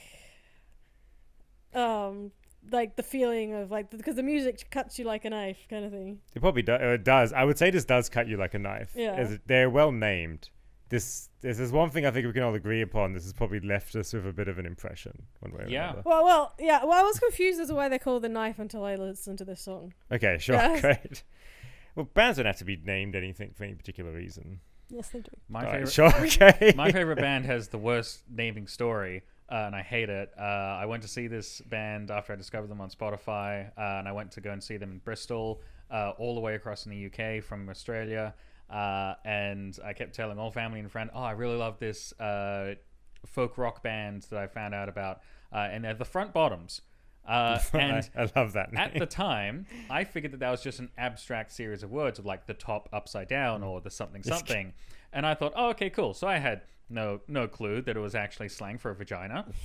um 1.73 2.31
like 2.71 2.95
the 2.95 3.03
feeling 3.03 3.53
of 3.53 3.71
like 3.71 3.89
because 3.91 4.15
the 4.15 4.23
music 4.23 4.67
cuts 4.71 4.97
you 4.99 5.05
like 5.05 5.25
a 5.25 5.29
knife 5.29 5.57
kind 5.69 5.85
of 5.85 5.91
thing. 5.91 6.19
It 6.35 6.39
probably 6.41 6.61
do- 6.61 6.73
uh, 6.73 6.93
it 6.93 7.03
does. 7.03 7.33
I 7.33 7.43
would 7.43 7.57
say 7.57 7.69
this 7.71 7.85
does 7.85 8.09
cut 8.09 8.27
you 8.27 8.37
like 8.37 8.53
a 8.53 8.59
knife. 8.59 8.91
Yeah. 8.95 9.13
As- 9.13 9.39
they're 9.45 9.69
well 9.69 9.91
named. 9.91 10.49
This, 10.87 11.29
this 11.41 11.59
is 11.59 11.71
one 11.71 11.89
thing 11.89 12.05
I 12.05 12.11
think 12.11 12.27
we 12.27 12.31
can 12.33 12.43
all 12.43 12.53
agree 12.53 12.81
upon. 12.81 13.13
This 13.13 13.23
has 13.23 13.33
probably 13.33 13.59
left 13.59 13.95
us 13.95 14.13
with 14.13 14.27
a 14.27 14.31
bit 14.31 14.47
of 14.47 14.59
an 14.59 14.67
impression, 14.67 15.23
one 15.39 15.51
way 15.51 15.63
or 15.63 15.67
Yeah. 15.67 15.85
another. 15.85 16.01
Well, 16.05 16.23
well, 16.23 16.53
yeah. 16.59 16.83
Well, 16.83 16.93
I 16.93 17.01
was 17.01 17.19
confused 17.19 17.59
as 17.59 17.69
to 17.69 17.75
why 17.75 17.89
they 17.89 17.97
call 17.97 18.19
the 18.19 18.29
knife 18.29 18.59
until 18.59 18.83
I 18.85 18.93
listened 18.93 19.39
to 19.39 19.45
this 19.45 19.61
song. 19.61 19.93
Okay, 20.11 20.37
sure, 20.39 20.55
Yeah. 20.55 20.79
great. 20.81 21.23
Well, 21.95 22.05
bands 22.13 22.37
don't 22.37 22.45
have 22.45 22.57
to 22.57 22.65
be 22.65 22.75
named 22.77 23.15
anything 23.15 23.51
for 23.55 23.63
any 23.63 23.73
particular 23.73 24.11
reason. 24.11 24.59
Yes, 24.89 25.09
they 25.09 25.19
do. 25.21 25.31
My 25.49 25.61
Alright, 25.65 25.89
favorite, 25.89 25.91
sure, 25.91 26.15
okay. 26.51 26.73
my 26.77 26.91
favorite 26.91 27.17
band 27.17 27.45
has 27.45 27.69
the 27.69 27.79
worst 27.79 28.21
naming 28.29 28.67
story, 28.67 29.23
uh, 29.51 29.55
and 29.55 29.75
I 29.75 29.81
hate 29.81 30.09
it. 30.09 30.31
Uh, 30.37 30.41
I 30.41 30.85
went 30.85 31.03
to 31.03 31.09
see 31.09 31.27
this 31.27 31.61
band 31.61 32.09
after 32.09 32.33
I 32.33 32.35
discovered 32.35 32.67
them 32.67 32.81
on 32.81 32.89
Spotify, 32.89 33.69
uh, 33.77 33.99
and 33.99 34.07
I 34.07 34.11
went 34.11 34.31
to 34.31 34.41
go 34.41 34.51
and 34.51 34.63
see 34.63 34.77
them 34.77 34.91
in 34.91 34.97
Bristol, 34.99 35.61
uh, 35.91 36.13
all 36.17 36.33
the 36.35 36.41
way 36.41 36.55
across 36.55 36.85
in 36.85 36.91
the 36.91 37.05
UK 37.05 37.43
from 37.43 37.69
Australia. 37.69 38.33
Uh, 38.69 39.13
and 39.23 39.77
I 39.85 39.93
kept 39.93 40.15
telling 40.15 40.39
all 40.39 40.49
family 40.49 40.79
and 40.79 40.91
friends, 40.91 41.11
"Oh, 41.13 41.21
I 41.21 41.31
really 41.31 41.57
love 41.57 41.77
this 41.77 42.19
uh, 42.19 42.75
folk 43.25 43.57
rock 43.57 43.83
band 43.83 44.23
that 44.31 44.39
I 44.39 44.47
found 44.47 44.73
out 44.73 44.89
about," 44.89 45.21
uh, 45.53 45.67
and 45.71 45.83
they're 45.83 45.93
the 45.93 46.05
Front 46.05 46.33
Bottoms. 46.33 46.81
Uh, 47.27 47.59
and 47.73 48.03
I, 48.15 48.23
I 48.23 48.31
love 48.35 48.53
that 48.53 48.73
name. 48.73 48.81
at 48.81 48.93
the 48.97 49.05
time, 49.05 49.67
I 49.89 50.03
figured 50.03 50.33
that 50.33 50.39
that 50.39 50.49
was 50.49 50.63
just 50.63 50.79
an 50.79 50.89
abstract 50.97 51.51
series 51.51 51.83
of 51.83 51.91
words 51.91 52.17
of 52.17 52.25
like 52.25 52.47
the 52.47 52.53
top 52.55 52.89
upside 52.91 53.27
down 53.27 53.61
or 53.61 53.81
the 53.81 53.91
something 53.91 54.23
something, 54.23 54.73
and 55.13 55.25
I 55.25 55.35
thought, 55.35 55.53
oh, 55.55 55.69
okay, 55.69 55.91
cool. 55.91 56.15
So 56.15 56.27
I 56.27 56.39
had 56.39 56.63
no 56.89 57.21
no 57.27 57.47
clue 57.47 57.81
that 57.81 57.95
it 57.95 57.99
was 57.99 58.15
actually 58.15 58.49
slang 58.49 58.77
for 58.77 58.91
a 58.91 58.95
vagina. 58.95 59.45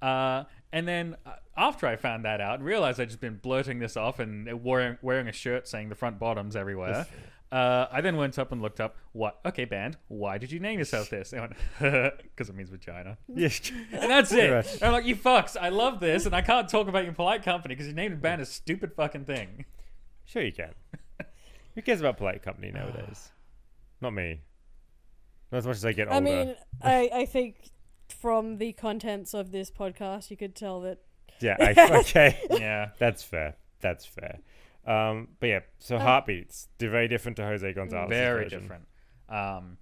Uh, 0.00 0.44
and 0.72 0.86
then 0.86 1.16
uh, 1.26 1.32
after 1.56 1.84
I 1.86 1.96
found 1.96 2.24
that 2.24 2.40
out, 2.40 2.60
and 2.60 2.64
realized 2.64 3.00
I'd 3.00 3.08
just 3.08 3.20
been 3.20 3.36
blurting 3.36 3.80
this 3.80 3.96
off 3.96 4.20
and 4.20 4.62
wearing 4.62 4.96
wearing 5.02 5.26
a 5.26 5.32
shirt 5.32 5.66
saying 5.66 5.88
the 5.88 5.96
front 5.96 6.18
bottoms 6.18 6.54
everywhere. 6.54 7.06
Uh, 7.50 7.88
I 7.90 8.02
then 8.02 8.18
went 8.18 8.38
up 8.38 8.52
and 8.52 8.60
looked 8.60 8.78
up 8.78 8.96
what. 9.12 9.38
Okay, 9.46 9.64
band. 9.64 9.96
Why 10.08 10.36
did 10.36 10.52
you 10.52 10.60
name 10.60 10.78
yourself 10.78 11.08
this? 11.08 11.32
I 11.32 11.40
went 11.40 11.54
because 12.20 12.50
it 12.50 12.54
means 12.54 12.68
vagina. 12.68 13.16
Yeah. 13.26 13.48
And 13.90 14.10
that's 14.10 14.32
it. 14.32 14.50
much. 14.50 14.74
And 14.74 14.82
I'm 14.82 14.92
like, 14.92 15.06
you 15.06 15.16
fucks, 15.16 15.56
I 15.58 15.70
love 15.70 15.98
this, 15.98 16.26
and 16.26 16.36
I 16.36 16.42
can't 16.42 16.68
talk 16.68 16.88
about 16.88 17.04
your 17.04 17.14
polite 17.14 17.42
company 17.42 17.74
because 17.74 17.86
you 17.86 17.94
named 17.94 18.12
the 18.12 18.18
band 18.18 18.42
a 18.42 18.44
stupid 18.44 18.92
fucking 18.94 19.24
thing. 19.24 19.64
Sure, 20.26 20.42
you 20.42 20.52
can. 20.52 20.74
Who 21.74 21.80
cares 21.80 22.00
about 22.00 22.18
polite 22.18 22.42
company 22.42 22.70
nowadays? 22.70 23.30
Not 24.02 24.12
me. 24.12 24.42
Not 25.52 25.58
as 25.58 25.66
much 25.66 25.76
as 25.76 25.84
I 25.84 25.92
get 25.92 26.08
older. 26.08 26.16
I 26.16 26.20
mean, 26.20 26.54
I 26.82 27.10
I 27.12 27.26
think 27.26 27.70
from 28.08 28.58
the 28.58 28.72
contents 28.72 29.34
of 29.34 29.50
this 29.52 29.70
podcast, 29.70 30.30
you 30.30 30.36
could 30.36 30.54
tell 30.54 30.80
that. 30.82 30.98
yeah, 31.40 31.56
I, 31.60 31.98
okay. 32.00 32.38
Yeah. 32.50 32.90
That's 32.98 33.22
fair. 33.22 33.56
That's 33.80 34.04
fair. 34.04 34.38
Um, 34.86 35.28
but 35.40 35.46
yeah, 35.48 35.60
so 35.78 35.96
Um, 35.96 36.02
heartbeats, 36.02 36.68
they're 36.78 36.90
very 36.90 37.08
different 37.08 37.36
to 37.36 37.44
Jose 37.44 37.72
Gonzalez. 37.74 38.08
Version. 38.08 38.24
Very 38.24 38.44
version. 38.44 38.60
different. 38.60 38.84
Um, 39.28 39.78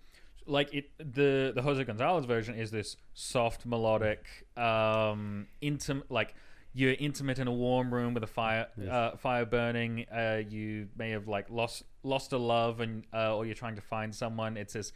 like 0.47 0.73
it, 0.75 0.91
the 0.99 1.53
the 1.55 1.63
Jose 1.63 1.83
Gonzalez 1.85 2.25
version 2.25 2.55
is 2.55 2.71
this 2.71 2.97
soft, 3.15 3.67
melodic, 3.67 4.25
um, 4.57 5.47
intimate, 5.61 6.11
like 6.11 6.35
you're 6.73 6.95
intimate 6.99 7.39
in 7.39 7.49
a 7.49 7.53
warm 7.53 7.93
room 7.93 8.15
with 8.15 8.23
a 8.23 8.27
fire, 8.29 8.67
Yes. 8.77 8.89
uh, 8.91 9.17
fire 9.17 9.45
burning. 9.47 10.05
Uh, 10.13 10.43
you 10.49 10.89
may 10.97 11.11
have 11.11 11.27
like 11.27 11.49
lost 11.51 11.85
lost 12.03 12.33
a 12.33 12.39
love, 12.39 12.81
and 12.81 13.05
uh, 13.15 13.35
or 13.37 13.45
you're 13.47 13.55
trying 13.55 13.77
to 13.77 13.81
find 13.81 14.15
someone. 14.15 14.57
It's 14.57 14.75
this 14.75 14.93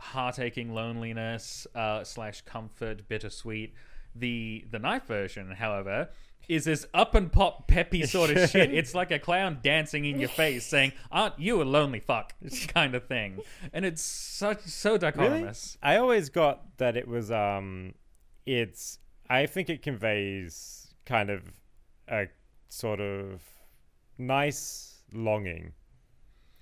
heart 0.00 0.38
aching 0.38 0.72
loneliness 0.74 1.66
uh, 1.74 2.04
slash 2.04 2.40
comfort, 2.42 3.08
bittersweet. 3.08 3.74
The 4.14 4.64
the 4.70 4.78
knife 4.80 5.06
version, 5.06 5.52
however, 5.52 6.08
is 6.48 6.64
this 6.64 6.84
up 6.92 7.14
and 7.14 7.30
pop 7.30 7.68
peppy 7.68 8.04
sort 8.04 8.30
of 8.30 8.50
shit. 8.50 8.70
It's 8.74 8.92
like 8.94 9.12
a 9.12 9.20
clown 9.20 9.60
dancing 9.62 10.04
in 10.04 10.18
your 10.18 10.28
face, 10.28 10.66
saying, 10.66 10.92
"Aren't 11.12 11.38
you 11.38 11.62
a 11.62 11.64
lonely 11.64 12.00
fuck?" 12.00 12.34
kind 12.74 12.94
of 12.96 13.04
thing, 13.06 13.38
and 13.72 13.84
it's 13.84 14.02
such 14.02 14.62
so 14.62 14.92
Really? 14.96 15.12
dichotomous. 15.12 15.76
I 15.82 15.96
always 15.96 16.28
got 16.28 16.76
that 16.78 16.96
it 16.96 17.06
was 17.06 17.30
um 17.30 17.94
it's 18.46 18.98
I 19.28 19.46
think 19.46 19.70
it 19.70 19.80
conveys 19.82 20.88
kind 21.06 21.30
of 21.30 21.42
a 22.08 22.26
sort 22.68 23.00
of 23.00 23.42
nice 24.18 25.02
longing. 25.12 25.72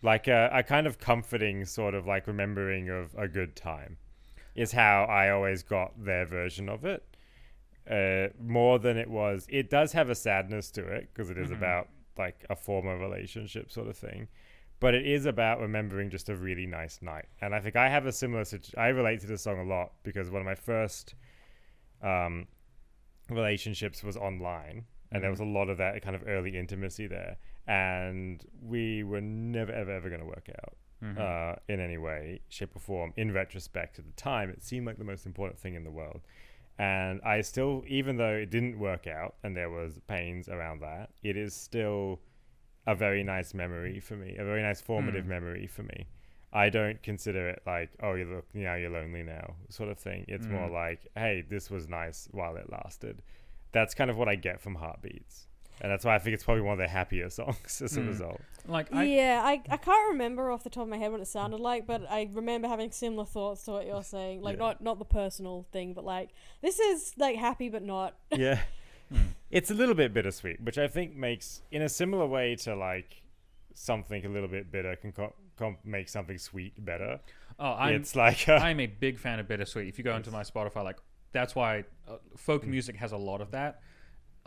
Like 0.03 0.29
a, 0.29 0.49
a 0.53 0.63
kind 0.63 0.87
of 0.87 0.99
comforting 0.99 1.65
sort 1.65 1.95
of 1.95 2.07
like 2.07 2.27
remembering 2.27 2.89
of 2.89 3.15
a 3.17 3.27
good 3.29 3.57
time 3.57 3.97
is 4.55 4.73
how 4.73 5.05
I 5.05 5.31
always 5.31 5.63
got 5.63 6.05
their 6.05 6.25
version 6.27 6.69
of 6.69 6.85
it. 6.85 7.05
Uh, 7.91 8.29
more 8.41 8.79
than 8.79 8.97
it 8.99 9.09
was. 9.09 9.47
It 9.49 9.71
does 9.71 9.93
have 9.93 10.11
a 10.11 10.15
sadness 10.15 10.71
to 10.73 10.87
it 10.87 11.09
because 11.13 11.31
it 11.31 11.39
is 11.39 11.49
Mhm. 11.51 11.57
about 11.57 11.89
like 12.19 12.45
a 12.51 12.57
former 12.57 12.99
relationship 12.99 13.71
sort 13.71 13.89
of 13.89 13.97
thing 13.97 14.29
but 14.81 14.95
it 14.95 15.05
is 15.05 15.27
about 15.27 15.59
remembering 15.61 16.09
just 16.09 16.29
a 16.29 16.37
really 16.37 16.65
nice 16.67 17.03
night. 17.03 17.25
And 17.41 17.53
I 17.53 17.59
think 17.59 17.75
I 17.75 17.89
have 17.89 18.07
a 18.07 18.13
similar 18.13 18.45
situ- 18.45 18.77
I 18.79 18.89
relate 18.89 19.19
to 19.23 19.27
this 19.27 19.43
song 19.43 19.59
a 19.59 19.65
lot 19.65 19.91
because 20.05 20.31
one 20.31 20.41
of 20.41 20.47
my 20.47 20.55
first 20.55 21.17
um, 22.01 22.47
relationships 23.29 24.03
was 24.05 24.17
online, 24.17 24.85
and 25.11 25.23
there 25.23 25.31
was 25.31 25.41
a 25.41 25.45
lot 25.45 25.69
of 25.69 25.79
that 25.79 26.01
kind 26.03 26.15
of 26.15 26.23
early 26.29 26.57
intimacy 26.57 27.07
there, 27.09 27.37
and 27.69 28.45
we 28.62 29.03
were 29.05 29.21
never 29.21 29.73
ever 29.73 29.91
ever 29.93 30.09
going 30.09 30.21
to 30.21 30.27
work 30.27 30.49
out. 30.62 30.77
Mhm. 31.01 31.16
Uh, 31.16 31.55
in 31.69 31.79
any 31.79 31.97
way, 31.97 32.41
shape, 32.49 32.75
or 32.75 32.81
form. 32.81 33.12
In 33.16 33.33
retrospect, 33.33 34.01
at 34.01 34.05
the 34.07 34.12
time, 34.12 34.51
it 34.51 34.64
seemed 34.64 34.85
like 34.85 34.99
the 34.99 35.05
most 35.05 35.27
important 35.27 35.61
thing 35.61 35.75
in 35.75 35.85
the 35.85 35.93
world. 35.93 36.23
And 36.77 37.21
I 37.23 37.41
still, 37.43 37.85
even 37.87 38.16
though 38.16 38.35
it 38.35 38.51
didn't 38.51 38.79
work 38.81 39.07
out 39.07 39.37
and 39.45 39.57
there 39.57 39.71
was 39.71 40.01
pains 40.09 40.49
around 40.49 40.81
that, 40.81 41.11
it 41.23 41.37
is 41.37 41.55
still 41.55 42.21
a 42.87 42.95
very 42.95 43.23
nice 43.23 43.53
memory 43.55 44.01
for 44.01 44.16
me, 44.16 44.37
a 44.39 44.45
very 44.45 44.62
nice 44.62 44.81
formative 44.81 45.25
Hmm. 45.25 45.31
memory 45.31 45.66
for 45.66 45.83
me. 45.83 46.07
I 46.53 46.71
don't 46.71 47.03
consider 47.03 47.49
it 47.49 47.62
like, 47.66 47.91
oh, 48.01 48.14
you 48.14 48.25
look 48.25 48.47
now 48.55 48.75
you're 48.75 48.91
lonely 48.91 49.23
now 49.23 49.57
sort 49.69 49.91
of 49.91 49.99
thing. 49.99 50.25
It's 50.29 50.47
more 50.47 50.69
Mm. 50.69 50.73
like, 50.73 51.07
hey, 51.16 51.43
this 51.43 51.71
was 51.71 51.89
nice 51.89 52.29
while 52.33 52.57
it 52.57 52.71
lasted. 52.71 53.23
That's 53.73 53.95
kind 53.95 54.11
of 54.11 54.16
what 54.16 54.29
I 54.29 54.37
get 54.37 54.61
from 54.61 54.77
Heartbeats, 54.77 55.48
and 55.81 55.91
that's 55.91 56.05
why 56.05 56.14
I 56.14 56.18
think 56.18 56.35
it's 56.35 56.45
probably 56.45 56.62
one 56.62 56.72
of 56.72 56.79
their 56.79 56.89
happier 56.89 57.31
songs 57.31 57.81
as 57.85 57.97
a 57.97 58.01
Mm. 58.01 58.09
result. 58.09 58.41
Like 58.66 58.93
I, 58.95 59.05
yeah, 59.05 59.43
I, 59.45 59.62
I 59.70 59.76
can't 59.79 60.11
remember 60.11 60.51
off 60.51 60.62
the 60.64 60.70
top 60.70 60.83
of 60.83 60.89
my 60.89 60.99
head 60.99 61.11
what 61.11 61.20
it 61.20 61.26
sounded 61.29 61.59
like, 61.61 61.87
but 61.87 62.03
I 62.11 62.29
remember 62.33 62.68
having 62.68 62.91
similar 62.91 63.24
thoughts 63.24 63.64
to 63.64 63.70
what 63.72 63.87
you're 63.87 64.03
saying. 64.05 64.43
Like 64.43 64.57
Yeah. 64.57 64.64
not 64.66 64.81
not 64.83 64.99
the 64.99 65.05
personal 65.07 65.66
thing, 65.72 65.95
but 65.95 66.05
like 66.05 66.31
this 66.62 66.79
is 66.79 67.14
like 67.16 67.37
happy 67.37 67.68
but 67.68 67.83
not. 67.83 68.14
yeah, 68.37 68.61
Mm. 69.12 69.29
it's 69.51 69.70
a 69.70 69.74
little 69.74 69.95
bit 69.95 70.12
bittersweet, 70.12 70.61
which 70.61 70.76
I 70.76 70.87
think 70.89 71.16
makes 71.16 71.62
in 71.70 71.81
a 71.83 71.89
similar 71.89 72.26
way 72.26 72.57
to 72.57 72.74
like 72.76 73.22
something 73.74 74.24
a 74.26 74.29
little 74.29 74.49
bit 74.49 74.70
bitter 74.70 74.97
can 74.97 75.12
co- 75.12 75.35
com- 75.57 75.79
make 75.85 76.09
something 76.09 76.37
sweet 76.39 76.85
better. 76.85 77.20
oh, 77.59 77.72
I'm 77.72 77.95
it's 77.95 78.14
like 78.16 78.49
uh, 78.49 78.55
I'm 78.55 78.81
a 78.81 78.87
big 78.87 79.18
fan 79.18 79.39
of 79.39 79.49
bittersweet. 79.49 79.89
If 79.89 79.99
you 79.99 80.05
go 80.05 80.14
into 80.16 80.31
my 80.31 80.43
Spotify, 80.43 80.85
like 80.85 80.99
that's 81.33 81.55
why 81.55 81.85
uh, 82.09 82.16
folk 82.37 82.64
Mm. 82.64 82.68
music 82.68 82.97
has 82.97 83.12
a 83.12 83.16
lot 83.16 83.41
of 83.41 83.51
that. 83.53 83.81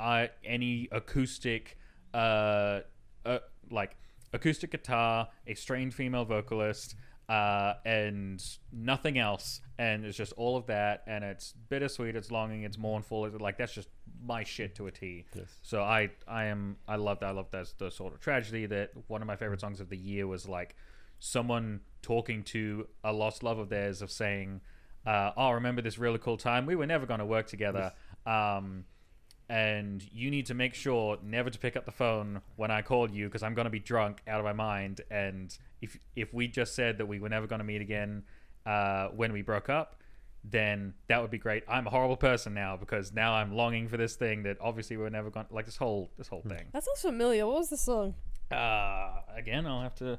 I 0.01 0.29
any 0.43 0.89
acoustic, 0.91 1.77
uh, 2.13 2.81
uh, 3.25 3.39
like 3.69 3.95
acoustic 4.33 4.71
guitar, 4.71 5.29
a 5.47 5.53
strained 5.53 5.93
female 5.93 6.25
vocalist, 6.25 6.95
uh, 7.29 7.75
and 7.85 8.43
nothing 8.73 9.17
else, 9.17 9.61
and 9.77 10.03
it's 10.03 10.17
just 10.17 10.33
all 10.33 10.57
of 10.57 10.65
that, 10.65 11.03
and 11.07 11.23
it's 11.23 11.53
bittersweet, 11.69 12.15
it's 12.15 12.31
longing, 12.31 12.63
it's 12.63 12.77
mournful, 12.77 13.25
it's 13.25 13.39
like 13.39 13.57
that's 13.57 13.73
just 13.73 13.87
my 14.23 14.43
shit 14.43 14.75
to 14.75 14.87
a 14.87 14.91
T. 14.91 15.25
Yes. 15.33 15.47
So 15.61 15.81
I 15.81 16.09
I 16.27 16.45
am 16.45 16.77
I 16.87 16.95
love 16.95 17.19
that 17.19 17.27
I 17.27 17.31
love 17.31 17.49
that 17.51 17.67
the 17.77 17.89
sort 17.89 18.13
of 18.13 18.19
tragedy 18.19 18.65
that 18.65 18.91
one 19.07 19.21
of 19.21 19.27
my 19.27 19.35
favorite 19.35 19.61
songs 19.61 19.79
of 19.79 19.89
the 19.89 19.97
year 19.97 20.27
was 20.27 20.47
like 20.47 20.75
someone 21.19 21.79
talking 22.01 22.43
to 22.43 22.87
a 23.03 23.13
lost 23.13 23.43
love 23.43 23.59
of 23.59 23.69
theirs 23.69 24.01
of 24.01 24.11
saying, 24.11 24.61
uh, 25.05 25.31
"Oh, 25.37 25.51
remember 25.51 25.81
this 25.81 25.97
really 25.97 26.17
cool 26.17 26.37
time? 26.37 26.65
We 26.65 26.75
were 26.75 26.87
never 26.87 27.05
going 27.05 27.19
to 27.19 27.25
work 27.25 27.47
together." 27.47 27.93
Um, 28.25 28.85
and 29.51 30.01
you 30.13 30.31
need 30.31 30.45
to 30.45 30.53
make 30.53 30.73
sure 30.73 31.17
never 31.21 31.49
to 31.49 31.59
pick 31.59 31.75
up 31.75 31.85
the 31.85 31.91
phone 31.91 32.41
when 32.55 32.71
I 32.71 32.81
call 32.81 33.11
you 33.11 33.25
because 33.25 33.43
I'm 33.43 33.53
going 33.53 33.65
to 33.65 33.71
be 33.71 33.81
drunk 33.81 34.21
out 34.25 34.39
of 34.39 34.45
my 34.45 34.53
mind. 34.53 35.01
And 35.11 35.55
if 35.81 35.99
if 36.15 36.33
we 36.33 36.47
just 36.47 36.73
said 36.73 36.97
that 36.99 37.05
we 37.05 37.19
were 37.19 37.27
never 37.27 37.47
going 37.47 37.59
to 37.59 37.65
meet 37.65 37.81
again 37.81 38.23
uh, 38.65 39.09
when 39.09 39.33
we 39.33 39.41
broke 39.41 39.67
up, 39.67 39.97
then 40.45 40.93
that 41.09 41.21
would 41.21 41.31
be 41.31 41.37
great. 41.37 41.65
I'm 41.67 41.85
a 41.85 41.89
horrible 41.89 42.15
person 42.15 42.53
now 42.53 42.77
because 42.77 43.11
now 43.11 43.33
I'm 43.33 43.53
longing 43.53 43.89
for 43.89 43.97
this 43.97 44.15
thing 44.15 44.43
that 44.43 44.55
obviously 44.61 44.95
we 44.95 45.03
we're 45.03 45.09
never 45.09 45.29
going 45.29 45.47
to 45.47 45.53
like 45.53 45.65
this 45.65 45.75
whole 45.75 46.11
this 46.17 46.29
whole 46.29 46.43
thing. 46.43 46.67
That 46.71 46.85
sounds 46.85 47.01
familiar. 47.01 47.45
What 47.45 47.57
was 47.57 47.69
the 47.69 47.77
song? 47.77 48.15
Uh, 48.49 49.19
again, 49.35 49.65
I'll 49.65 49.81
have 49.81 49.95
to 49.95 50.17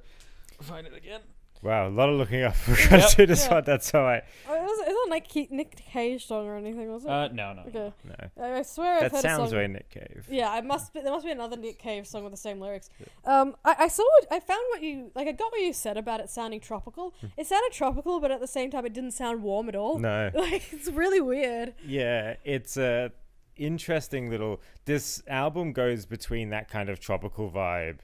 find 0.61 0.87
it 0.87 0.95
again. 0.95 1.23
Wow, 1.63 1.87
a 1.87 1.91
lot 1.91 2.09
of 2.09 2.17
looking 2.17 2.43
up. 2.43 2.57
We're 2.67 2.75
gonna 2.89 3.03
Yep. 3.03 3.11
do 3.17 3.27
this 3.27 3.47
Yeah. 3.47 3.55
one. 3.55 3.65
That's 3.65 3.95
all 3.95 4.03
right. 4.03 4.25
Oh, 4.49 4.55
it 4.55 4.63
was 4.63 4.81
it 4.81 4.91
was 4.91 5.09
like 5.11 5.29
Ke- 5.29 5.51
Nick 5.53 5.77
Cave 5.77 6.21
song 6.21 6.47
or 6.49 6.57
anything, 6.57 6.91
was 6.91 7.05
it? 7.05 7.11
Uh, 7.11 7.29
no, 7.29 7.53
no. 7.53 7.63
okay. 7.69 7.93
No, 8.05 8.45
I 8.45 8.59
I 8.59 8.63
swear 8.63 8.95
I've 8.97 9.01
that 9.03 9.13
heard 9.13 9.19
a 9.19 9.23
sounds 9.23 9.39
song. 9.43 9.51
very 9.51 9.69
Nick 9.69 9.89
Cave. 9.89 10.27
Yeah, 10.29 10.51
I 10.51 10.61
must. 10.61 10.93
Be, 10.93 11.01
there 11.03 11.13
must 11.13 11.25
be 11.25 11.31
another 11.31 11.57
Nick 11.57 11.79
Cave 11.79 12.05
song 12.07 12.25
with 12.25 12.33
the 12.33 12.37
same 12.37 12.59
lyrics. 12.61 12.91
Um, 13.25 13.55
I, 13.65 13.77
I 13.81 13.89
saw. 13.89 14.03
What, 14.03 14.27
I 14.33 14.41
found 14.41 14.61
what 14.71 14.83
you 14.83 15.13
like. 15.15 15.29
I 15.29 15.33
got 15.33 15.53
what 15.53 15.61
you 15.61 15.73
said 15.73 15.97
about 15.97 16.19
it 16.19 16.31
sounding 16.31 16.59
tropical. 16.59 17.15
It 17.37 17.47
sounded 17.47 17.71
tropical, 17.73 18.19
but 18.19 18.33
at 18.33 18.41
the 18.41 18.49
same 18.49 18.71
time, 18.71 18.85
it 18.85 18.93
didn't 18.93 19.13
sound 19.13 19.43
warm 19.45 19.69
at 19.69 19.77
all. 19.77 19.99
No. 19.99 20.31
Like 20.35 20.73
it's 20.73 20.89
really 20.89 21.21
weird. 21.21 21.75
Yeah, 21.87 22.35
it's 22.45 22.77
a 22.77 23.13
interesting 23.57 24.31
little. 24.31 24.61
This 24.85 25.23
album 25.29 25.73
goes 25.73 26.07
between 26.07 26.51
that 26.51 26.69
kind 26.69 26.89
of 26.89 26.99
tropical 26.99 27.51
vibe 27.51 27.99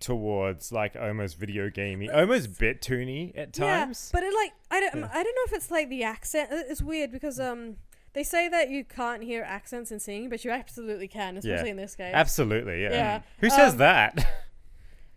towards 0.00 0.72
like 0.72 0.96
almost 0.96 1.38
video 1.38 1.70
gamey, 1.70 2.10
almost 2.10 2.58
bit 2.58 2.80
toony 2.82 3.36
at 3.36 3.52
times. 3.52 4.10
Yeah, 4.12 4.20
but 4.20 4.26
it 4.26 4.34
like 4.34 4.52
I 4.70 4.80
don't. 4.80 5.00
Yeah. 5.00 5.10
I 5.12 5.22
don't 5.22 5.34
know 5.34 5.42
if 5.46 5.52
it's 5.52 5.70
like 5.70 5.88
the 5.88 6.02
accent. 6.04 6.48
It's 6.52 6.82
weird 6.82 7.10
because 7.12 7.38
um. 7.40 7.76
They 8.12 8.22
say 8.22 8.48
that 8.48 8.70
you 8.70 8.82
can't 8.82 9.22
hear 9.22 9.42
accents 9.42 9.92
in 9.92 10.00
singing, 10.00 10.30
but 10.30 10.42
you 10.42 10.50
absolutely 10.50 11.06
can, 11.06 11.36
especially 11.36 11.68
in 11.68 11.76
this 11.76 11.94
case. 11.94 12.14
Absolutely, 12.14 12.82
yeah. 12.82 12.90
Yeah, 12.90 13.20
Who 13.40 13.50
says 13.50 13.72
um, 13.72 13.78
that? 13.80 14.26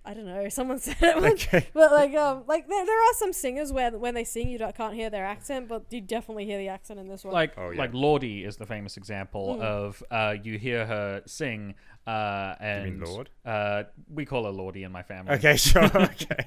I 0.05 0.13
don't 0.13 0.25
know. 0.25 0.49
Someone 0.49 0.79
said 0.87 0.97
it 0.99 1.15
once. 1.21 1.45
okay. 1.45 1.67
But 1.73 1.93
like 1.93 2.13
um 2.15 2.43
like 2.47 2.67
there, 2.67 2.85
there 2.85 2.99
are 2.99 3.13
some 3.13 3.31
singers 3.31 3.71
where 3.71 3.91
when 3.91 4.15
they 4.15 4.23
sing 4.25 4.49
you 4.49 4.57
don't, 4.57 4.75
can't 4.75 4.95
hear 4.95 5.09
their 5.09 5.23
accent, 5.25 5.69
but 5.69 5.85
you 5.91 6.01
definitely 6.01 6.45
hear 6.45 6.57
the 6.57 6.67
accent 6.67 6.99
in 6.99 7.07
this 7.07 7.23
one. 7.23 7.33
Like 7.33 7.53
Oh, 7.57 7.69
yeah. 7.69 7.77
like 7.79 7.93
Lordy 7.93 8.43
is 8.43 8.57
the 8.57 8.65
famous 8.65 8.97
example 8.97 9.57
Mm. 9.57 9.61
of 9.61 10.03
uh, 10.11 10.35
you 10.43 10.57
hear 10.57 10.85
her 10.85 11.21
sing 11.25 11.75
uh, 12.09 12.55
You 12.59 12.65
and 12.67 12.99
mean 12.99 13.03
Lorde? 13.09 13.29
Uh, 13.45 13.83
we 14.13 14.25
call 14.25 14.43
her 14.45 14.51
Lordy 14.51 14.83
in 14.83 14.91
my 14.91 15.03
family. 15.03 15.33
Okay, 15.35 15.55
sure. 15.57 15.83
Okay. 15.95 16.45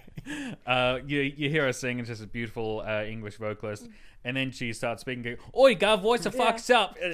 Uh, 0.67 0.99
you 1.07 1.21
you 1.21 1.49
hear 1.51 1.65
her 1.67 1.73
sing, 1.73 1.99
and 1.99 2.07
she's 2.07 2.21
a 2.21 2.27
beautiful 2.27 2.83
uh, 2.87 3.03
English 3.05 3.37
vocalist, 3.39 3.89
and 4.25 4.37
then 4.37 4.51
she 4.53 4.73
starts 4.73 5.01
speaking. 5.01 5.23
go, 5.23 5.35
Oi, 5.59 5.75
Gav, 5.75 6.01
voice 6.01 6.23
the 6.23 6.31
Yeah. 6.31 6.43
fucks 6.53 6.71
up. 6.73 6.97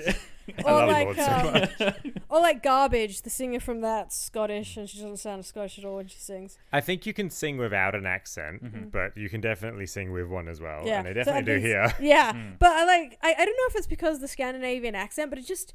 or 0.65 0.73
love 0.73 0.89
like 0.89 1.05
Lorde 1.19 1.71
so 1.79 1.87
um, 1.87 1.95
or 2.31 2.41
like 2.41 2.63
garbage, 2.63 3.21
the 3.21 3.29
singer 3.31 3.61
from 3.61 3.83
that 3.83 4.13
Scottish 4.15 4.79
and 4.79 4.89
she 4.89 4.97
doesn't 4.97 5.19
sound 5.19 5.45
Scottish 5.45 5.79
at 5.79 5.85
all 5.85 5.97
when 5.97 6.07
she 6.09 6.17
sings. 6.19 6.57
I 6.73 6.81
think 6.81 7.05
you 7.05 7.13
can 7.13 7.29
sing 7.29 7.59
without 7.59 7.95
an 7.95 8.07
accent, 8.07 8.65
Mhm. 8.65 8.91
but 8.91 9.15
you 9.15 9.29
can 9.29 9.43
definitely 9.43 9.85
sing 9.85 10.11
with 10.11 10.27
one 10.27 10.49
as 10.49 10.59
well. 10.59 10.87
Yeah, 10.87 11.01
And 11.01 11.07
they 11.07 11.11
so 11.23 11.33
definitely 11.33 11.53
at 11.55 11.61
do 11.61 11.67
here. 11.67 11.95
Yeah, 12.01 12.33
Mm. 12.33 12.59
but 12.59 12.71
I 12.73 12.85
like 12.87 13.19
I, 13.23 13.31
I 13.39 13.45
don't 13.45 13.57
know 13.61 13.69
if 13.69 13.77
it's 13.77 13.87
because 13.87 14.15
of 14.17 14.21
the 14.23 14.29
Scandinavian 14.29 14.95
accent, 14.95 15.29
but 15.31 15.39
it 15.39 15.47
just 15.47 15.75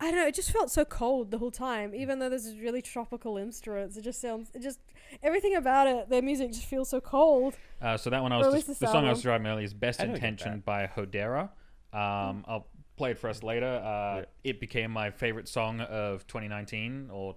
I 0.00 0.06
don't 0.10 0.16
know, 0.16 0.26
it 0.26 0.34
just 0.34 0.50
felt 0.50 0.70
so 0.70 0.84
cold 0.84 1.30
the 1.30 1.38
whole 1.38 1.50
time, 1.50 1.94
even 1.94 2.18
though 2.18 2.28
there's 2.30 2.44
these 2.44 2.58
really 2.58 2.80
tropical 2.82 3.36
instruments. 3.36 3.96
It 3.96 4.02
just 4.02 4.20
sounds 4.20 4.50
it 4.54 4.62
just 4.62 4.80
everything 5.22 5.54
about 5.56 5.86
it, 5.88 6.08
their 6.08 6.22
music 6.22 6.52
just 6.52 6.64
feels 6.64 6.88
so 6.88 7.00
cold. 7.00 7.56
Uh, 7.82 7.96
so 7.96 8.08
that 8.10 8.22
one 8.22 8.32
I 8.32 8.38
was 8.38 8.54
just, 8.54 8.66
the 8.66 8.86
the 8.86 8.90
song 8.92 9.04
I 9.04 9.08
was 9.08 9.08
one. 9.08 9.14
describing 9.16 9.46
earlier 9.46 9.64
is 9.64 9.74
"Best 9.74 10.00
I 10.00 10.04
don't 10.06 10.14
get 10.14 10.24
Intention" 10.24 10.62
by 10.64 10.86
Hodera. 10.86 11.50
Um, 11.92 12.44
I'll 12.48 12.66
play 12.96 13.10
it 13.12 13.18
for 13.18 13.28
us 13.28 13.42
later. 13.42 13.66
Uh, 13.66 14.16
Yeah. 14.20 14.24
It 14.44 14.60
became 14.60 14.90
my 14.90 15.10
favorite 15.10 15.48
song 15.48 15.80
of 15.80 16.26
2019 16.26 17.10
or 17.12 17.36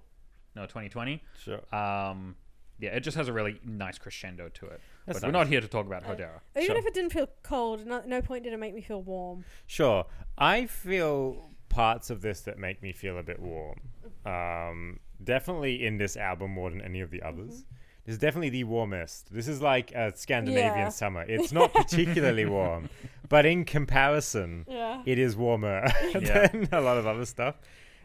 no 0.55 0.63
2020. 0.65 1.21
Sure. 1.43 1.59
Um, 1.75 2.35
yeah, 2.79 2.89
it 2.95 2.99
just 3.01 3.15
has 3.17 3.27
a 3.27 3.33
really 3.33 3.59
nice 3.65 3.97
crescendo 3.97 4.49
to 4.49 4.65
it. 4.67 4.81
That's 5.05 5.19
but 5.19 5.27
we're 5.27 5.31
not 5.31 5.47
here 5.47 5.61
to 5.61 5.67
talk 5.67 5.85
about 5.85 6.03
Uh, 6.05 6.13
Even 6.13 6.65
Sure. 6.65 6.77
if 6.77 6.85
it 6.85 6.93
didn't 6.93 7.11
feel 7.13 7.27
cold, 7.43 7.85
no, 7.85 8.01
no 8.05 8.21
point 8.21 8.43
did 8.43 8.53
it 8.53 8.59
make 8.59 8.73
me 8.73 8.81
feel 8.81 9.01
warm. 9.01 9.45
Sure. 9.67 10.05
I 10.37 10.65
feel 10.65 11.49
parts 11.73 12.09
of 12.09 12.21
this 12.21 12.41
that 12.41 12.57
make 12.59 12.81
me 12.81 12.91
feel 12.93 13.17
a 13.17 13.23
bit 13.23 13.39
warm. 13.39 13.79
Um, 14.25 14.99
definitely 15.23 15.85
in 15.85 15.97
this 15.97 16.15
album 16.17 16.51
more 16.51 16.69
than 16.69 16.81
any 16.81 17.01
of 17.01 17.09
the 17.11 17.21
others. 17.21 17.65
This 18.05 18.13
is 18.13 18.19
definitely 18.19 18.49
the 18.49 18.65
warmest. 18.65 19.33
This 19.33 19.47
is 19.47 19.61
like 19.61 19.91
a 19.93 20.11
Scandinavian 20.15 20.77
Yeah. 20.77 20.89
summer. 20.89 21.23
It's 21.27 21.51
not 21.53 21.73
particularly 21.73 22.45
warm, 22.57 22.89
but 23.29 23.45
in 23.45 23.63
comparison, 23.65 24.65
Yeah. 24.69 25.01
it 25.05 25.17
is 25.17 25.35
warmer 25.35 25.85
Yeah. 26.13 26.47
than 26.51 26.67
a 26.71 26.81
lot 26.81 26.97
of 26.97 27.07
other 27.07 27.25
stuff. 27.25 27.55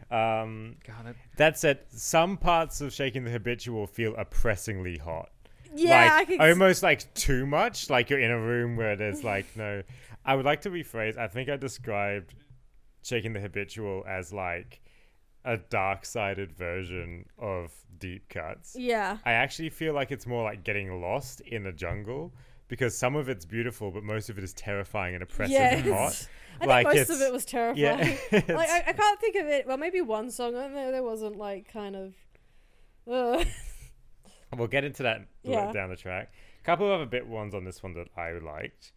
Um, 0.09 0.77
God, 0.87 1.07
it, 1.09 1.15
that 1.37 1.59
said, 1.59 1.79
some 1.89 2.37
parts 2.37 2.81
of 2.81 2.91
Shaking 2.93 3.25
the 3.25 3.31
Habitual 3.31 3.85
feel 3.87 4.15
oppressingly 4.15 4.97
hot. 4.97 5.29
Yeah, 5.75 6.01
I 6.13 6.17
like 6.19 6.27
could 6.29 6.41
almost 6.41 6.81
like 6.81 7.13
too 7.13 7.45
much. 7.45 7.89
Like 7.91 8.09
you're 8.09 8.19
in 8.19 8.31
a 8.31 8.39
room 8.39 8.75
where 8.75 8.95
there's 8.95 9.23
like 9.23 9.45
no. 9.55 9.83
I 10.25 10.33
would 10.35 10.45
like 10.45 10.61
to 10.61 10.71
rephrase. 10.71 11.15
I 11.17 11.27
think 11.27 11.47
I 11.47 11.57
described 11.57 12.33
shaking 13.03 13.33
the 13.33 13.39
habitual 13.39 14.03
as 14.07 14.31
like 14.33 14.81
a 15.45 15.57
dark-sided 15.57 16.51
version 16.51 17.25
of 17.37 17.71
deep 17.97 18.27
cuts. 18.29 18.75
Yeah. 18.77 19.17
I 19.25 19.33
actually 19.33 19.69
feel 19.69 19.93
like 19.93 20.11
it's 20.11 20.27
more 20.27 20.43
like 20.43 20.63
getting 20.63 21.01
lost 21.01 21.41
in 21.41 21.63
the 21.63 21.71
jungle 21.71 22.33
because 22.67 22.95
some 22.97 23.15
of 23.15 23.29
it's 23.29 23.45
beautiful, 23.45 23.89
but 23.89 24.03
most 24.03 24.29
of 24.29 24.37
it 24.37 24.43
is 24.43 24.53
terrifying 24.53 25.13
and 25.15 25.23
oppressive 25.23 25.53
Yeah. 25.53 25.75
and 25.77 25.91
hot. 25.93 26.27
I 26.61 26.65
Like, 26.65 26.87
think 26.87 27.07
most 27.07 27.09
of 27.15 27.21
it 27.21 27.31
was 27.33 27.45
terrifying. 27.45 27.77
Yeah, 27.77 28.17
like 28.53 28.69
I, 28.69 28.83
I 28.87 28.93
can't 28.93 29.19
think 29.21 29.35
of 29.37 29.47
it. 29.47 29.65
Well, 29.65 29.77
maybe 29.77 30.01
one 30.01 30.29
song. 30.29 30.55
I 30.57 30.67
know 30.67 30.91
there 30.91 31.01
wasn't 31.03 31.37
like 31.37 31.71
kind 31.71 31.95
of. 31.95 32.13
Uh, 33.09 33.43
We'll 34.57 34.67
get 34.67 34.83
into 34.83 35.03
that 35.03 35.21
Yeah. 35.43 35.71
down 35.71 35.89
the 35.89 35.95
track. 35.95 36.31
A 36.61 36.65
couple 36.65 36.85
of 36.87 36.91
other 36.93 37.05
bit 37.05 37.25
ones 37.27 37.53
on 37.53 37.63
this 37.63 37.81
one 37.83 37.93
that 37.93 38.07
I 38.17 38.31
liked. 38.33 38.91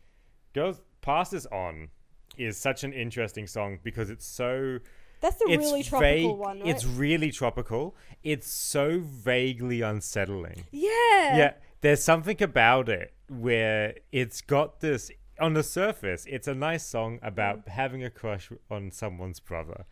Girls, 0.54 0.80
Pass 1.02 1.30
This 1.30 1.46
On 1.46 1.88
is 2.36 2.56
such 2.56 2.84
an 2.84 2.92
interesting 2.92 3.46
song 3.46 3.78
because 3.82 4.10
it's 4.10 4.26
so 4.26 4.78
that's 5.20 5.36
the 5.36 5.46
it's 5.48 5.64
really 5.64 5.82
tropical 5.82 6.30
vague. 6.30 6.36
one, 6.36 6.60
right? 6.60 6.68
It's 6.68 6.84
really 6.84 7.30
tropical. 7.30 7.94
It's 8.22 8.52
so 8.52 9.00
vaguely 9.00 9.80
unsettling. 9.80 10.64
yeah. 10.72 11.36
Yeah, 11.36 11.52
there's 11.80 12.02
something 12.02 12.42
about 12.42 12.88
it 12.88 13.14
where 13.28 13.94
it's 14.10 14.40
got 14.40 14.80
this 14.80 15.10
on 15.40 15.54
the 15.54 15.62
surface. 15.62 16.26
It's 16.28 16.48
a 16.48 16.54
nice 16.54 16.84
song 16.84 17.20
about 17.22 17.66
mm. 17.66 17.68
having 17.68 18.04
a 18.04 18.10
crush 18.10 18.50
on 18.70 18.90
someone's 18.90 19.40
brother, 19.40 19.84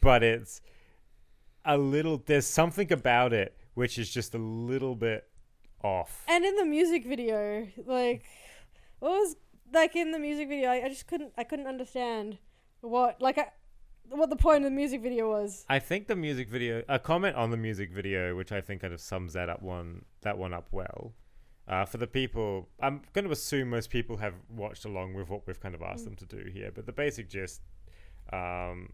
but 0.00 0.22
it's 0.22 0.60
a 1.64 1.76
little. 1.76 2.22
There's 2.24 2.46
something 2.46 2.92
about 2.92 3.32
it 3.32 3.54
which 3.74 3.96
is 3.96 4.10
just 4.10 4.34
a 4.34 4.38
little 4.38 4.96
bit 4.96 5.28
off. 5.84 6.24
And 6.28 6.44
in 6.44 6.56
the 6.56 6.64
music 6.64 7.06
video, 7.06 7.68
like, 7.86 8.24
what 8.98 9.10
was 9.10 9.36
like 9.78 9.96
in 9.96 10.10
the 10.10 10.18
music 10.18 10.48
video? 10.48 10.68
I, 10.70 10.84
I 10.84 10.88
just 10.88 11.06
couldn't. 11.06 11.32
I 11.38 11.44
couldn't 11.44 11.66
understand 11.66 12.38
what 12.80 13.20
like 13.20 13.38
I, 13.38 13.46
what 14.10 14.30
the 14.30 14.36
point 14.36 14.58
of 14.58 14.64
the 14.64 14.76
music 14.76 15.02
video 15.02 15.30
was. 15.30 15.64
I 15.68 15.78
think 15.78 16.06
the 16.06 16.16
music 16.16 16.48
video, 16.48 16.82
a 16.88 16.98
comment 16.98 17.36
on 17.36 17.50
the 17.50 17.56
music 17.56 17.92
video, 17.92 18.36
which 18.36 18.52
I 18.52 18.60
think 18.60 18.82
kind 18.82 18.92
of 18.92 19.00
sums 19.00 19.32
that 19.34 19.48
up 19.48 19.62
one 19.62 20.04
that 20.22 20.38
one 20.38 20.52
up 20.52 20.68
well. 20.72 21.12
Uh, 21.66 21.84
for 21.84 21.98
the 21.98 22.06
people, 22.06 22.68
I'm 22.80 23.02
going 23.12 23.26
to 23.26 23.30
assume 23.30 23.68
most 23.68 23.90
people 23.90 24.16
have 24.16 24.32
watched 24.48 24.86
along 24.86 25.12
with 25.12 25.28
what 25.28 25.46
we've 25.46 25.60
kind 25.60 25.74
of 25.74 25.82
asked 25.82 26.06
them 26.06 26.16
to 26.16 26.24
do 26.24 26.48
here. 26.50 26.70
But 26.74 26.86
the 26.86 26.92
basic 26.92 27.28
gist, 27.28 27.60
um, 28.32 28.88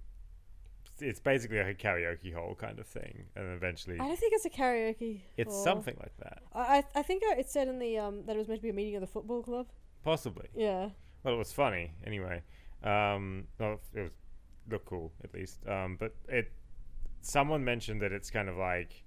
it's 0.98 1.20
basically 1.20 1.58
like 1.58 1.68
a 1.68 1.86
karaoke 1.86 2.34
hall 2.34 2.56
kind 2.56 2.80
of 2.80 2.86
thing, 2.86 3.26
and 3.36 3.54
eventually 3.54 4.00
I 4.00 4.08
don't 4.08 4.18
think 4.18 4.32
it's 4.34 4.44
a 4.44 4.50
karaoke. 4.50 5.20
it's 5.36 5.54
hall. 5.54 5.64
something 5.64 5.96
like 6.00 6.16
that, 6.18 6.42
I 6.52 6.78
I, 6.78 6.84
I 6.96 7.02
think 7.02 7.22
I, 7.24 7.34
it 7.38 7.48
said 7.48 7.68
in 7.68 7.78
the 7.78 7.98
um 7.98 8.24
that 8.26 8.34
it 8.34 8.38
was 8.38 8.48
meant 8.48 8.58
to 8.60 8.62
be 8.62 8.70
a 8.70 8.72
meeting 8.72 8.96
of 8.96 9.02
the 9.02 9.06
football 9.06 9.42
club. 9.42 9.66
Possibly. 10.04 10.48
Yeah. 10.54 10.90
Well, 11.22 11.34
it 11.34 11.38
was 11.38 11.52
funny 11.52 11.92
anyway. 12.06 12.42
Um, 12.82 13.48
well, 13.58 13.80
it 13.94 14.00
was 14.02 14.10
looked 14.70 14.86
cool 14.86 15.12
at 15.22 15.34
least. 15.34 15.60
Um, 15.66 15.96
but 15.98 16.14
it, 16.28 16.52
someone 17.22 17.64
mentioned 17.64 18.00
that 18.02 18.12
it's 18.12 18.30
kind 18.30 18.48
of 18.48 18.56
like 18.56 19.04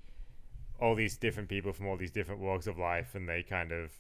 all 0.80 0.96
these 0.96 1.18
different 1.18 1.50
people 1.50 1.74
from 1.74 1.88
all 1.88 1.98
these 1.98 2.12
different 2.12 2.42
walks 2.42 2.68
of 2.68 2.78
life, 2.78 3.16
and 3.16 3.28
they 3.28 3.44
kind 3.44 3.72
of 3.72 3.92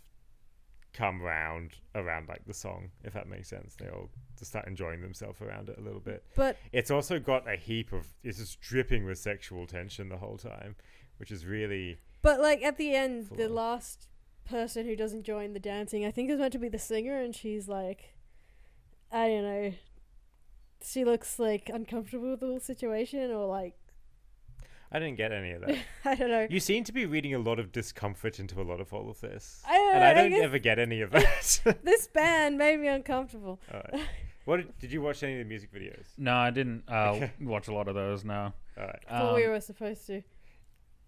come 0.94 1.22
round 1.22 1.74
around 1.96 2.28
like 2.28 2.44
the 2.46 2.54
song, 2.54 2.90
if 3.04 3.14
that 3.14 3.28
makes 3.28 3.50
sense. 3.50 3.76
They 3.76 3.88
all 3.88 4.10
just 4.38 4.52
start 4.52 4.68
enjoying 4.68 5.02
themselves 5.02 5.42
around 5.42 5.70
it 5.70 5.78
a 5.78 5.82
little 5.82 6.00
bit. 6.00 6.24
But 6.36 6.58
It's 6.72 6.92
also 6.92 7.20
got 7.20 7.48
a 7.52 7.56
heap 7.56 7.94
of 7.94 8.08
it's 8.24 8.40
just 8.40 8.60
dripping 8.62 9.06
with 9.06 9.18
sexual 9.20 9.68
tension 9.68 10.10
the 10.10 10.18
whole 10.18 10.38
time, 10.38 10.76
which 11.18 11.32
is 11.32 11.46
really 11.46 11.98
but 12.22 12.40
like 12.40 12.64
at 12.64 12.78
the 12.78 12.96
end, 12.96 13.28
Full 13.28 13.38
the 13.38 13.50
last 13.50 14.08
person 14.48 14.86
who 14.86 14.96
doesn't 14.96 15.24
join 15.24 15.54
the 15.54 15.60
dancing, 15.60 16.06
I 16.06 16.12
think 16.12 16.30
is 16.30 16.40
meant 16.40 16.54
to 16.54 16.60
be 16.60 16.70
the 16.70 16.80
singer, 16.80 17.20
and 17.22 17.36
she's 17.36 17.68
like, 17.68 18.14
I 19.12 19.28
don't 19.28 19.44
know. 19.44 19.74
She 20.84 21.04
looks 21.04 21.40
like 21.40 21.70
uncomfortable 21.74 22.32
with 22.32 22.40
the 22.40 22.46
whole 22.48 22.60
situation, 22.60 23.32
or 23.32 23.46
like 23.48 23.76
I 24.92 25.00
didn't 25.00 25.18
get 25.18 25.32
any 25.32 25.52
of 25.52 25.62
that. 25.66 25.78
I 26.06 26.16
don't 26.16 26.30
know. 26.30 26.48
you 26.50 26.60
seem 26.60 26.84
to 26.86 26.94
be 26.94 27.06
reading 27.06 27.34
a 27.34 27.40
lot 27.40 27.60
of 27.60 27.72
discomfort 27.72 28.40
into 28.40 28.62
a 28.62 28.64
lot 28.64 28.80
of 28.80 28.94
all 28.94 29.10
of 29.10 29.20
this. 29.20 29.62
I 29.68 29.76
don't 29.76 29.96
and 29.96 30.00
know. 30.04 30.10
I 30.10 30.14
don't 30.14 30.30
guess 30.32 30.44
ever 30.44 30.60
get 30.60 30.80
any 30.80 31.02
of 31.02 31.12
that. 31.12 31.78
this 31.84 32.08
band 32.08 32.58
made 32.58 32.80
me 32.80 32.88
uncomfortable. 32.88 33.60
Alright. 33.74 34.08
What 34.46 34.58
did, 34.58 34.80
did 34.80 34.92
you 34.94 35.02
watch 35.02 35.24
any 35.24 35.34
of 35.34 35.40
the 35.40 35.46
music 35.46 35.74
videos? 35.74 36.06
No, 36.18 36.34
I 36.34 36.52
didn't 36.52 36.84
uh, 36.88 37.28
watch 37.42 37.68
a 37.68 37.74
lot 37.74 37.90
of 37.90 37.96
those. 37.96 38.24
No, 38.24 38.54
All 38.80 38.86
right, 38.86 39.00
I 39.10 39.20
thought 39.20 39.36
we 39.36 39.44
Um, 39.44 39.50
were 39.52 39.60
supposed 39.60 40.08
to. 40.08 40.22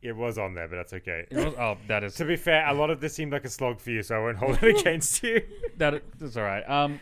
It 0.01 0.15
was 0.15 0.37
on 0.37 0.53
there, 0.53 0.67
but 0.67 0.75
that's 0.77 0.93
okay. 0.93 1.25
it 1.29 1.35
was, 1.35 1.53
oh, 1.55 1.77
that 1.87 2.03
is 2.03 2.15
to 2.15 2.25
be 2.25 2.35
fair, 2.35 2.65
a 2.67 2.73
lot 2.73 2.89
of 2.89 3.01
this 3.01 3.13
seemed 3.13 3.31
like 3.31 3.45
a 3.45 3.49
slog 3.49 3.79
for 3.79 3.91
you, 3.91 4.01
so 4.03 4.15
I 4.15 4.19
won't 4.19 4.37
hold 4.37 4.57
it 4.63 4.79
against 4.79 5.21
you. 5.23 5.41
that's 5.77 6.37
all 6.37 6.43
right. 6.43 6.61
Um, 6.69 6.99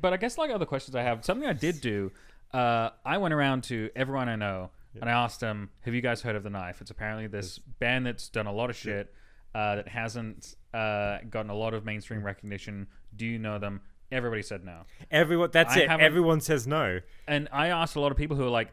but 0.00 0.12
I 0.12 0.16
guess 0.16 0.38
like 0.38 0.50
other 0.50 0.66
questions 0.66 0.94
I 0.94 1.02
have, 1.02 1.24
something 1.24 1.48
I 1.48 1.52
did 1.52 1.80
do. 1.80 2.10
Uh, 2.52 2.90
I 3.04 3.18
went 3.18 3.34
around 3.34 3.64
to 3.64 3.90
everyone 3.94 4.28
I 4.28 4.36
know 4.36 4.70
and 5.00 5.08
I 5.08 5.12
asked 5.12 5.40
them, 5.40 5.70
"Have 5.82 5.94
you 5.94 6.00
guys 6.00 6.22
heard 6.22 6.34
of 6.36 6.42
the 6.42 6.50
Knife?" 6.50 6.80
It's 6.80 6.90
apparently 6.90 7.26
this 7.26 7.58
band 7.58 8.06
that's 8.06 8.28
done 8.30 8.46
a 8.46 8.52
lot 8.52 8.70
of 8.70 8.76
shit 8.76 9.12
uh, 9.54 9.76
that 9.76 9.88
hasn't 9.88 10.56
uh, 10.74 11.18
gotten 11.30 11.50
a 11.50 11.54
lot 11.54 11.74
of 11.74 11.84
mainstream 11.84 12.22
recognition. 12.24 12.86
Do 13.14 13.26
you 13.26 13.38
know 13.38 13.58
them? 13.58 13.82
Everybody 14.10 14.40
said 14.42 14.64
no. 14.64 14.82
Everyone, 15.10 15.50
that's 15.52 15.74
I 15.76 15.80
it. 15.80 15.90
Everyone 15.90 16.40
says 16.40 16.66
no. 16.66 17.00
and 17.26 17.48
I 17.52 17.68
asked 17.68 17.94
a 17.96 18.00
lot 18.00 18.10
of 18.10 18.16
people 18.16 18.36
who 18.38 18.44
are 18.44 18.50
like 18.50 18.68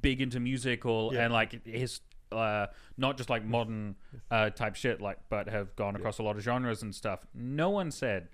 big 0.00 0.22
into 0.22 0.40
music 0.40 0.86
or 0.86 1.12
Yeah. 1.12 1.24
and 1.24 1.32
like 1.34 1.64
his 1.66 2.00
uh, 2.32 2.66
not 2.96 3.16
just 3.16 3.30
like 3.30 3.44
modern 3.44 3.96
uh, 4.30 4.50
type 4.50 4.74
shit, 4.74 5.00
like 5.00 5.18
but 5.28 5.48
have 5.48 5.74
gone 5.76 5.96
across 5.96 6.18
a 6.18 6.22
lot 6.22 6.36
of 6.36 6.42
genres 6.42 6.82
and 6.82 6.94
stuff. 6.94 7.26
No 7.34 7.70
one 7.70 7.90
said 7.90 8.28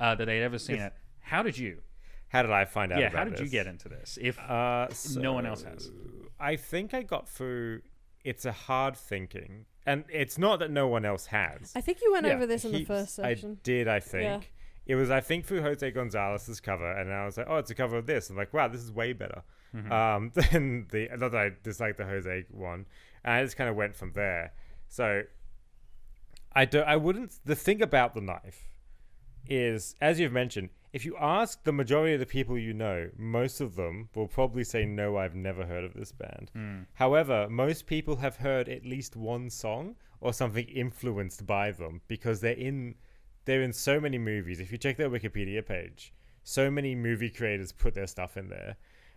uh, 0.00 0.14
that 0.16 0.24
they'd 0.26 0.42
ever 0.42 0.58
seen 0.58 0.76
Yes. 0.76 0.86
it. 0.88 0.92
How 1.20 1.42
did 1.42 1.56
you? 1.56 1.78
How 2.28 2.42
did 2.42 2.50
I 2.50 2.64
find 2.64 2.92
out? 2.92 2.98
yeah, 3.00 3.08
about 3.08 3.28
how 3.28 3.34
did 3.36 3.40
you 3.40 3.48
get 3.48 3.66
into 3.66 3.88
this? 3.88 4.18
If 4.20 4.38
Uh, 4.40 4.88
No 5.16 5.32
one 5.32 5.46
else 5.46 5.62
has. 5.62 5.90
I 6.40 6.56
think 6.56 6.92
I 6.92 7.02
got 7.02 7.28
through. 7.28 7.82
It's 8.24 8.44
a 8.44 8.52
hard 8.52 8.96
thinking, 8.96 9.66
and 9.86 10.04
it's 10.08 10.38
not 10.38 10.58
that 10.60 10.70
no 10.70 10.88
one 10.88 11.04
else 11.04 11.26
has. 11.26 11.72
I 11.76 11.80
think 11.80 11.98
you 12.02 12.12
went 12.12 12.26
Yeah, 12.26 12.32
over 12.34 12.46
this 12.46 12.64
in 12.64 12.72
the 12.72 12.78
Heaps- 12.78 12.88
first 12.88 13.14
section. 13.16 13.52
I 13.52 13.60
did, 13.62 13.86
I 13.88 14.00
think. 14.00 14.24
Yeah. 14.24 14.40
It 14.86 14.94
was, 14.96 15.10
I 15.10 15.20
think, 15.20 15.44
through 15.46 15.62
Jose 15.62 15.90
Gonzalez's 15.92 16.60
cover, 16.60 16.90
and 16.90 17.12
I 17.12 17.24
was 17.24 17.36
like, 17.38 17.46
"Oh, 17.48 17.56
it's 17.56 17.70
a 17.70 17.74
cover 17.74 17.96
of 17.96 18.06
this." 18.06 18.28
I'm 18.30 18.36
like, 18.36 18.52
"Wow, 18.52 18.68
this 18.68 18.82
is 18.82 18.90
way 18.92 19.12
better." 19.12 19.42
Um, 19.90 20.30
than 20.34 20.86
the 20.90 21.08
not 21.16 21.32
that 21.32 21.36
I 21.40 21.50
dislike 21.62 21.96
the 21.96 22.04
Jose 22.04 22.44
one, 22.50 22.86
and 23.24 23.34
I 23.34 23.42
just 23.42 23.56
kind 23.56 23.70
of 23.70 23.76
went 23.76 23.96
from 23.96 24.12
there. 24.12 24.52
So, 24.88 25.22
I 26.52 26.64
do. 26.64 26.80
I 26.80 26.96
wouldn't. 26.96 27.38
The 27.44 27.56
thing 27.56 27.82
about 27.82 28.14
the 28.14 28.20
knife 28.20 28.68
is, 29.48 29.96
as 30.00 30.20
you've 30.20 30.32
mentioned, 30.32 30.70
if 30.92 31.04
you 31.04 31.16
ask 31.18 31.64
the 31.64 31.72
majority 31.72 32.14
of 32.14 32.20
the 32.20 32.26
people 32.26 32.56
you 32.56 32.72
know, 32.72 33.10
most 33.18 33.60
of 33.60 33.74
them 33.74 34.08
will 34.14 34.28
probably 34.28 34.62
say, 34.62 34.84
"No, 34.84 35.16
I've 35.16 35.34
never 35.34 35.66
heard 35.66 35.84
of 35.84 35.94
this 35.94 36.12
band." 36.12 36.50
Hmm. 36.54 36.82
However, 36.94 37.48
most 37.50 37.86
people 37.86 38.16
have 38.16 38.36
heard 38.36 38.68
at 38.68 38.86
least 38.86 39.16
one 39.16 39.50
song 39.50 39.96
or 40.20 40.32
something 40.32 40.66
influenced 40.68 41.46
by 41.46 41.72
them 41.72 42.00
because 42.06 42.40
they're 42.40 42.52
in 42.52 42.94
they're 43.44 43.62
in 43.62 43.72
so 43.72 44.00
many 44.00 44.18
movies. 44.18 44.60
If 44.60 44.70
you 44.72 44.78
check 44.78 44.96
their 44.96 45.10
Wikipedia 45.10 45.66
page, 45.66 46.14
so 46.44 46.70
many 46.70 46.94
movie 46.94 47.30
creators 47.30 47.72
put 47.72 47.94
their 47.94 48.06
stuff 48.06 48.36
in 48.36 48.48
there. 48.48 48.76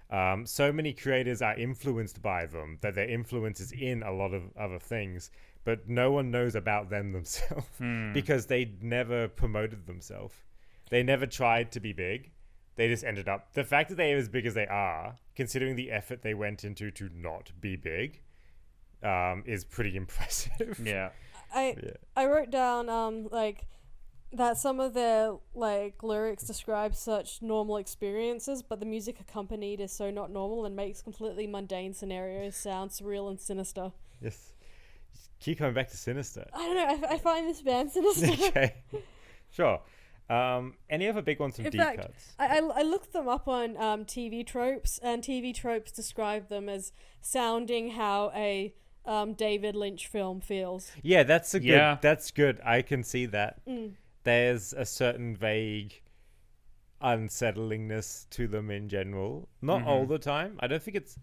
Um, 0.10 0.46
so 0.46 0.72
many 0.72 0.94
creators 0.94 1.42
are 1.42 1.56
influenced 1.58 2.22
by 2.22 2.46
them 2.46 2.78
that 2.82 2.96
their 2.96 3.10
influence 3.10 3.60
is 3.60 3.72
in 3.74 4.04
a 4.04 4.12
lot 4.12 4.34
of 4.34 4.44
other 4.58 4.80
things, 4.80 5.32
but 5.66 5.90
no 5.90 6.12
one 6.12 6.32
knows 6.32 6.56
about 6.56 6.90
them 6.90 7.12
themselves 7.18 7.68
because 8.14 8.46
they 8.46 8.72
never 8.82 9.28
promoted 9.28 9.86
themselves. 9.86 10.34
They 10.90 11.04
never 11.04 11.26
tried 11.26 11.72
to 11.74 11.82
be 11.82 11.92
big. 11.92 12.32
They 12.78 12.88
just 12.88 13.04
ended 13.04 13.28
up. 13.28 13.54
The 13.54 13.64
fact 13.66 13.90
that 13.90 13.96
they 13.96 14.14
are 14.14 14.18
as 14.18 14.30
big 14.30 14.46
as 14.46 14.54
they 14.54 14.68
are, 14.68 15.16
considering 15.36 15.76
the 15.76 15.92
effort 15.92 16.22
they 16.22 16.34
went 16.36 16.64
into 16.64 16.92
to 16.92 17.10
not 17.14 17.52
be 17.60 17.76
big, 17.76 18.22
um, 19.04 19.44
is 19.46 19.66
pretty 19.66 19.98
impressive. 20.04 20.80
yeah, 20.84 21.10
I 21.54 21.76
Yeah. 21.84 21.92
I 22.16 22.26
wrote 22.28 22.50
down 22.52 22.88
um 22.88 23.28
like 23.32 23.66
that 24.34 24.58
some 24.58 24.80
of 24.80 24.94
their 24.94 25.34
like 25.56 26.04
lyrics 26.04 26.44
describe 26.44 26.96
such 26.96 27.42
normal 27.42 27.78
experiences, 27.78 28.62
but 28.62 28.80
the 28.80 28.86
music 28.86 29.20
accompanied 29.20 29.80
is 29.80 29.92
so 29.92 30.12
not 30.12 30.32
normal 30.32 30.66
and 30.66 30.76
makes 30.76 31.02
completely 31.02 31.48
mundane 31.48 31.94
scenarios 31.94 32.56
sound 32.56 32.92
surreal 32.92 33.30
and 33.30 33.40
sinister. 33.40 33.92
Yes. 34.22 34.54
Keep 35.40 35.60
coming 35.60 35.74
back 35.74 35.90
to 35.90 35.98
Sinister. 35.98 36.48
I 36.54 36.58
don't 36.58 36.76
know. 37.02 37.08
I, 37.08 37.14
I 37.14 37.18
find 37.20 37.48
this 37.48 37.62
band 37.62 37.92
sinister. 37.94 38.32
okay. 38.48 38.76
Sure. 39.52 39.80
Um, 40.30 40.74
any 40.90 41.08
other 41.08 41.22
big 41.22 41.40
ones 41.40 41.56
from 41.56 41.66
In 41.66 41.72
deep 41.72 41.80
fact, 41.80 42.02
cuts? 42.02 42.36
I, 42.38 42.58
I, 42.58 42.80
I 42.80 42.82
looked 42.82 43.14
them 43.14 43.30
up 43.30 43.48
on 43.48 43.78
um, 43.78 44.04
TV 44.04 44.46
tropes, 44.46 45.00
and 45.02 45.24
TV 45.24 45.54
tropes 45.56 45.92
describe 45.92 46.50
them 46.50 46.68
as 46.68 46.92
sounding 47.22 47.92
how 47.92 48.32
a 48.36 48.74
um, 49.06 49.34
David 49.34 49.76
Lynch 49.76 50.08
film 50.08 50.42
feels. 50.42 50.92
Yeah, 51.02 51.24
that's 51.24 51.54
a 51.54 51.60
good. 51.60 51.68
Yeah. 51.70 51.98
That's 52.02 52.32
good. 52.32 52.60
I 52.66 52.82
can 52.82 53.04
see 53.04 53.26
that. 53.28 53.66
Mm. 53.66 53.94
There's 54.28 54.74
a 54.74 54.84
certain 54.86 55.36
vague 55.38 56.02
unsettlingness 57.02 58.28
to 58.32 58.48
them 58.48 58.70
in 58.70 58.90
general. 58.90 59.48
Not 59.62 59.84
all 59.84 60.06
Mhm. 60.06 60.10
the 60.10 60.20
time. 60.20 60.58
I 60.60 60.68
don't 60.68 60.84
think 60.84 60.98
it's 60.98 61.18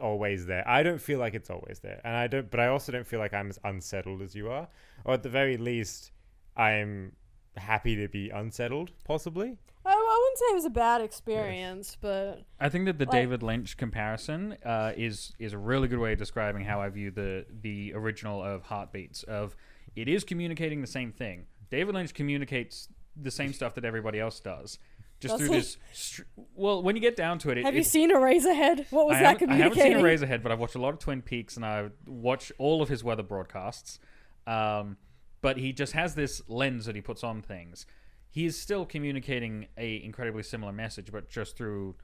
always 0.00 0.46
there. 0.46 0.66
I 0.66 0.82
don't 0.82 1.00
feel 1.00 1.18
like 1.18 1.34
it's 1.34 1.50
always 1.50 1.80
there, 1.80 2.00
and 2.04 2.16
I 2.16 2.26
don't. 2.26 2.50
But 2.50 2.60
I 2.60 2.68
also 2.68 2.90
don't 2.92 3.06
feel 3.06 3.18
like 3.18 3.34
I'm 3.34 3.50
as 3.50 3.58
unsettled 3.64 4.22
as 4.22 4.34
you 4.34 4.48
are. 4.50 4.68
Or 5.04 5.14
at 5.14 5.22
the 5.22 5.28
very 5.28 5.56
least, 5.58 6.12
I'm 6.56 7.16
happy 7.56 7.96
to 7.96 8.08
be 8.08 8.30
unsettled. 8.30 8.92
Possibly. 9.04 9.58
I, 9.84 9.90
I 9.92 10.20
wouldn't 10.22 10.38
say 10.38 10.44
it 10.52 10.54
was 10.54 10.64
a 10.64 10.70
bad 10.70 11.00
experience, 11.02 11.96
but 12.00 12.44
I 12.60 12.68
think 12.68 12.84
that 12.86 12.98
the 12.98 13.04
Like- 13.06 13.12
David 13.12 13.42
Lynch 13.42 13.76
comparison 13.76 14.56
uh, 14.64 14.92
is 14.96 15.34
is 15.38 15.52
a 15.52 15.58
really 15.58 15.88
good 15.88 15.98
way 15.98 16.12
of 16.12 16.18
describing 16.18 16.64
how 16.64 16.80
I 16.80 16.88
view 16.88 17.10
the 17.10 17.44
the 17.60 17.92
original 17.94 18.42
of 18.42 18.62
Heartbeats. 18.62 19.22
Of 19.24 19.56
it 19.96 20.06
is 20.08 20.22
communicating 20.24 20.80
the 20.80 20.86
same 20.86 21.10
thing. 21.12 21.46
David 21.70 21.94
Lynch 21.94 22.14
communicates 22.14 22.88
the 23.20 23.30
same 23.30 23.52
stuff 23.52 23.74
that 23.74 23.84
everybody 23.84 24.20
else 24.20 24.40
does, 24.40 24.78
just 25.20 25.38
through 25.38 25.48
this. 25.48 25.76
Str- 25.92 26.22
well, 26.54 26.82
when 26.82 26.94
you 26.96 27.02
get 27.02 27.16
down 27.16 27.38
to 27.40 27.50
it, 27.50 27.58
it 27.58 27.64
have 27.64 27.74
you 27.74 27.80
it's- 27.80 27.90
seen 27.90 28.10
Eraserhead? 28.10 28.90
What 28.90 29.06
was 29.06 29.16
I 29.16 29.20
that 29.22 29.40
haven't, 29.40 29.50
I 29.50 29.56
haven't 29.56 29.74
seen 29.74 29.92
communicating? 29.92 30.28
Eraserhead, 30.28 30.42
but 30.42 30.52
I've 30.52 30.60
watched 30.60 30.76
a 30.76 30.80
lot 30.80 30.94
of 30.94 31.00
Twin 31.00 31.22
Peaks 31.22 31.56
and 31.56 31.64
I 31.64 31.88
watch 32.06 32.52
all 32.58 32.80
of 32.82 32.88
his 32.88 33.02
weather 33.02 33.22
broadcasts. 33.22 33.98
Um, 34.46 34.96
but 35.40 35.56
he 35.56 35.72
just 35.72 35.92
has 35.92 36.14
this 36.14 36.42
lens 36.48 36.86
that 36.86 36.94
he 36.94 37.00
puts 37.00 37.22
on 37.22 37.42
things. 37.42 37.86
He 38.30 38.46
is 38.46 38.58
still 38.60 38.84
communicating 38.84 39.66
a 39.76 40.02
incredibly 40.02 40.42
similar 40.42 40.72
message, 40.72 41.10
but 41.12 41.28
just 41.28 41.56
through 41.56 41.96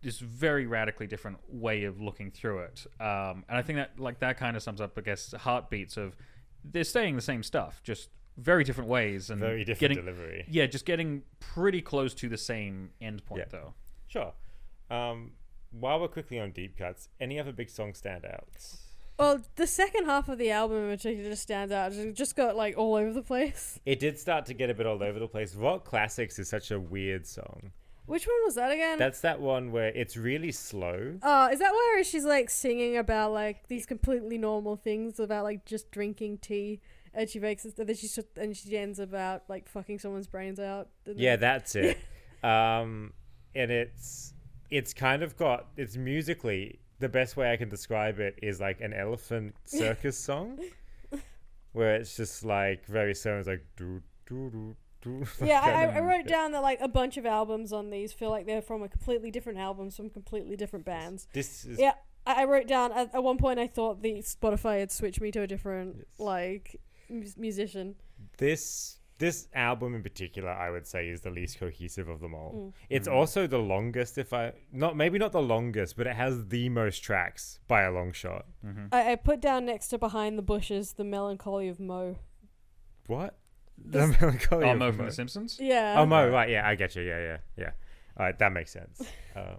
this 0.00 0.18
very 0.18 0.66
radically 0.66 1.06
different 1.06 1.38
way 1.48 1.84
of 1.84 2.00
looking 2.00 2.30
through 2.30 2.60
it. 2.60 2.86
Um, 3.00 3.44
and 3.48 3.56
I 3.58 3.62
think 3.62 3.78
that 3.78 3.98
like 3.98 4.18
that 4.20 4.36
kind 4.36 4.56
of 4.56 4.62
sums 4.62 4.80
up, 4.80 4.98
I 4.98 5.00
guess, 5.02 5.32
heartbeats 5.32 5.96
of 5.96 6.16
they're 6.64 6.84
saying 6.84 7.16
the 7.16 7.22
same 7.22 7.42
stuff, 7.42 7.80
just 7.84 8.08
very 8.36 8.64
different 8.64 8.88
ways 8.88 9.30
and 9.30 9.40
Very 9.40 9.64
different 9.64 9.80
getting 9.94 10.04
delivery. 10.04 10.44
yeah, 10.48 10.66
just 10.66 10.84
getting 10.84 11.22
pretty 11.40 11.80
close 11.82 12.14
to 12.14 12.28
the 12.28 12.38
same 12.38 12.90
end 13.00 13.24
point 13.26 13.40
Yeah. 13.40 13.48
though. 13.50 13.74
Sure. 14.08 14.32
Um, 14.90 15.32
while 15.70 16.00
we're 16.00 16.08
quickly 16.08 16.38
on 16.38 16.50
deep 16.52 16.76
cuts, 16.76 17.08
any 17.20 17.38
other 17.40 17.52
big 17.52 17.70
song 17.70 17.92
standouts? 17.92 18.78
Well, 19.18 19.40
the 19.56 19.66
second 19.66 20.06
half 20.06 20.28
of 20.28 20.38
the 20.38 20.50
album 20.50 20.84
in 20.90 20.96
particular 20.96 21.30
just 21.30 21.42
stands 21.42 21.72
out. 21.72 21.92
It 21.92 22.14
just 22.14 22.34
got 22.34 22.56
like 22.56 22.76
all 22.76 22.94
over 22.94 23.12
the 23.12 23.22
place. 23.22 23.78
It 23.86 24.00
did 24.00 24.18
start 24.18 24.46
to 24.46 24.54
get 24.54 24.70
a 24.70 24.74
bit 24.74 24.86
all 24.86 25.02
over 25.02 25.18
the 25.18 25.28
place. 25.28 25.54
Rock 25.54 25.84
Classics 25.84 26.38
is 26.38 26.48
such 26.48 26.70
a 26.70 26.80
weird 26.80 27.26
song. 27.26 27.72
Which 28.06 28.26
one 28.26 28.36
was 28.44 28.56
that 28.56 28.72
again? 28.72 28.98
That's 28.98 29.20
that 29.20 29.40
one 29.40 29.70
where 29.70 29.88
it's 29.88 30.16
really 30.16 30.50
slow. 30.50 31.18
Oh, 31.22 31.48
is 31.50 31.60
that 31.60 31.72
where 31.72 32.02
she's 32.02 32.24
like 32.24 32.50
singing 32.50 32.96
about 32.96 33.32
like 33.32 33.68
these 33.68 33.86
completely 33.86 34.38
normal 34.38 34.76
things 34.76 35.20
about 35.20 35.44
like 35.44 35.64
just 35.64 35.90
drinking 35.92 36.38
tea 36.38 36.80
and 37.14 37.28
she 37.28 37.38
makes 37.40 37.64
it, 37.64 37.78
and 37.78 37.88
then 37.88 37.96
she 37.96 38.06
s- 38.06 38.18
and 38.36 38.56
she 38.56 38.76
ends 38.76 38.98
about 38.98 39.42
like 39.48 39.68
fucking 39.68 39.98
someone's 39.98 40.26
brains 40.26 40.58
out. 40.58 40.88
Yeah, 41.06 41.36
that's 41.36 41.74
it. 41.74 41.98
um, 42.42 43.12
and 43.54 43.70
it's 43.70 44.34
it's 44.70 44.94
kind 44.94 45.22
of 45.22 45.36
got 45.36 45.66
it's 45.76 45.96
musically 45.96 46.80
the 46.98 47.08
best 47.08 47.36
way 47.36 47.52
I 47.52 47.56
can 47.56 47.68
describe 47.68 48.20
it 48.20 48.38
is 48.42 48.60
like 48.60 48.80
an 48.80 48.92
elephant 48.92 49.54
circus 49.64 50.16
song, 50.18 50.58
where 51.72 51.94
it's 51.96 52.16
just 52.16 52.44
like 52.44 52.86
very 52.86 53.14
similar. 53.14 53.40
It's 53.40 53.48
like 53.48 53.66
do 53.76 54.02
do 54.26 54.50
do 54.50 54.76
do. 55.02 55.24
yeah. 55.44 55.60
I, 55.62 55.68
I, 55.68 55.72
kind 55.72 55.90
I 55.90 55.98
of- 55.98 56.04
wrote 56.04 56.26
down 56.26 56.52
that 56.52 56.62
like 56.62 56.80
a 56.80 56.88
bunch 56.88 57.16
of 57.16 57.26
albums 57.26 57.72
on 57.72 57.90
these 57.90 58.12
feel 58.12 58.30
like 58.30 58.46
they're 58.46 58.62
from 58.62 58.82
a 58.82 58.88
completely 58.88 59.30
different 59.30 59.58
albums 59.58 59.96
from 59.96 60.10
completely 60.10 60.56
different 60.56 60.84
bands. 60.84 61.26
This 61.32 61.64
is 61.64 61.78
Yeah, 61.78 61.92
I, 62.26 62.42
I 62.42 62.44
wrote 62.44 62.68
down 62.68 62.92
at, 62.92 63.14
at 63.14 63.22
one 63.22 63.36
point 63.38 63.58
I 63.58 63.66
thought 63.66 64.02
the 64.02 64.18
Spotify 64.22 64.78
had 64.80 64.92
switched 64.92 65.20
me 65.20 65.30
to 65.32 65.42
a 65.42 65.46
different 65.46 65.96
Yes. 65.98 66.06
like 66.20 66.80
musician. 67.36 67.94
this 68.38 68.98
this 69.18 69.46
album 69.54 69.94
in 69.94 70.02
particular 70.02 70.50
i 70.50 70.68
would 70.70 70.86
say 70.86 71.08
is 71.08 71.20
the 71.20 71.30
least 71.30 71.58
cohesive 71.60 72.08
of 72.08 72.18
them 72.20 72.34
all 72.34 72.52
Mm. 72.54 72.72
it's 72.90 73.06
Mm. 73.08 73.12
also 73.14 73.46
the 73.46 73.58
longest 73.58 74.18
if 74.18 74.32
i 74.32 74.52
not 74.72 74.96
maybe 74.96 75.16
not 75.18 75.30
the 75.32 75.42
longest 75.42 75.96
but 75.96 76.06
it 76.08 76.16
has 76.16 76.48
the 76.48 76.68
most 76.68 76.98
tracks 77.04 77.60
by 77.68 77.82
a 77.82 77.92
long 77.92 78.10
shot 78.12 78.46
Mm-hmm. 78.66 78.86
I, 78.90 79.12
I 79.12 79.14
put 79.16 79.40
down 79.40 79.66
next 79.66 79.88
to 79.88 79.98
Behind 79.98 80.36
the 80.38 80.42
Bushes 80.42 80.94
the 80.94 81.04
melancholy 81.04 81.68
of 81.68 81.78
Moe. 81.78 82.16
what 83.06 83.38
This- 83.78 84.00
the 84.10 84.18
melancholy 84.20 84.64
Oh, 84.66 84.72
of 84.72 84.78
Moe 84.78 84.86
Moe. 84.90 84.96
from 84.96 85.06
The 85.06 85.12
Simpsons. 85.12 85.58
Yeah. 85.60 85.96
oh 86.00 86.06
mo 86.06 86.28
right 86.28 86.48
yeah 86.48 86.66
i 86.66 86.74
get 86.74 86.96
you 86.96 87.02
yeah 87.02 87.20
yeah 87.20 87.38
yeah 87.56 87.70
all 88.16 88.26
right 88.26 88.38
that 88.38 88.52
makes 88.52 88.72
sense 88.72 89.02
uh, 89.36 89.56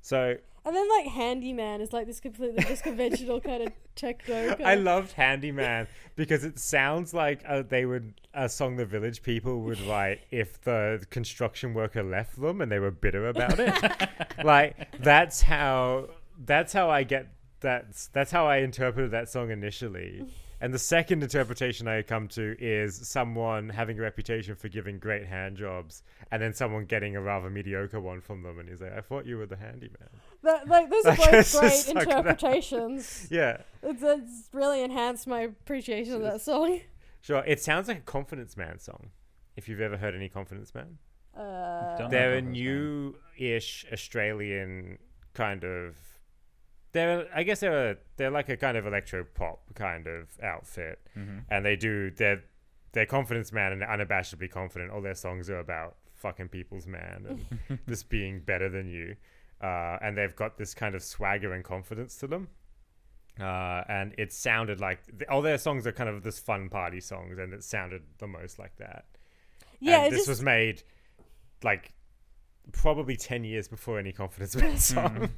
so 0.00 0.36
And 0.68 0.76
then 0.76 0.86
like 0.86 1.06
Handyman 1.06 1.80
is 1.80 1.94
like 1.94 2.06
this 2.06 2.20
completely 2.20 2.62
just 2.62 2.82
conventional 2.82 3.40
kind 3.40 3.62
of 3.62 3.72
techno. 3.94 4.48
Kind 4.48 4.66
I 4.66 4.74
loved 4.74 5.12
Handyman 5.12 5.86
because 6.14 6.44
it 6.44 6.58
sounds 6.58 7.14
like 7.14 7.40
uh, 7.48 7.62
they 7.66 7.86
would 7.86 8.20
a 8.34 8.50
song 8.50 8.76
the 8.76 8.84
village 8.84 9.22
people 9.22 9.62
would 9.62 9.80
write 9.80 10.20
if 10.30 10.60
the 10.60 11.02
construction 11.08 11.72
worker 11.72 12.02
left 12.02 12.38
them 12.38 12.60
and 12.60 12.70
they 12.70 12.80
were 12.80 12.90
bitter 12.90 13.28
about 13.28 13.58
it. 13.58 14.10
like 14.44 14.92
that's 15.00 15.40
how 15.40 16.10
that's 16.44 16.74
how 16.74 16.90
I 16.90 17.02
get 17.02 17.28
that's 17.60 18.08
that's 18.08 18.30
how 18.30 18.46
I 18.46 18.58
interpreted 18.58 19.12
that 19.12 19.30
song 19.30 19.50
initially. 19.50 20.26
And 20.60 20.74
the 20.74 20.78
second 20.78 21.22
interpretation 21.22 21.88
I 21.88 22.02
come 22.02 22.28
to 22.28 22.56
is 22.58 23.08
someone 23.08 23.70
having 23.70 23.98
a 23.98 24.02
reputation 24.02 24.54
for 24.54 24.68
giving 24.68 24.98
great 24.98 25.24
hand 25.24 25.56
jobs, 25.56 26.02
and 26.30 26.42
then 26.42 26.52
someone 26.52 26.84
getting 26.84 27.16
a 27.16 27.22
rather 27.22 27.48
mediocre 27.48 28.00
one 28.00 28.20
from 28.20 28.42
them, 28.42 28.58
and 28.58 28.68
he's 28.68 28.82
like, 28.82 28.92
"I 28.92 29.00
thought 29.00 29.24
you 29.24 29.38
were 29.38 29.46
the 29.46 29.56
handyman." 29.56 30.08
That, 30.42 30.68
like 30.68 30.88
those 30.90 31.04
are 31.06 31.16
both 31.16 31.58
great 31.60 31.88
interpretations. 31.88 33.28
Yeah, 33.30 33.58
It's, 33.82 34.02
it's 34.02 34.48
really 34.52 34.82
enhanced 34.82 35.26
my 35.26 35.40
appreciation 35.40 36.14
of 36.14 36.22
that 36.22 36.40
song. 36.40 36.80
sure. 37.20 37.42
It 37.46 37.60
sounds 37.60 37.88
like 37.88 37.98
a 37.98 38.02
Confidence 38.02 38.56
Man 38.56 38.78
song. 38.78 39.10
If 39.56 39.68
you've 39.68 39.80
ever 39.80 39.96
heard 39.96 40.14
any 40.14 40.28
Confidence 40.28 40.72
Man. 40.74 40.98
Uh, 41.36 42.08
they're 42.08 42.34
a 42.34 42.42
new-ish 42.42 43.86
Australian 43.92 44.98
kind 45.34 45.64
of. 45.64 45.96
They're, 46.92 47.26
I 47.34 47.42
guess 47.42 47.60
they're 47.60 47.90
a, 47.90 47.96
they're 48.16 48.30
like 48.30 48.48
a 48.48 48.56
kind 48.56 48.76
of 48.76 48.86
electro 48.86 49.24
pop 49.34 49.60
kind 49.74 50.06
of 50.06 50.28
outfit, 50.42 51.00
Mm-hmm. 51.16 51.38
and 51.50 51.64
they 51.64 51.76
do 51.76 52.10
they're 52.10 52.42
they're 52.92 53.06
confidence 53.06 53.52
man 53.52 53.72
and 53.72 53.82
unabashedly 53.82 54.50
confident. 54.50 54.90
All 54.90 55.02
their 55.02 55.14
songs 55.14 55.50
are 55.50 55.58
about 55.58 55.96
fucking 56.14 56.48
people's 56.48 56.86
man 56.86 57.46
and 57.68 57.78
just 57.88 58.08
being 58.08 58.40
better 58.40 58.68
than 58.68 58.88
you, 58.88 59.16
uh, 59.62 59.98
and 60.02 60.16
they've 60.16 60.34
got 60.36 60.56
this 60.58 60.74
kind 60.74 60.94
of 60.94 61.02
swagger 61.02 61.52
and 61.52 61.64
confidence 61.64 62.16
to 62.18 62.26
them. 62.26 62.48
Uh, 63.40 63.84
and 63.88 64.14
it 64.18 64.32
sounded 64.32 64.80
like 64.80 64.98
all 65.30 65.42
their 65.42 65.58
songs 65.58 65.86
are 65.86 65.92
kind 65.92 66.10
of 66.10 66.22
this 66.24 66.38
fun 66.40 66.68
party 66.68 67.00
songs, 67.00 67.38
and 67.38 67.52
it 67.52 67.62
sounded 67.62 68.02
the 68.18 68.26
most 68.26 68.58
like 68.58 68.74
that. 68.76 69.04
yeah, 69.80 70.04
And 70.04 70.12
this 70.12 70.20
just 70.20 70.28
was 70.28 70.42
made 70.42 70.82
like 71.62 71.92
probably 72.72 73.16
10 73.16 73.44
years 73.44 73.68
before 73.68 73.98
any 73.98 74.12
confidence 74.12 74.54
man 74.60 74.76
song 74.78 75.30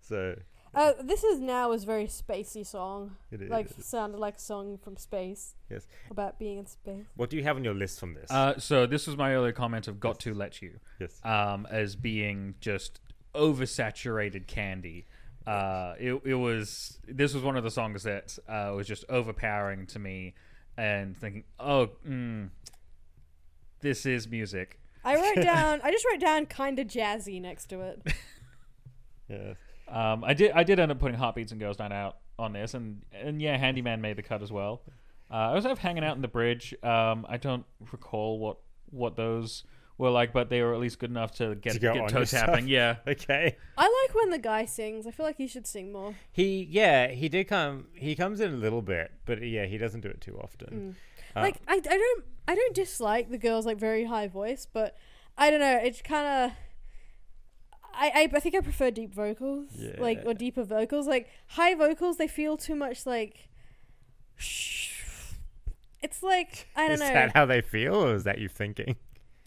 so 0.00 0.34
uh, 0.74 0.92
this 1.02 1.22
is 1.22 1.38
now 1.38 1.70
is 1.72 1.84
very 1.84 2.06
spacey 2.06 2.66
song. 2.66 3.14
it 3.30 3.42
is 3.42 3.50
Like 3.50 3.68
sounded 3.78 4.18
like 4.18 4.36
a 4.36 4.40
song 4.40 4.78
from 4.82 4.96
space. 4.96 5.54
Yes. 5.70 5.86
About 6.10 6.38
being 6.38 6.58
in 6.58 6.66
space. 6.66 7.04
what 7.14 7.28
do 7.28 7.36
you 7.36 7.42
have 7.44 7.56
on 7.56 7.64
your 7.64 7.74
list 7.74 8.00
from 8.00 8.14
this 8.14 8.30
Uh, 8.30 8.58
so 8.58 8.86
this 8.86 9.06
was 9.06 9.16
my 9.16 9.34
earlier 9.34 9.52
comment 9.52 9.86
of 9.86 10.00
"Got 10.00 10.18
to 10.20 10.32
Let 10.34 10.62
You" 10.62 10.80
yes 10.98 11.20
um, 11.24 11.66
as 11.70 11.94
being 11.94 12.54
just 12.60 13.00
oversaturated 13.34 14.46
candy. 14.46 15.06
Uh, 15.46 15.94
it, 15.98 16.20
it 16.24 16.34
was 16.34 16.98
this 17.06 17.34
was 17.34 17.42
one 17.42 17.56
of 17.56 17.64
the 17.64 17.70
songs 17.70 18.04
that 18.04 18.38
uh, 18.48 18.72
was 18.74 18.86
just 18.86 19.04
overpowering 19.08 19.86
to 19.86 19.98
me, 19.98 20.34
and 20.76 21.16
thinking, 21.16 21.44
oh, 21.58 21.90
mm, 22.08 22.48
this 23.80 24.06
is 24.06 24.28
music. 24.28 24.78
I 25.04 25.16
wrote 25.16 25.36
down. 25.42 25.80
I 25.82 25.90
just 25.90 26.04
wrote 26.10 26.20
down 26.20 26.46
kind 26.46 26.78
of 26.78 26.86
jazzy 26.86 27.40
next 27.40 27.66
to 27.66 27.80
it. 27.80 28.02
yes 29.28 29.56
Um, 29.88 30.24
I 30.24 30.32
did 30.32 30.52
I 30.52 30.62
did 30.62 30.80
end 30.80 30.90
up 30.90 30.98
putting 30.98 31.18
Heartbeats 31.18 31.52
and 31.52 31.60
Girls 31.60 31.78
Night 31.78 31.92
Out 31.92 32.16
on 32.38 32.54
this, 32.54 32.72
and 32.72 33.02
and 33.12 33.42
yeah, 33.42 33.58
Handyman 33.58 34.00
made 34.00 34.16
the 34.16 34.22
cut 34.22 34.42
as 34.42 34.50
well. 34.50 34.80
Uh, 35.30 35.52
I 35.54 35.60
have 35.60 35.78
Hanging 35.78 36.02
Out 36.02 36.16
in 36.16 36.22
the 36.22 36.28
Bridge. 36.28 36.74
Um, 36.82 37.26
I 37.28 37.36
don't 37.36 37.64
recall 37.90 38.38
what 38.38 38.56
what 38.90 39.16
those 39.16 39.64
were 40.02 40.10
like, 40.10 40.32
but 40.32 40.48
they 40.50 40.60
were 40.62 40.74
at 40.74 40.80
least 40.80 40.98
good 40.98 41.10
enough 41.10 41.32
to 41.36 41.54
get 41.54 41.72
To 41.74 41.78
go 41.78 41.94
get 41.94 42.02
on 42.02 42.08
toe 42.08 42.20
yourself. 42.20 42.46
tapping. 42.46 42.68
Yeah. 42.68 42.96
okay 43.06 43.56
I 43.78 44.04
like 44.06 44.14
when 44.14 44.30
the 44.30 44.38
guy 44.38 44.64
sings. 44.66 45.06
I 45.06 45.10
feel 45.10 45.24
like 45.26 45.36
he 45.36 45.46
should 45.46 45.66
sing 45.66 45.92
more. 45.92 46.14
he 46.32 46.66
yeah 46.70 47.08
he 47.08 47.28
did 47.28 47.44
come 47.48 47.86
he 47.94 48.14
comes 48.14 48.40
in 48.40 48.52
a 48.52 48.56
little 48.56 48.82
bit 48.82 49.10
but 49.24 49.42
yeah 49.42 49.64
he 49.66 49.78
doesn't 49.78 50.00
do 50.00 50.08
it 50.08 50.20
too 50.20 50.38
often 50.38 50.96
Uh, 51.34 51.40
like 51.40 51.56
I, 51.66 51.74
I 51.76 51.78
don't 51.78 52.24
I 52.46 52.54
don't 52.54 52.74
dislike 52.74 53.30
the 53.30 53.38
girl's 53.38 53.64
like 53.64 53.78
very 53.78 54.04
high 54.04 54.26
voice, 54.28 54.66
but 54.70 54.96
I 55.38 55.50
don't 55.50 55.60
know. 55.60 55.78
It's 55.82 56.02
kind 56.02 56.26
of. 56.26 56.56
I, 57.94 58.08
I, 58.14 58.30
I 58.36 58.40
think 58.40 58.54
I 58.54 58.60
prefer 58.60 58.90
deep 58.90 59.14
vocals, 59.14 59.68
like 59.98 60.22
or 60.26 60.34
deeper 60.34 60.64
vocals. 60.64 61.06
Like 61.06 61.28
high 61.46 61.74
vocals, 61.74 62.16
they 62.16 62.26
feel 62.28 62.56
too 62.56 62.74
much 62.74 63.06
like. 63.06 63.48
It's 66.02 66.22
like 66.22 66.66
I 66.74 66.88
don't 66.88 66.98
know. 66.98 67.04
is 67.04 67.10
know. 67.10 67.14
that 67.14 67.32
how 67.36 67.46
they 67.46 67.60
feel 67.60 67.94
or 67.94 68.14
is 68.14 68.24
that 68.24 68.38
you 68.38 68.48
thinking 68.48 68.96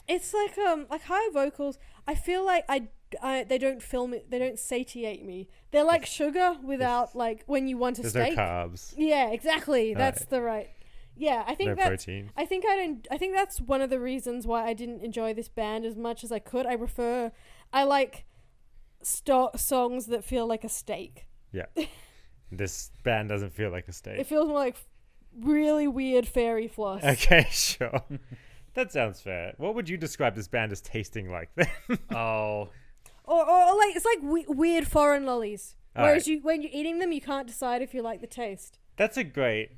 It's 0.07 0.33
like 0.33 0.57
um 0.57 0.85
like 0.89 1.03
high 1.03 1.29
vocals. 1.33 1.77
I 2.07 2.15
feel 2.15 2.45
like 2.45 2.65
I, 2.69 2.89
I 3.21 3.43
they 3.43 3.57
don't 3.57 3.81
film 3.81 4.13
it. 4.13 4.29
They 4.29 4.39
don't 4.39 4.59
satiate 4.59 5.25
me. 5.25 5.49
They're 5.71 5.83
like 5.83 6.05
sugar 6.05 6.57
without 6.63 7.15
like 7.15 7.43
when 7.47 7.67
you 7.67 7.77
want 7.77 7.99
a 7.99 8.09
steak. 8.09 8.35
no 8.35 8.41
carbs 8.43 8.93
yeah, 8.97 9.29
exactly. 9.31 9.93
That's 9.93 10.21
Right. 10.21 10.29
the 10.29 10.41
right. 10.41 10.69
Yeah, 11.17 11.43
I 11.47 11.55
think 11.55 11.69
no 11.69 11.75
that's. 11.75 11.87
protein 12.05 12.29
I 12.37 12.45
think 12.45 12.65
I 12.67 12.75
don't. 12.75 13.07
I 13.09 13.17
think 13.17 13.33
that's 13.35 13.59
one 13.61 13.81
of 13.81 13.89
the 13.89 13.99
reasons 13.99 14.45
why 14.45 14.65
I 14.67 14.73
didn't 14.73 15.01
enjoy 15.01 15.33
this 15.33 15.47
band 15.47 15.85
as 15.85 15.95
much 15.95 16.23
as 16.23 16.31
I 16.31 16.39
could. 16.39 16.65
I 16.65 16.75
prefer. 16.75 17.31
I 17.73 17.83
like 17.83 18.25
sto- 19.01 19.51
songs 19.55 20.07
that 20.07 20.23
feel 20.23 20.45
like 20.45 20.63
a 20.63 20.69
steak. 20.69 21.25
Yeah. 21.51 21.65
this 22.51 22.91
band 23.03 23.29
doesn't 23.29 23.53
feel 23.53 23.71
like 23.71 23.87
a 23.87 23.93
steak. 23.93 24.19
It 24.19 24.27
feels 24.27 24.47
more 24.47 24.59
like 24.59 24.75
really 25.39 25.87
weird 25.87 26.27
fairy 26.27 26.67
floss. 26.67 27.03
okay 27.03 27.47
sure 27.51 28.01
that 28.75 28.91
sounds 28.91 29.19
fair 29.21 29.53
what 29.57 29.73
would 29.75 29.89
you 29.89 29.97
describe 29.97 30.35
this 30.35 30.47
band 30.47 30.71
as 30.71 30.81
tasting 30.81 31.29
like 31.29 31.49
then 31.55 31.67
Oh, 32.11 32.69
Or, 33.23 33.43
or, 33.49 33.63
or 33.63 33.77
like 33.77 33.95
it's 33.95 34.05
like 34.05 34.21
we- 34.21 34.45
weird 34.47 34.87
foreign 34.87 35.25
lollies. 35.25 35.75
Whereas 35.95 36.09
Alright. 36.23 36.27
you 36.27 36.39
when 36.41 36.61
you're 36.61 36.71
eating 36.73 36.99
them, 36.99 37.11
you 37.11 37.21
can't 37.21 37.47
decide 37.47 37.81
if 37.81 37.93
you 37.93 38.01
like 38.01 38.21
the 38.21 38.27
taste. 38.27 38.77
that's 38.97 39.17
a 39.17 39.23
great 39.23 39.71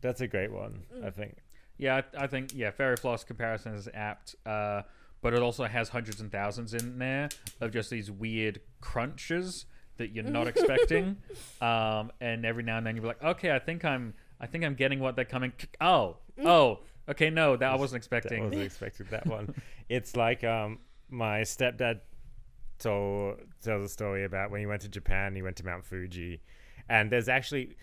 that's 0.00 0.20
a 0.20 0.26
great 0.26 0.50
one 0.52 0.84
i 1.04 1.08
Mm. 1.10 1.14
think 1.14 1.36
yeah. 1.78 2.02
I, 2.16 2.24
I 2.24 2.26
think 2.28 2.52
yeah. 2.54 2.70
Fairy 2.70 2.96
Floss 2.96 3.24
comparison 3.24 3.74
is 3.74 3.88
apt. 3.92 4.36
Uh, 4.46 4.82
but 5.20 5.34
it 5.34 5.40
also 5.42 5.64
has 5.64 5.88
hundreds 5.88 6.20
and 6.20 6.30
thousands 6.30 6.74
in 6.74 6.98
there 6.98 7.28
of 7.60 7.72
just 7.72 7.90
these 7.90 8.08
weird 8.08 8.60
crunches 8.80 9.64
that 9.96 10.10
you're 10.14 10.22
not 10.22 10.46
expecting. 10.52 11.16
Um, 11.60 12.12
and 12.20 12.44
every 12.46 12.62
now 12.62 12.76
and 12.78 12.86
then 12.86 12.94
you're 12.96 13.06
like, 13.06 13.22
okay, 13.24 13.50
I 13.52 13.58
think 13.58 13.84
I'm, 13.84 14.14
I 14.40 14.46
think 14.46 14.64
I'm 14.64 14.74
getting 14.74 15.00
what 15.00 15.16
they're 15.16 15.24
coming. 15.24 15.52
Oh, 15.80 16.18
oh, 16.44 16.80
okay, 17.08 17.30
no, 17.30 17.56
that 17.56 17.70
I 17.72 17.76
wasn't 17.76 17.98
expecting. 17.98 18.42
I 18.42 18.44
wasn't 18.46 18.62
expecting 18.62 19.06
that 19.10 19.26
one. 19.26 19.54
It's 19.88 20.16
like 20.16 20.42
um, 20.44 20.78
my 21.10 21.40
stepdad 21.42 22.00
told 22.78 23.40
tells 23.62 23.84
a 23.84 23.88
story 23.88 24.24
about 24.24 24.50
when 24.50 24.60
he 24.60 24.66
went 24.66 24.82
to 24.82 24.88
Japan. 24.88 25.34
He 25.34 25.42
went 25.42 25.56
to 25.56 25.64
Mount 25.66 25.84
Fuji, 25.84 26.40
and 26.88 27.10
there's 27.10 27.28
actually 27.28 27.76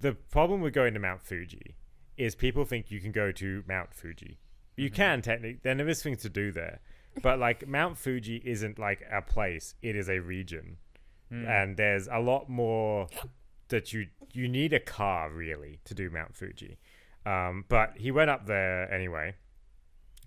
the 0.00 0.12
problem 0.12 0.60
with 0.60 0.72
going 0.72 0.94
to 0.94 1.00
Mount 1.00 1.22
Fuji 1.22 1.76
is 2.16 2.34
people 2.34 2.64
think 2.64 2.90
you 2.90 3.00
can 3.00 3.12
go 3.12 3.32
to 3.32 3.62
Mount 3.68 3.94
Fuji. 3.94 4.38
You 4.76 4.90
can 4.90 5.20
technically. 5.22 5.60
There 5.62 5.88
is 5.88 6.02
things 6.02 6.22
to 6.22 6.28
do 6.30 6.50
there, 6.52 6.80
but 7.22 7.38
like 7.38 7.66
Mount 7.68 7.98
Fuji 7.98 8.40
isn't 8.44 8.78
like 8.78 9.02
a 9.12 9.20
place; 9.20 9.74
it 9.82 9.96
is 9.96 10.08
a 10.08 10.20
region, 10.20 10.78
Hmm. 11.30 11.46
and 11.46 11.76
there's 11.76 12.08
a 12.08 12.18
lot 12.18 12.48
more 12.48 13.08
that 13.68 13.92
you 13.92 14.06
you 14.32 14.48
need 14.48 14.72
a 14.72 14.80
car 14.80 15.30
really 15.30 15.80
to 15.84 15.94
do 15.94 16.08
Mount 16.10 16.34
Fuji. 16.34 16.78
Um, 17.26 17.64
but 17.68 17.92
he 17.96 18.10
went 18.10 18.30
up 18.30 18.46
there 18.46 18.92
anyway, 18.92 19.34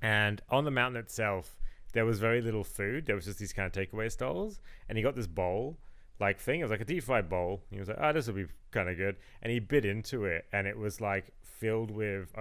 and 0.01 0.41
on 0.49 0.63
the 0.63 0.71
mountain 0.71 0.99
itself, 0.99 1.57
there 1.93 2.05
was 2.05 2.19
very 2.19 2.41
little 2.41 2.63
food. 2.63 3.05
There 3.05 3.15
was 3.15 3.25
just 3.25 3.39
these 3.39 3.53
kind 3.53 3.65
of 3.65 3.71
takeaway 3.71 4.11
stalls, 4.11 4.59
and 4.87 4.97
he 4.97 5.03
got 5.03 5.15
this 5.15 5.27
bowl, 5.27 5.77
like 6.19 6.39
thing. 6.39 6.59
It 6.59 6.63
was 6.63 6.71
like 6.71 6.81
a 6.81 6.85
deep 6.85 7.03
fried 7.03 7.29
bowl. 7.29 7.61
He 7.71 7.79
was 7.79 7.87
like, 7.87 7.97
"Oh, 7.99 8.13
this 8.13 8.27
will 8.27 8.35
be 8.35 8.47
kind 8.71 8.89
of 8.89 8.97
good," 8.97 9.15
and 9.41 9.51
he 9.51 9.59
bit 9.59 9.85
into 9.85 10.25
it, 10.25 10.45
and 10.51 10.67
it 10.67 10.77
was 10.77 11.01
like 11.01 11.31
filled 11.41 11.91
with 11.91 12.31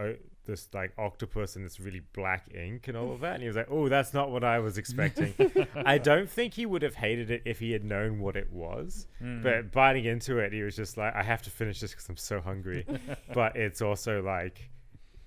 this 0.44 0.69
like 0.74 0.93
octopus 0.98 1.56
and 1.56 1.64
this 1.64 1.78
really 1.81 2.01
black 2.12 2.48
ink 2.55 2.89
and 2.89 2.97
all 2.97 3.12
of 3.12 3.20
that. 3.20 3.35
And 3.35 3.43
he 3.43 3.47
was 3.48 3.56
like, 3.56 3.69
"Oh, 3.70 3.89
that's 3.89 4.12
not 4.14 4.31
what 4.31 4.43
I 4.44 4.59
was 4.59 4.78
expecting." 4.78 5.35
I 5.74 5.98
don't 5.98 6.28
think 6.28 6.55
he 6.55 6.66
would 6.66 6.82
have 6.82 6.94
hated 6.97 7.31
it 7.31 7.43
if 7.44 7.59
he 7.59 7.73
had 7.73 7.85
known 7.85 8.19
what 8.20 8.36
it 8.36 8.52
was, 8.52 9.06
Mm. 9.23 9.43
but 9.43 9.73
biting 9.73 10.05
into 10.05 10.39
it, 10.39 10.52
he 10.52 10.62
was 10.62 10.74
just 10.77 10.97
like, 10.97 11.14
"I 11.14 11.23
have 11.23 11.43
to 11.43 11.51
finish 11.51 11.81
this 11.81 11.93
because 11.93 12.09
I'm 12.09 12.16
so 12.16 12.40
hungry." 12.40 12.86
but 13.35 13.56
it's 13.56 13.81
also 13.82 14.20
like, 14.23 14.70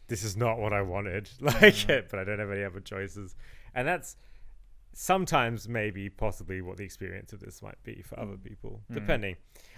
this 0.08 0.24
is 0.24 0.36
not 0.38 0.60
what 0.60 0.74
I 0.74 0.82
wanted. 0.82 1.30
Like 1.42 1.88
it, 1.90 2.10
but 2.10 2.20
I 2.20 2.24
don't 2.24 2.40
have 2.40 2.52
any 2.52 2.64
other 2.64 2.80
choices, 2.82 3.36
and 3.74 3.88
that's 3.88 4.18
sometimes 4.94 5.68
maybe 5.68 6.10
possibly 6.10 6.62
what 6.62 6.78
the 6.78 6.84
experience 6.84 7.34
of 7.34 7.40
this 7.40 7.62
might 7.62 7.82
be 7.84 8.02
for 8.02 8.20
other 8.20 8.38
people, 8.38 8.82
depending. 8.92 9.36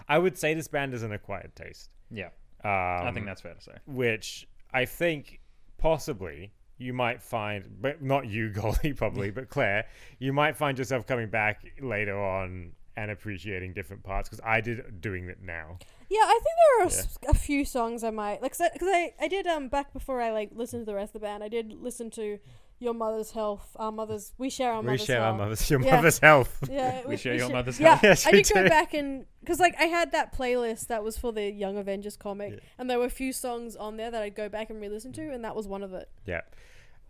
I 0.08 0.18
would 0.20 0.38
say 0.38 0.54
this 0.54 0.68
band 0.68 0.94
is 0.94 1.04
an 1.04 1.12
acquired 1.12 1.56
taste. 1.56 1.90
yeah, 2.12 2.28
Um, 2.64 3.08
I 3.08 3.12
think 3.14 3.26
that's 3.26 3.42
fair 3.42 3.56
to 3.56 3.62
say. 3.62 3.72
which 3.88 4.48
I 4.74 4.86
think 4.86 5.40
possibly 5.78 6.52
you 6.78 6.94
might 6.94 7.22
find, 7.22 7.64
but 7.82 8.02
not 8.02 8.28
you, 8.28 8.50
Golly, 8.54 8.94
probably, 8.94 9.32
but 9.32 9.50
Claire, 9.50 9.86
you 10.20 10.34
might 10.34 10.56
find 10.56 10.78
yourself 10.78 11.06
coming 11.08 11.30
back 11.30 11.66
later 11.82 12.22
on 12.22 12.72
and 12.96 13.12
appreciating 13.12 13.74
different 13.74 14.04
parts 14.04 14.28
because 14.28 14.44
I 14.44 14.60
did 14.60 15.02
doing 15.02 15.30
it 15.30 15.38
now. 15.42 15.78
Yeah, 16.10 16.22
I 16.24 16.40
think 16.44 16.44
there 16.44 16.86
are 16.86 16.88
a 16.88 16.92
Yeah. 16.92 17.32
a, 17.32 17.34
few 17.34 17.64
songs 17.64 18.04
I 18.04 18.10
might 18.10 18.42
like 18.42 18.58
because 18.58 18.72
I, 18.82 19.14
I 19.20 19.28
did 19.28 19.46
um 19.46 19.68
back 19.68 19.94
before 19.94 20.22
I 20.22 20.32
like 20.32 20.50
listened 20.54 20.82
to 20.82 20.86
the 20.86 20.96
rest 20.96 21.10
of 21.10 21.22
the 21.22 21.28
band. 21.28 21.44
I 21.44 21.48
did 21.50 21.74
listen 21.74 22.10
to 22.12 22.40
Your 22.80 22.94
Mother's 22.94 23.32
Health, 23.32 23.76
Our 23.78 23.92
Mother's 23.92 24.34
We 24.38 24.50
Share 24.52 24.72
Our 24.72 24.82
we 24.82 24.86
Mother's 24.88 25.00
We 25.02 25.06
share 25.08 25.22
our 25.24 25.34
mother's, 25.34 25.70
your 25.70 25.82
Yeah. 25.82 25.96
mother's 25.96 26.20
health. 26.20 26.60
Yeah, 26.70 27.08
We 27.08 27.18
share 27.18 27.34
your 27.36 27.50
mother's 27.50 27.80
yeah, 27.80 27.90
health. 27.96 28.04
Yes, 28.04 28.28
I 28.28 28.32
we 28.32 28.44
did 28.44 28.54
go 28.54 28.64
do. 28.64 28.70
back 28.70 28.94
and 28.94 29.26
because 29.40 29.60
like 29.60 29.76
I 29.80 29.86
had 29.86 30.12
that 30.12 30.36
playlist 30.38 30.88
that 30.88 31.04
was 31.04 31.18
for 31.18 31.32
the 31.34 31.50
Young 31.52 31.78
Avengers 31.78 32.16
comic, 32.18 32.54
Yeah. 32.54 32.60
and 32.78 32.90
there 32.90 33.00
were 33.00 33.06
a 33.06 33.10
few 33.10 33.34
songs 33.34 33.76
on 33.76 33.98
there 33.98 34.12
that 34.12 34.22
I'd 34.22 34.36
go 34.36 34.48
back 34.50 34.70
and 34.70 34.80
re-listen 34.80 35.12
to, 35.14 35.32
and 35.34 35.44
that 35.44 35.56
was 35.56 35.68
one 35.68 35.82
of 35.84 35.94
it. 35.94 36.10
Yeah, 36.26 36.42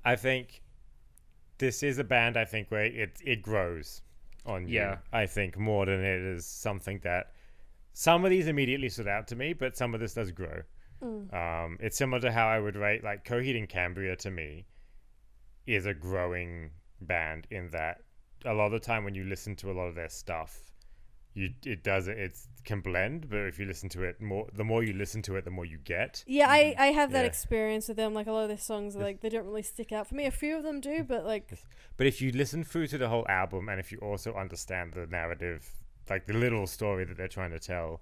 I 0.05 0.15
think 0.15 0.61
this 1.57 1.83
is 1.83 1.97
a 1.97 2.03
band. 2.03 2.37
I 2.37 2.45
think 2.45 2.69
where 2.71 2.85
it 2.85 3.17
it 3.25 3.41
grows 3.41 4.01
on 4.45 4.67
you. 4.69 4.75
Yeah. 4.75 4.97
I 5.11 5.25
think 5.25 5.57
more 5.57 5.85
than 5.85 5.99
it 6.01 6.21
is 6.21 6.45
something 6.45 6.99
that 7.03 7.31
some 7.93 8.23
of 8.23 8.29
these 8.31 8.47
immediately 8.47 8.87
stood 8.89 9.07
out 9.07 9.27
to 9.27 9.35
me, 9.35 9.51
but 9.53 9.75
some 9.75 9.93
of 9.93 9.99
this 9.99 10.13
does 10.13 10.31
grow. 10.31 10.61
Um, 11.01 11.77
it's 11.79 11.97
similar 11.97 12.19
to 12.21 12.31
how 12.31 12.47
I 12.47 12.57
would 12.59 12.75
rate 12.75 13.03
like 13.03 13.23
Coheed 13.25 13.57
and 13.57 13.67
Cambria 13.69 14.15
to 14.17 14.31
me 14.31 14.65
is 15.67 15.85
a 15.85 15.93
growing 15.93 16.71
band 17.01 17.47
in 17.51 17.69
that 17.69 18.01
a 18.45 18.53
lot 18.53 18.67
of 18.67 18.71
the 18.71 18.79
time 18.79 19.03
when 19.03 19.15
you 19.15 19.23
listen 19.25 19.55
to 19.57 19.71
a 19.71 19.73
lot 19.73 19.87
of 19.87 19.95
their 19.95 20.09
stuff, 20.09 20.59
you 21.33 21.49
it 21.65 21.83
does 21.83 22.07
it 22.07 22.37
can 22.65 22.81
blend, 22.81 23.29
but 23.29 23.39
if 23.41 23.59
you 23.59 23.65
listen 23.65 23.89
to 23.89 24.03
it 24.03 24.19
more, 24.21 24.47
the 24.55 24.63
more 24.63 24.83
you 24.83 24.93
listen 24.93 25.21
to 25.23 25.35
it, 25.35 25.45
the 25.45 25.51
more 25.51 25.65
you 25.65 25.77
get. 25.77 26.23
Yeah, 26.25 26.49
I, 26.49 26.63
mm-hmm. 26.63 26.81
I 26.81 26.85
have 26.87 27.11
that 27.11 27.21
Yeah. 27.21 27.27
experience 27.27 27.87
with 27.87 27.97
them. 27.97 28.13
Like 28.13 28.27
a 28.27 28.31
lot 28.31 28.43
of 28.43 28.47
their 28.47 28.57
songs, 28.57 28.95
like 28.95 29.21
they 29.21 29.29
don't 29.29 29.45
really 29.45 29.63
stick 29.63 29.91
out 29.91 30.07
for 30.07 30.15
me. 30.15 30.25
A 30.25 30.31
few 30.31 30.57
of 30.57 30.63
them 30.63 30.81
do, 30.81 30.89
mm-hmm. 30.89 31.03
but 31.03 31.25
like 31.25 31.51
But 31.97 32.07
if 32.07 32.21
you 32.21 32.31
listen 32.31 32.63
through 32.63 32.87
to 32.87 32.97
the 32.97 33.09
whole 33.09 33.25
album 33.29 33.69
and 33.69 33.79
if 33.79 33.91
you 33.91 33.99
also 33.99 34.33
understand 34.33 34.93
the 34.93 35.05
narrative, 35.07 35.69
like 36.09 36.25
the 36.25 36.33
little 36.33 36.65
story 36.65 37.05
that 37.05 37.17
they're 37.17 37.27
trying 37.27 37.51
to 37.51 37.59
tell, 37.59 38.01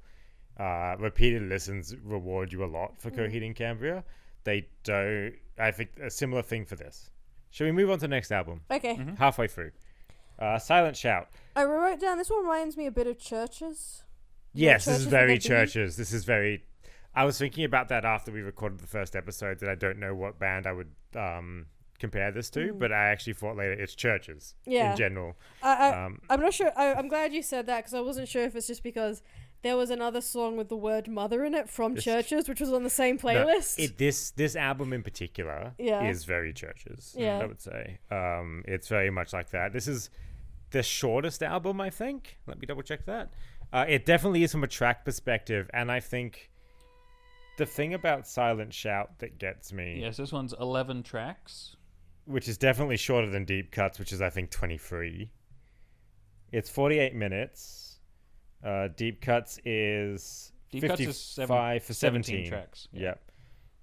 uh, 0.58 0.96
repeated 1.00 1.44
listens 1.44 1.94
reward 2.04 2.54
you 2.54 2.64
a 2.64 2.66
lot 2.66 3.00
for 3.02 3.12
mm-hmm. 3.12 3.22
Coheed 3.22 3.46
and 3.46 3.56
Cambria. 3.56 4.04
They 4.46 4.68
don't. 4.84 5.34
I 5.58 5.72
think 5.72 5.90
a 6.02 6.10
similar 6.10 6.42
thing 6.42 6.66
for 6.66 6.76
this. 6.76 7.10
Shall 7.56 7.64
we 7.68 7.72
move 7.72 7.90
on 7.90 8.00
to 8.00 8.02
the 8.02 8.08
next 8.10 8.34
album? 8.34 8.64
okay. 8.70 9.00
Halfway 9.18 9.48
through. 9.48 9.72
Uh, 10.38 10.60
Silent 10.60 10.98
Shout. 10.98 11.30
I 11.56 11.64
wrote 11.64 12.02
down 12.02 12.18
this 12.18 12.30
one 12.30 12.42
reminds 12.42 12.76
me 12.76 12.86
a 12.86 12.92
bit 12.92 13.08
of 13.08 13.18
CHVRCHES. 13.18 14.02
Yes, 14.54 14.84
this 14.84 15.00
is 15.00 15.06
CHVRCHES 15.06 15.06
with 15.06 15.10
very 15.12 15.34
a 15.36 15.38
B? 15.38 15.42
CHVRCHES. 15.42 15.96
This 15.96 16.12
is 16.12 16.26
very. 16.26 16.66
I 17.16 17.24
was 17.24 17.38
thinking 17.40 17.64
about 17.64 17.88
that 17.88 18.04
after 18.04 18.30
we 18.30 18.42
recorded 18.42 18.80
the 18.82 18.88
first 18.88 19.16
episode 19.16 19.60
that 19.62 19.70
I 19.70 19.76
don't 19.76 20.00
know 20.00 20.14
what 20.14 20.38
band 20.38 20.68
I 20.68 20.74
would 20.74 20.92
um, 21.16 21.68
compare 21.98 22.30
this 22.30 22.50
to, 22.50 22.74
but 22.74 22.92
I 22.92 23.06
actually 23.08 23.36
thought 23.36 23.56
later 23.56 23.72
it's 23.72 23.96
CHVRCHES 23.96 24.56
Yeah. 24.66 24.92
in 24.92 24.98
general. 24.98 25.38
I, 25.64 25.76
I 25.92 26.06
Um, 26.08 26.20
I'm 26.30 26.42
not 26.42 26.54
sure. 26.54 26.74
I, 26.78 26.94
I'm 26.94 27.08
glad 27.08 27.32
you 27.32 27.42
said 27.42 27.68
that 27.68 27.78
because 27.86 27.94
I 27.94 28.02
wasn't 28.02 28.28
sure 28.28 28.44
if 28.44 28.54
it's 28.58 28.68
just 28.68 28.84
because 28.84 29.24
there 29.66 29.76
was 29.76 29.90
another 29.90 30.22
song 30.22 30.56
with 30.58 30.70
the 30.70 30.76
word 30.78 31.08
mother 31.08 31.44
in 31.44 31.54
it 31.56 31.68
from 31.70 31.96
This- 31.96 32.06
CHVRCHES, 32.06 32.48
which 32.48 32.60
was 32.62 32.72
on 32.72 32.84
the 32.84 32.90
same 32.90 33.16
No, 33.16 33.22
playlist. 33.24 33.80
it, 33.80 33.98
this 33.98 34.32
this 34.32 34.56
album 34.56 34.94
in 34.94 35.02
particular 35.04 35.74
Yeah. 35.78 36.08
is 36.10 36.24
very 36.26 36.54
CHVRCHES. 36.54 37.16
Yeah. 37.18 37.40
I 37.40 37.46
would 37.46 37.60
say 37.62 37.98
um, 38.12 38.64
it's 38.68 38.88
very 38.88 39.10
much 39.10 39.34
like 39.34 39.50
that. 39.50 39.74
This 39.74 39.88
is 39.88 40.10
the 40.72 40.84
shortest 40.84 41.42
album, 41.44 41.82
I 41.82 41.90
think. 41.90 42.38
Let 42.48 42.60
me 42.60 42.66
double 42.68 42.84
check 42.84 43.06
that. 43.06 43.32
Uh, 43.74 43.86
it 43.88 44.06
definitely 44.06 44.44
is 44.44 44.52
from 44.52 44.64
a 44.64 44.68
track 44.68 45.04
perspective, 45.04 45.70
and 45.74 45.92
I 45.92 46.00
think 46.00 46.52
the 47.58 47.66
thing 47.66 47.94
about 47.94 48.28
Silent 48.28 48.74
Shout 48.74 49.20
that 49.20 49.40
gets 49.40 49.74
me, 49.74 50.02
Yes, 50.02 50.18
this 50.18 50.32
one's 50.32 50.54
eleven 50.60 51.02
tracks. 51.04 51.76
which 52.26 52.48
is 52.48 52.58
definitely 52.58 52.98
shorter 52.98 53.30
than 53.30 53.46
Deep 53.46 53.72
Cuts, 53.72 53.98
which 54.00 54.12
is 54.14 54.22
I 54.22 54.30
think 54.30 54.52
twenty 54.52 54.78
three. 54.78 55.32
It's 56.52 56.70
forty 56.70 57.00
eight 57.00 57.16
minutes. 57.16 57.85
Uh, 58.64 58.88
Deep 58.96 59.22
Cuts 59.22 59.60
is 59.66 60.52
Deep 60.72 60.84
Cuts 60.88 61.00
is 61.02 61.34
55 61.36 61.84
for 61.84 61.94
17 61.94 62.24
17 62.24 62.50
tracks. 62.50 62.88
Yep. 62.94 63.22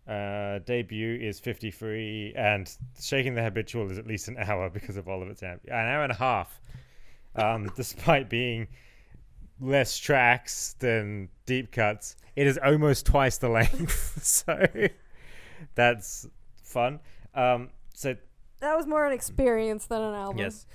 Uh, 0.09 0.59
debut 0.67 1.17
is 1.21 1.39
53, 1.39 2.35
and 2.37 2.69
Shaking 3.01 3.35
the 3.35 3.43
Habitual 3.43 3.89
is 3.91 3.99
at 3.99 4.07
least 4.07 4.27
an 4.29 4.37
hour 4.41 4.69
because 4.69 4.97
of 4.97 5.09
all 5.09 5.23
of 5.23 5.29
its 5.29 5.43
amp- 5.45 5.63
an 5.67 5.73
hour 5.75 6.03
and 6.03 6.11
a 6.13 6.17
half. 6.17 6.61
Um, 7.37 7.71
despite 7.77 8.29
being 8.29 8.67
less 9.61 9.97
tracks 9.97 10.75
than 10.81 11.29
deep 11.47 11.71
cuts, 11.71 12.17
it 12.35 12.49
is 12.49 12.59
almost 12.59 13.07
twice 13.07 13.39
the 13.39 13.49
length. 13.49 14.21
so 14.25 14.67
that's 15.77 16.27
fun. 16.65 16.99
Um, 17.35 17.71
so 17.95 18.17
that 18.61 18.77
was 18.77 18.87
more 18.89 19.07
an 19.07 19.13
experience 19.13 19.87
than 19.87 20.03
an 20.03 20.15
album. 20.15 20.39
yes, 20.39 20.67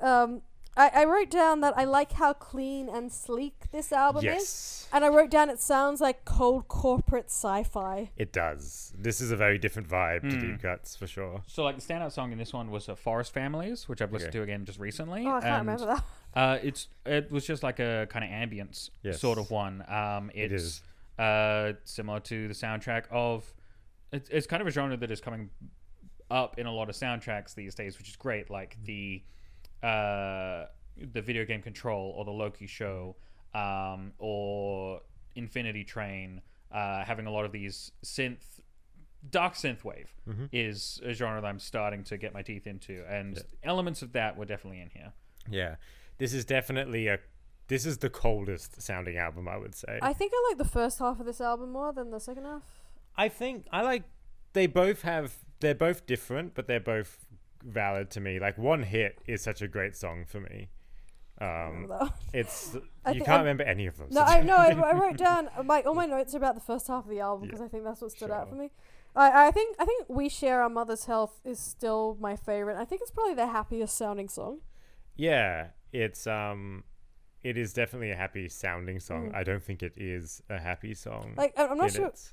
Um, 0.00 0.42
I, 0.76 0.88
I 0.94 1.04
wrote 1.04 1.30
down 1.30 1.60
that 1.60 1.76
I 1.76 1.84
like 1.84 2.12
how 2.12 2.32
clean 2.32 2.88
and 2.88 3.12
sleek 3.12 3.70
this 3.70 3.92
album 3.92 4.24
is, 4.26 4.88
and 4.92 5.04
I 5.04 5.08
wrote 5.08 5.30
down 5.30 5.48
it 5.48 5.60
sounds 5.60 6.00
like 6.00 6.24
cold 6.24 6.66
corporate 6.68 7.26
sci-fi. 7.26 8.10
it 8.16 8.32
does. 8.32 8.92
This 8.98 9.20
is 9.20 9.30
a 9.30 9.36
very 9.36 9.56
different 9.58 9.88
vibe 9.88 10.22
to 10.28 10.36
Hmm. 10.36 10.40
deep 10.52 10.62
cuts 10.62 10.96
for 10.96 11.06
sure. 11.06 11.42
So, 11.46 11.62
like 11.62 11.76
the 11.78 11.82
standout 11.82 12.12
song 12.12 12.32
in 12.32 12.38
this 12.38 12.52
one 12.52 12.70
was 12.70 12.88
uh, 12.88 12.94
"Forest 12.96 13.32
Families," 13.32 13.88
which 13.88 14.02
I've 14.02 14.12
listened 14.12 14.30
Okay. 14.30 14.38
to 14.40 14.42
again 14.42 14.64
just 14.64 14.78
recently. 14.80 15.26
Oh, 15.26 15.36
I 15.36 15.40
can't 15.40 15.44
and, 15.44 15.68
remember 15.68 15.86
that. 15.94 16.04
Uh, 16.34 16.58
it's 16.62 16.88
it 17.06 17.30
was 17.30 17.46
just 17.46 17.62
like 17.62 17.78
a 17.78 18.06
kind 18.10 18.24
of 18.24 18.30
ambience 18.30 18.90
Yes. 19.02 19.20
sort 19.20 19.38
of 19.38 19.50
one. 19.50 19.84
Um, 19.88 20.30
It 20.34 20.50
it's 20.52 20.82
uh 21.18 21.74
similar 21.84 22.18
to 22.20 22.48
the 22.48 22.54
soundtrack 22.54 23.04
of. 23.10 23.54
It's, 24.12 24.28
it's 24.30 24.46
kind 24.48 24.60
of 24.60 24.66
a 24.66 24.70
genre 24.70 24.96
that 24.96 25.10
is 25.10 25.20
coming 25.20 25.50
up 26.30 26.58
in 26.58 26.66
a 26.66 26.72
lot 26.72 26.88
of 26.88 26.96
soundtracks 26.96 27.54
these 27.54 27.74
days, 27.76 27.98
which 27.98 28.08
is 28.08 28.16
great. 28.16 28.50
Like 28.50 28.76
the 28.84 29.22
uh 29.84 30.66
the 31.12 31.20
video 31.20 31.44
game 31.44 31.60
Control 31.60 32.14
or 32.16 32.24
the 32.24 32.30
Loki 32.30 32.66
show, 32.66 33.16
um, 33.54 34.12
or 34.18 35.00
Infinity 35.34 35.82
Train, 35.84 36.40
uh, 36.72 37.04
having 37.04 37.26
a 37.26 37.30
lot 37.30 37.44
of 37.44 37.52
these 37.52 37.92
synth. 38.04 38.60
Dark 39.30 39.54
synthwave 39.54 40.08
Mm-hmm. 40.28 40.44
is 40.52 41.00
a 41.02 41.14
genre 41.14 41.40
that 41.40 41.46
I'm 41.46 41.58
starting 41.58 42.04
to 42.04 42.18
get 42.18 42.34
my 42.34 42.42
teeth 42.42 42.66
into, 42.66 43.02
and 43.08 43.42
elements 43.62 44.02
of 44.02 44.12
that 44.12 44.36
were 44.36 44.44
definitely 44.44 44.80
in 44.82 44.90
here. 44.90 45.12
Yeah, 45.50 45.76
this 46.18 46.32
is 46.34 46.44
definitely 46.44 47.08
a. 47.08 47.18
This 47.68 47.86
is 47.86 47.98
the 47.98 48.10
coldest 48.10 48.82
sounding 48.82 49.16
album, 49.16 49.48
I 49.48 49.56
would 49.56 49.74
say. 49.74 49.98
I 50.02 50.12
think 50.12 50.32
I 50.34 50.50
like 50.50 50.58
the 50.58 50.70
first 50.70 50.98
half 50.98 51.18
of 51.20 51.24
this 51.26 51.40
album 51.40 51.72
more 51.72 51.92
than 51.94 52.10
the 52.10 52.20
second 52.20 52.44
half. 52.44 52.62
I 53.16 53.28
think 53.30 53.66
I 53.72 53.80
like. 53.80 54.02
They 54.52 54.66
both 54.66 55.00
have. 55.02 55.34
They're 55.60 55.74
both 55.74 56.04
different, 56.04 56.54
but 56.54 56.66
they're 56.66 56.78
both 56.78 57.24
valid 57.64 58.10
to 58.12 58.20
me. 58.20 58.38
Like 58.38 58.58
one 58.58 58.82
hit 58.82 59.18
is 59.26 59.42
such 59.42 59.62
a 59.62 59.68
great 59.68 59.96
song 59.96 60.24
for 60.26 60.40
me. 60.40 60.68
Um, 61.40 61.90
it's 62.32 62.74
you 63.12 63.20
can't 63.20 63.28
I- 63.28 63.38
remember 63.38 63.64
any 63.64 63.86
of 63.86 63.96
them. 63.98 64.08
No, 64.10 64.20
I 64.22 64.40
no, 64.42 64.54
I, 64.56 64.68
I 64.70 64.92
wrote 64.94 65.16
down 65.16 65.48
my 65.64 65.82
all 65.82 65.94
my 65.94 66.06
notes 66.06 66.34
are 66.34 66.38
about 66.38 66.54
the 66.54 66.60
first 66.60 66.86
half 66.88 67.04
of 67.04 67.10
the 67.10 67.20
album 67.20 67.44
Yeah, 67.46 67.50
because 67.50 67.60
I 67.60 67.68
think 67.68 67.84
that's 67.84 68.00
what 68.00 68.12
stood 68.12 68.30
out 68.30 68.48
for 68.48 68.54
me. 68.54 68.70
I 69.16 69.48
I 69.48 69.50
think 69.50 69.76
I 69.80 69.84
think 69.84 70.06
we 70.08 70.28
share 70.28 70.62
our 70.62 70.68
mother's 70.70 71.06
health 71.06 71.40
is 71.44 71.58
still 71.58 72.16
my 72.20 72.36
favorite. 72.36 72.76
I 72.76 72.84
think 72.84 73.00
it's 73.02 73.10
probably 73.10 73.34
the 73.34 73.48
happiest 73.48 73.96
sounding 73.96 74.28
song. 74.28 74.60
yeah, 75.16 75.68
it's 75.92 76.26
um, 76.28 76.84
it 77.42 77.56
is 77.58 77.72
definitely 77.72 78.10
a 78.12 78.16
happy 78.16 78.48
sounding 78.48 79.00
song. 79.00 79.32
I 79.34 79.42
don't 79.42 79.62
think 79.62 79.82
it 79.82 79.92
is 79.96 80.40
a 80.48 80.58
happy 80.60 80.94
song. 80.94 81.32
Mm. 81.34 81.38
Like 81.38 81.52
I'm 81.56 81.76
not 81.78 81.90
sure. 81.92 82.06
its- 82.06 82.32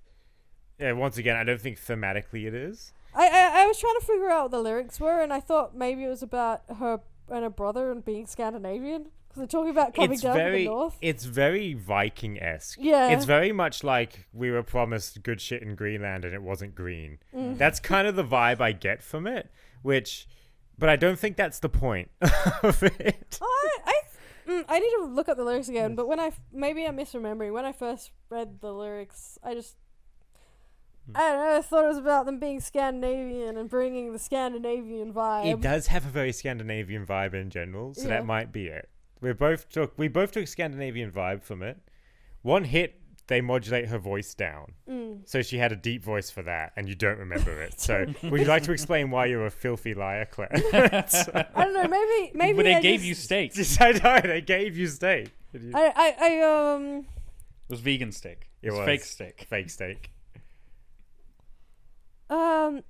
Yeah, 0.80 0.92
once 0.94 1.18
again, 1.18 1.36
I 1.36 1.44
don't 1.44 1.60
think 1.62 1.80
thematically 1.80 2.46
it 2.48 2.54
is. 2.54 2.94
I, 3.14 3.28
I 3.28 3.64
I 3.64 3.68
was 3.68 3.78
trying 3.78 4.00
to 4.00 4.06
figure 4.06 4.30
out 4.30 4.46
what 4.46 4.52
the 4.52 4.62
lyrics 4.62 5.00
were, 5.00 5.22
and 5.22 5.34
I 5.34 5.40
thought 5.40 5.76
maybe 5.76 6.04
it 6.04 6.10
was 6.10 6.24
about 6.24 6.64
her 6.80 7.00
and 7.30 7.44
her 7.44 7.50
brother 7.50 7.92
and 7.92 8.04
being 8.04 8.26
Scandinavian 8.26 9.08
because 9.32 9.40
they're 9.40 9.48
talking 9.48 9.72
about 9.72 9.94
coming 9.94 10.14
it's 10.14 10.22
down 10.22 10.36
very, 10.36 10.66
from 10.66 10.74
the 10.74 10.80
north. 10.80 10.98
it's 11.02 11.24
very 11.24 11.74
Viking 11.74 12.42
esque. 12.42 12.78
Yeah. 12.82 13.10
it's 13.10 13.24
very 13.24 13.54
much 13.54 13.84
like 13.84 14.28
we 14.34 14.52
were 14.52 14.64
promised 14.64 15.24
good 15.24 15.40
shit 15.40 15.62
in 15.62 15.76
Greenland 15.76 16.26
and 16.26 16.34
it 16.34 16.42
wasn't 16.42 16.76
green. 16.76 17.20
Mm. 17.34 17.58
That's 17.58 17.80
kind 17.80 18.08
of 18.08 18.18
the 18.18 18.26
vibe 18.26 18.60
I 18.60 18.74
get 18.74 19.02
from 19.02 19.28
it, 19.28 19.50
which, 19.84 20.28
but 20.78 20.90
I 20.90 20.98
don't 20.98 21.18
think 21.18 21.38
that's 21.38 21.60
the 21.60 21.70
point 21.70 22.12
of 22.64 22.84
it. 22.84 23.40
I, 23.42 23.78
I 23.86 24.02
mm, 24.50 24.66
I 24.68 24.80
need 24.80 24.92
to 24.98 25.06
look 25.06 25.30
up 25.30 25.38
the 25.38 25.46
lyrics 25.46 25.70
again. 25.70 25.96
But 25.96 26.08
when 26.08 26.20
I 26.20 26.28
f- 26.28 26.42
maybe 26.52 26.86
I'm 26.86 26.98
misremembering. 26.98 27.54
When 27.54 27.66
I 27.66 27.72
first 27.72 28.12
read 28.30 28.60
the 28.62 28.74
lyrics, 28.74 29.38
I 29.44 29.54
just. 29.54 29.78
I 31.16 31.30
don't 31.30 31.38
know. 31.46 31.58
I 31.58 31.62
thought 31.62 31.86
it 31.86 31.88
was 31.90 31.98
about 31.98 32.26
them 32.26 32.40
being 32.40 32.60
Scandinavian 32.60 33.58
and 33.58 33.70
bringing 33.70 34.14
the 34.14 34.20
Scandinavian 34.20 35.14
vibe. 35.14 35.46
It 35.54 35.62
does 35.62 35.88
have 35.88 36.06
a 36.06 36.10
very 36.10 36.32
Scandinavian 36.32 37.06
vibe 37.06 37.34
in 37.34 37.50
general, 37.50 37.94
so 37.94 38.04
Yeah. 38.04 38.10
that 38.10 38.26
might 38.26 38.52
be 38.52 38.68
it. 38.68 38.90
We 39.22 39.34
both 39.34 39.70
took 39.70 39.98
we 39.98 40.08
both 40.08 40.32
took 40.32 40.48
Scandinavian 40.48 41.12
vibe 41.12 41.44
from 41.44 41.62
it. 41.64 41.78
One 42.42 42.64
hit 42.64 42.96
they 43.28 43.40
modulate 43.40 43.88
her 43.88 44.00
voice 44.00 44.34
down. 44.34 44.74
Mm. 44.90 45.22
So 45.30 45.42
she 45.42 45.58
had 45.58 45.72
a 45.72 45.76
deep 45.76 46.04
voice 46.04 46.30
for 46.30 46.42
that, 46.42 46.74
and 46.76 46.90
you 46.90 46.96
don't 46.96 47.18
remember 47.20 47.62
it. 47.62 47.76
So, 47.80 48.06
would 48.24 48.42
you 48.42 48.48
like 48.48 48.64
to 48.64 48.72
explain 48.74 49.10
why 49.10 49.28
you're 49.28 49.46
a 49.46 49.52
filthy 49.52 49.94
liar, 49.94 50.26
Claire? 50.30 50.50
I 50.74 51.64
don't 51.64 51.74
know. 51.74 51.88
Maybe 51.88 52.32
maybe 52.34 52.58
but 52.58 52.64
they 52.64 52.76
I 52.76 52.82
gave 52.82 53.00
just, 53.02 53.08
you 53.08 53.16
steak. 53.16 53.52
It 53.52 53.56
Just- 53.56 53.80
I 53.82 53.92
know 53.92 54.20
they 54.22 54.42
gave 54.42 54.78
you 54.78 54.88
steak. 54.88 55.30
You- 55.54 55.72
I, 55.74 55.94
I 55.96 56.16
I 56.20 56.74
um 56.74 57.06
was 57.70 57.80
vegan 57.80 58.12
steak. 58.12 58.50
It 58.62 58.68
It 58.68 58.72
was 58.72 58.80
was. 58.80 58.86
fake 58.86 59.04
steak. 59.04 59.48
Fake 59.50 59.70
steak. 59.70 60.12
Um 62.32 62.82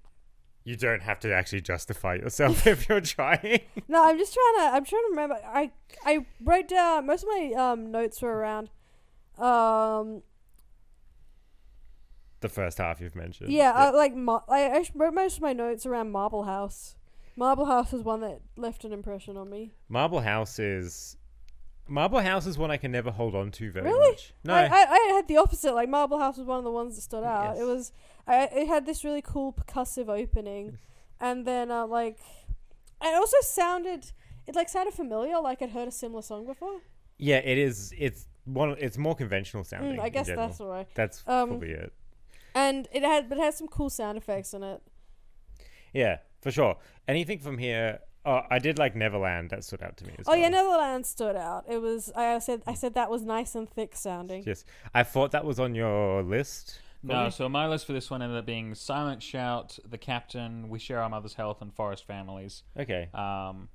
You 0.64 0.76
don't 0.76 1.02
have 1.02 1.20
to 1.22 1.34
actually 1.34 1.62
justify 1.62 2.16
yourself 2.16 2.66
if 2.74 2.88
you're 2.88 3.02
trying. 3.02 3.62
no. 3.88 4.04
I'm 4.04 4.18
just 4.18 4.34
trying 4.34 4.56
to. 4.70 4.76
I'm 4.76 4.86
trying 4.86 5.02
to 5.04 5.08
remember. 5.10 5.36
I 5.46 5.72
I 6.06 6.26
wrote 6.44 6.68
down 6.68 7.08
most 7.08 7.24
of 7.24 7.30
my 7.30 7.54
um 7.58 7.92
notes 7.92 8.22
were 8.22 8.32
around 8.36 8.70
um 9.38 10.22
the 12.42 12.50
first 12.50 12.78
half 12.80 13.00
you've 13.02 13.16
mentioned. 13.16 13.52
Yeah, 13.52 13.72
uh, 13.72 13.92
like 13.96 14.16
Mar- 14.16 14.44
I, 14.50 14.66
I 14.70 14.84
wrote 14.96 15.14
most 15.14 15.38
of 15.38 15.42
my 15.44 15.54
notes 15.54 15.86
around 15.86 16.12
Marble 16.12 16.44
House. 16.44 16.96
Marble 17.36 17.66
House 17.66 17.94
is 17.94 18.02
one 18.04 18.22
that 18.22 18.42
left 18.58 18.84
an 18.84 18.92
impression 18.92 19.38
on 19.38 19.50
me. 19.50 19.72
Marble 19.90 20.20
House 20.22 20.58
is. 20.60 21.18
Marble 21.92 22.22
House 22.22 22.46
is 22.48 22.58
one 22.58 22.72
I 22.72 22.78
can 22.78 22.92
never 22.92 23.12
hold 23.12 23.36
on 23.36 23.52
to 23.52 23.72
very 23.72 23.86
Really? 23.86 24.12
much. 24.12 24.34
No. 24.44 24.54
I, 24.54 24.64
I, 24.66 24.86
I 24.90 25.14
had 25.16 25.28
the 25.28 25.38
opposite. 25.38 25.74
Like 25.76 25.90
Marble 25.90 26.18
House 26.20 26.38
was 26.38 26.48
one 26.48 26.58
of 26.58 26.64
the 26.64 26.72
ones 26.72 26.96
that 26.96 27.02
stood 27.02 27.24
out. 27.24 27.58
It 27.58 27.64
was, 27.66 27.92
I, 28.26 28.44
it 28.46 28.68
had 28.68 28.86
this 28.86 29.04
really 29.04 29.22
cool 29.22 29.52
percussive 29.54 30.08
opening, 30.10 30.78
and 31.20 31.46
then 31.46 31.70
uh, 31.70 31.86
like, 31.86 32.18
it 33.02 33.14
also 33.16 33.38
sounded, 33.42 34.12
it 34.48 34.56
like 34.56 34.70
sounded 34.70 34.94
familiar. 34.94 35.40
Like 35.40 35.62
I'd 35.62 35.72
heard 35.72 35.88
a 35.88 35.92
similar 35.92 36.22
song 36.22 36.46
before. 36.46 36.80
yeah, 37.18 37.38
it 37.38 37.58
is. 37.58 37.94
It's 37.98 38.28
one. 38.46 38.76
It's 38.80 38.98
more 38.98 39.16
conventional 39.16 39.64
sounding. 39.64 39.98
Mm, 39.98 40.02
I 40.04 40.08
in 40.08 40.14
guess 40.14 40.28
general. 40.28 40.48
that's 40.48 40.62
alright. 40.62 40.88
That's 40.96 41.24
Um, 41.28 41.50
probably 41.50 41.72
it. 41.72 41.94
And 42.56 42.88
it 42.92 43.04
had, 43.04 43.30
but 43.30 43.38
it 43.38 43.42
had 43.42 43.54
some 43.54 43.68
cool 43.68 43.90
sound 43.90 44.18
effects 44.18 44.54
in 44.54 44.64
it. 44.64 44.82
Yeah, 45.94 46.18
for 46.42 46.52
sure. 46.52 46.78
Anything 47.08 47.40
from 47.40 47.58
here? 47.58 48.00
Oh, 48.26 48.42
I 48.52 48.60
did 48.60 48.78
like 48.78 48.96
Neverland. 48.96 49.50
That 49.50 49.64
stood 49.64 49.82
out 49.82 49.98
to 49.98 50.06
me 50.06 50.14
as 50.20 50.28
Oh 50.28 50.32
well. 50.32 50.40
yeah, 50.40 50.50
Neverland 50.50 51.06
stood 51.06 51.36
out. 51.36 51.66
It 51.70 51.82
was. 51.82 52.12
I 52.16 52.38
said. 52.40 52.62
I 52.68 52.74
said 52.76 52.94
that 52.94 53.10
was 53.10 53.24
nice 53.24 53.56
and 53.56 53.68
thick 53.70 53.96
sounding. 53.96 54.44
Yes, 54.46 54.64
I 54.94 55.04
thought 55.04 55.32
that 55.32 55.44
was 55.46 55.60
on 55.60 55.74
your 55.76 56.22
list. 56.22 56.80
No, 57.04 57.14
Probably. 57.16 57.32
so 57.32 57.50
my 57.50 57.68
list 57.68 57.88
for 57.88 57.94
this 57.94 58.12
one 58.12 58.22
ended 58.22 58.38
up 58.38 58.46
being 58.46 58.76
Silent 58.76 59.24
Shout, 59.24 59.80
The 59.90 59.98
Captain, 59.98 60.70
We 60.70 60.78
Share 60.78 61.02
Our 61.02 61.10
Mother's 61.10 61.34
Health, 61.34 61.60
and 61.60 61.74
Forest 61.74 62.06
Families. 62.06 62.62
Okay. 62.80 63.10
Um, 63.16 63.70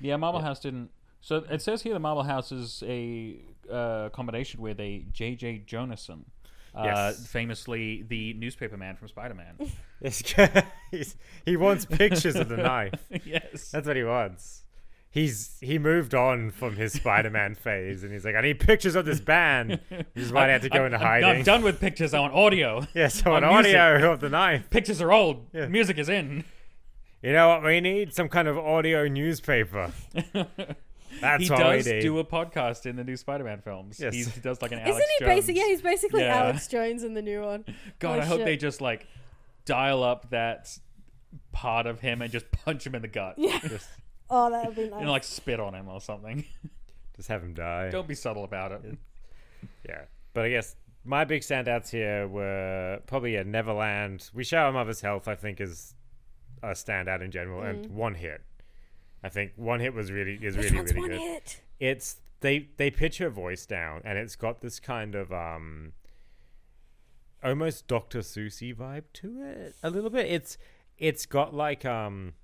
yeah, 0.00 0.16
Marble 0.16 0.40
House 0.40 0.60
didn't. 0.60 0.90
So 1.22 1.44
it 1.50 1.62
says 1.62 1.80
here 1.80 1.94
the 1.94 1.98
Marble 1.98 2.24
House 2.24 2.52
is 2.52 2.82
a 2.86 3.40
uh, 3.72 4.10
combination 4.10 4.60
with 4.60 4.78
a 4.80 5.06
Jay-Jay 5.12 5.62
Johanson, 5.66 6.26
uh, 6.74 6.82
Yes. 6.84 7.26
famously 7.26 8.02
the 8.08 8.34
newspaper 8.34 8.76
man 8.76 8.96
from 8.96 9.08
Spider 9.08 9.34
Man. 9.34 9.56
He 11.44 11.56
wants 11.56 11.84
pictures 11.84 12.36
of 12.36 12.48
the 12.48 12.56
knife. 12.68 12.94
yes. 13.24 13.70
That's 13.70 13.86
what 13.86 13.96
he 13.96 14.04
wants. 14.04 14.62
He's 15.10 15.56
he 15.60 15.78
moved 15.78 16.14
on 16.14 16.50
from 16.50 16.76
his 16.76 16.92
Spider-Man 16.92 17.54
phase, 17.54 18.04
and 18.04 18.12
he's 18.12 18.26
like, 18.26 18.34
I 18.34 18.42
need 18.42 18.60
pictures 18.60 18.94
of 18.94 19.06
this 19.06 19.20
band. 19.20 19.80
Which 19.88 20.06
is 20.14 20.30
why 20.32 20.44
I 20.44 20.48
had 20.52 20.62
to 20.62 20.68
go 20.68 20.84
into 20.84 20.98
I'm, 20.98 21.02
hiding. 21.02 21.28
I'm 21.30 21.42
done 21.42 21.62
with 21.62 21.80
pictures. 21.80 22.12
I 22.12 22.20
want 22.20 22.34
audio. 22.34 22.86
Yes, 22.94 23.22
I 23.24 23.30
want 23.30 23.44
on 23.44 23.54
music. 23.62 23.74
audio 23.80 24.12
of 24.12 24.20
the 24.20 24.28
knife. 24.28 24.68
Pictures 24.68 25.00
are 25.00 25.10
old. 25.10 25.46
Yeah. 25.54 25.66
Music 25.66 25.96
is 25.96 26.10
in. 26.10 26.44
You 27.22 27.32
know 27.32 27.48
what 27.48 27.64
we 27.64 27.80
need? 27.80 28.14
Some 28.14 28.28
kind 28.28 28.46
of 28.48 28.58
audio 28.58 29.08
newspaper. 29.08 29.92
That's 31.20 31.42
he 31.44 31.50
what 31.50 31.58
does 31.58 31.86
we 31.86 31.92
need. 31.92 32.00
do 32.00 32.18
a 32.18 32.24
podcast 32.24 32.86
in 32.86 32.96
the 32.96 33.04
new 33.04 33.16
Spider-Man 33.16 33.60
films. 33.62 33.98
Yes. 34.00 34.14
He's, 34.14 34.34
he 34.34 34.40
does 34.40 34.60
like 34.62 34.72
an 34.72 34.78
Isn't 34.80 34.92
Alex 34.92 35.06
he 35.18 35.24
Jones. 35.24 35.34
basic? 35.36 35.56
Yeah, 35.56 35.66
he's 35.66 35.82
basically 35.82 36.22
Yeah. 36.22 36.36
Alex 36.44 36.66
Jones 36.68 37.02
in 37.02 37.14
the 37.14 37.22
new 37.22 37.42
one. 37.42 37.64
God, 37.98 38.18
Oh, 38.18 38.22
I 38.22 38.24
hope 38.24 38.38
shit. 38.38 38.46
they 38.46 38.56
just 38.56 38.80
like 38.80 39.06
dial 39.64 40.02
up 40.02 40.30
that 40.30 40.76
part 41.52 41.86
of 41.86 42.00
him 42.00 42.22
and 42.22 42.30
just 42.32 42.50
punch 42.52 42.86
him 42.86 42.94
in 42.94 43.02
the 43.02 43.08
gut. 43.08 43.34
Yeah. 43.38 43.58
just, 43.60 43.88
Oh, 44.30 44.50
that 44.50 44.66
would 44.66 44.76
be 44.76 44.88
nice. 44.88 45.00
And 45.00 45.08
like 45.10 45.24
spit 45.24 45.58
on 45.60 45.74
him 45.74 45.88
or 45.88 46.00
something. 46.00 46.44
just 47.16 47.28
have 47.28 47.42
him 47.42 47.54
die. 47.54 47.88
Don't 47.90 48.06
be 48.08 48.14
subtle 48.14 48.44
about 48.44 48.72
it. 48.72 48.98
Yeah, 49.88 50.02
but 50.34 50.44
I 50.44 50.50
guess 50.50 50.76
my 51.04 51.24
big 51.24 51.40
standouts 51.42 51.90
here 51.90 52.28
were 52.28 53.00
probably 53.06 53.36
a 53.36 53.44
Neverland. 53.44 54.28
We 54.34 54.44
Share 54.44 54.60
Our 54.64 54.72
Mother's 54.72 55.00
Health, 55.00 55.26
I 55.28 55.34
think, 55.34 55.60
is 55.60 55.94
a 56.62 56.68
standout 56.72 57.22
in 57.22 57.30
general, 57.30 57.62
and 57.62 57.86
mm. 57.86 57.90
One 57.90 58.14
Hit. 58.14 58.42
I 59.22 59.28
think 59.28 59.52
One 59.56 59.80
Hit 59.80 59.94
was 59.94 60.12
really 60.12 60.34
is 60.42 60.56
Which 60.56 60.66
really 60.66 60.76
one's 60.76 60.94
really 60.94 61.00
one 61.00 61.10
good. 61.10 61.20
hit? 61.20 61.62
It's 61.80 62.16
they 62.40 62.68
they 62.76 62.90
pitch 62.90 63.18
her 63.18 63.30
voice 63.30 63.66
down, 63.66 64.00
and 64.04 64.18
it's 64.18 64.36
got 64.36 64.60
this 64.60 64.78
kind 64.80 65.14
of 65.14 65.32
um 65.32 65.92
almost 67.42 67.86
Dr. 67.86 68.22
Susie 68.22 68.74
vibe 68.74 69.04
to 69.14 69.42
it 69.42 69.76
a 69.82 69.90
little 69.90 70.10
bit. 70.10 70.26
It's 70.26 70.58
it's 70.98 71.26
got 71.26 71.54
like 71.54 71.84
um 71.84 72.34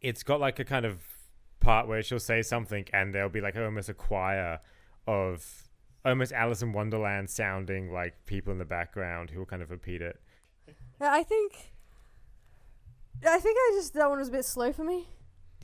it's 0.00 0.22
got 0.22 0.40
like 0.40 0.58
a 0.58 0.64
kind 0.64 0.84
of 0.84 0.98
part 1.60 1.88
where 1.88 2.02
she'll 2.02 2.18
say 2.18 2.42
something 2.42 2.84
and 2.92 3.14
there'll 3.14 3.28
be 3.30 3.40
like 3.40 3.56
almost 3.56 3.88
a 3.88 3.94
choir 3.94 4.60
of 5.06 5.68
almost 6.04 6.32
Alice 6.32 6.62
in 6.62 6.72
Wonderland 6.72 7.30
sounding 7.30 7.90
like 7.92 8.26
people 8.26 8.52
in 8.52 8.58
the 8.58 8.64
background 8.64 9.30
who 9.30 9.38
will 9.38 9.46
kind 9.46 9.62
of 9.62 9.70
repeat 9.70 10.02
it. 10.02 10.20
I 11.00 11.22
think. 11.22 11.72
I 13.26 13.38
think 13.38 13.56
I 13.58 13.72
just 13.76 13.94
that 13.94 14.08
one 14.08 14.18
was 14.18 14.28
a 14.28 14.32
bit 14.32 14.44
slow 14.44 14.72
for 14.72 14.84
me. 14.84 15.08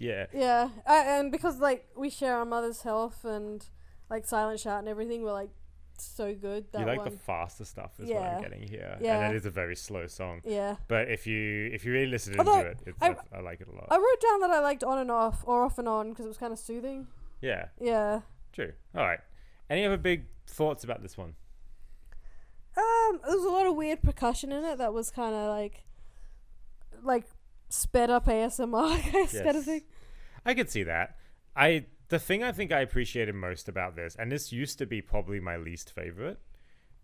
Yeah. 0.01 0.27
Yeah, 0.33 0.71
I, 0.87 1.05
and 1.19 1.31
because 1.31 1.59
like 1.61 1.87
we 1.97 2.11
share 2.11 2.35
our 2.37 2.45
mother's 2.45 2.83
health 2.83 3.25
and 3.25 3.65
like 4.09 4.27
Silent 4.27 4.59
Shout 4.59 4.81
and 4.81 4.89
everything, 4.89 5.23
we're 5.23 5.33
like 5.33 5.51
so 5.99 6.35
good. 6.35 6.65
That 6.73 6.81
you 6.81 6.87
like 6.87 6.99
one. 7.01 7.11
the 7.11 7.17
faster 7.19 7.65
stuff 7.67 7.93
is 8.01 8.09
what 8.09 8.15
Yeah. 8.21 8.37
I'm 8.37 8.43
getting 8.43 8.67
here. 8.67 8.97
Yeah. 9.01 9.21
And 9.27 9.35
it 9.35 9.37
is 9.37 9.45
a 9.47 9.51
very 9.51 9.77
slow 9.77 10.07
song. 10.07 10.41
yeah, 10.45 10.77
But 10.89 11.11
if 11.11 11.27
you 11.27 11.71
if 11.73 11.85
you 11.85 11.93
really 11.93 12.07
listen 12.11 12.35
Although, 12.39 12.55
into 12.61 12.71
it, 12.71 12.79
it's, 12.87 13.03
I- 13.03 13.09
I, 13.11 13.39
I 13.39 13.41
like 13.41 13.61
it 13.61 13.69
a 13.69 13.73
lot. 13.73 13.87
I 13.91 13.97
wrote 13.97 14.21
down 14.23 14.41
that 14.41 14.51
I 14.51 14.61
liked 14.61 14.83
on 14.83 14.99
and 14.99 15.11
off 15.11 15.45
or 15.47 15.63
off 15.63 15.79
and 15.79 15.87
on 15.87 16.09
because 16.11 16.25
it 16.25 16.29
was 16.29 16.39
kind 16.39 16.53
of 16.53 16.59
soothing. 16.59 17.07
yeah. 17.43 17.67
Yeah. 17.79 18.23
True. 18.53 18.73
All 18.97 19.03
right. 19.05 19.21
Any 19.69 19.85
other 19.85 19.97
big 19.99 20.25
thoughts 20.47 20.83
about 20.83 21.03
this 21.03 21.17
one? 21.19 21.35
Um, 22.77 23.21
there 23.25 23.37
was 23.37 23.45
a 23.45 23.51
lot 23.51 23.67
of 23.67 23.77
weird 23.77 24.03
percussion 24.03 24.51
in 24.53 24.65
it 24.65 24.79
that 24.79 24.93
was 24.95 25.11
kind 25.11 25.35
of 25.35 25.49
like, 25.49 25.85
like 27.03 27.27
sped 27.71 28.11
up 28.11 28.27
ASMR, 28.27 28.91
I 28.93 29.01
guess, 29.01 29.33
kind 29.33 29.57
of 29.57 29.65
thing. 29.65 29.83
I 30.45 30.55
could 30.55 30.71
see 30.71 30.83
that. 30.83 31.17
I 31.57 31.87
the 32.09 32.19
thing 32.19 32.43
I 32.43 32.53
think 32.53 32.73
I 32.73 32.81
appreciated 32.81 33.35
most 33.35 33.69
about 33.69 33.97
this, 33.97 34.17
and 34.19 34.31
this 34.31 34.53
used 34.53 34.79
to 34.79 34.87
be 34.87 35.01
probably 35.01 35.41
my 35.41 35.57
least 35.57 35.93
favorite, 35.93 36.41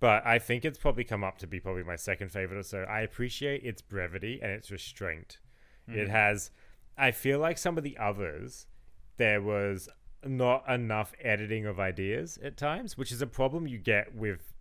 but 0.00 0.26
I 0.26 0.38
think 0.38 0.64
it's 0.64 0.78
probably 0.78 1.04
come 1.04 1.24
up 1.24 1.38
to 1.38 1.46
be 1.46 1.60
probably 1.60 1.84
my 1.84 1.96
second 1.96 2.30
favorite 2.30 2.58
or 2.58 2.62
so. 2.62 2.80
I 2.82 3.00
appreciate 3.00 3.64
its 3.64 3.80
brevity 3.80 4.40
and 4.42 4.50
its 4.52 4.70
restraint. 4.70 5.38
It 5.88 5.92
mm-hmm. 5.92 6.10
has. 6.10 6.50
I 6.98 7.10
feel 7.12 7.38
like 7.38 7.58
some 7.58 7.78
of 7.78 7.84
the 7.84 7.96
others, 7.98 8.66
there 9.16 9.40
was 9.40 9.88
not 10.24 10.68
enough 10.68 11.12
editing 11.22 11.66
of 11.66 11.78
ideas 11.78 12.38
at 12.42 12.56
times, 12.56 12.98
which 12.98 13.12
is 13.12 13.22
a 13.22 13.26
problem 13.26 13.66
you 13.66 13.78
get 13.78 14.14
with 14.14 14.52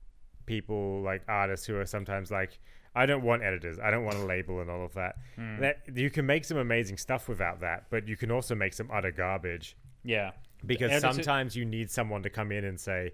people 0.46 1.02
like 1.02 1.24
artists 1.28 1.66
who 1.66 1.78
are 1.78 1.86
sometimes 1.86 2.30
like, 2.30 2.60
I 2.96 3.06
don't 3.06 3.24
want 3.24 3.44
editors, 3.44 3.78
I 3.80 3.92
don't 3.92 4.06
want 4.06 4.18
a 4.18 4.26
label 4.26 4.62
and 4.62 4.70
all 4.70 4.86
of 4.86 4.94
that. 4.94 5.16
That 5.38 5.78
you 5.96 6.10
can 6.10 6.26
make 6.26 6.46
some 6.46 6.58
amazing 6.58 6.98
stuff 6.98 7.28
without 7.28 7.60
that, 7.60 7.86
but 7.90 8.08
you 8.08 8.16
can 8.18 8.32
also 8.32 8.56
make 8.56 8.74
some 8.74 8.90
utter 8.92 9.12
garbage 9.12 9.76
Yeah. 10.04 10.32
because 10.66 11.02
sometimes 11.02 11.56
you 11.56 11.66
need 11.66 11.92
someone 11.92 12.24
to 12.24 12.30
come 12.30 12.52
in 12.52 12.64
and 12.66 12.80
say, 12.80 13.12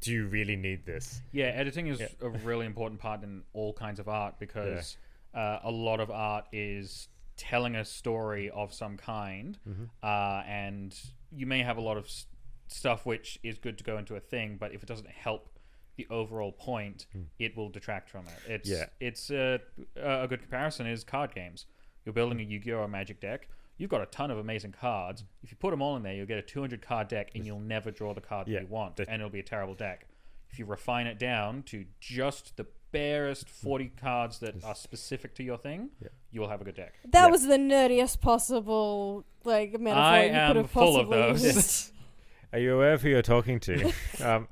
"Do 0.00 0.12
you 0.12 0.26
really 0.26 0.56
need 0.56 0.84
this?" 0.84 1.22
Yeah, 1.32 1.46
editing 1.46 1.86
is 1.86 2.00
Yeah. 2.00 2.08
a 2.20 2.28
really 2.30 2.66
important 2.66 3.00
part 3.00 3.22
in 3.22 3.44
all 3.52 3.72
kinds 3.72 4.00
of 4.00 4.08
art 4.08 4.38
because 4.40 4.96
uh, 5.34 5.60
a 5.62 5.70
lot 5.70 6.00
of 6.00 6.10
art 6.10 6.46
is 6.52 7.08
telling 7.36 7.76
a 7.76 7.84
story 7.84 8.50
of 8.50 8.72
some 8.74 8.96
kind, 8.96 9.58
Mm-hmm. 9.68 9.84
uh, 10.02 10.42
and 10.46 10.94
you 11.30 11.46
may 11.46 11.62
have 11.62 11.78
a 11.78 11.80
lot 11.80 11.96
of 11.96 12.04
s- 12.04 12.26
stuff 12.66 13.06
which 13.06 13.38
is 13.42 13.58
good 13.58 13.78
to 13.78 13.84
go 13.84 13.96
into 13.98 14.16
a 14.16 14.20
thing, 14.20 14.56
but 14.58 14.72
if 14.74 14.82
it 14.82 14.86
doesn't 14.86 15.08
help 15.08 15.48
the 15.96 16.06
overall 16.10 16.52
point, 16.52 17.06
it 17.38 17.56
will 17.56 17.68
detract 17.68 18.08
from 18.10 18.26
it. 18.26 18.50
It's 18.50 18.68
Hmm. 18.68 18.74
Yeah. 18.74 18.86
it's 19.00 19.30
uh, 19.30 19.58
a 19.96 20.26
good 20.28 20.40
comparison 20.40 20.86
is 20.86 21.04
card 21.04 21.34
games. 21.34 21.66
You're 22.04 22.12
building 22.12 22.40
a 22.40 22.44
Yu-Gi-Oh 22.44 22.78
or 22.78 22.88
Magic 22.88 23.20
deck. 23.20 23.48
You've 23.78 23.90
got 23.90 24.00
a 24.02 24.06
ton 24.06 24.30
of 24.30 24.38
amazing 24.38 24.72
cards. 24.72 25.24
If 25.42 25.50
you 25.50 25.56
put 25.56 25.70
them 25.70 25.82
all 25.82 25.96
in 25.96 26.02
there, 26.02 26.14
you'll 26.14 26.26
get 26.26 26.38
a 26.38 26.42
200 26.42 26.82
card 26.82 27.08
deck, 27.08 27.30
and 27.34 27.44
you'll 27.46 27.60
never 27.60 27.90
draw 27.90 28.12
the 28.14 28.20
card 28.20 28.48
Yeah, 28.48 28.54
that 28.60 28.62
you 28.62 28.68
want, 28.68 28.98
and 29.00 29.10
it'll 29.10 29.30
be 29.30 29.40
a 29.40 29.44
terrible 29.44 29.74
deck. 29.74 30.06
If 30.50 30.58
you 30.58 30.64
refine 30.66 31.06
it 31.06 31.18
down 31.18 31.62
to 31.64 31.86
just 32.00 32.56
the 32.56 32.66
barest 32.92 33.48
40 33.48 33.88
cards 33.96 34.38
that 34.40 34.62
are 34.62 34.74
specific 34.74 35.34
to 35.36 35.42
your 35.42 35.56
thing, 35.56 35.90
Yeah. 36.00 36.08
you 36.30 36.40
will 36.40 36.48
have 36.50 36.60
a 36.60 36.64
good 36.64 36.74
deck. 36.76 36.94
That 37.04 37.24
Yeah. 37.26 37.30
was 37.30 37.46
the 37.46 37.56
nerdiest 37.56 38.20
possible 38.20 39.24
like 39.44 39.72
metaphor 39.80 40.02
I 40.04 40.24
you 40.26 40.30
am 40.32 40.48
could 40.48 40.56
have 40.56 40.70
full 40.70 40.96
of 41.00 41.08
those. 41.08 41.42
used. 41.44 41.92
Are 42.52 42.58
you 42.58 42.74
aware 42.74 42.92
of 42.92 43.00
who 43.02 43.08
you're 43.08 43.22
talking 43.22 43.58
to? 43.60 43.92
um, 44.22 44.46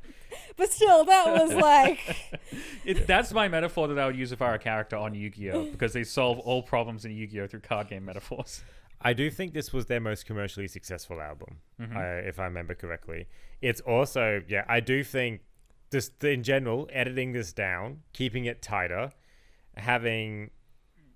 But 0.57 0.73
still, 0.73 1.05
that 1.05 1.27
was 1.33 1.55
like 1.71 2.17
It, 2.85 3.07
that's 3.07 3.33
my 3.33 3.49
metaphor 3.49 3.89
that 3.89 3.99
I 3.99 4.07
would 4.07 4.17
use 4.17 4.33
if 4.33 4.43
I 4.43 4.49
were 4.49 4.55
a 4.55 4.59
character 4.59 4.97
on 4.97 5.15
Yu-Gi-Oh 5.15 5.67
because 5.71 5.93
they 5.93 6.05
solve 6.05 6.39
all 6.41 6.63
problems 6.63 7.05
in 7.05 7.13
Yu-Gi-Oh 7.13 7.47
through 7.47 7.61
card 7.61 7.89
game 7.89 8.05
metaphors. 8.05 8.63
I 9.01 9.13
do 9.15 9.31
think 9.31 9.55
this 9.55 9.73
was 9.73 9.87
their 9.87 10.01
most 10.01 10.27
commercially 10.27 10.69
successful 10.69 11.21
album, 11.21 11.59
Mm-hmm. 11.81 11.97
I, 11.97 12.05
if 12.19 12.39
I 12.39 12.45
remember 12.45 12.75
correctly. 12.75 13.27
It's 13.63 13.81
also, 13.81 14.43
yeah, 14.47 14.65
I 14.69 14.81
do 14.81 15.03
think 15.03 15.41
just 15.91 16.23
in 16.23 16.43
general, 16.43 16.89
editing 16.93 17.33
this 17.33 17.53
down, 17.53 18.01
keeping 18.13 18.45
it 18.45 18.61
tighter, 18.63 19.13
having 19.77 20.51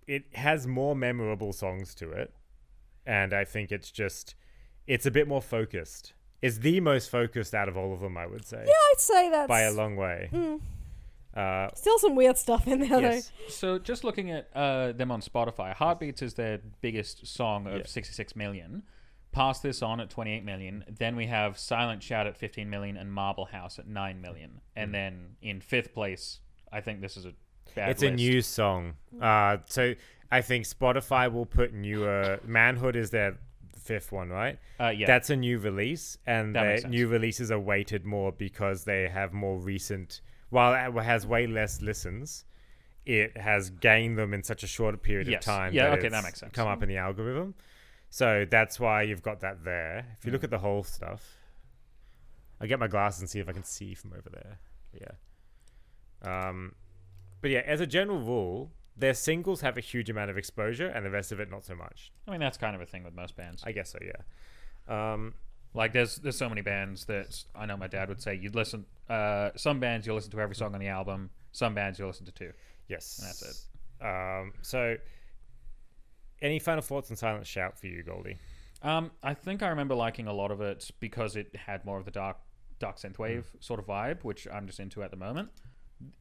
it 0.06 0.24
has 0.34 0.66
more 0.66 0.94
memorable 0.96 1.52
songs 1.52 1.94
to 1.96 2.10
it, 2.10 2.34
and 3.06 3.32
I 3.32 3.44
think 3.44 3.70
it's 3.70 3.90
just 3.90 4.34
it's 4.86 5.06
a 5.06 5.10
bit 5.10 5.28
more 5.28 5.42
focused. 5.42 6.14
It's 6.44 6.58
the 6.58 6.80
most 6.80 7.10
focused 7.10 7.54
out 7.54 7.68
of 7.68 7.76
all 7.76 7.94
of 7.94 8.00
them, 8.00 8.16
I 8.16 8.26
would 8.26 8.44
say, 8.46 8.62
Yeah, 8.66 8.72
I'd 8.72 9.00
say 9.00 9.30
that 9.30 9.48
by 9.48 9.62
a 9.62 9.72
long 9.72 9.96
way. 9.96 10.28
Mm. 10.32 10.60
Uh, 11.34 11.68
still 11.74 11.98
some 11.98 12.14
weird 12.14 12.38
stuff 12.38 12.68
in 12.68 12.78
there 12.80 13.00
yes, 13.00 13.32
So 13.48 13.78
just 13.78 14.04
looking 14.04 14.30
at 14.30 14.48
uh, 14.54 14.92
them 14.92 15.10
on 15.10 15.20
Spotify, 15.20 15.74
Heartbeats 15.74 16.22
is 16.22 16.34
their 16.34 16.60
biggest 16.80 17.26
song 17.26 17.66
of 17.66 17.72
Yeah. 17.78 17.82
66 17.86 18.36
million. 18.36 18.84
Pass 19.32 19.58
this 19.58 19.82
on 19.82 19.98
at 20.00 20.10
28 20.10 20.44
million. 20.44 20.84
Then 20.88 21.16
we 21.16 21.26
have 21.26 21.58
Silent 21.58 22.02
Shout 22.04 22.28
at 22.28 22.36
15 22.36 22.70
million 22.70 22.96
and 22.96 23.12
Marble 23.12 23.46
House 23.46 23.80
at 23.80 23.88
9 23.88 24.20
million. 24.20 24.60
And 24.76 24.94
then 24.94 25.36
in 25.42 25.60
fifth 25.60 25.92
place, 25.92 26.38
I 26.70 26.80
think 26.80 27.00
this 27.00 27.16
is 27.16 27.24
a 27.24 27.32
bad 27.74 27.90
it's 27.90 28.02
a 28.02 28.10
new 28.12 28.40
song. 28.40 28.94
Uh, 29.20 29.56
so 29.66 29.94
I 30.30 30.40
think 30.40 30.66
Spotify 30.66 31.32
will 31.32 31.46
put 31.46 31.72
newer. 31.72 32.38
Manhood 32.44 32.94
is 32.94 33.10
their 33.10 33.38
fifth 33.84 34.10
one, 34.12 34.30
right? 34.30 34.58
Uh, 34.80 34.88
yeah. 34.88 35.06
That's 35.06 35.30
a 35.30 35.36
new 35.36 35.58
release, 35.58 36.18
and 36.26 36.54
That 36.56 36.80
sense. 36.80 36.90
new 36.90 37.06
releases 37.08 37.50
are 37.50 37.58
weighted 37.60 38.04
more 38.04 38.32
because 38.32 38.84
they 38.84 39.08
have 39.08 39.32
more 39.32 39.58
recent. 39.58 40.20
While 40.50 40.72
it 40.98 41.02
has 41.04 41.26
way 41.26 41.46
less 41.46 41.82
listens, 41.82 42.44
it 43.04 43.36
has 43.36 43.70
gained 43.70 44.16
them 44.18 44.32
in 44.32 44.42
such 44.42 44.62
a 44.62 44.66
short 44.66 45.02
period 45.02 45.28
Yes. 45.28 45.42
of 45.42 45.44
time. 45.44 45.74
Yeah, 45.74 45.90
that 45.90 45.98
okay, 45.98 46.08
that 46.08 46.24
makes 46.24 46.40
sense. 46.40 46.52
Come 46.52 46.68
up 46.68 46.82
in 46.82 46.88
the 46.88 46.96
algorithm, 46.96 47.54
so 48.10 48.46
that's 48.48 48.80
why 48.80 49.02
you've 49.02 49.22
got 49.22 49.40
that 49.40 49.64
there. 49.64 50.16
If 50.18 50.24
you 50.24 50.30
Mm. 50.30 50.34
look 50.34 50.44
at 50.44 50.50
the 50.50 50.58
whole 50.60 50.82
stuff, 50.84 51.36
I 52.60 52.66
get 52.66 52.78
my 52.78 52.88
glasses 52.88 53.20
and 53.20 53.28
see 53.28 53.40
if 53.40 53.48
I 53.48 53.52
can 53.52 53.64
see 53.64 53.94
from 53.94 54.12
over 54.14 54.30
there. 54.30 54.58
Yeah. 55.00 56.48
Um, 56.48 56.74
but 57.42 57.50
yeah, 57.50 57.60
as 57.66 57.80
a 57.80 57.86
general 57.86 58.20
rule, 58.20 58.72
their 58.96 59.14
singles 59.14 59.60
have 59.62 59.76
a 59.76 59.80
huge 59.80 60.08
amount 60.10 60.30
of 60.30 60.38
exposure, 60.38 60.86
and 60.86 61.04
the 61.04 61.10
rest 61.10 61.32
of 61.32 61.40
it 61.40 61.50
not 61.50 61.64
so 61.64 61.74
much. 61.74 62.12
I 62.28 62.30
mean, 62.30 62.40
that's 62.40 62.56
kind 62.56 62.74
of 62.76 62.82
a 62.82 62.86
thing 62.86 63.04
with 63.04 63.14
most 63.14 63.36
bands. 63.36 63.62
I 63.66 63.72
guess 63.72 63.90
so. 63.90 63.98
Yeah. 64.00 65.12
Um, 65.12 65.34
Like, 65.76 65.92
there's 65.92 66.16
there's 66.16 66.36
so 66.38 66.48
many 66.48 66.60
bands 66.62 67.06
that 67.06 67.44
I 67.56 67.66
know 67.66 67.76
my 67.76 67.88
dad 67.88 68.08
would 68.08 68.22
say 68.22 68.34
you'd 68.36 68.54
listen. 68.54 68.86
Uh, 69.08 69.50
some 69.56 69.80
bands 69.80 70.06
you'll 70.06 70.14
listen 70.16 70.30
to 70.30 70.40
every 70.40 70.54
song 70.54 70.74
on 70.74 70.80
the 70.80 70.86
album. 70.88 71.30
Some 71.52 71.74
bands 71.74 71.98
you'll 71.98 72.08
listen 72.08 72.26
to 72.26 72.32
two. 72.32 72.52
Yes. 72.88 73.18
And 73.18 73.28
that's 73.28 73.42
it. 73.42 74.04
Um, 74.06 74.52
so, 74.62 74.96
any 76.40 76.58
final 76.58 76.82
thoughts 76.82 77.10
on 77.10 77.16
Silent 77.16 77.46
Shout 77.46 77.78
for 77.78 77.86
you, 77.88 78.02
Goldie? 78.02 78.36
Um, 78.82 79.10
I 79.22 79.34
think 79.34 79.62
I 79.62 79.68
remember 79.68 79.94
liking 79.94 80.26
a 80.26 80.32
lot 80.32 80.50
of 80.50 80.60
it 80.60 80.90
because 81.00 81.36
it 81.36 81.54
had 81.56 81.84
more 81.84 81.98
of 81.98 82.04
the 82.04 82.10
dark, 82.10 82.36
dark 82.78 82.98
synthwave 82.98 83.44
sort 83.60 83.80
of 83.80 83.86
vibe, 83.86 84.22
which 84.24 84.46
I'm 84.52 84.66
just 84.66 84.78
into 84.78 85.02
at 85.02 85.10
the 85.10 85.16
moment. 85.16 85.48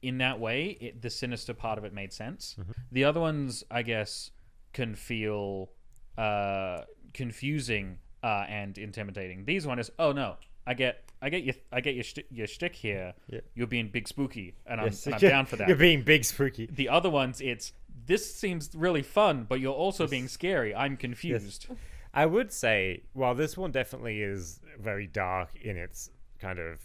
In 0.01 0.17
that 0.19 0.39
way, 0.39 0.77
it, 0.79 1.01
the 1.01 1.09
sinister 1.09 1.53
part 1.53 1.77
of 1.77 1.83
it 1.85 1.93
made 1.93 2.13
sense. 2.13 2.55
The 2.91 3.03
other 3.03 3.19
ones, 3.19 3.63
I 3.69 3.81
guess, 3.81 4.31
can 4.71 4.95
feel 4.95 5.71
uh, 6.17 6.81
confusing 7.13 7.97
uh, 8.23 8.45
and 8.47 8.77
intimidating. 8.77 9.45
These 9.45 9.67
one 9.67 9.79
is, 9.79 9.91
oh 9.99 10.11
no, 10.11 10.37
I 10.65 10.73
get, 10.73 11.03
I 11.21 11.29
get 11.29 11.43
your, 11.43 11.55
I 11.71 11.81
get 11.81 11.95
your, 11.95 12.03
shti- 12.03 12.25
your 12.31 12.47
shtick 12.47 12.75
here. 12.75 13.13
Yeah. 13.27 13.41
You're 13.55 13.67
being 13.67 13.89
big 13.89 14.07
spooky, 14.07 14.55
and 14.65 14.79
I'm, 14.79 14.87
Yes, 14.87 15.05
and 15.05 15.15
I'm 15.15 15.21
down 15.35 15.45
for 15.45 15.55
that. 15.57 15.67
You're 15.67 15.77
being 15.77 16.03
big 16.03 16.23
spooky. 16.23 16.67
the 16.71 16.89
other 16.89 17.09
ones, 17.09 17.41
it's 17.41 17.73
this 18.05 18.33
seems 18.33 18.69
really 18.73 19.01
fun, 19.03 19.45
but 19.47 19.59
you're 19.59 19.73
also 19.73 20.07
being 20.07 20.27
scary. 20.27 20.73
I'm 20.75 20.97
confused. 20.97 21.67
I 22.13 22.25
would 22.25 22.51
say, 22.51 23.03
while 23.13 23.33
this 23.35 23.57
one 23.57 23.71
definitely 23.71 24.21
is 24.21 24.59
very 24.79 25.07
dark 25.07 25.49
in 25.61 25.77
its 25.77 26.09
kind 26.39 26.59
of 26.59 26.81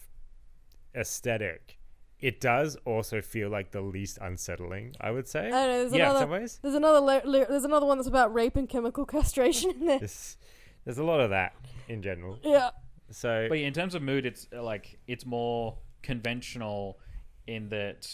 aesthetic, 0.95 1.78
it 2.21 2.41
does 2.41 2.77
also 2.85 3.21
feel 3.21 3.49
like 3.49 3.71
the 3.71 3.81
least 3.81 4.19
unsettling. 4.21 4.95
I 5.01 5.11
would 5.11 5.29
say. 5.29 5.47
I 5.47 5.51
don't 5.51 5.53
know. 5.69 5.79
There's 5.89 5.93
yeah, 5.95 6.13
in 6.13 6.19
some 6.19 6.31
ways. 6.31 6.59
There's 6.63 6.75
another. 6.75 7.01
Li- 7.01 7.21
li- 7.25 7.47
there's 7.49 7.65
another 7.65 7.87
one 7.87 7.99
that's 7.99 8.09
about 8.09 8.33
rape 8.35 8.57
and 8.57 8.69
chemical 8.69 9.05
castration 9.07 9.71
in 9.71 9.87
there. 9.87 9.99
There's, 10.01 10.37
there's 10.85 10.99
a 10.99 11.05
lot 11.05 11.21
of 11.21 11.31
that 11.31 11.55
in 11.89 12.03
general. 12.03 12.39
Yeah. 12.43 12.71
So 13.11 13.47
But 13.49 13.59
yeah, 13.59 13.67
in 13.69 13.73
terms 13.73 13.95
of 13.95 14.03
mood, 14.03 14.27
it's 14.27 14.47
uh, 14.55 14.63
like 14.63 14.99
it's 15.07 15.25
more 15.25 15.79
conventional 16.03 16.99
in 17.47 17.69
that. 17.71 18.07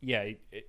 Yeah, 0.00 0.22
it, 0.22 0.40
it- 0.52 0.68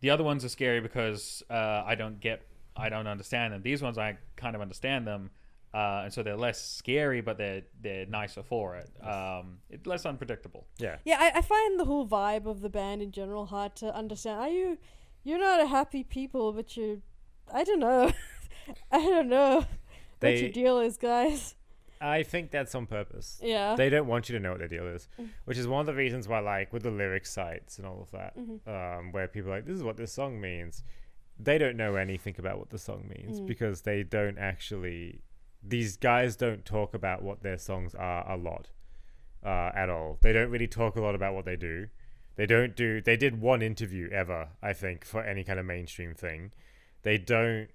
the 0.00 0.10
other 0.10 0.24
ones 0.24 0.44
are 0.44 0.48
scary 0.48 0.80
because 0.80 1.44
uh, 1.48 1.84
I 1.86 1.94
don't 1.94 2.18
get, 2.18 2.42
I 2.76 2.88
don't 2.88 3.06
understand 3.06 3.52
them. 3.52 3.62
These 3.62 3.82
ones 3.82 3.98
I 3.98 4.18
kind 4.34 4.56
of 4.56 4.60
understand 4.60 5.06
them, 5.06 5.30
uh, 5.74 6.02
and 6.04 6.12
so 6.12 6.22
they're 6.22 6.36
less 6.36 6.60
scary, 6.60 7.20
but 7.20 7.38
they're 7.38 7.62
they're 7.80 8.06
nicer 8.06 8.42
for 8.42 8.76
it. 8.76 8.90
Um, 9.06 9.58
it's 9.70 9.86
less 9.86 10.04
unpredictable. 10.06 10.66
yeah, 10.78 10.96
Yeah, 11.04 11.16
I, 11.18 11.38
I 11.38 11.42
find 11.42 11.78
the 11.80 11.84
whole 11.86 12.06
vibe 12.06 12.46
of 12.46 12.60
the 12.60 12.68
band 12.68 13.02
in 13.02 13.10
general 13.12 13.46
hard 13.46 13.74
to 13.76 13.94
understand. 13.94 14.40
Are 14.40 14.48
you, 14.48 14.78
you're 15.24 15.38
not 15.38 15.60
a 15.60 15.66
happy 15.66 16.04
people, 16.04 16.52
but 16.52 16.76
you, 16.76 17.02
I 17.52 17.64
don't 17.64 17.80
know, 17.80 18.12
I 18.92 18.98
don't 18.98 19.28
know 19.28 19.56
what 19.56 19.68
They- 20.20 20.40
your 20.42 20.50
deal 20.50 20.78
is, 20.80 20.96
guys. 20.98 21.54
I 22.04 22.24
think 22.24 22.50
that's 22.50 22.74
on 22.74 22.86
purpose. 22.86 23.38
Yeah. 23.40 23.76
They 23.76 23.88
don't 23.88 24.08
want 24.08 24.28
you 24.28 24.36
to 24.36 24.42
know 24.42 24.50
what 24.50 24.58
their 24.58 24.66
deal 24.66 24.88
is, 24.88 25.06
which 25.44 25.56
is 25.56 25.68
one 25.68 25.78
of 25.78 25.86
the 25.86 25.94
reasons 25.94 26.26
why, 26.26 26.40
like, 26.40 26.72
with 26.72 26.82
the 26.82 26.90
lyric 26.90 27.24
sites 27.26 27.78
and 27.78 27.86
all 27.86 28.02
of 28.02 28.10
that, 28.10 28.34
um, 28.66 29.12
where 29.12 29.28
people 29.28 29.52
are 29.52 29.54
like, 29.58 29.66
this 29.66 29.76
is 29.76 29.84
what 29.84 29.96
this 29.96 30.12
song 30.12 30.40
means. 30.40 30.82
They 31.38 31.58
don't 31.58 31.76
know 31.76 31.94
anything 31.94 32.34
about 32.40 32.58
what 32.58 32.70
the 32.70 32.78
song 32.78 33.08
means 33.08 33.40
because 33.40 33.82
they 33.82 34.02
don't 34.02 34.36
actually. 34.36 35.20
These 35.62 35.96
guys 35.96 36.36
don't 36.36 36.64
talk 36.64 36.94
about 36.94 37.22
what 37.22 37.42
their 37.42 37.58
songs 37.58 37.94
are 37.94 38.30
a 38.30 38.36
lot 38.36 38.70
uh, 39.44 39.70
at 39.74 39.88
all. 39.88 40.18
They 40.20 40.32
don't 40.32 40.50
really 40.50 40.66
talk 40.66 40.96
a 40.96 41.00
lot 41.00 41.14
about 41.14 41.34
what 41.34 41.44
they 41.44 41.56
do. 41.56 41.88
They 42.36 42.46
don't 42.46 42.74
do. 42.74 43.00
They 43.00 43.16
did 43.16 43.40
one 43.40 43.62
interview 43.62 44.08
ever, 44.10 44.48
I 44.62 44.72
think, 44.72 45.04
for 45.04 45.22
any 45.22 45.44
kind 45.44 45.58
of 45.60 45.66
mainstream 45.66 46.14
thing. 46.14 46.52
They 47.02 47.18
don't 47.18 47.68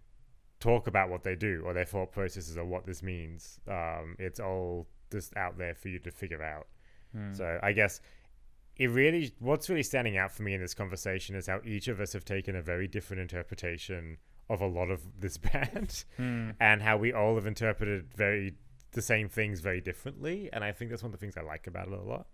talk 0.60 0.88
about 0.88 1.10
what 1.10 1.24
they 1.24 1.36
do 1.36 1.62
or 1.66 1.74
their 1.74 1.86
thought 1.86 2.12
processes 2.12 2.58
or 2.58 2.66
what 2.66 2.86
this 2.86 3.04
means. 3.04 3.60
Um, 3.68 4.16
it's 4.18 4.40
all 4.40 4.88
just 5.12 5.36
out 5.38 5.58
there 5.58 5.76
for 5.76 5.90
you 5.90 6.00
to 6.00 6.12
figure 6.12 6.44
out. 6.44 6.68
So 7.36 7.60
I 7.64 7.72
guess 7.72 8.02
it 8.76 8.88
really, 8.88 9.32
what's 9.40 9.70
really 9.70 9.84
standing 9.84 10.18
out 10.18 10.32
for 10.32 10.44
me 10.44 10.54
in 10.54 10.62
this 10.62 10.74
conversation 10.74 11.36
is 11.36 11.48
how 11.48 11.62
each 11.64 11.88
of 11.88 12.00
us 12.00 12.14
have 12.14 12.26
taken 12.26 12.56
a 12.56 12.62
very 12.62 12.88
different 12.88 13.22
interpretation 13.22 14.18
of 14.50 14.62
a 14.62 14.68
lot 14.68 14.90
of 14.90 15.02
this 15.20 15.38
band, 15.48 16.04
and 16.18 16.82
how 16.82 16.98
we 16.98 17.14
all 17.14 17.36
have 17.36 17.48
interpreted 17.48 18.14
very 18.16 18.56
the 18.92 19.02
same 19.02 19.30
things 19.30 19.60
very 19.60 19.82
differently. 19.82 20.50
And 20.54 20.64
I 20.64 20.72
think 20.72 20.90
that's 20.92 21.04
one 21.04 21.14
of 21.14 21.20
the 21.20 21.24
things 21.24 21.38
I 21.38 21.42
like 21.42 21.68
about 21.68 21.88
it 21.88 21.94
a 21.94 22.02
lot. 22.02 22.28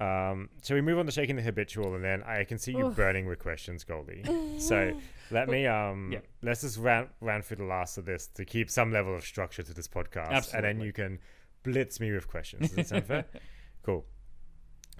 Um, 0.00 0.48
so 0.62 0.74
we 0.74 0.80
move 0.80 0.98
on 0.98 1.06
to 1.06 1.12
shaking 1.12 1.36
the 1.36 1.42
habitual, 1.42 1.94
and 1.94 2.02
then 2.02 2.22
I 2.24 2.44
can 2.44 2.58
see 2.58 2.72
you 2.72 2.86
Oof. 2.88 2.96
burning 2.96 3.26
with 3.26 3.38
questions, 3.38 3.84
Goldie. 3.84 4.24
so 4.58 4.98
let 5.30 5.48
me 5.48 5.66
um, 5.66 6.10
Yeah. 6.12 6.20
let's 6.42 6.62
just 6.62 6.78
round 6.78 7.08
round 7.20 7.44
through 7.44 7.58
the 7.58 7.64
last 7.64 7.98
of 7.98 8.04
this 8.04 8.26
to 8.28 8.44
keep 8.44 8.68
some 8.70 8.90
level 8.92 9.14
of 9.14 9.22
structure 9.24 9.62
to 9.62 9.74
this 9.74 9.86
podcast, 9.88 10.54
and 10.54 10.64
then 10.64 10.80
you 10.80 10.92
can 10.92 11.18
blitz 11.62 12.00
me 12.00 12.10
with 12.12 12.26
questions. 12.26 12.68
Does 12.68 12.76
that 12.76 12.86
sound 12.88 13.06
fair? 13.06 13.24
Cool. 13.84 14.04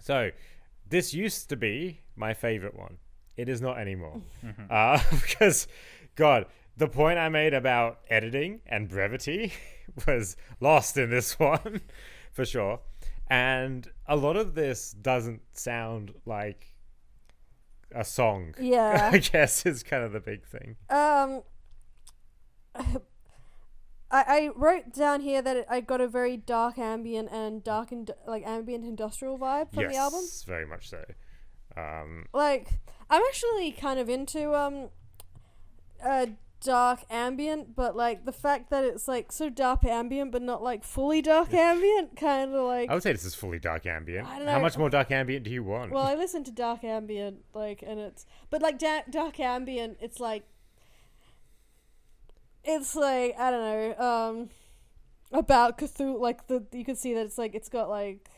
So 0.01 0.31
this 0.89 1.15
used 1.15 1.49
to 1.51 1.57
be 1.57 2.01
my 2.17 2.35
favorite 2.35 2.75
one. 2.77 2.99
It 3.37 3.49
is 3.49 3.61
not 3.63 3.79
anymore, 3.79 4.21
uh, 4.69 5.01
because 5.11 5.67
God, 6.15 6.47
the 6.77 6.89
point 6.89 7.19
I 7.19 7.29
made 7.29 7.55
about 7.55 8.01
editing 8.09 8.61
and 8.67 8.89
brevity 8.89 9.53
was 10.07 10.37
lost 10.61 10.97
in 10.97 11.11
this 11.11 11.39
one, 11.39 11.83
for 12.33 12.45
sure. 12.45 12.81
And 13.29 13.89
a 14.07 14.17
lot 14.17 14.37
of 14.37 14.55
this 14.55 14.93
doesn't 14.93 15.43
sound 15.53 16.13
like 16.27 16.75
a 17.95 18.05
song. 18.05 18.55
Yeah. 18.61 19.11
I 19.13 19.19
guess 19.19 19.65
is 19.67 19.83
kind 19.83 20.05
of 20.05 20.13
the 20.13 20.21
big 20.21 20.45
thing. 20.47 20.77
Um, 20.91 21.43
I, 24.11 24.25
I 24.27 24.51
wrote 24.55 24.93
down 24.93 25.23
here 25.23 25.41
that 25.41 25.57
it, 25.57 25.67
I 25.71 25.81
got 25.81 26.01
a 26.01 26.09
very 26.09 26.37
dark 26.37 26.79
ambient 26.79 27.31
and 27.33 27.65
dark 27.65 27.93
and 27.93 28.11
like 28.27 28.47
ambient 28.47 28.85
industrial 28.85 29.39
vibe 29.39 29.73
from 29.73 29.85
yes, 29.85 29.93
the 29.93 29.99
album. 29.99 30.21
Yes, 30.23 30.45
very 30.47 30.67
much 30.67 30.91
so. 30.91 31.03
Um, 31.77 32.27
Like, 32.35 32.69
I'm 33.09 33.23
actually 33.29 33.73
kind 33.73 33.99
of 33.99 34.11
into 34.11 34.55
um, 34.55 34.91
uh, 36.05 36.27
dark 36.61 37.01
ambient, 37.11 37.75
but 37.75 37.97
like 37.97 38.25
the 38.25 38.33
fact 38.33 38.71
that 38.71 38.85
it's 38.85 39.09
like 39.09 39.33
so 39.33 39.49
dark 39.49 39.85
ambient, 39.85 40.33
but 40.33 40.43
not 40.43 40.63
like 40.63 40.85
fully 40.85 41.21
dark 41.23 41.53
ambient, 41.55 42.17
kind 42.17 42.55
of 42.55 42.65
like. 42.65 42.91
I 42.91 42.95
would 42.95 43.03
say 43.03 43.13
this 43.13 43.25
is 43.25 43.35
fully 43.35 43.59
dark 43.59 43.87
ambient. 43.87 44.27
I 44.27 44.37
don't 44.37 44.47
know. 44.47 44.53
How 44.53 44.61
much 44.61 44.79
more 44.79 44.91
dark 44.91 45.11
ambient 45.11 45.45
do 45.45 45.51
you 45.51 45.63
want? 45.63 45.93
Well, 45.93 46.05
I 46.05 46.15
listen 46.25 46.45
to 46.45 46.51
dark 46.51 46.85
ambient, 46.85 47.45
like, 47.55 47.83
and 47.87 47.99
it's 48.01 48.27
but 48.51 48.63
like 48.63 48.79
da- 48.79 49.05
dark 49.11 49.41
ambient, 49.41 49.99
it's 50.01 50.21
like 50.21 50.45
it's 52.65 52.95
like 52.95 53.39
I 53.39 53.51
don't 53.51 53.61
know. 53.99 54.05
Um, 54.07 54.51
about 55.33 55.79
Cthulhu. 55.79 56.19
Like 56.19 56.47
the 56.47 56.65
you 56.73 56.85
can 56.85 56.97
see 56.97 57.15
that 57.15 57.27
it's 57.27 57.39
like 57.39 57.55
it's 57.55 57.69
got 57.69 57.89
like. 57.89 58.29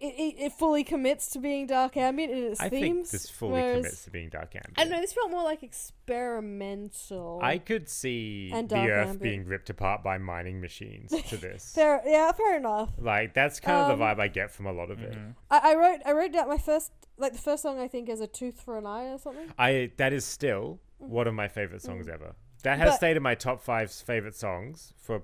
It, 0.00 0.06
it, 0.18 0.34
it 0.46 0.52
fully 0.52 0.84
commits 0.84 1.28
to 1.30 1.38
being 1.38 1.66
dark 1.66 1.96
ambient 1.96 2.32
in 2.32 2.38
its 2.44 2.60
I 2.60 2.68
themes. 2.68 2.82
think 2.82 3.10
this 3.10 3.30
fully 3.30 3.52
whereas, 3.52 3.76
commits 3.76 4.04
to 4.04 4.10
being 4.10 4.28
dark 4.28 4.54
ambient. 4.56 4.74
I 4.78 4.82
don't 4.84 4.90
know. 4.92 5.00
This 5.00 5.12
felt 5.12 5.30
more 5.30 5.44
like 5.44 5.62
experimental. 5.62 7.40
I 7.42 7.58
could 7.58 7.88
see 7.88 8.50
And 8.52 8.68
the 8.68 8.76
Earth 8.76 9.08
ambient. 9.08 9.22
being 9.22 9.44
ripped 9.46 9.70
apart 9.70 10.02
by 10.02 10.18
mining 10.18 10.60
machines 10.60 11.10
to 11.28 11.36
this. 11.36 11.72
fair, 11.74 12.02
yeah, 12.06 12.32
fair 12.32 12.56
enough. 12.56 12.90
like 12.98 13.34
that's 13.34 13.60
kind 13.60 13.90
of 13.92 13.98
the 13.98 14.04
Um, 14.04 14.16
vibe 14.16 14.20
I 14.20 14.28
get 14.28 14.50
from 14.50 14.66
a 14.66 14.72
lot 14.72 14.90
of 14.90 15.00
it. 15.00 15.12
Mhm. 15.12 15.34
I, 15.50 15.72
I 15.72 15.74
wrote 15.76 16.00
I 16.04 16.12
wrote 16.12 16.32
down 16.32 16.48
my 16.48 16.58
first 16.58 16.92
like 17.16 17.32
the 17.32 17.38
first 17.38 17.62
song 17.62 17.78
I 17.78 17.88
think 17.88 18.08
is 18.08 18.20
a 18.20 18.26
tooth 18.26 18.60
for 18.60 18.76
an 18.78 18.86
eye 18.86 19.06
or 19.12 19.18
something. 19.18 19.52
I 19.58 19.92
that 19.96 20.12
is 20.12 20.24
still 20.24 20.80
one 20.98 21.26
of 21.28 21.34
my 21.34 21.48
favorite 21.48 21.82
songs 21.82 22.08
ever. 22.08 22.34
That 22.64 22.78
has. 22.78 22.90
But- 22.90 22.96
stayed 22.96 23.16
in 23.16 23.22
my 23.22 23.34
top 23.34 23.62
five 23.62 23.90
favorite 23.92 24.34
songs 24.34 24.92
for 24.98 25.22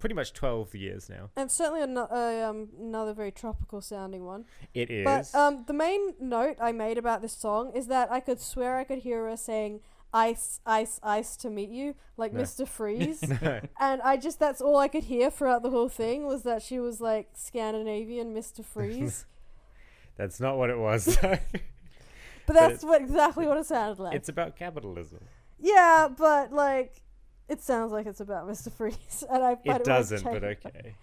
pretty 0.00 0.14
much 0.16 0.32
twelve 0.32 0.74
years 0.74 1.08
now. 1.08 1.30
And 1.36 1.48
certainly 1.50 1.82
ano- 1.82 2.08
uh, 2.10 2.48
um, 2.50 2.70
another 2.80 3.12
very 3.14 3.30
tropical 3.30 3.80
sounding 3.80 4.24
one. 4.24 4.46
It 4.74 4.90
is. 4.90 5.04
But 5.04 5.32
um, 5.38 5.64
the 5.68 5.72
main 5.72 6.14
note 6.20 6.56
I 6.60 6.72
made 6.72 6.98
about 6.98 7.22
this 7.22 7.32
song 7.34 7.70
is 7.74 7.86
that 7.86 8.10
I 8.10 8.18
could 8.18 8.40
swear 8.40 8.76
I 8.76 8.84
could 8.84 8.98
hear 8.98 9.28
her 9.28 9.36
saying 9.36 9.80
"ice, 10.12 10.60
ice, 10.66 10.98
ice" 11.04 11.36
to 11.36 11.50
meet 11.50 11.70
you, 11.70 11.94
like 12.16 12.32
No. 12.32 12.40
Mr. 12.40 12.66
Freeze. 12.66 13.22
no, 13.42 13.60
and 13.78 14.02
I 14.02 14.16
just 14.16 14.40
that's 14.40 14.60
all 14.60 14.76
I 14.78 14.88
could 14.88 15.04
hear 15.04 15.30
throughout 15.30 15.62
the 15.62 15.70
whole 15.70 15.88
thing 15.88 16.26
was 16.26 16.42
that 16.42 16.62
she 16.62 16.80
was 16.80 17.00
like 17.00 17.28
Scandinavian 17.34 18.34
Mr. 18.34 18.64
Freeze. 18.64 19.26
that's 20.16 20.40
not 20.40 20.56
what 20.58 20.70
it 20.70 20.78
was. 20.78 21.16
but 21.22 22.54
that's 22.54 22.82
what 22.82 23.00
exactly 23.02 23.46
what 23.46 23.56
it 23.58 23.66
sounded 23.66 24.02
like. 24.02 24.14
it's 24.16 24.28
about 24.28 24.56
capitalism. 24.56 25.20
yeah, 25.58 26.08
but 26.08 26.52
like 26.52 27.02
it 27.50 27.62
sounds 27.62 27.92
like 27.92 28.06
it's 28.06 28.20
about 28.20 28.48
Mr. 28.48 28.72
Freeze, 28.72 29.24
and 29.30 29.42
I. 29.42 29.52
It 29.64 29.70
I 29.70 29.78
doesn't, 29.78 30.22
but 30.24 30.44
okay. 30.44 30.94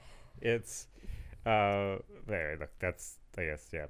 It's 0.42 0.88
uh 1.46 1.98
there. 2.26 2.58
Look, 2.60 2.72
that's 2.80 3.20
I 3.38 3.46
guess 3.46 3.70
yeah. 3.74 3.88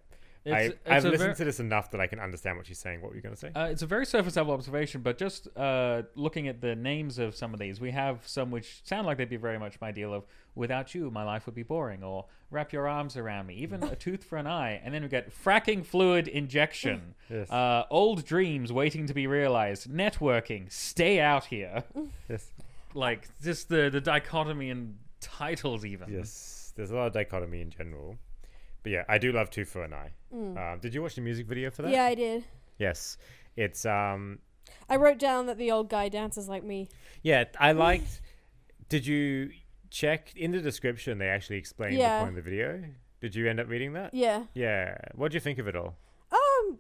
It's, 0.48 0.76
I 0.86 0.96
I've 0.96 1.04
listened 1.04 1.32
ver- 1.32 1.36
to 1.36 1.46
this 1.46 1.60
enough 1.60 1.92
that 1.92 2.00
I 2.00 2.08
can 2.08 2.20
understand 2.20 2.56
what 2.58 2.66
she's 2.66 2.80
saying. 2.80 3.02
What 3.02 3.10
were 3.10 3.18
you 3.18 3.22
going 3.22 3.36
to 3.36 3.40
say? 3.40 3.52
Uh, 3.54 3.66
it's 3.66 3.82
a 3.82 3.86
very 3.86 4.06
surface 4.06 4.38
level 4.38 4.54
observation, 4.54 5.02
but 5.02 5.18
just 5.18 5.50
uh, 5.58 6.04
looking 6.16 6.48
at 6.48 6.62
the 6.62 6.74
names 6.74 7.20
of 7.20 7.36
some 7.36 7.54
of 7.54 7.60
these, 7.60 7.82
we 7.82 7.92
have 7.92 8.26
some 8.26 8.50
which 8.50 8.80
sound 8.86 9.06
like 9.06 9.18
they'd 9.18 9.30
be 9.30 9.36
very 9.36 9.60
much 9.60 9.80
my 9.82 9.92
deal 9.92 10.14
of 10.14 10.24
"Without 10.56 10.96
you, 10.96 11.12
my 11.12 11.24
life 11.24 11.46
would 11.48 11.56
be 11.56 11.64
boring," 11.64 12.02
or 12.02 12.26
"Wrap 12.50 12.72
your 12.72 12.88
arms 12.88 13.18
around 13.18 13.48
me," 13.48 13.56
even 13.56 13.84
"A 13.84 13.96
tooth 14.06 14.24
for 14.24 14.38
an 14.38 14.48
eye," 14.48 14.82
and 14.84 14.94
then 14.94 15.04
we 15.04 15.10
get 15.10 15.32
"Fracking 15.44 15.86
fluid 15.86 16.30
injection," 16.30 17.16
yes. 17.30 17.52
uh, 17.52 17.84
"Old 17.90 18.24
dreams 18.24 18.72
waiting 18.72 19.06
to 19.08 19.14
be 19.14 19.28
realized," 19.28 19.90
"Networking," 19.90 20.72
"Stay 20.72 21.20
out 21.20 21.46
here." 21.46 21.84
yes. 22.30 22.52
Like 22.94 23.28
just 23.44 23.68
the 23.68 23.90
the 23.90 24.00
dichotomy 24.00 24.70
in 24.70 24.96
titles, 25.20 25.84
even. 25.84 26.10
Yes. 26.12 26.72
There's 26.78 26.92
a 26.92 26.96
lot 26.96 27.08
of 27.08 27.14
dichotomy 27.14 27.60
in 27.62 27.72
general. 27.72 28.18
But 28.84 28.92
yeah, 28.92 29.04
I 29.10 29.18
do 29.18 29.32
love 29.32 29.50
Tooth 29.50 29.70
for 29.70 29.84
an 29.84 29.94
Eye. 29.94 30.12
Um, 30.32 30.80
did 30.82 30.94
you 30.94 31.02
watch 31.02 31.16
the 31.16 31.22
music 31.22 31.48
video 31.48 31.70
for 31.72 31.82
that? 31.84 31.90
Mm. 31.90 31.94
Yeah, 31.94 32.04
I 32.06 32.16
did. 32.16 32.44
Yes. 32.78 33.18
It's 33.56 33.86
um 33.86 34.40
I 34.90 34.98
wrote 34.98 35.18
down 35.20 35.46
that 35.48 35.58
the 35.58 35.72
old 35.72 35.90
guy 35.90 36.10
dances 36.10 36.48
like 36.50 36.64
me. 36.64 36.90
yeah, 37.24 37.46
I 37.60 37.72
liked 37.72 38.22
did 38.90 39.06
you 39.06 39.50
check 39.90 40.34
in 40.36 40.52
the 40.52 40.60
description 40.62 41.18
they 41.18 41.28
actually 41.30 41.58
explained 41.58 41.96
Yeah. 41.98 42.20
the 42.20 42.26
point 42.26 42.38
of 42.38 42.44
the 42.44 42.50
video? 42.52 42.84
Did 43.22 43.36
you 43.36 43.50
end 43.50 43.60
up 43.60 43.68
reading 43.68 43.94
that? 43.94 44.14
Yeah. 44.14 44.44
Yeah. 44.54 44.98
What 45.16 45.32
do 45.32 45.36
you 45.36 45.42
think 45.42 45.58
of 45.60 45.68
it 45.68 45.76
all? 45.76 45.98
Um. 46.32 46.80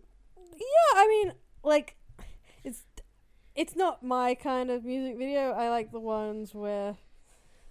Yeah. 0.53 0.93
I 0.95 1.07
mean, 1.07 1.33
like, 1.63 1.95
it's 2.63 2.83
it's 3.55 3.75
not 3.75 4.03
my 4.03 4.35
kind 4.35 4.69
of 4.69 4.83
music 4.85 5.17
video. 5.17 5.51
I 5.51 5.69
like 5.69 5.91
the 5.91 5.99
ones 5.99 6.53
where 6.53 6.95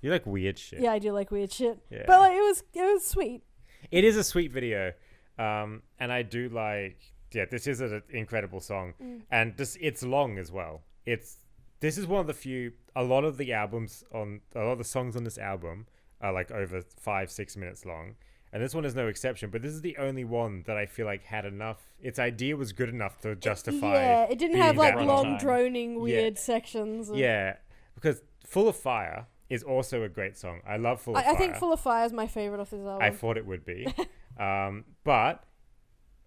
You 0.00 0.10
like 0.10 0.26
weird 0.26 0.58
shit. 0.58 0.80
yeah, 0.80 0.92
I 0.92 0.98
do 0.98 1.12
like 1.12 1.30
weird 1.30 1.52
shit. 1.52 1.78
Yeah. 1.90 2.04
But 2.06 2.18
like, 2.20 2.32
it 2.32 2.40
was 2.40 2.64
it 2.74 2.82
was 2.82 3.06
sweet. 3.06 3.42
It 3.90 4.02
is 4.04 4.16
a 4.16 4.24
sweet 4.24 4.50
video, 4.50 4.92
um, 5.38 5.82
and 5.98 6.12
I 6.12 6.22
do 6.22 6.48
like. 6.48 6.98
Yeah, 7.32 7.44
this 7.50 7.66
is 7.66 7.80
an 7.80 8.02
incredible 8.10 8.60
song, 8.60 8.94
Mm. 9.02 9.22
and 9.30 9.56
this 9.56 9.76
it's 9.80 10.02
long 10.02 10.38
as 10.38 10.50
well. 10.52 10.82
It's 11.04 11.38
this 11.80 11.98
is 11.98 12.06
one 12.06 12.20
of 12.20 12.26
the 12.26 12.34
few. 12.34 12.72
A 12.94 13.02
lot 13.02 13.24
of 13.24 13.36
the 13.36 13.52
albums 13.52 14.04
on 14.14 14.40
a 14.54 14.60
lot 14.60 14.72
of 14.72 14.78
the 14.78 14.84
songs 14.84 15.16
on 15.16 15.24
this 15.24 15.36
album 15.36 15.86
are 16.20 16.32
like 16.32 16.50
over 16.50 16.80
five 16.98 17.30
six 17.30 17.56
minutes 17.56 17.84
long, 17.84 18.14
and 18.52 18.62
this 18.62 18.74
one 18.74 18.84
is 18.86 18.94
no 18.94 19.08
exception. 19.08 19.50
But 19.50 19.60
this 19.62 19.72
is 19.72 19.82
the 19.82 19.96
only 19.98 20.24
one 20.24 20.62
that 20.66 20.76
I 20.78 20.86
feel 20.86 21.04
like 21.04 21.24
had 21.24 21.44
enough. 21.44 21.92
Its 22.00 22.18
idea 22.18 22.56
was 22.56 22.72
good 22.72 22.88
enough 22.88 23.20
to 23.22 23.34
justify. 23.36 23.94
yeah, 23.94 24.22
it 24.30 24.38
didn't 24.38 24.58
have 24.58 24.76
like 24.78 24.94
long 24.94 25.36
droning 25.36 25.94
Yeah. 25.94 25.98
weird 26.00 26.38
sections. 26.38 27.10
of- 27.10 27.16
Yeah, 27.18 27.56
because 27.96 28.22
"Full 28.46 28.68
of 28.68 28.76
Fire" 28.76 29.26
is 29.48 29.62
also 29.62 30.02
a 30.02 30.08
great 30.08 30.36
song. 30.36 30.60
I 30.66 30.76
love 30.76 31.00
"Full 31.00 31.16
of 31.16 31.22
I, 31.22 31.24
Fire." 31.24 31.34
I 31.34 31.36
think 31.36 31.56
"Full 31.56 31.72
of 31.72 31.80
Fire" 31.80 32.04
is 32.04 32.12
my 32.12 32.26
favorite 32.26 32.60
off 32.60 32.70
this 32.70 32.80
album. 32.80 33.02
I 33.02 33.10
thought 33.10 33.36
it 33.36 33.46
would 33.46 33.64
be. 33.64 33.86
um, 34.38 34.84
but 35.04 35.44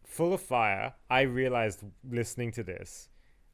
Full 0.05 0.33
of 0.33 0.41
Fire, 0.41 0.93
I 1.09 1.21
realized 1.21 1.83
listening 2.09 2.51
to 2.53 2.63
this, 2.63 3.09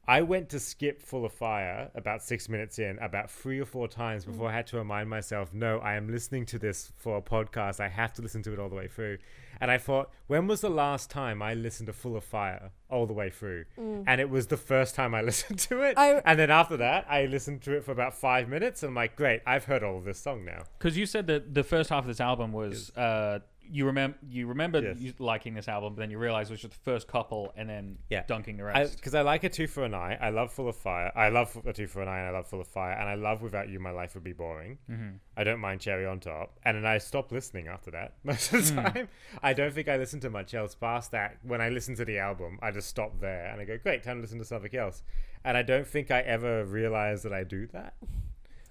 I 0.08 0.22
went 0.22 0.48
to 0.50 0.60
skip 0.60 1.02
Full 1.02 1.24
of 1.24 1.32
Fire 1.32 1.90
about 1.94 2.22
six 2.22 2.48
minutes 2.48 2.78
in, 2.78 2.98
about 3.00 3.30
three 3.30 3.60
or 3.60 3.64
four 3.64 3.88
times 3.88 4.24
before 4.24 4.48
I 4.48 4.52
had 4.52 4.66
to 4.68 4.76
remind 4.76 5.10
myself, 5.10 5.52
no, 5.52 5.78
I 5.78 5.94
am 5.94 6.08
listening 6.08 6.46
to 6.46 6.58
this 6.58 6.92
for 6.96 7.16
a 7.16 7.22
podcast. 7.22 7.80
I 7.80 7.88
have 7.88 8.12
to 8.14 8.22
listen 8.22 8.42
to 8.44 8.52
it 8.52 8.60
all 8.60 8.68
the 8.68 8.76
way 8.76 8.86
through. 8.86 9.18
And 9.60 9.70
I 9.70 9.78
thought, 9.78 10.10
when 10.26 10.46
was 10.46 10.60
the 10.60 10.68
last 10.70 11.10
time 11.10 11.40
I 11.42 11.54
listened 11.54 11.86
to 11.86 11.92
Full 11.92 12.16
of 12.16 12.24
Fire 12.24 12.70
all 12.90 13.06
the 13.06 13.12
way 13.12 13.30
through? 13.30 13.64
And 13.78 14.20
it 14.20 14.28
was 14.30 14.48
the 14.48 14.56
first 14.56 14.94
time 14.94 15.14
I 15.14 15.22
listened 15.30 15.58
to 15.60 15.82
it. 15.82 15.96
I- 15.98 16.22
and 16.24 16.38
then 16.38 16.50
after 16.50 16.76
that, 16.78 17.06
I 17.08 17.26
listened 17.26 17.62
to 17.62 17.72
it 17.76 17.84
for 17.84 17.92
about 17.92 18.14
five 18.14 18.48
minutes. 18.48 18.82
And 18.82 18.90
I'm 18.90 18.94
like, 18.96 19.16
great, 19.16 19.40
I've 19.46 19.64
heard 19.64 19.82
all 19.82 19.96
of 19.98 20.04
this 20.04 20.18
song 20.18 20.44
now. 20.44 20.62
Because 20.78 20.96
you 20.96 21.06
said 21.06 21.26
that 21.28 21.54
the 21.54 21.64
first 21.64 21.90
half 21.90 22.04
of 22.04 22.08
this 22.08 22.20
album 22.20 22.52
was 22.52 22.90
uh, 22.96 23.40
you 23.70 23.86
remember 23.86 24.16
you 24.28 24.46
remember 24.46 24.80
Yes. 24.80 24.98
you 25.00 25.12
liking 25.18 25.54
this 25.54 25.68
album, 25.68 25.94
but 25.94 26.00
then 26.00 26.10
you 26.10 26.18
realize 26.18 26.48
it 26.50 26.52
was 26.54 26.60
just 26.60 26.74
the 26.74 26.80
first 26.90 27.08
couple, 27.08 27.52
and 27.56 27.68
then 27.68 27.98
Yeah. 28.08 28.24
dunking 28.26 28.56
the 28.56 28.64
rest. 28.64 28.96
because 28.96 29.14
I, 29.14 29.22
like 29.22 29.44
a 29.44 29.48
tooth 29.48 29.70
for 29.70 29.84
an 29.84 29.94
eye. 29.94 30.16
I 30.20 30.30
love 30.30 30.52
Full 30.52 30.68
of 30.68 30.76
Fire. 30.76 31.10
I 31.14 31.28
love 31.28 31.56
a 31.66 31.72
tooth 31.72 31.90
for 31.90 32.02
an 32.02 32.08
eye, 32.08 32.18
and 32.18 32.28
I 32.28 32.30
love 32.30 32.46
Full 32.48 32.60
of 32.60 32.68
Fire, 32.68 32.92
and 32.92 33.08
I 33.08 33.14
love 33.14 33.42
Without 33.42 33.68
You, 33.68 33.78
My 33.80 33.90
Life 33.90 34.14
Would 34.14 34.24
Be 34.24 34.32
Boring. 34.32 34.78
mm-hmm. 34.90 35.16
I 35.36 35.44
don't 35.44 35.60
mind 35.60 35.80
Cherry 35.80 36.06
on 36.06 36.20
Top, 36.20 36.58
and 36.64 36.76
then 36.76 36.86
I 36.86 36.98
stopped 36.98 37.32
listening 37.32 37.68
after 37.68 37.90
that 37.90 38.14
most 38.24 38.52
of 38.52 38.66
the 38.74 38.82
time. 38.82 39.08
I 39.42 39.52
don't 39.52 39.72
think 39.74 39.88
I 39.88 39.96
listened 39.96 40.22
to 40.22 40.30
much 40.30 40.54
else 40.54 40.74
past 40.74 41.10
that. 41.12 41.38
When 41.42 41.60
I 41.60 41.68
listen 41.68 41.94
to 41.96 42.04
the 42.04 42.18
album, 42.18 42.58
I 42.62 42.70
just 42.70 42.88
stop 42.88 43.20
there 43.20 43.46
and 43.46 43.60
I 43.60 43.64
go, 43.64 43.76
"Great, 43.78 44.02
time 44.02 44.16
to 44.16 44.22
listen 44.22 44.38
to 44.38 44.44
something 44.44 44.74
else." 44.74 45.02
And 45.44 45.56
I 45.56 45.62
don't 45.62 45.86
think 45.86 46.10
I 46.10 46.20
ever 46.20 46.64
realized 46.64 47.22
that 47.24 47.32
I 47.32 47.44
do 47.44 47.66
that 47.68 47.94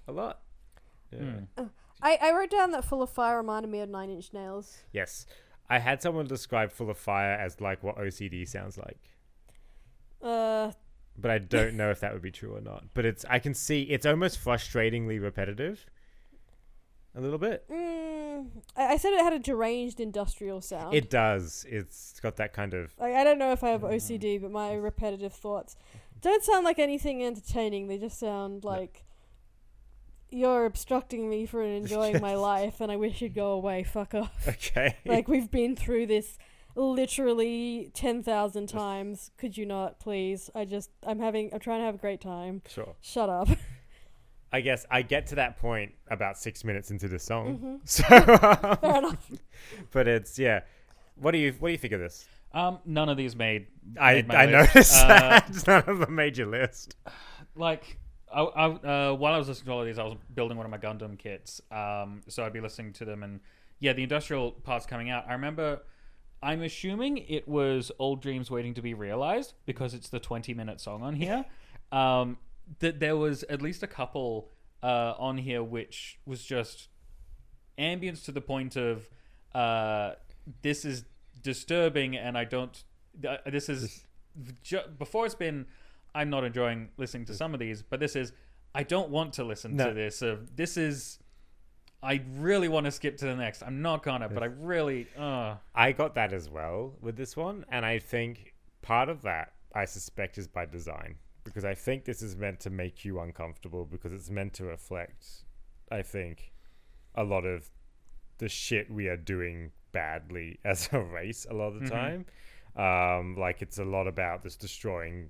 a 0.08 0.12
lot. 0.12 0.42
Yeah. 1.12 1.66
Hmm. 2.06 2.24
I, 2.24 2.30
I 2.30 2.34
wrote 2.34 2.50
down 2.50 2.72
that 2.72 2.86
"Full 2.86 3.02
of 3.02 3.10
Fire" 3.10 3.38
reminded 3.38 3.72
me 3.72 3.80
of 3.80 3.90
Nine 3.90 4.10
Inch 4.10 4.32
Nails. 4.34 4.80
Yes, 4.92 5.26
I 5.70 5.80
had 5.80 6.02
someone 6.02 6.26
describe 6.28 6.72
Full 6.72 6.90
of 6.90 6.98
Fire 6.98 7.34
as 7.34 7.60
like 7.62 7.84
what 7.84 7.98
OCD 7.98 8.48
sounds 8.48 8.78
like. 8.78 8.98
Uh, 10.22 10.72
but 11.18 11.32
I 11.32 11.38
don't 11.40 11.76
know 11.76 11.92
if 11.92 12.00
that 12.00 12.14
would 12.14 12.22
be 12.22 12.32
true 12.32 12.56
or 12.56 12.62
not. 12.62 12.84
But 12.94 13.06
it's 13.06 13.26
I 13.30 13.40
can 13.40 13.54
see 13.54 13.84
it's 13.84 14.06
almost 14.06 14.44
frustratingly 14.44 15.22
repetitive. 15.22 15.86
A 17.18 17.22
little 17.22 17.38
bit. 17.40 17.64
mm, 17.70 18.48
I, 18.76 18.88
I 18.94 18.98
said 18.98 19.14
it 19.14 19.22
had 19.22 19.32
a 19.32 19.40
deranged 19.40 20.02
industrial 20.02 20.60
sound. 20.60 20.94
It 20.94 21.10
does. 21.10 21.66
It's 21.70 22.20
got 22.20 22.36
that 22.36 22.52
kind 22.52 22.74
of 22.74 22.94
Like, 23.00 23.14
I 23.14 23.24
don't 23.24 23.40
know 23.40 23.54
if 23.54 23.64
I 23.64 23.70
have 23.70 23.82
Mm. 23.84 23.94
OCD, 23.96 24.42
but 24.42 24.52
my 24.52 24.74
repetitive 24.74 25.32
thoughts 25.32 25.78
don't 26.22 26.44
sound 26.44 26.66
like 26.66 26.78
anything 26.78 27.24
entertaining. 27.24 27.88
They 27.88 27.98
just 27.98 28.20
sound 28.20 28.66
like 28.66 29.06
you're 30.36 30.66
obstructing 30.66 31.30
me 31.30 31.46
from 31.46 31.62
enjoying 31.62 32.22
my 32.22 32.36
life, 32.52 32.82
and 32.82 32.92
I 32.92 32.96
wish 32.98 33.22
you'd 33.22 33.34
go 33.36 33.52
away. 33.52 33.84
Fuck 33.84 34.14
off. 34.14 34.48
okay. 34.48 34.98
like 35.06 35.28
we've 35.28 35.50
been 35.50 35.76
through 35.76 36.08
this 36.08 36.38
literally 36.76 37.92
ten 37.94 38.22
thousand 38.24 38.68
times. 38.68 39.32
Could 39.38 39.58
you 39.58 39.66
not, 39.66 40.00
please? 40.00 40.50
I 40.56 40.66
just 40.66 40.90
I'm 41.06 41.20
having 41.20 41.54
I'm 41.54 41.60
trying 41.60 41.80
to 41.80 41.86
have 41.86 41.96
a 41.96 42.00
great 42.00 42.22
time. 42.22 42.62
sure. 42.68 42.96
Shut 43.02 43.30
up. 43.30 43.48
I 44.52 44.62
guess 44.62 44.86
I 44.90 45.02
get 45.02 45.28
to 45.28 45.36
that 45.36 45.58
point 45.58 45.92
about 46.10 46.38
six 46.38 46.64
minutes 46.64 46.90
into 46.92 47.08
the 47.08 47.20
song. 47.20 47.60
Mhm. 47.60 47.88
So, 47.90 48.04
Fair 48.78 48.98
enough. 49.00 49.32
but 49.92 50.08
it's 50.08 50.40
yeah. 50.40 50.62
What 51.16 51.32
do 51.32 51.38
you 51.38 51.54
what 51.60 51.70
do 51.70 51.72
you 51.74 51.78
think 51.78 51.94
of 51.94 52.00
this? 52.00 52.26
Um, 52.54 52.80
none 52.86 53.10
of 53.10 53.18
these 53.18 53.36
made. 53.36 53.68
I 54.00 54.14
made 54.16 54.28
my 54.30 54.36
I 54.36 54.46
list. 54.46 54.76
noticed 54.76 55.04
Uh, 55.04 55.08
that 55.08 55.68
none 55.68 55.84
of 55.88 56.00
them 56.00 56.16
made 56.16 56.38
your 56.38 56.48
list. 56.48 56.96
like 57.56 57.98
I, 58.36 58.44
I, 58.44 58.66
uh, 58.66 59.14
while 59.14 59.34
I 59.34 59.38
was 59.38 59.48
listening 59.48 59.68
to 59.68 59.72
all 59.72 59.80
of 59.82 59.86
these, 59.86 59.98
I 59.98 60.04
was 60.04 60.16
building 60.34 60.58
one 60.58 60.66
of 60.66 60.72
my 60.72 60.78
Gundam 60.78 61.18
kits. 61.18 61.62
Um, 61.72 62.22
so 62.28 62.46
I'd 62.46 62.54
be 62.54 62.62
listening 62.62 62.94
to 62.94 63.06
them, 63.06 63.24
and 63.24 63.40
yeah, 63.80 63.94
the 63.94 64.04
industrial 64.04 64.52
parts 64.52 64.86
coming 64.86 65.10
out. 65.10 65.26
I 65.28 65.34
remember. 65.34 65.82
I'm 66.44 66.62
assuming 66.62 67.18
it 67.18 67.48
was 67.48 67.92
Old 67.98 68.22
Dreams 68.22 68.52
Waiting 68.52 68.76
to 68.76 68.82
Be 68.82 68.94
Realized 68.94 69.54
because 69.66 69.96
it's 69.96 70.10
the 70.10 70.20
20 70.20 70.54
minute 70.54 70.80
song 70.80 71.02
on 71.02 71.16
here. 71.16 71.46
Um, 71.92 72.40
that 72.80 73.00
there 73.00 73.16
was 73.16 73.44
at 73.44 73.62
least 73.62 73.84
a 73.84 73.88
couple 73.88 74.50
uh, 74.82 75.14
on 75.18 75.38
here 75.38 75.64
which 75.64 76.20
was 76.26 76.44
just 76.44 76.90
ambience 77.78 78.26
to 78.26 78.32
the 78.32 78.42
point 78.42 78.76
of 78.76 79.08
uh, 79.54 80.14
this 80.64 80.84
is 80.84 81.06
disturbing 81.42 82.18
and 82.18 82.38
I 82.38 82.44
don't. 82.44 82.84
Uh, 83.26 83.38
this 83.46 83.70
is 83.70 84.04
ju- 84.64 84.90
before 84.98 85.26
it's 85.26 85.36
been. 85.36 85.68
I'm 86.16 86.30
not 86.30 86.44
enjoying 86.44 86.90
listening 86.98 87.26
to 87.26 87.34
some 87.36 87.54
of 87.54 87.60
these, 87.60 87.84
but 87.84 88.00
this 88.00 88.16
is. 88.16 88.32
I 88.74 88.84
don't 88.84 89.10
want 89.10 89.34
to 89.34 89.44
listen 89.44 89.76
No. 89.76 89.88
to 89.90 89.94
this. 89.94 90.22
Uh, 90.22 90.38
this 90.56 90.76
is 90.78 91.20
I 92.04 92.22
really 92.38 92.68
want 92.68 92.86
to 92.86 92.92
skip 92.92 93.18
to 93.18 93.26
the 93.26 93.36
next. 93.36 93.62
I'm 93.64 93.82
not 93.82 94.04
gonna, 94.04 94.30
but 94.30 94.44
I 94.44 94.48
really. 94.48 95.08
Uh, 95.18 95.56
I 95.74 95.92
got 95.92 96.16
that 96.16 96.34
as 96.34 96.50
well 96.50 96.94
with 97.02 97.16
this 97.18 97.36
one, 97.38 97.66
and 97.70 97.86
I 97.86 98.00
think 98.00 98.54
part 98.82 99.10
of 99.10 99.22
that 99.24 99.54
I 99.74 99.86
suspect 99.86 100.38
is 100.38 100.48
by 100.48 100.66
design 100.66 101.16
because 101.44 101.66
I 101.66 101.74
think 101.76 102.06
this 102.06 102.22
is 102.22 102.36
meant 102.36 102.60
to 102.62 102.70
make 102.70 103.06
you 103.06 103.20
uncomfortable 103.20 103.86
because 103.86 104.14
it's 104.14 104.30
meant 104.30 104.54
to 104.56 104.66
reflect, 104.66 105.26
I 105.92 106.02
think, 106.02 106.52
a 107.16 107.24
lot 107.24 107.46
of 107.46 107.70
the 108.38 108.50
shit 108.50 108.90
we 108.92 109.08
are 109.08 109.18
doing 109.18 109.72
badly 109.92 110.60
as 110.66 110.90
a 110.92 111.00
race 111.02 111.46
a 111.50 111.54
lot 111.54 111.68
of 111.74 111.80
the 111.82 111.86
Mhm. 111.86 111.90
time. 111.90 112.26
Um, 112.76 113.36
like 113.38 113.62
it's 113.62 113.78
a 113.80 113.86
lot 113.86 114.08
about 114.08 114.44
just 114.44 114.60
destroying 114.60 115.30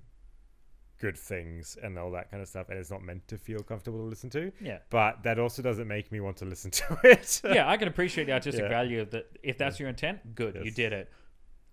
good 0.98 1.16
things 1.18 1.76
and 1.82 1.98
all 1.98 2.10
that 2.12 2.30
kind 2.30 2.42
of 2.42 2.48
stuff, 2.48 2.68
and 2.70 2.78
it's 2.78 2.90
not 2.90 3.02
meant 3.02 3.26
to 3.28 3.36
feel 3.38 3.60
comfortable 3.60 3.98
to 3.98 4.04
listen 4.04 4.30
to. 4.30 4.52
yeah. 4.60 4.78
But 4.90 5.22
that 5.24 5.38
also 5.38 5.62
doesn't 5.62 5.86
make 5.88 6.10
me 6.10 6.20
want 6.20 6.36
to 6.38 6.44
listen 6.44 6.70
to 6.80 6.98
it. 7.04 7.40
yeah, 7.44 7.68
I 7.68 7.76
can 7.76 7.88
appreciate 7.88 8.24
the 8.24 8.32
artistic 8.32 8.62
Yeah. 8.64 8.68
value 8.68 9.00
of 9.02 9.10
that. 9.10 9.26
If 9.42 9.58
that's 9.58 9.78
your 9.78 9.88
intent, 9.88 10.34
good, 10.34 10.58
you 10.64 10.70
did 10.70 10.92
it. 10.92 11.10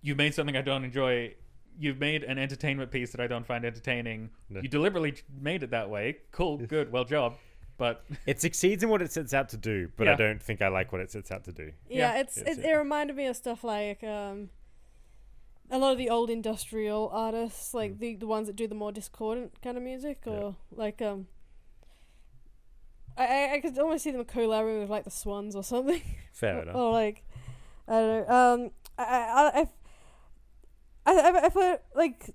You 0.02 0.14
made 0.14 0.34
something 0.34 0.56
I 0.56 0.62
don't 0.62 0.84
enjoy. 0.84 1.34
You've 1.78 1.98
made 1.98 2.22
an 2.22 2.38
entertainment 2.38 2.90
piece 2.90 3.10
that 3.12 3.20
I 3.20 3.26
don't 3.26 3.46
find 3.46 3.64
entertaining. 3.64 4.30
No. 4.50 4.60
You 4.60 4.68
deliberately 4.68 5.14
made 5.40 5.62
it 5.62 5.70
that 5.70 5.88
way. 5.90 6.18
Cool, 6.30 6.58
good, 6.58 6.92
well 6.92 7.04
job. 7.04 7.36
But 7.76 8.04
It 8.26 8.40
succeeds 8.40 8.84
in 8.84 8.90
what 8.90 9.02
it 9.02 9.10
sets 9.10 9.34
out 9.34 9.48
to 9.48 9.56
do, 9.56 9.90
but 9.96 10.06
I 10.06 10.14
don't 10.14 10.40
think 10.40 10.62
I 10.62 10.68
like 10.68 10.92
what 10.92 11.00
it 11.00 11.10
sets 11.10 11.32
out 11.32 11.42
to 11.44 11.52
do. 11.52 11.72
Yeah, 11.88 12.12
Yeah. 12.14 12.20
it's 12.20 12.36
Yes, 12.36 12.58
it, 12.58 12.62
yeah. 12.64 12.74
it 12.74 12.76
reminded 12.76 13.16
me 13.16 13.26
of 13.26 13.34
stuff 13.36 13.64
like 13.64 14.04
um, 14.04 14.50
a 15.70 15.78
lot 15.78 15.92
of 15.92 15.98
the 15.98 16.10
old 16.10 16.30
industrial 16.30 17.08
artists, 17.12 17.70
Mm. 17.70 17.74
like 17.74 17.98
the 17.98 18.16
the 18.16 18.26
ones 18.26 18.46
that 18.46 18.56
do 18.56 18.66
the 18.68 18.74
more 18.74 18.92
discordant 18.92 19.60
kind 19.62 19.76
of 19.76 19.82
music, 19.82 20.20
Yeah. 20.26 20.32
or 20.32 20.56
like 20.72 21.00
um. 21.02 21.26
I, 23.16 23.52
I, 23.54 23.60
could 23.60 23.78
almost 23.78 24.02
see 24.02 24.10
them 24.10 24.24
collaborating 24.24 24.80
with 24.80 24.90
like 24.90 25.04
the 25.04 25.10
Swans 25.10 25.54
or 25.54 25.62
something. 25.62 26.02
Fair 26.32 26.58
or, 26.58 26.62
enough. 26.62 26.74
or 26.74 26.90
like, 26.90 27.22
I 27.86 27.92
don't 28.00 28.28
know. 28.28 28.34
Um, 28.34 28.70
I 28.98 29.04
I 29.04 29.60
I 29.60 29.68
I, 31.06 31.20
I, 31.30 31.44
I 31.44 31.48
put 31.48 31.80
like 31.94 32.30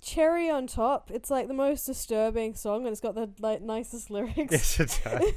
cherry 0.00 0.48
on 0.48 0.66
top. 0.66 1.10
It's 1.10 1.30
like 1.30 1.46
the 1.46 1.52
most 1.54 1.84
disturbing 1.84 2.54
song, 2.54 2.86
and 2.86 2.88
it's 2.92 3.02
got 3.02 3.14
the 3.14 3.30
like 3.38 3.60
nicest 3.60 4.08
lyrics. 4.10 4.50
Yes, 4.50 4.80
it 4.80 5.00
does. 5.04 5.32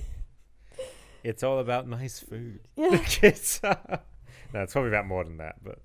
it's 1.23 1.44
all 1.44 1.60
about 1.60 1.88
nice 1.90 2.19
food. 2.22 2.61
Yeah. 2.77 3.03
it's, 3.23 3.61
no, 3.61 3.76
it's 4.53 4.72
probably 4.72 4.90
about 4.90 5.06
more 5.07 5.26
than 5.26 5.36
that, 5.38 5.56
but 5.64 5.80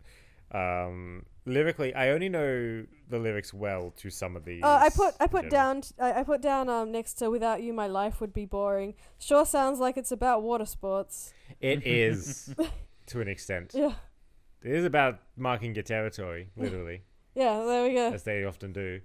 um, 0.52 1.24
lyrically, 1.46 1.94
I 1.94 2.10
only 2.10 2.28
know 2.28 2.84
the 3.08 3.18
lyrics 3.18 3.52
well 3.54 3.92
to 3.98 4.10
some 4.10 4.36
of 4.36 4.44
these. 4.44 4.62
Uh, 4.62 4.78
I 4.82 4.88
put 4.90 5.14
I 5.20 5.26
put 5.26 5.50
down 5.50 5.82
I, 5.98 6.20
I 6.20 6.22
put 6.24 6.40
down 6.40 6.68
um 6.68 6.90
next 6.92 7.14
to 7.14 7.30
without 7.30 7.62
you 7.62 7.72
my 7.72 7.86
life 7.86 8.20
would 8.20 8.32
be 8.32 8.44
boring. 8.46 8.94
Sure 9.18 9.44
sounds 9.46 9.78
like 9.80 9.96
it's 9.96 10.12
about 10.12 10.42
water 10.42 10.66
sports. 10.66 11.32
It 11.60 11.86
is 11.86 12.54
to 13.06 13.20
an 13.20 13.28
extent. 13.28 13.72
Yeah. 13.74 13.94
It 14.62 14.72
is 14.72 14.84
about 14.84 15.20
marking 15.36 15.74
your 15.74 15.84
territory, 15.84 16.50
literally, 16.56 17.02
Yeah, 17.34 17.62
there 17.64 17.84
we 17.84 17.94
go. 17.94 18.10
as 18.12 18.24
they 18.24 18.44
often 18.44 18.72
do. 18.72 19.00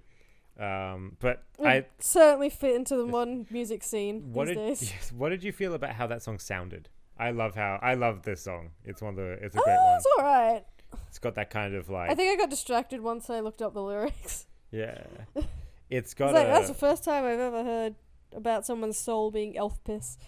Um, 0.58 1.16
but 1.20 1.44
Would 1.58 1.68
I, 1.68 1.86
certainly 1.98 2.48
fit 2.50 2.74
into 2.76 2.96
the 2.96 3.04
modern 3.06 3.46
music 3.50 3.82
scene 3.82 4.32
what 4.32 4.46
did 4.48 4.56
yes, 4.56 5.12
what 5.12 5.28
did 5.28 5.44
you 5.44 5.52
feel 5.52 5.74
about 5.74 5.92
how 5.92 6.06
that 6.06 6.22
song 6.22 6.38
sounded? 6.38 6.88
I 7.18 7.30
love 7.30 7.54
how 7.54 7.78
I 7.82 7.94
love 7.94 8.22
this 8.22 8.42
song. 8.42 8.70
It's 8.84 9.00
one 9.02 9.10
of 9.10 9.16
the 9.16 9.32
it's 9.42 9.54
a 9.54 9.60
Oh, 9.60 9.64
great 9.64 9.76
one. 9.76 9.96
it's 9.96 10.06
all 10.18 10.24
right. 10.24 10.64
It's 11.08 11.18
got 11.18 11.34
that 11.36 11.50
kind 11.50 11.74
of 11.74 11.88
like 11.88 12.10
I 12.10 12.14
think 12.14 12.32
I 12.32 12.36
got 12.42 12.50
distracted 12.50 13.00
once 13.00 13.30
I 13.30 13.40
looked 13.40 13.62
up 13.62 13.74
the 13.74 13.82
lyrics. 13.82 14.46
yeah. 14.70 15.02
It's 15.34 15.46
It's 15.90 16.14
got 16.14 16.34
like 16.34 16.46
a 16.46 16.50
that's 16.50 16.68
the 16.68 16.74
first 16.74 17.04
time 17.04 17.24
I've 17.24 17.38
ever 17.40 17.62
heard 17.64 17.94
about 18.34 18.66
someone's 18.66 18.98
soul 18.98 19.30
being 19.30 19.56
elf 19.56 19.82
piss. 19.84 20.18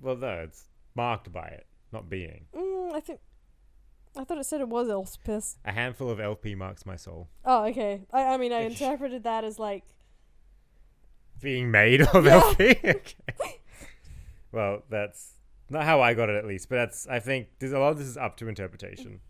well 0.00 0.16
no, 0.16 0.28
it's 0.44 0.64
marked 0.94 1.32
by 1.32 1.46
it, 1.46 1.66
not 1.92 2.08
being. 2.08 2.44
Mm, 2.54 2.92
I 2.94 3.00
think 3.00 3.20
I 4.16 4.24
thought 4.24 4.38
it 4.38 4.44
said 4.46 4.60
it 4.60 4.68
was 4.68 4.88
elf 4.88 5.16
piss. 5.24 5.56
A 5.64 5.72
handful 5.72 6.10
of 6.10 6.20
LP 6.20 6.54
marks 6.54 6.84
my 6.86 6.96
soul. 6.96 7.28
Oh, 7.44 7.64
okay. 7.66 8.02
I 8.12 8.34
I 8.34 8.36
mean 8.36 8.52
I 8.52 8.60
interpreted 8.60 9.24
that 9.24 9.44
as 9.44 9.58
like 9.58 9.84
Being 11.40 11.70
made 11.70 12.02
of 12.02 12.24
Yeah. 12.26 12.42
LP. 12.44 12.70
okay. 12.84 13.60
Well, 14.52 14.82
that's 14.88 15.34
not 15.70 15.84
how 15.84 16.00
I 16.00 16.14
got 16.14 16.30
it 16.30 16.36
at 16.36 16.46
least, 16.46 16.68
but 16.68 16.76
that's 16.76 17.06
I 17.06 17.18
think 17.20 17.48
there's 17.58 17.72
a 17.72 17.78
lot 17.78 17.90
of 17.92 17.98
this 17.98 18.06
is 18.08 18.16
up 18.16 18.36
to 18.38 18.48
interpretation 18.48 19.20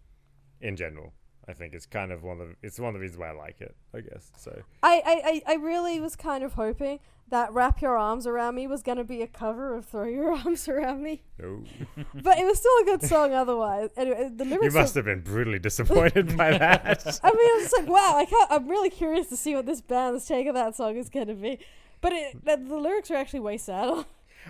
in 0.60 0.76
general. 0.76 1.12
I 1.46 1.54
think 1.54 1.72
it's 1.72 1.86
kind 1.86 2.12
of 2.12 2.22
one 2.22 2.40
of 2.42 2.48
the, 2.48 2.54
it's 2.62 2.78
one 2.78 2.88
of 2.88 2.94
the 2.94 3.00
reasons 3.00 3.18
why 3.20 3.28
I 3.28 3.32
like 3.32 3.60
it, 3.62 3.74
I 3.94 4.00
guess. 4.00 4.30
So 4.36 4.60
I, 4.82 5.42
I, 5.46 5.52
I 5.52 5.54
really 5.56 5.98
was 5.98 6.14
kind 6.14 6.44
of 6.44 6.52
hoping 6.54 7.00
that 7.30 7.52
Wrap 7.54 7.80
Your 7.80 7.96
Arms 7.96 8.26
Around 8.26 8.54
Me 8.54 8.66
was 8.66 8.82
gonna 8.82 9.04
be 9.04 9.22
a 9.22 9.26
cover 9.26 9.74
of 9.74 9.86
Throw 9.86 10.04
Your 10.04 10.32
Arms 10.36 10.68
Around 10.68 11.02
Me. 11.02 11.22
no. 11.38 11.64
But 12.22 12.38
it 12.38 12.44
was 12.44 12.58
still 12.58 12.72
a 12.82 12.84
good 12.84 13.02
song 13.02 13.32
otherwise. 13.32 13.88
Anyway, 13.96 14.26
uh, 14.26 14.30
the 14.34 14.44
lyrics 14.44 14.64
You 14.64 14.70
were- 14.72 14.80
must 14.82 14.94
have 14.94 15.06
been 15.06 15.20
brutally 15.22 15.58
disappointed 15.58 16.36
by 16.36 16.50
that. 16.58 17.20
I 17.22 17.30
mean, 17.30 17.38
I 17.38 17.60
was 17.62 17.72
like, 17.78 17.88
wow, 17.88 18.14
I 18.16 18.26
can't, 18.26 18.50
I'm 18.52 18.68
really 18.68 18.90
curious 18.90 19.28
to 19.28 19.36
see 19.36 19.54
what 19.54 19.64
this 19.64 19.80
band's 19.80 20.26
take 20.26 20.46
of 20.48 20.54
that 20.54 20.76
song 20.76 20.96
is 20.98 21.08
going 21.08 21.28
to 21.28 21.34
be. 21.34 21.58
But 22.02 22.12
it, 22.12 22.44
the, 22.44 22.56
the 22.58 22.76
lyrics 22.76 23.10
are 23.10 23.16
actually 23.16 23.40
way 23.40 23.56
sadder. 23.56 24.04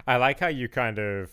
I 0.07 0.17
like 0.17 0.41
how 0.41 0.49
you 0.49 0.69
kind 0.69 0.99
of 0.99 1.31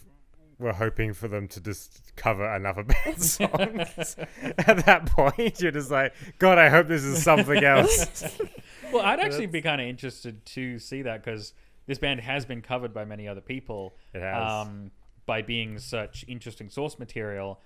were 0.58 0.74
hoping 0.74 1.14
for 1.14 1.28
them 1.28 1.48
to 1.50 1.60
just 1.60 2.16
cover 2.16 2.46
another 2.46 2.84
band's 3.06 3.34
song. 3.34 3.50
At 4.58 4.86
that 4.86 5.06
point, 5.08 5.62
you're 5.62 5.72
just 5.72 5.92
like, 5.92 6.14
God, 6.40 6.58
I 6.58 6.70
hope 6.70 6.88
this 6.88 7.04
is 7.04 7.24
something 7.24 7.64
else. 7.64 8.38
well, 8.94 9.04
I'd 9.04 9.20
actually 9.20 9.48
be 9.48 9.62
kind 9.62 9.82
of 9.82 9.88
interested 9.88 10.46
to 10.48 10.80
see 10.80 11.02
that 11.04 11.24
because 11.24 11.54
this 11.88 11.98
band 11.98 12.22
has 12.22 12.46
been 12.46 12.62
covered 12.62 12.94
by 12.94 13.06
many 13.06 13.28
other 13.28 13.42
people. 13.42 13.96
It 14.14 14.22
has. 14.22 14.68
Um, 14.68 14.92
by 15.26 15.42
being 15.42 15.80
such 15.80 16.24
interesting 16.28 16.70
source 16.70 17.00
material, 17.00 17.60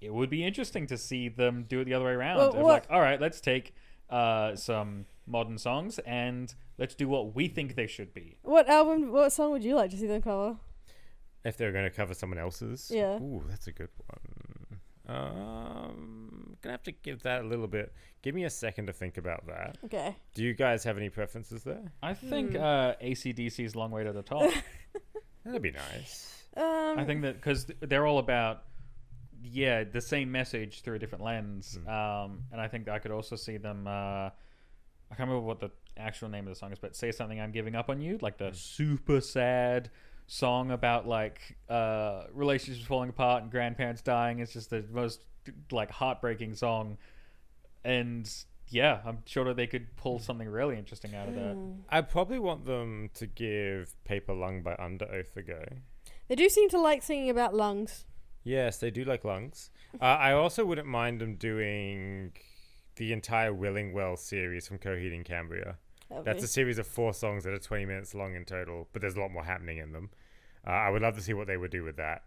it 0.00 0.12
would 0.12 0.28
be 0.28 0.44
interesting 0.44 0.86
to 0.88 0.98
see 0.98 1.28
them 1.28 1.64
do 1.66 1.80
it 1.80 1.84
the 1.84 1.94
other 1.94 2.04
way 2.04 2.12
around. 2.12 2.38
Well, 2.38 2.54
of 2.54 2.62
like, 2.62 2.84
all 2.90 3.00
right, 3.00 3.18
let's 3.18 3.40
take 3.40 3.74
uh, 4.10 4.54
some 4.54 5.06
modern 5.26 5.56
songs 5.56 5.98
and 6.00 6.52
let's 6.76 6.94
do 6.94 7.08
what 7.08 7.34
we 7.34 7.48
think 7.48 7.74
they 7.74 7.86
should 7.86 8.12
be. 8.12 8.36
What 8.42 8.68
album, 8.68 9.12
what 9.12 9.32
song 9.32 9.52
would 9.52 9.64
you 9.64 9.76
like 9.76 9.90
to 9.92 9.96
see 9.96 10.06
them 10.06 10.20
cover? 10.20 10.56
If 11.44 11.56
they're 11.56 11.72
going 11.72 11.84
to 11.84 11.90
cover 11.90 12.14
someone 12.14 12.38
else's, 12.38 12.90
Yeah. 12.92 13.16
Ooh, 13.20 13.44
that's 13.48 13.66
a 13.66 13.72
good 13.72 13.88
one. 14.06 14.80
Um, 15.08 16.56
gonna 16.62 16.72
have 16.72 16.82
to 16.84 16.92
give 16.92 17.22
that 17.24 17.42
a 17.42 17.46
little 17.46 17.66
bit. 17.66 17.92
Give 18.22 18.34
me 18.34 18.44
a 18.44 18.50
second 18.50 18.86
to 18.86 18.92
think 18.92 19.16
about 19.18 19.46
that. 19.48 19.76
Okay. 19.84 20.14
Do 20.34 20.44
you 20.44 20.54
guys 20.54 20.84
have 20.84 20.96
any 20.98 21.08
preferences 21.08 21.64
there? 21.64 21.92
I 22.02 22.14
think 22.14 22.52
Hmm. 22.52 22.58
uh, 22.62 22.92
ACDC's 23.02 23.74
Long 23.74 23.90
Way 23.90 24.04
to 24.04 24.12
the 24.12 24.22
Top. 24.22 24.52
That'd 25.44 25.62
be 25.62 25.72
nice. 25.72 26.44
Um, 26.56 26.98
I 26.98 27.04
think 27.04 27.22
that 27.22 27.34
because 27.36 27.66
they're 27.80 28.06
all 28.06 28.18
about, 28.18 28.64
yeah, 29.42 29.84
the 29.84 30.00
same 30.00 30.30
message 30.30 30.82
through 30.82 30.96
a 30.96 30.98
different 30.98 31.24
lens. 31.24 31.78
Hmm. 31.82 31.88
Um, 31.88 32.42
and 32.52 32.60
I 32.60 32.68
think 32.68 32.88
I 32.88 32.98
could 32.98 33.10
also 33.10 33.36
see 33.36 33.56
them. 33.56 33.86
Uh, 33.88 33.90
I 35.12 35.16
can't 35.16 35.28
remember 35.28 35.40
what 35.40 35.58
the 35.60 35.70
actual 35.96 36.28
name 36.28 36.46
of 36.46 36.50
the 36.54 36.58
song 36.58 36.70
is, 36.72 36.78
but 36.78 36.94
"Say 36.94 37.10
Something 37.10 37.40
I'm 37.40 37.50
Giving 37.50 37.74
Up 37.74 37.88
on 37.90 38.00
You," 38.00 38.18
like 38.22 38.38
the 38.38 38.52
super 38.52 39.20
sad 39.20 39.90
song 40.32 40.70
about 40.70 41.08
like 41.08 41.56
uh, 41.68 42.22
relationships 42.32 42.86
falling 42.86 43.10
apart 43.10 43.42
and 43.42 43.50
grandparents 43.50 44.00
dying. 44.00 44.38
It's 44.38 44.52
just 44.52 44.70
the 44.70 44.84
most 44.92 45.20
like 45.72 45.90
heartbreaking 45.90 46.54
song, 46.54 46.98
and 47.84 48.32
yeah, 48.68 49.00
I'm 49.04 49.18
sure 49.26 49.44
that 49.46 49.56
they 49.56 49.66
could 49.66 49.96
pull 49.96 50.20
something 50.20 50.48
really 50.48 50.78
interesting 50.78 51.16
out 51.16 51.28
of 51.28 51.34
that. 51.34 51.56
mm. 51.56 51.78
I 51.88 52.02
probably 52.02 52.38
want 52.38 52.64
them 52.64 53.10
to 53.14 53.26
give 53.26 53.92
Paper 54.04 54.32
Lung 54.32 54.62
by 54.62 54.76
Underoath 54.76 55.36
a 55.36 55.42
go. 55.42 55.64
They 56.28 56.36
do 56.36 56.48
seem 56.48 56.68
to 56.70 56.80
like 56.80 57.02
singing 57.02 57.28
about 57.28 57.52
lungs. 57.52 58.04
Yes, 58.44 58.78
they 58.78 58.92
do 58.92 59.04
like 59.04 59.24
lungs. 59.24 59.70
Uh, 60.00 60.04
I 60.04 60.32
also 60.32 60.64
wouldn't 60.64 60.86
mind 60.86 61.20
them 61.20 61.34
doing 61.34 62.32
the 62.94 63.12
entire 63.12 63.52
Willing 63.52 63.92
Well 63.92 64.16
series 64.16 64.68
from 64.68 64.78
Coheed 64.78 65.12
and 65.12 65.24
Cambria. 65.24 65.78
That'd 66.10 66.24
That's 66.24 66.40
be- 66.40 66.44
a 66.44 66.48
series 66.48 66.78
of 66.78 66.86
four 66.86 67.14
songs 67.14 67.44
that 67.44 67.52
are 67.52 67.58
20 67.58 67.86
minutes 67.86 68.14
long 68.14 68.34
in 68.34 68.44
total, 68.44 68.88
but 68.92 69.00
there's 69.00 69.14
a 69.16 69.20
lot 69.20 69.30
more 69.30 69.44
happening 69.44 69.78
in 69.78 69.92
them. 69.92 70.10
Uh, 70.66 70.70
I 70.70 70.90
would 70.90 71.00
love 71.02 71.14
to 71.16 71.22
see 71.22 71.32
what 71.32 71.46
they 71.46 71.56
would 71.56 71.70
do 71.70 71.84
with 71.84 71.96
that. 71.96 72.24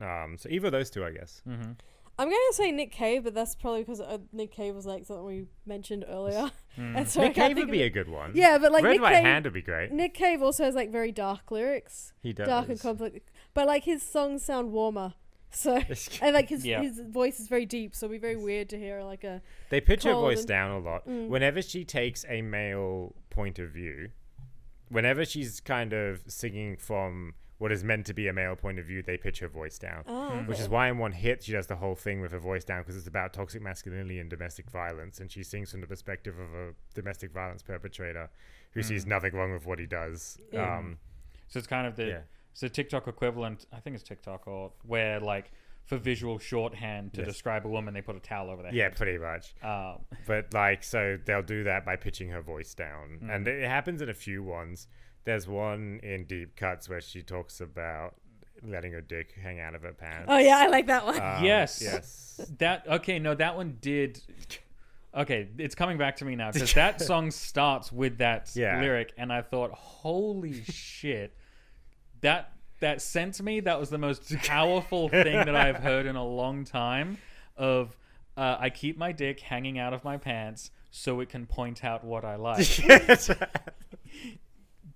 Um, 0.00 0.36
so 0.38 0.48
either 0.50 0.66
of 0.66 0.72
those 0.72 0.90
two, 0.90 1.04
I 1.04 1.12
guess. 1.12 1.40
hmm 1.46 1.72
I'm 2.16 2.28
going 2.28 2.40
to 2.50 2.54
say 2.54 2.70
Nick 2.70 2.92
Cave, 2.92 3.24
but 3.24 3.34
that's 3.34 3.56
probably 3.56 3.80
because 3.80 4.00
uh, 4.00 4.18
Nick 4.32 4.52
Cave 4.52 4.72
was 4.76 4.86
like 4.86 5.04
something 5.04 5.24
we 5.24 5.46
mentioned 5.66 6.04
earlier. 6.08 6.50
Mm. 6.76 6.96
and 6.98 7.08
so 7.08 7.20
I 7.20 7.26
Nick 7.26 7.36
can't 7.36 7.54
Cave 7.54 7.56
would 7.64 7.70
be 7.70 7.82
a 7.82 7.88
good 7.88 8.08
one. 8.08 8.32
Yeah, 8.34 8.58
but 8.58 8.72
like 8.72 8.82
Red 8.82 8.94
Nick 8.94 9.00
Right 9.00 9.14
Cave, 9.14 9.24
Hand 9.24 9.44
would 9.44 9.54
be 9.54 9.62
great. 9.62 9.92
Nick 9.92 10.12
Cave 10.12 10.42
also 10.42 10.64
has 10.64 10.74
like 10.74 10.90
very 10.90 11.12
dark 11.12 11.52
lyrics. 11.52 12.12
he 12.20 12.32
does. 12.32 12.48
dark 12.48 12.68
and 12.68 12.80
complex. 12.80 13.20
But 13.54 13.68
like 13.68 13.84
his 13.84 14.02
songs 14.02 14.44
sound 14.44 14.72
warmer. 14.72 15.14
So 15.54 15.80
and 16.22 16.34
like 16.34 16.48
his 16.48 16.64
Yeah. 16.66 16.82
his 16.82 17.00
voice 17.00 17.38
is 17.40 17.48
very 17.48 17.66
deep, 17.66 17.94
so 17.94 18.06
it'd 18.06 18.12
be 18.20 18.24
very 18.24 18.36
weird 18.36 18.68
to 18.70 18.78
hear 18.78 19.02
like 19.02 19.24
a 19.24 19.40
They 19.70 19.80
pitch 19.80 20.02
her 20.04 20.12
voice 20.14 20.40
and- 20.40 20.48
down 20.48 20.70
a 20.72 20.78
lot. 20.78 21.06
Mm. 21.08 21.28
Whenever 21.28 21.62
she 21.62 21.84
takes 21.84 22.24
a 22.28 22.42
male 22.42 23.14
point 23.30 23.58
of 23.58 23.70
view, 23.70 24.10
whenever 24.88 25.24
she's 25.24 25.60
kind 25.60 25.92
of 25.92 26.22
singing 26.26 26.76
from 26.76 27.34
what 27.58 27.70
is 27.70 27.84
meant 27.84 28.04
to 28.06 28.12
be 28.12 28.26
a 28.26 28.32
male 28.32 28.56
point 28.56 28.78
of 28.80 28.84
view, 28.84 29.00
they 29.02 29.16
pitch 29.16 29.38
her 29.38 29.48
voice 29.48 29.78
down. 29.78 30.02
oh, 30.06 30.30
Mm. 30.34 30.46
Which 30.48 30.58
is 30.60 30.68
why 30.68 30.88
in 30.88 30.98
one 30.98 31.12
hit 31.12 31.44
she 31.44 31.52
does 31.52 31.68
the 31.68 31.76
whole 31.76 31.94
thing 31.94 32.20
with 32.20 32.32
her 32.32 32.38
voice 32.38 32.64
down 32.64 32.82
because 32.82 32.96
it's 32.96 33.06
about 33.06 33.32
toxic 33.32 33.62
masculinity 33.62 34.18
and 34.18 34.28
domestic 34.28 34.68
violence, 34.70 35.20
and 35.20 35.30
she 35.30 35.42
sings 35.44 35.70
from 35.70 35.80
the 35.80 35.86
perspective 35.86 36.38
of 36.38 36.52
a 36.52 36.74
domestic 36.94 37.30
violence 37.32 37.62
perpetrator 37.62 38.28
who 38.72 38.82
sees 38.82 39.04
Mm. 39.04 39.08
nothing 39.08 39.32
wrong 39.34 39.52
with 39.52 39.66
what 39.66 39.78
he 39.78 39.86
does. 39.86 40.36
Yeah. 40.52 40.78
Um, 40.78 40.98
So 41.46 41.58
it's 41.58 41.68
kind 41.68 41.86
of 41.86 41.94
the 41.94 42.06
yeah, 42.06 42.20
it's 42.54 42.62
a 42.62 42.68
TikTok 42.70 43.06
equivalent. 43.08 43.66
I 43.72 43.80
think 43.80 43.94
it's 43.94 44.04
TikTok 44.04 44.46
or 44.48 44.72
where 44.86 45.20
like 45.20 45.50
for 45.84 45.98
visual 45.98 46.38
shorthand 46.38 47.12
to 47.12 47.20
Yes. 47.20 47.28
describe 47.28 47.66
a 47.66 47.68
woman, 47.68 47.92
they 47.92 48.00
put 48.00 48.16
a 48.16 48.20
towel 48.20 48.48
over 48.48 48.62
their 48.62 48.72
Yeah, 48.72 48.84
head. 48.84 48.96
pretty 48.96 49.18
much. 49.18 49.54
Um, 49.62 50.06
But 50.26 50.54
like, 50.54 50.82
so 50.82 51.18
they'll 51.26 51.42
do 51.42 51.64
that 51.64 51.84
by 51.84 51.96
pitching 51.96 52.30
her 52.30 52.40
voice 52.40 52.72
down, 52.74 53.18
Mm. 53.22 53.34
and 53.34 53.46
it 53.48 53.68
happens 53.68 54.00
in 54.00 54.08
a 54.08 54.14
few 54.14 54.42
ones. 54.42 54.88
There's 55.24 55.46
one 55.46 56.00
in 56.02 56.24
Deep 56.24 56.56
Cuts 56.56 56.88
where 56.88 57.02
she 57.02 57.22
talks 57.22 57.60
about 57.60 58.14
letting 58.62 58.92
her 58.92 59.02
dick 59.02 59.32
hang 59.42 59.60
out 59.60 59.74
of 59.74 59.82
her 59.82 59.92
pants. 59.92 60.26
Oh 60.28 60.38
yeah, 60.38 60.56
I 60.56 60.68
like 60.68 60.86
that 60.86 61.04
one. 61.04 61.20
Um, 61.20 61.44
Yes. 61.44 61.82
Yes. 61.82 62.50
that 62.58 62.86
okay? 62.88 63.18
No, 63.18 63.34
that 63.34 63.54
one 63.56 63.76
did. 63.80 64.22
Okay, 65.14 65.48
it's 65.58 65.74
coming 65.74 65.96
back 65.98 66.16
to 66.16 66.24
me 66.24 66.34
now 66.34 66.50
because 66.50 66.72
that 66.74 67.00
song 67.00 67.30
starts 67.30 67.92
with 67.92 68.18
that 68.18 68.50
Yeah. 68.56 68.80
lyric, 68.80 69.12
and 69.18 69.32
I 69.32 69.42
thought, 69.42 69.70
"Holy 69.72 70.62
shit!" 70.64 71.36
That 72.24 72.52
that 72.80 73.02
sent 73.02 73.42
me. 73.42 73.60
That 73.60 73.78
was 73.78 73.90
the 73.90 73.98
most 73.98 74.34
powerful 74.38 75.10
thing 75.10 75.36
that 75.36 75.54
I've 75.54 75.76
heard 75.82 76.06
in 76.06 76.16
a 76.16 76.24
long 76.24 76.64
time. 76.64 77.18
Of 77.54 77.94
uh, 78.34 78.56
I 78.58 78.70
keep 78.70 78.96
my 78.96 79.12
dick 79.12 79.40
hanging 79.40 79.78
out 79.78 79.92
of 79.92 80.04
my 80.04 80.16
pants 80.16 80.70
so 80.90 81.20
it 81.20 81.28
can 81.28 81.44
point 81.44 81.84
out 81.84 82.02
what 82.02 82.24
I 82.24 82.36
like. 82.36 82.66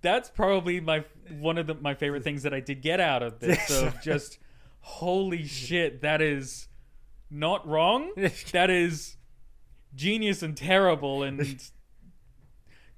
That's 0.01 0.31
probably 0.31 0.81
my 0.81 1.05
one 1.39 1.59
of 1.59 1.67
the, 1.67 1.75
my 1.75 1.93
favorite 1.93 2.25
things 2.25 2.45
that 2.45 2.55
I 2.55 2.61
did 2.61 2.81
get 2.81 2.99
out 2.99 3.23
of 3.23 3.41
this. 3.41 3.71
Of 3.71 4.01
just 4.01 4.39
holy 4.81 5.45
shit, 5.47 6.01
that 6.01 6.23
is 6.23 6.67
not 7.31 7.69
wrong. 7.69 8.11
That 8.53 8.71
is 8.71 9.17
genius 9.95 10.43
and 10.43 10.57
terrible, 10.57 11.23
and 11.23 11.61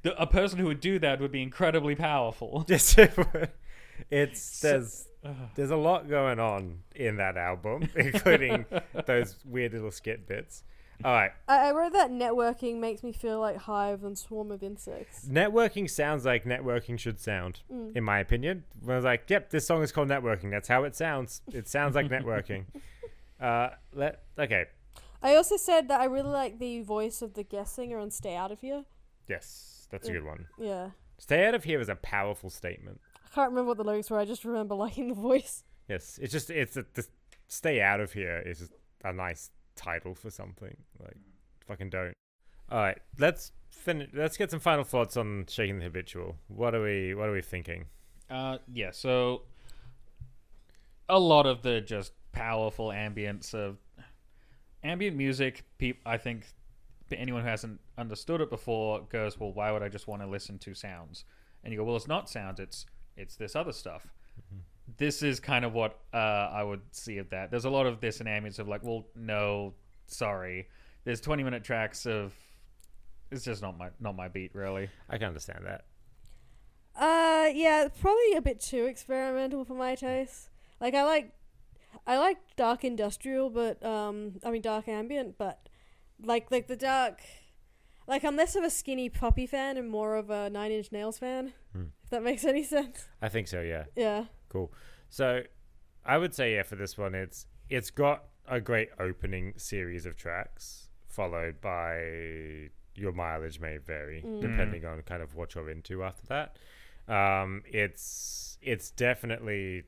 the, 0.03 0.23
a 0.23 0.27
person 0.29 0.61
who 0.61 0.67
would 0.67 0.81
do 0.81 1.01
that 1.01 1.21
would 1.21 1.33
be 1.33 1.43
incredibly 1.43 1.97
powerful. 1.97 2.65
Yes, 2.69 2.97
it 2.97 3.17
would. 3.17 3.51
It's 4.11 4.61
there's 4.61 5.07
there's 5.55 5.71
a 5.71 5.77
lot 5.77 6.09
going 6.09 6.39
on 6.39 6.79
in 6.95 7.17
that 7.17 7.37
album, 7.37 7.89
including 7.97 8.65
those 9.07 9.37
weird 9.45 9.73
little 9.73 9.91
skit 9.91 10.27
bits. 10.27 10.65
All 11.03 11.13
right, 11.13 11.31
I, 11.49 11.69
I 11.69 11.73
wrote 11.73 11.95
that 11.95 12.11
networking 12.11 12.79
makes 12.79 13.03
me 13.03 13.13
feel 13.13 13.41
like 13.41 13.57
hive 13.57 14.05
and 14.05 14.19
swarm 14.19 14.51
of 14.51 14.63
insects. 14.63 15.27
networking 15.27 15.89
sounds 15.89 16.27
like 16.27 16.45
networking 16.45 16.99
should 16.99 17.19
sound, 17.19 17.61
in 17.95 18.05
my 18.05 18.19
opinion. 18.19 18.65
When 18.83 18.95
I 18.95 18.97
was 18.97 19.05
like, 19.05 19.25
"Yep, 19.29 19.49
this 19.51 19.67
song 19.67 19.83
is 19.83 19.93
called 19.93 20.09
networking. 20.09 20.51
That's 20.51 20.69
how 20.69 20.85
it 20.85 20.95
sounds. 20.95 21.41
It 21.53 21.69
sounds 21.69 21.95
like 21.95 22.09
networking." 22.09 22.65
Uh, 23.41 23.71
let 23.95 24.21
okay, 24.39 24.67
I 25.23 25.35
also 25.35 25.57
said 25.57 25.89
that 25.89 25.99
I 25.99 26.05
really 26.05 26.29
like 26.29 26.59
the 26.59 26.83
voice 26.83 27.23
of 27.23 27.33
the 27.33 27.43
guest 27.43 27.75
singer 27.75 27.99
on 27.99 28.11
"Stay 28.11 28.37
Out 28.37 28.53
of 28.53 28.61
Here." 28.61 28.85
yes, 29.29 29.89
that's 29.91 30.11
a 30.11 30.13
good 30.13 30.27
one. 30.27 30.47
Yeah, 30.59 30.91
Stay 31.17 31.47
out 31.47 31.55
of 31.55 31.65
here 31.65 31.81
is 31.81 31.89
a 31.89 31.95
powerful 31.97 32.51
statement. 32.51 33.01
I 33.31 33.35
can't 33.35 33.51
remember 33.51 33.69
what 33.69 33.77
the 33.77 33.85
lyrics 33.85 34.11
were. 34.11 34.19
I 34.19 34.25
just 34.25 34.45
remember 34.45 34.75
liking 34.75 35.09
the 35.09 35.15
voice. 35.15 35.65
Yes, 35.89 36.19
it's 36.23 36.33
just 36.33 36.51
it's 36.51 36.77
a, 36.77 36.85
the 36.95 37.07
stay 37.49 37.81
out 37.81 38.01
of 38.01 38.13
here 38.13 38.43
is 38.45 38.61
just 38.61 38.73
a 39.05 39.13
nice 39.13 39.51
title 39.77 40.15
for 40.15 40.31
something. 40.31 40.77
Like 41.01 41.17
fucking 41.67 41.91
don't. 41.91 42.15
All 42.71 42.79
right, 42.79 42.99
let's 43.19 43.53
finish. 43.69 44.11
Let's 44.13 44.37
get 44.37 44.51
some 44.51 44.61
final 44.61 44.85
thoughts 44.85 45.17
on 45.17 45.47
shaking 45.49 45.79
the 45.79 45.85
habitual. 45.85 46.37
What 46.49 46.75
are 46.75 46.83
we 46.83 47.15
What 47.15 47.29
are 47.29 47.33
we 47.33 47.43
thinking? 47.43 47.87
Uh, 48.29 48.59
yeah, 48.73 48.91
so 48.93 49.43
a 51.09 51.19
lot 51.19 51.47
of 51.47 51.63
the 51.63 51.81
just 51.81 52.13
powerful 52.33 52.89
ambience 52.89 53.55
of 53.55 53.79
ambient 54.85 55.17
music. 55.17 55.65
Peop, 55.79 55.99
I 56.07 56.17
think 56.17 56.47
anyone 57.11 57.43
who 57.43 57.49
hasn't 57.49 57.81
understood 57.99 58.41
it 58.41 58.51
before 58.51 59.03
goes, 59.09 59.39
"Well, 59.39 59.53
why 59.53 59.73
would 59.73 59.83
I 59.83 59.89
just 59.89 60.07
want 60.07 60.23
to 60.23 60.29
listen 60.29 60.59
to 60.61 60.75
sounds?" 60.75 61.25
And 61.65 61.73
you 61.73 61.79
go, 61.79 61.85
"Well, 61.85 61.97
it's 61.97 62.07
not 62.07 62.31
sounds. 62.31 62.61
It's 62.61 62.87
it's 63.21 63.37
this 63.37 63.55
other 63.55 63.73
stuff." 63.73 64.07
This 64.97 65.23
is 65.23 65.39
kind 65.39 65.65
of 65.65 65.73
what 65.73 65.99
uh, 66.13 66.17
I 66.53 66.65
would 66.65 66.83
see 66.91 67.19
of 67.19 67.31
that. 67.31 67.51
There's 67.51 67.65
a 67.65 67.71
lot 67.71 67.87
of 67.87 68.01
this 68.01 68.21
in 68.21 68.27
ambience 68.27 68.59
of 68.59 68.69
like, 68.69 68.83
"Well, 68.83 69.07
no, 69.15 69.75
sorry." 70.07 70.69
There's 71.05 71.21
20 71.21 71.43
minute 71.43 71.65
tracks 71.65 72.07
of. 72.07 72.35
It's 73.31 73.45
just 73.45 73.63
not 73.63 73.79
my 73.79 73.91
not 74.01 74.17
my 74.17 74.29
beat 74.29 74.55
really. 74.55 74.91
I 75.09 75.19
can 75.19 75.29
understand 75.29 75.65
that. 75.67 75.85
Uh, 76.97 77.49
yeah, 77.55 77.89
probably 78.01 78.35
a 78.37 78.43
bit 78.43 78.61
too 78.61 78.85
experimental 78.87 79.65
for 79.65 79.75
my 79.75 79.95
taste. 79.95 80.51
Like 80.81 80.95
I 80.95 81.05
like, 81.05 81.33
I 82.07 82.19
like 82.19 82.39
dark 82.57 82.85
industrial, 82.85 83.51
but 83.51 83.85
um, 83.85 84.35
I 84.45 84.51
mean 84.51 84.63
dark 84.63 84.89
ambient, 84.89 85.39
but 85.39 85.69
like 86.23 86.51
like 86.51 86.67
the 86.67 86.77
dark, 86.77 87.21
like 88.11 88.25
I'm 88.25 88.37
less 88.37 88.57
of 88.57 88.65
a 88.65 88.69
Skinny 88.71 89.09
Puppy 89.09 89.47
fan 89.47 89.79
and 89.79 89.89
more 89.89 90.17
of 90.17 90.29
a 90.29 90.51
Nine 90.51 90.73
Inch 90.73 90.93
Nails 90.93 91.19
fan. 91.19 91.53
Hmm. 91.73 91.85
If 92.05 92.11
that 92.11 92.23
makes 92.23 92.45
any 92.45 92.65
sense. 92.65 93.07
I 93.23 93.29
think 93.31 93.49
so. 93.49 93.63
Yeah. 93.63 93.85
Yeah. 93.97 94.25
Cool. 94.51 94.73
So, 95.09 95.43
I 96.05 96.19
would 96.19 96.35
say 96.35 96.55
yeah 96.55 96.65
for 96.65 96.77
this 96.77 96.99
one, 96.99 97.15
it's 97.15 97.47
it's 97.71 97.91
got 97.91 98.25
a 98.49 98.61
great 98.61 98.91
opening 98.99 99.55
series 99.57 100.05
of 100.07 100.17
tracks, 100.17 100.89
followed 101.07 101.61
by 101.61 102.71
your 102.97 103.13
mileage 103.13 103.61
may 103.61 103.79
vary 103.79 104.21
Mm. 104.23 104.41
depending 104.43 104.85
on 104.85 105.01
kind 105.03 105.23
of 105.23 105.35
what 105.37 105.55
you're 105.55 105.71
into 105.71 106.03
after 106.03 106.27
that. 106.27 106.57
Um, 107.09 107.63
it's 107.67 108.59
it's 108.61 108.91
definitely 108.91 109.85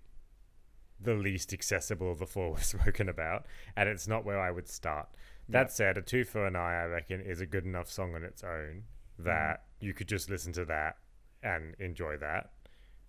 the 1.00 1.14
least 1.14 1.52
accessible 1.52 2.12
of 2.12 2.20
the 2.20 2.26
four 2.26 2.52
we've 2.52 2.64
spoken 2.76 3.08
about, 3.08 3.46
and 3.76 3.88
it's 3.88 4.06
not 4.06 4.24
where 4.24 4.38
I 4.40 4.50
would 4.52 4.68
start. 4.68 5.08
That 5.48 5.70
said, 5.72 5.98
a 5.98 6.02
tooth 6.02 6.30
for 6.30 6.46
an 6.46 6.56
eye, 6.56 6.82
I 6.82 6.84
reckon, 6.86 7.20
is 7.20 7.40
a 7.40 7.46
good 7.46 7.64
enough 7.64 7.90
song 7.90 8.14
on 8.14 8.22
its 8.24 8.42
own 8.42 8.84
that 9.18 9.64
you 9.80 9.92
could 9.92 10.08
just 10.08 10.30
listen 10.30 10.52
to 10.54 10.64
that 10.66 10.96
and 11.42 11.74
enjoy 11.78 12.16
that. 12.18 12.50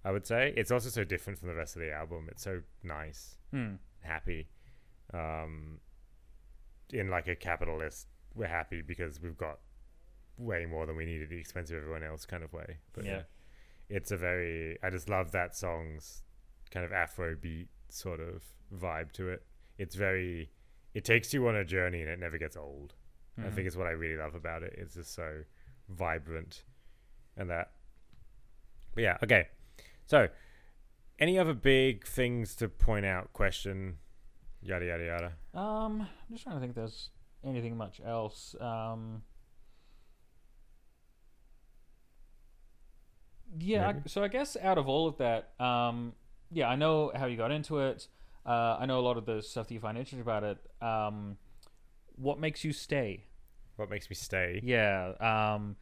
I 0.04 0.12
would 0.12 0.26
say 0.28 0.54
it's 0.58 0.72
also 0.72 0.90
so 0.90 1.04
different 1.04 1.40
from 1.40 1.48
the 1.48 1.56
rest 1.56 1.76
of 1.76 1.82
the 1.82 1.92
album. 1.94 2.28
It's 2.30 2.44
so 2.44 2.62
nice, 2.84 3.38
Hmm. 3.52 3.76
happy. 4.02 4.50
Um, 5.14 5.80
in 6.92 7.10
like 7.10 7.28
a 7.28 7.36
capitalist, 7.36 8.08
we're 8.36 8.48
happy 8.48 8.82
because 8.82 9.22
we've 9.22 9.38
got 9.38 9.60
way 10.38 10.66
more 10.66 10.86
than 10.86 10.96
we 10.96 11.06
need 11.06 11.22
at 11.22 11.30
the 11.30 11.38
expense 11.38 11.70
of 11.72 11.78
everyone 11.78 12.04
else 12.04 12.26
kind 12.26 12.44
of 12.44 12.52
way. 12.52 12.78
But 12.94 13.06
yeah, 13.06 13.12
Yeah. 13.18 13.24
it's 13.98 14.12
a 14.12 14.18
very. 14.18 14.78
I 14.84 14.90
just 14.90 15.08
love 15.08 15.32
that 15.32 15.56
song's 15.56 16.24
kind 16.72 16.86
of 16.86 16.92
Afrobeat 16.92 17.68
sort 17.90 18.20
of 18.20 18.44
vibe 18.74 19.12
to 19.14 19.30
it. 19.30 19.46
It's 19.78 19.96
very. 19.96 20.52
It 20.94 21.06
takes 21.06 21.34
you 21.34 21.48
on 21.48 21.56
a 21.56 21.66
journey 21.66 22.02
and 22.02 22.10
it 22.10 22.20
never 22.20 22.38
gets 22.38 22.56
old. 22.56 22.94
I 23.40 23.50
think 23.50 23.66
it's 23.66 23.76
what 23.76 23.88
I 23.88 23.92
really 23.92 24.16
love 24.16 24.36
about 24.36 24.62
it. 24.62 24.76
It's 24.78 24.94
just 24.94 25.16
so 25.16 25.44
vibrant 25.90 26.64
and 27.36 27.50
that. 27.50 27.72
But 28.94 29.04
yeah, 29.04 29.18
okay. 29.24 29.48
So, 30.06 30.28
any 31.18 31.40
other 31.40 31.56
big 31.56 32.06
things 32.06 32.56
to 32.58 32.70
point 32.70 33.06
out? 33.08 33.34
Question, 33.34 33.98
yada 34.62 34.86
yada 34.86 35.04
yada. 35.04 35.60
Um, 35.60 36.02
I'm 36.02 36.08
just 36.32 36.44
trying 36.44 36.58
to 36.58 36.60
think 36.60 36.72
if 36.72 36.76
there's 36.76 37.10
anything 37.44 37.76
much 37.76 38.02
else. 38.06 38.56
Um, 38.62 39.24
yeah, 43.58 43.90
I, 43.90 44.08
so 44.08 44.24
I 44.24 44.28
guess 44.28 44.58
out 44.62 44.78
of 44.78 44.88
all 44.88 45.08
of 45.08 45.18
that, 45.18 45.60
um, 45.60 46.14
yeah, 46.52 46.68
I 46.68 46.76
know 46.76 47.12
how 47.16 47.26
you 47.26 47.38
got 47.38 47.52
into 47.52 47.80
it. 47.80 48.08
Uh, 48.46 48.78
I 48.80 48.86
know 48.86 49.00
a 49.00 49.02
lot 49.02 49.18
of 49.18 49.26
the 49.26 49.42
stuff 49.42 49.68
that 49.68 49.74
you 49.74 49.80
find 49.80 49.98
interesting 49.98 50.22
about 50.22 50.44
it. 50.44 50.58
Um, 50.82 51.38
what 52.16 52.40
makes 52.40 52.64
you 52.64 52.74
stay? 52.74 53.26
What 53.76 53.90
makes 53.90 54.10
me 54.10 54.16
stay? 54.16 54.60
Yeah. 54.64 55.14
Um, 55.20 55.76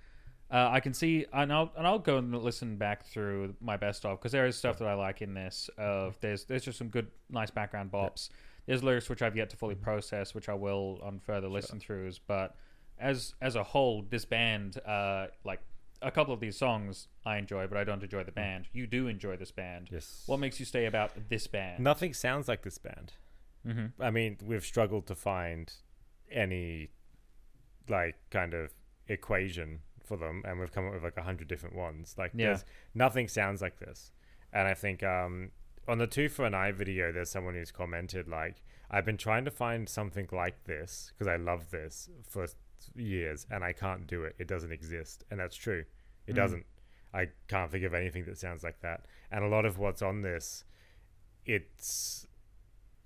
uh, 0.51 0.69
I 0.69 0.79
can 0.81 0.93
see, 0.93 1.25
and 1.31 1.51
I'll 1.51 1.71
and 1.77 1.87
I'll 1.87 1.99
go 1.99 2.17
and 2.17 2.35
listen 2.35 2.75
back 2.75 3.05
through 3.05 3.55
my 3.61 3.77
best 3.77 4.05
of 4.05 4.19
because 4.19 4.33
there 4.33 4.45
is 4.45 4.57
stuff 4.57 4.79
that 4.79 4.87
I 4.87 4.93
like 4.95 5.21
in 5.21 5.33
this. 5.33 5.69
Of 5.77 6.19
there's 6.19 6.43
there's 6.43 6.63
just 6.63 6.77
some 6.77 6.89
good, 6.89 7.07
nice 7.29 7.49
background 7.49 7.91
bops. 7.91 8.29
There's 8.65 8.83
lyrics 8.83 9.09
which 9.09 9.21
I've 9.21 9.35
yet 9.35 9.49
to 9.51 9.57
fully 9.57 9.75
process, 9.75 10.35
which 10.35 10.49
I 10.49 10.53
will 10.53 10.99
on 11.03 11.19
further 11.19 11.47
listen 11.47 11.79
throughs. 11.79 12.19
But 12.27 12.55
as 12.99 13.33
as 13.41 13.55
a 13.55 13.63
whole, 13.63 14.05
this 14.09 14.25
band, 14.25 14.77
uh, 14.85 15.27
like 15.45 15.61
a 16.01 16.11
couple 16.11 16.33
of 16.33 16.39
these 16.39 16.57
songs, 16.57 17.07
I 17.25 17.37
enjoy, 17.37 17.67
but 17.67 17.77
I 17.77 17.83
don't 17.83 18.01
enjoy 18.03 18.23
the 18.23 18.31
band. 18.31 18.67
You 18.73 18.87
do 18.87 19.07
enjoy 19.07 19.37
this 19.37 19.51
band. 19.51 19.89
Yes. 19.91 20.23
What 20.25 20.39
makes 20.39 20.59
you 20.59 20.65
stay 20.65 20.85
about 20.85 21.11
this 21.29 21.47
band? 21.47 21.83
Nothing 21.83 22.13
sounds 22.13 22.47
like 22.47 22.63
this 22.63 22.77
band. 22.77 23.13
Mm-hmm. 23.67 24.01
I 24.01 24.09
mean, 24.09 24.37
we've 24.43 24.65
struggled 24.65 25.05
to 25.07 25.15
find 25.15 25.71
any 26.31 26.89
like 27.89 28.15
kind 28.29 28.53
of 28.53 28.71
equation 29.07 29.79
for 30.03 30.17
them, 30.17 30.41
and 30.45 30.59
we've 30.59 30.71
come 30.71 30.87
up 30.87 30.93
with 30.93 31.03
like 31.03 31.17
a 31.17 31.23
hundred 31.23 31.47
different 31.47 31.75
ones. 31.75 32.15
Like, 32.17 32.31
Yeah. 32.33 32.47
there's 32.47 32.65
nothing 32.95 33.27
sounds 33.27 33.61
like 33.61 33.79
this. 33.79 34.11
And 34.53 34.67
I 34.67 34.73
think 34.73 35.03
um, 35.03 35.51
on 35.87 35.97
the 35.97 36.07
tooth 36.07 36.33
for 36.33 36.45
an 36.45 36.53
eye 36.53 36.71
video, 36.71 37.11
there's 37.11 37.29
someone 37.29 37.53
who's 37.53 37.71
commented 37.71 38.27
like, 38.27 38.61
"I've 38.89 39.05
been 39.05 39.17
trying 39.17 39.45
to 39.45 39.51
find 39.51 39.87
something 39.87 40.27
like 40.31 40.63
this 40.65 41.11
because 41.13 41.27
I 41.27 41.35
love 41.37 41.69
this 41.71 42.09
for 42.27 42.47
years, 42.95 43.45
and 43.51 43.63
I 43.63 43.73
can't 43.73 44.07
do 44.07 44.23
it. 44.23 44.35
It 44.39 44.47
doesn't 44.47 44.71
exist." 44.71 45.23
And 45.31 45.39
that's 45.39 45.55
true. 45.55 45.85
It 46.27 46.33
Mm. 46.33 46.35
doesn't. 46.35 46.65
I 47.13 47.27
can't 47.47 47.69
think 47.71 47.83
of 47.83 47.93
anything 47.93 48.25
that 48.25 48.37
sounds 48.37 48.63
like 48.63 48.79
that. 48.81 49.05
And 49.31 49.43
a 49.43 49.47
lot 49.47 49.65
of 49.65 49.77
what's 49.77 50.01
on 50.01 50.21
this, 50.21 50.63
it's 51.45 52.27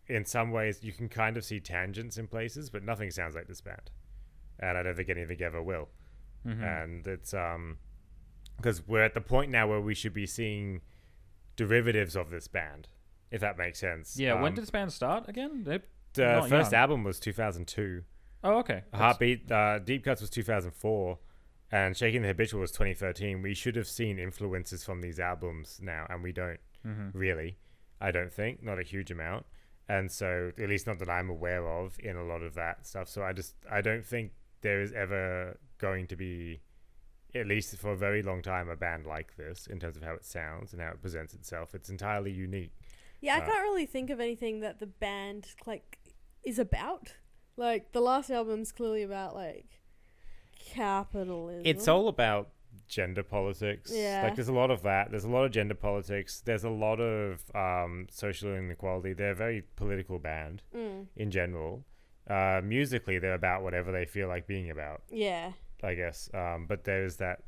in 0.08 0.26
some 0.26 0.52
ways 0.52 0.84
you 0.84 0.92
can 0.94 1.10
kind 1.10 1.38
of 1.38 1.44
see 1.44 1.60
tangents 1.60 2.18
in 2.18 2.28
places, 2.28 2.70
but 2.70 2.84
nothing 2.84 3.10
sounds 3.10 3.36
like 3.36 3.48
this 3.48 3.62
band, 3.62 3.90
and 4.60 4.78
I 4.78 4.84
don't 4.84 4.96
think 4.96 5.10
anything 5.10 5.42
ever 5.42 5.62
will. 5.64 5.90
Mm-hmm. 6.46 6.64
And 6.64 7.08
it's 7.08 7.34
um 7.34 7.78
because 8.58 8.88
we're 8.88 9.04
at 9.04 9.14
the 9.16 9.22
point 9.22 9.52
now 9.52 9.68
where 9.68 9.82
we 9.82 9.96
should 9.96 10.14
be 10.14 10.26
seeing 10.28 10.82
derivatives 11.56 12.16
of 12.16 12.30
this 12.30 12.48
band, 12.48 12.88
if 13.32 13.42
that 13.42 13.58
makes 13.58 13.80
sense. 13.80 14.18
Yeah, 14.20 14.36
when 14.36 14.50
Um, 14.50 14.54
did 14.56 14.62
this 14.62 14.70
band 14.70 14.94
start 14.94 15.28
again? 15.28 15.64
They, 15.64 15.80
the 16.14 16.46
first 16.48 16.72
young. 16.72 16.82
album 16.82 17.04
was 17.04 17.20
2002. 17.20 18.04
Oh, 18.46 18.60
okay. 18.60 18.84
That's- 18.92 19.00
Heartbeat, 19.02 19.52
uh, 19.52 19.80
Deep 19.80 20.04
Cuts 20.06 20.22
was 20.22 20.30
2004, 20.30 21.20
and 21.72 21.98
Shaking 21.98 22.22
the 22.22 22.28
Habitual 22.30 22.62
was 22.62 22.72
2013. 22.72 23.42
We 23.42 23.54
should 23.54 23.76
have 23.76 23.88
seen 23.88 24.18
influences 24.20 24.84
from 24.86 25.02
these 25.02 25.20
albums 25.20 25.80
now, 25.82 26.06
and 26.10 26.24
we 26.24 26.32
don't 26.32 26.60
mhm. 26.86 27.12
really. 27.14 27.58
I 28.00 28.12
don't 28.12 28.32
think, 28.32 28.62
not 28.62 28.78
a 28.80 28.84
huge 28.84 29.10
amount, 29.12 29.46
and 29.88 30.12
so 30.12 30.52
at 30.58 30.70
least 30.70 30.86
not 30.86 31.00
that 31.00 31.10
I'm 31.10 31.30
aware 31.30 31.66
of 31.68 31.98
in 32.00 32.16
a 32.18 32.24
lot 32.24 32.42
of 32.42 32.54
that 32.56 32.86
stuff. 32.86 33.08
So 33.10 33.24
I 33.24 33.34
just 33.34 33.56
I 33.72 33.82
don't 33.82 34.06
think 34.06 34.32
there 34.62 34.82
is 34.82 34.92
ever 34.94 35.58
going 35.78 36.08
to 36.08 36.16
be, 36.16 36.62
at 37.34 37.48
least 37.48 37.76
for 37.78 37.92
a 37.94 37.98
very 37.98 38.22
long 38.22 38.42
time, 38.42 38.68
a 38.70 38.76
band 38.76 39.06
like 39.06 39.36
this 39.38 39.68
in 39.68 39.80
terms 39.80 39.96
of 39.98 40.04
how 40.04 40.14
it 40.14 40.26
sounds 40.26 40.74
and 40.74 40.82
how 40.82 40.90
it 40.90 41.02
presents 41.02 41.34
itself. 41.34 41.74
It's 41.74 41.90
entirely 41.90 42.32
unique. 42.32 42.74
Yeah, 43.22 43.36
I 43.36 43.40
Uh, 43.40 43.46
can't 43.46 43.62
really 43.64 43.86
think 43.86 44.10
of 44.10 44.20
anything 44.20 44.60
that 44.60 44.80
the 44.80 44.88
band 44.88 45.48
like 45.66 46.00
is 46.44 46.60
about. 46.60 47.16
Like 47.58 47.92
the 47.94 48.02
last 48.02 48.30
album's 48.30 48.72
clearly 48.72 49.04
about 49.04 49.36
like 49.36 49.82
capitalism. 50.60 51.64
It's 51.66 51.88
all 51.88 52.08
about 52.08 52.50
gender 52.88 53.24
politics. 53.24 53.92
Yeah. 53.94 54.24
Like 54.24 54.36
there's 54.36 54.48
a 54.48 54.54
lot 54.54 54.72
of 54.72 54.82
that. 54.84 55.12
There's 55.12 55.24
a 55.24 55.30
lot 55.30 55.46
of 55.46 55.52
gender 55.52 55.76
politics. 55.76 56.42
There's 56.44 56.64
a 56.64 56.70
lot 56.70 57.00
of 57.00 57.44
um, 57.56 58.08
social 58.12 58.54
inequality. 58.56 59.14
They're 59.14 59.32
a 59.32 59.36
very 59.36 59.64
political 59.76 60.20
band 60.20 60.62
Mm, 60.76 61.08
in 61.16 61.32
general. 61.32 61.86
Uh, 62.30 62.60
musically, 62.64 63.20
they're 63.20 63.36
about 63.36 63.62
whatever 63.62 63.92
they 63.92 64.06
feel 64.06 64.28
like 64.28 64.48
being 64.48 64.72
about, 64.72 65.04
yeah. 65.12 65.52
I 65.84 65.94
guess. 65.94 66.28
Um, 66.34 66.66
but 66.68 66.84
there's 66.84 67.18
that. 67.18 67.44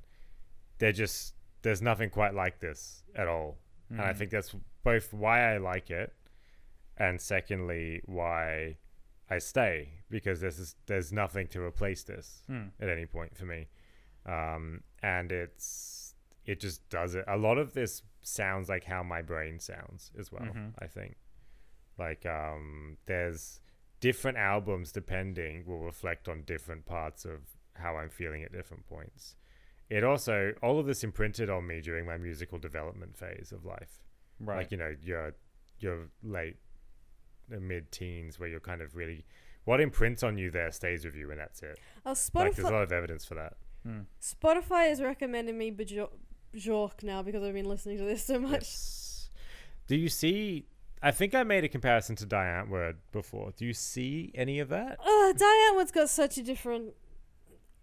They're 0.77 0.91
just 0.91 1.33
there's 1.63 1.81
nothing 1.81 2.11
quite 2.11 2.35
like 2.35 2.59
this 2.59 3.03
at 3.15 3.27
all, 3.27 3.57
and 3.89 3.99
I 3.99 4.13
Mhm. 4.13 4.17
think 4.17 4.31
that's 4.31 4.55
both 4.83 5.11
why 5.11 5.53
I 5.53 5.57
like 5.57 5.89
it, 5.89 6.13
and 6.97 7.19
secondly 7.19 8.01
why 8.05 8.77
I 9.29 9.39
stay 9.39 9.89
because 10.09 10.39
there's 10.41 10.57
this, 10.57 10.75
there's 10.85 11.11
nothing 11.11 11.47
to 11.47 11.61
replace 11.61 12.03
this 12.03 12.43
Hmm. 12.47 12.67
at 12.79 12.89
any 12.89 13.05
point 13.05 13.35
for 13.37 13.45
me. 13.45 13.67
Um, 14.25 14.83
and 15.03 15.31
it's 15.31 16.15
it 16.45 16.59
just 16.61 16.87
does 16.89 17.13
it. 17.15 17.25
A 17.27 17.37
lot 17.37 17.57
of 17.57 17.73
this 17.73 18.03
sounds 18.21 18.69
like 18.69 18.85
how 18.85 19.03
my 19.03 19.21
brain 19.21 19.59
sounds 19.59 20.11
as 20.17 20.31
well. 20.31 20.43
Mhm. 20.43 20.73
I 20.79 20.87
think 20.87 21.17
like 21.97 22.25
um, 22.25 22.97
there's 23.05 23.59
different 23.99 24.37
albums 24.37 24.91
depending 24.91 25.65
will 25.65 25.79
reflect 25.79 26.29
on 26.29 26.43
different 26.43 26.85
parts 26.85 27.25
of 27.25 27.41
how 27.73 27.97
I'm 27.97 28.09
feeling 28.09 28.43
at 28.43 28.51
different 28.51 28.85
points. 28.87 29.35
It 29.89 30.03
also 30.03 30.53
all 30.61 30.79
of 30.79 30.85
this 30.85 31.03
imprinted 31.03 31.49
on 31.49 31.65
me 31.67 31.81
during 31.81 32.05
my 32.05 32.17
musical 32.17 32.59
development 32.59 33.17
phase 33.17 33.51
of 33.51 33.65
life 33.65 34.01
Right. 34.39 34.57
like 34.57 34.71
you 34.71 34.77
know 34.77 34.95
your 35.01 35.33
your 35.79 36.09
late 36.23 36.57
mid 37.49 37.91
teens 37.91 38.39
where 38.39 38.49
you're 38.49 38.59
kind 38.59 38.81
of 38.81 38.95
really 38.95 39.25
what 39.65 39.81
imprints 39.81 40.23
on 40.23 40.37
you 40.37 40.49
there 40.51 40.71
stays 40.71 41.03
with 41.05 41.15
you 41.15 41.29
and 41.31 41.39
that's 41.39 41.61
it 41.61 41.79
Oh, 42.05 42.15
like 42.33 42.55
there's 42.55 42.67
a 42.67 42.71
lot 42.71 42.83
of 42.83 42.91
evidence 42.91 43.25
for 43.25 43.35
that 43.35 43.53
Hmm. 43.85 44.01
Spotify 44.21 44.91
is 44.91 45.01
recommending 45.01 45.57
me 45.57 45.71
Bajor- 45.71 46.09
Bjork 46.51 47.03
now 47.03 47.21
because 47.21 47.43
I've 47.43 47.53
been 47.53 47.69
listening 47.69 47.97
to 47.99 48.03
this 48.03 48.25
so 48.25 48.39
much. 48.39 48.63
Yes. 48.63 49.29
do 49.87 49.95
you 49.95 50.09
see 50.09 50.65
i 51.01 51.11
think 51.11 51.33
i 51.35 51.43
made 51.43 51.63
a 51.63 51.69
comparison 51.69 52.15
to 52.17 52.25
Die 52.25 52.43
Antwoord 52.45 52.95
before 53.11 53.51
do 53.55 53.65
you 53.65 53.73
see 53.73 54.31
any 54.35 54.59
of 54.59 54.69
that 54.69 54.97
Uh, 54.99 55.31
Die 55.33 55.67
Antwoord's 55.69 55.91
got 55.91 56.09
such 56.09 56.37
a 56.37 56.43
different 56.43 56.95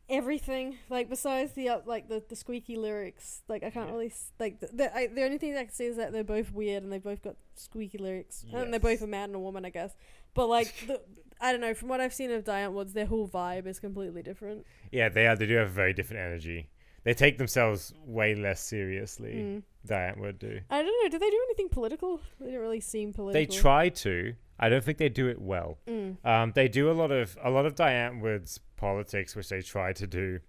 everything. 0.09 0.77
Like 0.91 1.09
besides 1.09 1.53
the 1.53 1.69
uh, 1.71 1.81
like 1.87 2.09
the, 2.09 2.23
the 2.29 2.37
squeaky 2.37 2.77
lyrics, 2.77 3.43
like 3.49 3.63
I 3.63 3.71
can't 3.71 3.89
Yeah. 3.89 3.95
really 3.95 4.13
like 4.39 4.61
the 4.61 4.69
the, 4.73 4.97
I, 4.97 5.07
the 5.09 5.25
only 5.25 5.39
thing 5.39 5.57
I 5.57 5.65
can 5.65 5.73
say 5.73 5.87
is 5.87 5.97
that 5.97 6.13
they're 6.13 6.25
both 6.25 6.53
weird 6.53 6.83
and 6.83 6.93
they've 6.93 7.03
both 7.03 7.23
got 7.23 7.37
squeaky 7.55 7.99
lyrics, 7.99 8.45
and 8.53 8.73
they're 8.73 8.81
both 8.81 9.03
a 9.03 9.07
man 9.07 9.25
and 9.31 9.37
a 9.37 9.41
woman, 9.41 9.65
I 9.65 9.71
guess. 9.71 9.95
But 10.35 10.49
like 10.49 10.75
the 10.87 11.01
I 11.41 11.53
don't 11.53 11.61
know 11.61 11.75
from 11.75 11.89
what 11.89 12.01
I've 12.01 12.15
seen 12.15 12.31
of 12.31 12.45
Die 12.45 12.61
Antwoords, 12.61 12.93
their 12.93 13.07
whole 13.07 13.29
vibe 13.29 13.67
is 13.67 13.79
completely 13.81 14.23
different. 14.23 14.65
yeah 14.93 15.09
they 15.09 15.27
are 15.27 15.37
they 15.37 15.47
do 15.47 15.57
have 15.57 15.69
a 15.69 15.71
very 15.71 15.93
different 15.93 16.23
energy 16.23 16.69
they 17.03 17.13
take 17.13 17.37
themselves 17.37 17.93
way 18.07 18.35
less 18.35 18.63
seriously 18.63 19.35
Mm. 19.35 19.63
Die 19.87 20.13
Antwoord 20.17 20.39
do 20.39 20.61
I 20.71 20.81
don't 20.83 20.87
know. 21.03 21.09
Do 21.11 21.19
they 21.19 21.29
do 21.31 21.41
anything 21.49 21.69
political? 21.69 22.21
They 22.41 22.51
don't 22.53 22.61
really 22.63 22.81
seem 22.81 23.13
political. 23.13 23.39
they 23.41 23.45
try 23.47 23.89
to 23.91 24.35
i 24.59 24.69
don't 24.69 24.85
think 24.85 24.99
they 24.99 25.09
do 25.09 25.29
it 25.29 25.41
well 25.41 25.79
Mm. 25.87 26.17
Um, 26.25 26.53
they 26.55 26.69
do 26.69 26.91
a 26.91 26.93
lot 26.93 27.11
of 27.11 27.37
a 27.43 27.51
lot 27.51 27.67
of 27.67 27.75
Die 27.75 27.93
Antwoord's 27.93 28.59
politics, 28.77 29.35
which 29.37 29.49
they 29.49 29.61
try 29.63 29.93
to 29.93 30.07
do, 30.07 30.41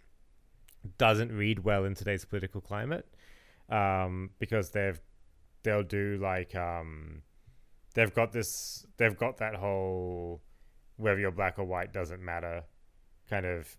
doesn't 0.97 1.31
read 1.31 1.59
well 1.59 1.85
in 1.85 1.95
today's 1.95 2.25
political 2.25 2.61
climate, 2.61 3.05
um, 3.69 4.29
because 4.39 4.69
they've 4.71 4.99
they'll 5.63 5.83
do 5.83 6.17
like 6.21 6.55
um, 6.55 7.21
they've 7.95 8.13
got 8.13 8.31
this 8.31 8.85
they've 8.97 9.17
got 9.17 9.37
that 9.37 9.55
whole 9.55 10.41
whether 10.97 11.19
you're 11.19 11.31
black 11.31 11.57
or 11.59 11.65
white 11.65 11.91
doesn't 11.91 12.21
matter 12.23 12.63
kind 13.29 13.45
of 13.45 13.75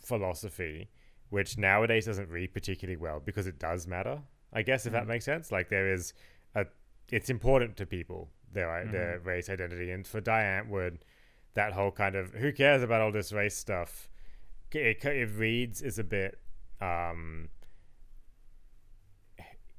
philosophy, 0.00 0.88
which 1.30 1.56
nowadays 1.58 2.06
doesn't 2.06 2.28
read 2.28 2.52
particularly 2.52 2.96
well 2.96 3.20
because 3.20 3.46
it 3.46 3.58
does 3.58 3.86
matter. 3.86 4.20
I 4.52 4.62
guess 4.62 4.84
if 4.86 4.92
that 4.92 5.04
Mhm. 5.04 5.08
makes 5.08 5.24
sense, 5.24 5.50
like 5.50 5.68
there 5.70 5.92
is 5.92 6.12
it's 7.12 7.30
important 7.30 7.76
to 7.76 7.86
people 7.86 8.30
their 8.52 8.84
their 8.86 9.20
Mhm. 9.20 9.24
race 9.26 9.48
identity, 9.48 9.90
and 9.92 10.04
for 10.06 10.20
Die 10.20 10.42
Antwoord, 10.42 10.98
that 11.54 11.72
whole 11.74 11.92
kind 11.92 12.16
of 12.16 12.32
who 12.34 12.52
cares 12.52 12.82
about 12.82 13.00
all 13.00 13.12
this 13.12 13.32
race 13.32 13.56
stuff, 13.56 14.08
it, 14.72 15.04
it 15.04 15.30
reads 15.30 15.80
is 15.82 15.98
a 15.98 16.04
bit 16.04 16.38
um 16.80 17.48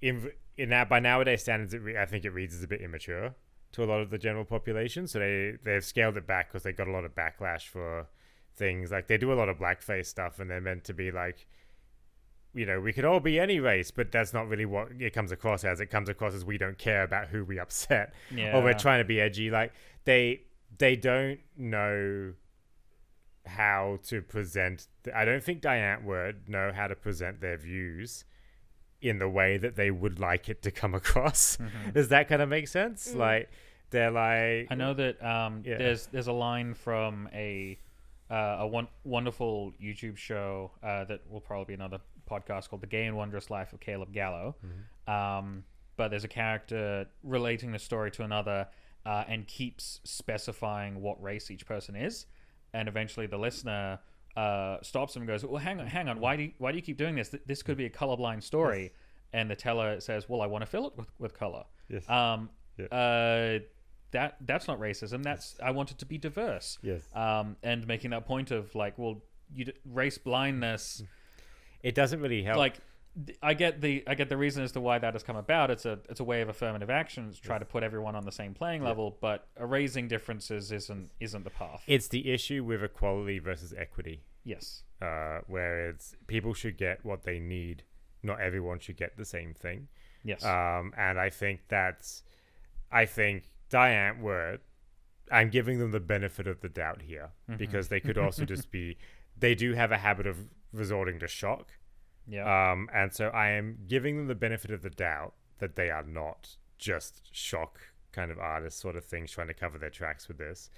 in 0.01 0.31
in 0.55 0.69
that 0.69 0.87
by 0.89 0.99
nowadays 0.99 1.41
standards, 1.41 1.73
it 1.73 1.79
re- 1.81 1.97
I 1.97 2.05
think 2.05 2.25
it 2.25 2.29
reads 2.29 2.53
as 2.55 2.63
a 2.63 2.67
bit 2.67 2.81
immature 2.81 3.33
to 3.71 3.83
a 3.83 3.85
lot 3.85 4.01
of 4.01 4.11
the 4.11 4.17
general 4.19 4.45
population. 4.45 5.07
So 5.07 5.19
they 5.19 5.57
they've 5.63 5.83
scaled 5.83 6.17
it 6.17 6.27
back 6.27 6.49
because 6.49 6.63
they 6.63 6.71
got 6.71 6.87
a 6.87 6.91
lot 6.91 7.05
of 7.05 7.15
backlash 7.15 7.67
for 7.67 8.07
things 8.55 8.91
like 8.91 9.07
they 9.07 9.17
do 9.17 9.31
a 9.31 9.35
lot 9.35 9.49
of 9.49 9.57
blackface 9.57 10.05
stuff, 10.07 10.39
and 10.39 10.49
they're 10.49 10.61
meant 10.61 10.83
to 10.85 10.93
be 10.93 11.11
like. 11.11 11.47
You 12.55 12.65
know, 12.67 12.79
we 12.79 12.93
could 12.93 13.05
all 13.05 13.19
be 13.19 13.39
any 13.39 13.59
race, 13.59 13.89
but 13.91 14.11
that's 14.11 14.33
not 14.33 14.47
really 14.47 14.65
what 14.65 14.89
it 14.99 15.11
comes 15.13 15.31
across 15.31 15.63
as. 15.63 15.79
It 15.79 15.87
comes 15.87 16.07
across 16.09 16.33
as 16.35 16.45
we 16.45 16.57
don't 16.59 16.77
care 16.77 17.01
about 17.03 17.29
who 17.29 17.43
we 17.43 17.57
upset 17.59 18.13
Yeah. 18.33 18.55
or 18.55 18.63
we're 18.63 18.73
trying 18.73 18.99
to 18.99 19.05
be 19.05 19.19
edgy. 19.19 19.49
Like 19.49 19.73
they 20.05 20.41
they 20.77 20.95
don't 20.95 21.39
know 21.57 22.33
how 23.45 23.99
to 24.07 24.21
present. 24.21 24.87
I 25.13 25.25
don't 25.25 25.43
think 25.43 25.61
Die 25.61 25.77
Antwoord 25.77 26.47
know 26.47 26.71
how 26.73 26.87
to 26.87 26.95
present 26.95 27.41
their 27.41 27.57
views 27.57 28.23
in 29.01 29.19
the 29.19 29.27
way 29.27 29.57
that 29.57 29.75
they 29.75 29.91
would 29.91 30.19
like 30.19 30.47
it 30.47 30.61
to 30.61 30.71
come 30.71 30.93
across. 31.01 31.57
Mhm. 31.57 31.93
Does 31.93 32.09
that 32.09 32.27
kind 32.29 32.41
of 32.41 32.49
make 32.49 32.67
sense? 32.67 33.13
Mm. 33.13 33.17
Like 33.17 33.49
they're 33.89 34.11
like 34.11 34.67
I 34.71 34.75
know 34.75 34.93
that 34.93 35.23
um, 35.23 35.61
Yeah. 35.65 35.77
there's 35.77 36.07
there's 36.07 36.27
a 36.27 36.33
line 36.33 36.73
from 36.73 37.29
a 37.33 37.79
uh, 38.31 38.57
a 38.61 38.67
one, 38.67 38.87
wonderful 39.03 39.73
YouTube 39.79 40.17
show 40.17 40.71
uh, 40.81 41.03
that 41.03 41.19
will 41.29 41.41
probably 41.41 41.65
be 41.65 41.73
another 41.75 41.99
podcast 42.29 42.69
called 42.69 42.81
The 42.81 42.87
Gay 42.87 43.05
and 43.05 43.15
Wondrous 43.17 43.49
Life 43.49 43.73
of 43.73 43.79
Caleb 43.79 44.11
Gallo. 44.13 44.55
Um, 45.07 45.63
but 45.97 46.09
there's 46.09 46.23
a 46.23 46.27
character 46.29 47.07
relating 47.23 47.71
the 47.71 47.79
story 47.79 48.09
to 48.11 48.23
another 48.23 48.67
uh, 49.05 49.23
and 49.27 49.45
keeps 49.47 49.99
specifying 50.03 51.01
what 51.01 51.21
race 51.21 51.51
each 51.51 51.65
person 51.65 51.95
is, 51.95 52.25
and 52.73 52.87
eventually 52.87 53.27
the 53.27 53.37
listener 53.37 53.99
uh, 54.35 54.77
stops 54.81 55.15
him 55.15 55.21
and 55.23 55.27
goes, 55.27 55.45
"Well, 55.45 55.61
hang 55.61 55.79
on, 55.79 55.87
hang 55.87 56.07
on. 56.09 56.19
Why 56.19 56.35
do 56.35 56.43
you, 56.43 56.51
why 56.57 56.71
do 56.71 56.77
you 56.77 56.81
keep 56.81 56.97
doing 56.97 57.15
this? 57.15 57.35
This 57.45 57.61
could 57.61 57.77
be 57.77 57.85
a 57.85 57.89
colorblind 57.89 58.43
story." 58.43 58.91
And 59.33 59.49
the 59.49 59.55
teller 59.55 59.99
says, 59.99 60.27
"Well, 60.29 60.41
I 60.41 60.47
want 60.47 60.61
to 60.63 60.65
fill 60.65 60.87
it 60.87 60.93
with, 60.97 61.07
with 61.19 61.33
color." 61.37 61.65
Yes. 61.89 62.09
Um, 62.09 62.49
Yeah. 62.77 62.85
uh, 62.87 63.59
that 64.11 64.37
that's 64.41 64.67
not 64.67 64.79
racism. 64.79 65.21
That's 65.23 65.55
I 65.61 65.71
want 65.71 65.91
it 65.91 65.97
to 65.99 66.05
be 66.05 66.17
diverse. 66.17 66.79
yes. 66.81 67.01
Um, 67.15 67.57
and 67.61 67.85
making 67.87 68.11
that 68.11 68.25
point 68.25 68.51
of 68.51 68.73
like, 68.73 68.97
well, 68.97 69.21
you 69.53 69.65
d- 69.65 69.73
race 69.85 70.17
blindness. 70.17 71.03
It 71.83 71.93
doesn't 71.95 72.21
really 72.21 72.41
help. 72.43 72.57
Like, 72.57 72.77
I 73.43 73.53
get 73.53 73.79
the 73.81 74.03
I 74.07 74.15
get 74.15 74.29
the 74.29 74.37
reason 74.37 74.63
as 74.63 74.71
to 74.71 74.81
why 74.81 74.97
that 74.97 75.13
has 75.13 75.21
come 75.21 75.35
about. 75.35 75.69
It's 75.69 75.85
a 75.85 75.99
it's 76.09 76.19
a 76.19 76.23
way 76.23 76.41
of 76.41 76.49
affirmative 76.49 76.89
action 76.89 77.31
to 77.31 77.39
try 77.41 77.59
to 77.59 77.65
put 77.65 77.83
everyone 77.83 78.15
on 78.15 78.25
the 78.25 78.31
same 78.31 78.55
playing 78.55 78.83
level. 78.83 79.17
But 79.21 79.47
erasing 79.59 80.07
differences 80.07 80.71
isn't 80.71 81.11
isn't 81.19 81.43
the 81.43 81.51
path. 81.51 81.83
it's 81.85 82.07
the 82.07 82.31
issue 82.31 82.63
with 82.63 82.83
equality 82.83 83.37
versus 83.39 83.73
equity. 83.77 84.23
yes. 84.43 84.81
Uh, 85.01 85.41
where 85.47 85.89
it's 85.89 86.15
people 86.27 86.53
should 86.53 86.77
get 86.77 87.03
what 87.05 87.23
they 87.23 87.37
need. 87.37 87.83
Not 88.23 88.39
everyone 88.39 88.79
should 88.79 88.95
get 88.97 89.17
the 89.17 89.25
same 89.25 89.53
thing. 89.53 89.89
Yes. 90.23 90.43
Um, 90.45 90.93
and 90.97 91.19
I 91.19 91.29
think 91.29 91.59
that's, 91.67 92.23
I 92.89 93.05
think 93.05 93.43
Die 93.69 93.89
Antwoord, 93.91 94.59
I'm 95.29 95.49
giving 95.49 95.79
them 95.79 95.91
the 95.91 95.99
benefit 95.99 96.47
of 96.47 96.61
the 96.61 96.69
doubt 96.69 97.01
here 97.01 97.31
Mhm. 97.51 97.57
because 97.57 97.89
they 97.89 97.99
could 97.99 98.17
also 98.25 98.45
just 98.45 98.71
be, 98.71 98.97
they 99.37 99.53
do 99.55 99.73
have 99.73 99.91
a 99.91 99.97
habit 99.97 100.25
of 100.25 100.37
resorting 100.73 101.19
to 101.19 101.27
shock. 101.27 101.71
yeah. 102.27 102.71
Um, 102.71 102.89
and 102.93 103.13
so 103.13 103.27
I 103.29 103.49
am 103.51 103.77
giving 103.87 104.17
them 104.17 104.27
the 104.27 104.35
benefit 104.35 104.71
of 104.71 104.81
the 104.81 104.89
doubt 104.89 105.33
that 105.59 105.75
they 105.75 105.89
are 105.89 106.03
not 106.03 106.57
just 106.77 107.21
shock 107.31 107.79
kind 108.11 108.31
of 108.31 108.39
artists 108.39 108.81
sort 108.81 108.95
of 108.95 109.05
things 109.05 109.31
trying 109.31 109.47
to 109.47 109.53
cover 109.53 109.77
their 109.77 109.89
tracks 109.89 110.27
with 110.27 110.37
this. 110.37 110.69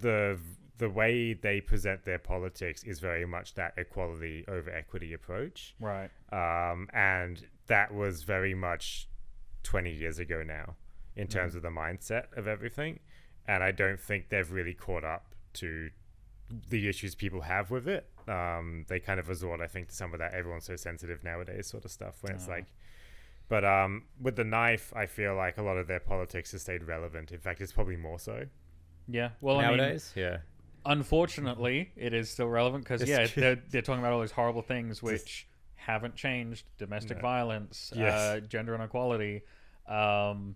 The 0.00 0.38
the 0.78 0.88
way 0.88 1.32
they 1.34 1.60
present 1.60 2.04
their 2.04 2.18
politics 2.20 2.84
is 2.84 3.00
very 3.00 3.26
much 3.26 3.54
that 3.54 3.74
equality 3.76 4.44
over 4.46 4.70
equity 4.70 5.12
approach 5.12 5.74
right. 5.80 6.08
um, 6.32 6.88
and 6.92 7.44
that 7.66 7.92
was 7.92 8.22
very 8.22 8.54
much 8.54 9.08
20 9.64 9.90
years 9.90 10.20
ago 10.20 10.44
now 10.46 10.76
in 11.16 11.26
Mm. 11.26 11.30
terms 11.30 11.54
of 11.56 11.62
the 11.62 11.68
mindset 11.70 12.26
of 12.36 12.46
everything. 12.46 13.00
And 13.48 13.64
I 13.64 13.72
don't 13.72 13.98
think 14.00 14.28
they've 14.28 14.48
really 14.52 14.72
caught 14.74 15.02
up 15.02 15.34
to 15.54 15.90
the 16.68 16.88
issues 16.88 17.16
people 17.16 17.40
have 17.40 17.70
with 17.72 17.88
it. 17.88 18.08
Um, 18.28 18.84
they 18.88 19.00
kind 19.00 19.18
of 19.18 19.28
resort, 19.28 19.60
I 19.60 19.66
think, 19.66 19.88
to 19.88 19.94
some 19.94 20.12
of 20.12 20.18
that 20.18 20.34
everyone's 20.34 20.64
so 20.66 20.76
sensitive 20.76 21.24
nowadays 21.24 21.66
sort 21.66 21.84
of 21.84 21.90
stuff 21.90 22.22
when 22.22 22.34
it's 22.34 22.46
like, 22.48 22.66
but 23.48 23.64
um, 23.64 24.04
with 24.20 24.36
the 24.36 24.44
knife, 24.44 24.92
I 24.94 25.06
feel 25.06 25.34
like 25.34 25.56
a 25.58 25.62
lot 25.62 25.76
of 25.78 25.86
their 25.86 26.00
politics 26.00 26.52
has 26.52 26.62
stayed 26.62 26.84
relevant. 26.84 27.32
In 27.32 27.38
fact, 27.40 27.60
it's 27.62 27.72
probably 27.72 27.96
more 27.96 28.18
so 28.18 28.44
Yeah. 29.06 29.30
Well, 29.40 29.58
I 29.58 29.68
mean, 29.68 29.76
nowadays. 29.78 30.12
yeah. 30.14 30.38
unfortunately, 30.84 31.90
it 31.96 32.12
is 32.12 32.28
still 32.30 32.48
relevant 32.48 32.84
because 32.84 33.08
yeah, 33.08 33.26
true. 33.26 33.40
they're, 33.42 33.62
they're 33.70 33.82
talking 33.82 34.00
about 34.00 34.12
all 34.12 34.20
these 34.20 34.30
horrible 34.32 34.62
things 34.62 35.02
which 35.02 35.48
haven't 35.76 36.14
changed: 36.14 36.66
domestic 36.76 37.16
No. 37.18 37.22
violence, 37.22 37.92
Yes. 37.96 38.12
uh, 38.12 38.40
gender 38.40 38.74
inequality. 38.74 39.42
Um, 39.86 40.54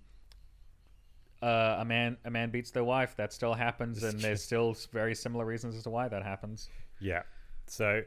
uh, 1.42 1.76
a 1.80 1.84
man 1.84 2.16
a 2.24 2.30
man 2.30 2.50
beats 2.50 2.70
their 2.70 2.84
wife. 2.84 3.16
That 3.16 3.32
still 3.32 3.54
happens, 3.54 4.02
It's 4.02 4.12
and 4.12 4.22
there's 4.22 4.42
still 4.42 4.76
very 4.92 5.14
similar 5.14 5.44
reasons 5.44 5.74
as 5.76 5.82
to 5.84 5.90
why 5.90 6.08
that 6.08 6.22
happens. 6.22 6.68
Yeah. 7.00 7.22
So, 7.66 8.02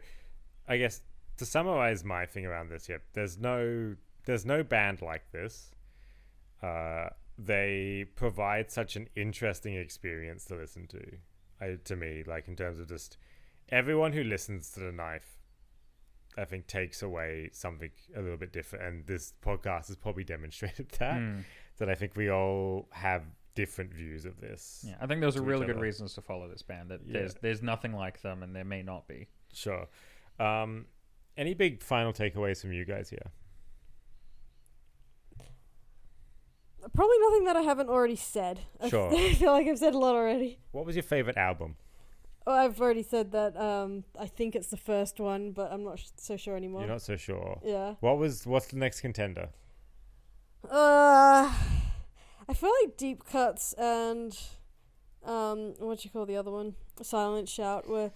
I 0.67 0.77
guess 0.77 1.01
to 1.37 1.45
summarize 1.45 2.03
my 2.03 2.25
thing 2.25 2.45
around 2.45 2.69
this, 2.69 2.87
yeah, 2.89 2.97
there's 3.13 3.37
no 3.37 3.95
there's 4.25 4.45
no 4.45 4.63
band 4.63 5.01
like 5.01 5.31
this. 5.31 5.71
Uh, 6.61 7.09
they 7.37 8.05
provide 8.15 8.71
such 8.71 8.95
an 8.95 9.07
interesting 9.15 9.75
experience 9.75 10.45
to 10.45 10.55
listen 10.55 10.87
to. 10.87 11.01
I, 11.61 11.77
to 11.85 11.95
me, 11.95 12.23
like 12.25 12.47
in 12.47 12.55
terms 12.55 12.79
of 12.79 12.87
just 12.87 13.17
everyone 13.69 14.13
who 14.13 14.23
listens 14.23 14.71
to 14.71 14.79
the 14.79 14.91
knife, 14.91 15.37
I 16.37 16.45
think 16.45 16.67
takes 16.67 17.01
away 17.01 17.49
something 17.53 17.91
a 18.15 18.21
little 18.21 18.37
bit 18.37 18.51
different. 18.51 18.85
And 18.85 19.05
this 19.07 19.33
podcast 19.45 19.87
has 19.87 19.95
probably 19.95 20.23
demonstrated 20.35 20.89
that. 20.99 21.17
Hmm. 21.19 21.39
That 21.77 21.89
I 21.89 21.95
think 21.95 22.15
we 22.15 22.31
all 22.31 22.87
have 22.91 23.23
different 23.53 23.93
views 23.93 24.23
of 24.25 24.39
this. 24.39 24.85
Yeah, 24.87 24.95
I 25.01 25.07
think 25.07 25.19
those 25.19 25.35
are 25.35 25.41
really 25.41 25.65
good 25.65 25.79
reasons 25.79 26.13
to 26.13 26.21
follow 26.21 26.47
this 26.47 26.61
band. 26.61 26.89
That 26.89 27.01
Yeah. 27.05 27.19
there's 27.19 27.33
there's 27.35 27.61
nothing 27.61 27.93
like 27.93 28.21
them, 28.21 28.43
and 28.43 28.55
there 28.55 28.63
may 28.63 28.81
not 28.81 29.07
be. 29.09 29.27
Sure. 29.55 29.87
Um, 30.39 30.85
any 31.37 31.53
big 31.53 31.81
final 31.81 32.13
takeaways 32.13 32.61
from 32.61 32.73
you 32.73 32.85
guys 32.85 33.09
here? 33.09 33.31
Probably 36.93 37.17
nothing 37.19 37.45
that 37.45 37.55
I 37.55 37.61
haven't 37.61 37.89
already 37.89 38.15
said. 38.15 38.59
I 38.81 38.89
Sure. 38.89 39.11
I 39.15 39.33
feel 39.33 39.51
like 39.51 39.67
I've 39.67 39.79
said 39.79 39.95
a 39.95 39.97
lot 39.97 40.15
already. 40.15 40.59
What 40.71 40.85
was 40.85 40.95
your 40.95 41.03
favorite 41.03 41.37
album? 41.37 41.75
Oh, 42.47 42.53
I've 42.53 42.79
already 42.79 43.01
said 43.01 43.31
that. 43.31 43.57
Um, 43.57 44.03
I 44.19 44.27
think 44.27 44.55
it's 44.55 44.67
the 44.67 44.77
first 44.77 45.19
one, 45.19 45.51
but 45.51 45.71
I'm 45.71 45.83
not 45.83 45.97
sh- 45.97 46.05
so 46.17 46.37
sure 46.37 46.55
anymore. 46.55 46.81
You're 46.81 46.91
not 46.91 47.01
so 47.01 47.15
sure. 47.17 47.59
yeah. 47.65 47.95
What 48.01 48.19
was 48.19 48.45
what's 48.45 48.67
the 48.67 48.77
next 48.77 49.01
contender? 49.01 49.49
Uh, 50.69 51.51
I 52.47 52.53
feel 52.53 52.71
like 52.83 52.97
Deep 52.97 53.23
Cuts 53.25 53.73
and 53.73 54.37
um, 55.23 55.73
what 55.79 55.99
do 55.99 56.03
you 56.05 56.11
call 56.11 56.27
the 56.27 56.37
other 56.37 56.51
one? 56.51 56.75
Silent 57.01 57.49
Shout 57.49 57.89
were 57.89 58.11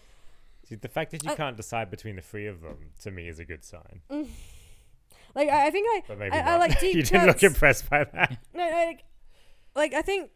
See, 0.70 0.76
the 0.76 0.88
fact 0.88 1.12
that 1.12 1.24
you 1.24 1.32
I- 1.32 1.36
can't 1.36 1.58
decide 1.58 1.90
between 1.90 2.16
the 2.16 2.22
three 2.22 2.46
of 2.48 2.62
them 2.62 2.92
to 3.02 3.10
me 3.12 3.28
is 3.28 3.40
a 3.40 3.46
good 3.46 3.64
sign. 3.66 4.02
like 5.36 5.50
I, 5.50 5.68
I 5.68 5.70
think 5.72 5.88
I 5.90 6.04
But 6.08 6.20
maybe 6.20 6.36
I- 6.36 6.40
not. 6.42 6.48
I 6.48 6.58
like 6.58 6.80
Deep 6.82 6.96
you 6.96 7.04
didn't 7.04 7.26
look 7.28 7.36
Cuts. 7.40 7.44
impressed 7.44 7.90
by 7.90 8.04
that. 8.04 8.38
no, 8.54 8.70
no, 8.70 8.76
like, 8.76 9.04
like 9.76 9.94
I 9.94 10.02
think 10.02 10.32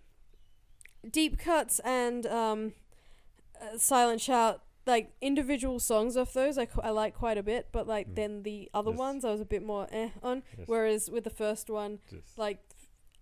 Deep 1.09 1.37
Cuts 1.37 1.79
and 1.83 2.25
um, 2.25 2.73
uh, 3.61 3.77
Silent 3.77 4.21
Shout 4.21 4.61
like 4.85 5.13
individual 5.21 5.79
songs 5.79 6.17
of 6.17 6.33
those 6.33 6.57
I, 6.57 6.67
I 6.81 6.89
like 6.89 7.13
quite 7.13 7.37
a 7.37 7.43
bit, 7.43 7.69
but 7.71 7.87
like 7.87 8.09
Mm. 8.09 8.15
then 8.15 8.43
the 8.43 8.69
other 8.73 8.91
Yes. 8.91 8.99
ones 8.99 9.25
I 9.25 9.31
was 9.31 9.39
a 9.41 9.45
bit 9.45 9.63
more 9.63 9.87
eh 9.91 10.09
on. 10.21 10.43
Yes. 10.57 10.67
Whereas 10.67 11.09
with 11.09 11.23
the 11.23 11.29
first 11.29 11.69
one, 11.69 11.99
Just- 12.09 12.37
like 12.37 12.59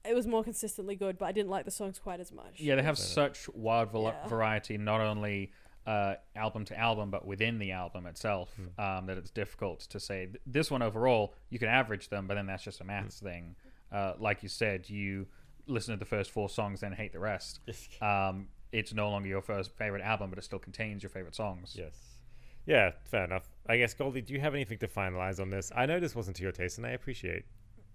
it 0.03 0.15
was 0.15 0.25
more 0.25 0.43
consistently 0.43 0.95
good, 0.95 1.19
but 1.19 1.25
I 1.25 1.31
didn't 1.31 1.51
like 1.51 1.65
the 1.65 1.69
songs 1.71 1.99
quite 1.99 2.19
as 2.19 2.31
much. 2.31 2.59
Yeah, 2.59 2.73
they 2.75 2.81
have 2.81 2.97
such 2.97 3.47
wide 3.49 3.91
val- 3.91 4.05
Yeah. 4.05 4.27
variety, 4.27 4.75
not 4.79 4.99
only 5.01 5.51
uh, 5.87 6.15
album 6.35 6.63
to 6.65 6.77
album, 6.79 7.09
but 7.11 7.25
within 7.25 7.57
the 7.59 7.71
album 7.71 8.05
itself, 8.05 8.53
Hmm. 8.55 8.81
um, 8.81 9.05
that 9.07 9.17
it's 9.17 9.31
difficult 9.31 9.79
to 9.81 9.99
say. 9.99 10.29
This 10.45 10.69
one 10.69 10.81
overall, 10.81 11.33
you 11.49 11.57
can 11.59 11.67
average 11.69 12.09
them, 12.09 12.27
but 12.27 12.35
then 12.35 12.45
that's 12.45 12.63
just 12.63 12.81
a 12.81 12.83
maths 12.83 13.19
Hmm. 13.19 13.25
thing. 13.25 13.55
Uh, 13.91 14.13
like 14.19 14.43
you 14.43 14.49
said, 14.49 14.89
you 14.89 15.27
listen 15.67 15.93
to 15.93 15.99
the 15.99 16.05
first 16.05 16.31
four 16.31 16.49
songs, 16.49 16.81
then 16.81 16.91
hate 16.93 17.13
the 17.13 17.19
rest. 17.19 17.59
Um, 18.01 18.47
it's 18.71 18.93
no 18.93 19.09
longer 19.09 19.27
your 19.27 19.41
first 19.41 19.71
favorite 19.75 20.01
album, 20.01 20.29
but 20.29 20.39
it 20.39 20.43
still 20.43 20.59
contains 20.59 21.03
your 21.03 21.09
favorite 21.09 21.35
songs. 21.35 21.75
yes. 21.77 22.17
Yeah, 22.65 22.91
fair 23.05 23.25
enough. 23.25 23.49
I 23.67 23.77
guess 23.77 23.93
Goldie, 23.95 24.21
do 24.21 24.33
you 24.33 24.39
have 24.39 24.53
anything 24.53 24.77
to 24.77 24.87
finalize 24.87 25.39
on 25.41 25.49
this? 25.49 25.71
I 25.75 25.87
know 25.87 25.99
this 25.99 26.15
wasn't 26.15 26.37
to 26.37 26.43
your 26.43 26.51
taste, 26.51 26.77
and 26.77 26.85
I 26.85 26.91
appreciate 26.91 27.43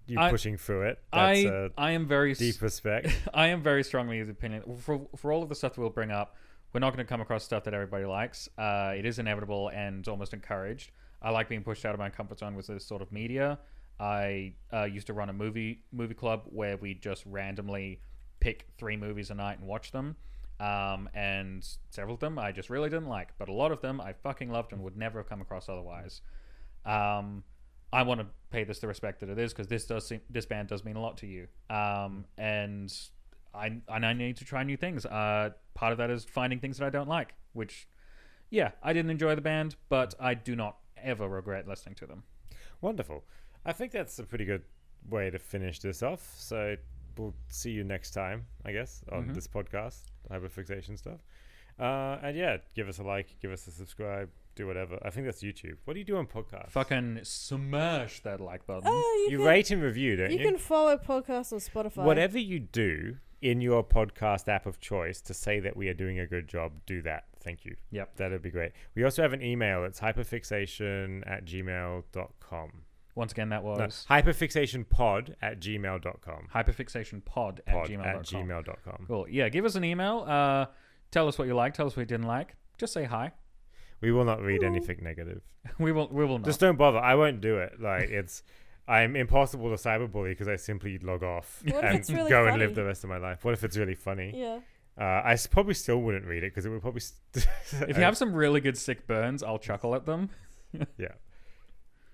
you 0.07 0.19
I- 0.19 0.29
pushing 0.29 0.57
through 0.57 0.83
it. 0.89 0.99
That's 1.13 1.45
I 1.45 1.69
I 1.77 1.91
am 1.91 2.05
very 2.05 2.33
deep 2.33 2.61
respect. 2.61 3.07
I 3.33 3.47
am 3.47 3.63
very 3.63 3.81
strongly 3.83 4.19
of 4.19 4.27
the 4.27 4.33
opinion 4.33 4.75
for 4.77 5.07
for 5.15 5.31
all 5.31 5.41
of 5.41 5.47
the 5.49 5.55
stuff 5.55 5.77
we'll 5.77 5.89
bring 5.89 6.11
up, 6.11 6.35
we're 6.73 6.79
not 6.79 6.93
going 6.93 7.05
to 7.05 7.09
come 7.09 7.21
across 7.21 7.43
stuff 7.43 7.63
that 7.63 7.73
everybody 7.73 8.05
likes. 8.05 8.49
Uh, 8.57 8.93
it 8.95 9.05
is 9.05 9.19
inevitable 9.19 9.69
and 9.69 10.07
almost 10.07 10.33
encouraged. 10.33 10.91
I 11.21 11.31
like 11.31 11.49
being 11.49 11.63
pushed 11.63 11.85
out 11.85 11.93
of 11.93 11.99
my 11.99 12.09
comfort 12.09 12.39
zone 12.39 12.55
with 12.55 12.67
this 12.67 12.85
sort 12.85 13.01
of 13.01 13.11
media. 13.11 13.59
I 13.99 14.53
uh, 14.71 14.83
used 14.83 15.07
to 15.07 15.13
run 15.13 15.29
a 15.29 15.33
movie 15.33 15.83
movie 15.91 16.13
club 16.13 16.43
where 16.45 16.77
we 16.77 16.93
just 16.93 17.25
randomly 17.25 18.01
pick 18.39 18.67
three 18.77 18.95
movies 18.95 19.31
a 19.31 19.35
night 19.35 19.59
and 19.59 19.67
watch 19.67 19.91
them. 19.91 20.15
Um, 20.59 21.09
and 21.13 21.67
several 21.89 22.15
of 22.15 22.19
them 22.19 22.39
I 22.39 22.51
just 22.51 22.69
really 22.69 22.89
didn't 22.89 23.07
like, 23.07 23.29
but 23.37 23.47
a 23.47 23.53
lot 23.53 23.71
of 23.71 23.81
them 23.81 24.01
I 24.01 24.13
fucking 24.13 24.49
loved 24.49 24.73
and 24.73 24.83
would 24.83 24.97
never 24.97 25.19
have 25.19 25.29
come 25.29 25.41
across 25.41 25.69
otherwise. 25.69 26.21
Um, 26.85 27.43
I 27.91 28.03
want 28.03 28.19
to 28.19 28.27
pay 28.51 28.63
this 28.63 28.79
the 28.79 28.87
respect 28.87 29.21
that 29.21 29.29
it 29.29 29.39
is 29.39 29.53
because 29.53 29.67
this 29.67 29.85
does 29.85 30.07
seem, 30.07 30.21
this 30.29 30.45
band 30.45 30.67
does 30.67 30.83
mean 30.83 30.95
a 30.95 31.01
lot 31.01 31.17
to 31.17 31.27
you. 31.27 31.47
Um, 31.69 32.25
and 32.37 32.93
I 33.53 33.81
and 33.87 34.05
I 34.05 34.13
need 34.13 34.37
to 34.37 34.45
try 34.45 34.63
new 34.63 34.77
things. 34.77 35.05
Uh, 35.05 35.51
part 35.73 35.91
of 35.91 35.97
that 35.99 36.09
is 36.09 36.23
finding 36.25 36.59
things 36.59 36.77
that 36.77 36.85
I 36.85 36.89
don't 36.89 37.07
like. 37.09 37.33
Which, 37.53 37.87
yeah, 38.49 38.71
I 38.83 38.93
didn't 38.93 39.11
enjoy 39.11 39.35
the 39.35 39.41
band, 39.41 39.75
but 39.89 40.13
I 40.19 40.33
do 40.33 40.55
not 40.55 40.77
ever 41.01 41.27
regret 41.27 41.67
listening 41.67 41.95
to 41.95 42.05
them. 42.07 42.23
Wonderful. 42.81 43.23
I 43.65 43.73
think 43.73 43.91
that's 43.91 44.19
a 44.19 44.23
pretty 44.23 44.45
good 44.45 44.63
way 45.09 45.29
to 45.29 45.39
finish 45.39 45.79
this 45.79 46.03
off. 46.03 46.33
So 46.37 46.75
we'll 47.17 47.33
see 47.49 47.71
you 47.71 47.83
next 47.83 48.11
time, 48.11 48.45
I 48.65 48.71
guess, 48.71 49.03
on 49.11 49.29
Mhm. 49.29 49.33
this 49.35 49.47
podcast, 49.47 50.03
hyperfixation 50.29 50.97
stuff. 50.97 51.19
Uh, 51.79 52.17
and 52.23 52.35
yeah, 52.37 52.57
give 52.75 52.87
us 52.89 52.99
a 52.99 53.03
like, 53.03 53.39
give 53.39 53.51
us 53.51 53.67
a 53.67 53.71
subscribe, 53.71 54.29
do 54.55 54.65
whatever. 54.65 54.99
I 55.03 55.09
think 55.11 55.25
that's 55.25 55.43
YouTube. 55.43 55.77
What 55.85 55.93
do 55.93 55.99
you 55.99 56.05
do 56.05 56.17
on 56.17 56.25
podcasts? 56.25 56.71
Fucking 56.71 57.19
smash 57.23 58.21
that 58.21 58.39
like 58.41 58.65
button. 58.65 58.83
Oh, 58.85 59.25
you, 59.27 59.31
you 59.33 59.37
can, 59.37 59.45
rate 59.47 59.71
and 59.71 59.81
review, 59.83 60.15
don't 60.15 60.31
you 60.31 60.39
you? 60.39 60.45
can 60.45 60.57
follow 60.57 60.97
podcasts 60.97 61.53
on 61.53 61.59
Spotify. 61.59 62.03
Whatever 62.03 62.39
you 62.39 62.59
do 62.59 63.17
in 63.41 63.61
your 63.61 63.83
podcast 63.83 64.47
app 64.47 64.65
of 64.65 64.79
choice 64.79 65.21
to 65.21 65.33
say 65.33 65.59
that 65.59 65.77
we 65.77 65.87
are 65.89 65.93
doing 65.93 66.19
a 66.19 66.25
good 66.27 66.47
job, 66.47 66.71
do 66.85 67.01
that. 67.03 67.25
Thank 67.41 67.65
you. 67.65 67.75
Yep. 67.91 68.17
That'd 68.17 68.41
be 68.41 68.49
great. 68.51 68.71
We 68.95 69.03
also 69.03 69.21
have 69.21 69.33
an 69.33 69.41
email. 69.41 69.83
It's 69.85 69.99
hyperfixation 69.99 71.23
at 71.29 71.45
gmail.com. 71.45 72.71
Once 73.15 73.31
again, 73.31 73.49
that 73.49 73.63
No, 73.63 73.69
was 73.71 74.05
hyperfixationpod 74.09 75.33
at 75.41 75.59
gmail.com. 75.59 76.47
hyperfixationpod 76.53 77.59
at 77.59 77.65
Pod 77.65 77.87
gmail.com. 77.89 78.05
at 78.05 78.21
gmail.com. 78.23 79.05
Cool. 79.07 79.27
Yeah, 79.29 79.49
give 79.49 79.65
us 79.65 79.75
an 79.75 79.83
email. 79.83 80.23
Uh, 80.27 80.67
tell 81.11 81.27
us 81.27 81.37
what 81.39 81.47
you 81.47 81.55
like. 81.55 81.73
Tell 81.73 81.87
us 81.87 81.95
what 81.95 82.01
you 82.01 82.05
didn't 82.07 82.27
like. 82.27 82.55
Just 82.77 82.93
say 82.93 83.05
hi. 83.05 83.31
We 84.01 84.11
will 84.11 84.25
not 84.25 84.41
read 84.41 84.61
Ooh. 84.63 84.67
anything 84.67 84.99
negative. 85.01 85.41
We 85.79 85.91
will. 85.91 86.07
We 86.09 86.23
will 86.25 86.37
not. 86.39 86.45
Just 86.45 86.61
don't 86.61 86.77
bother. 86.77 86.99
I 86.99 87.15
won't 87.15 87.41
do 87.41 87.57
it. 87.57 87.81
Like 87.81 88.09
it's, 88.09 88.41
I'm 88.87 89.15
impossible 89.15 89.69
to 89.69 89.75
cyberbully 89.75 90.29
because 90.31 90.47
I 90.47 90.55
simply 90.55 90.97
log 90.99 91.23
off 91.23 91.61
What 91.65 91.75
if 91.75 91.83
and 91.83 91.99
it's 91.99 92.09
really 92.09 92.29
go 92.29 92.43
and 92.43 92.51
funny? 92.51 92.65
live 92.65 92.75
the 92.75 92.85
rest 92.85 93.03
of 93.03 93.09
my 93.09 93.17
life. 93.17 93.43
What 93.43 93.53
if 93.53 93.63
it's 93.63 93.75
really 93.77 93.95
funny? 93.95 94.33
Yeah. 94.35 94.59
Uh, 94.99 95.03
I 95.23 95.33
s- 95.33 95.45
probably 95.45 95.73
still 95.73 95.97
wouldn't 96.01 96.25
read 96.25 96.43
it 96.43 96.51
because 96.53 96.65
it 96.65 96.69
would 96.69 96.81
probably. 96.81 97.01
St- 97.01 97.47
if 97.89 97.97
you 97.97 98.03
have 98.03 98.17
some 98.17 98.33
really 98.33 98.61
good 98.61 98.77
sick 98.77 99.05
burns, 99.05 99.43
I'll 99.43 99.59
chuckle 99.59 99.93
at 99.93 100.05
them. 100.05 100.29
yeah, 100.97 101.09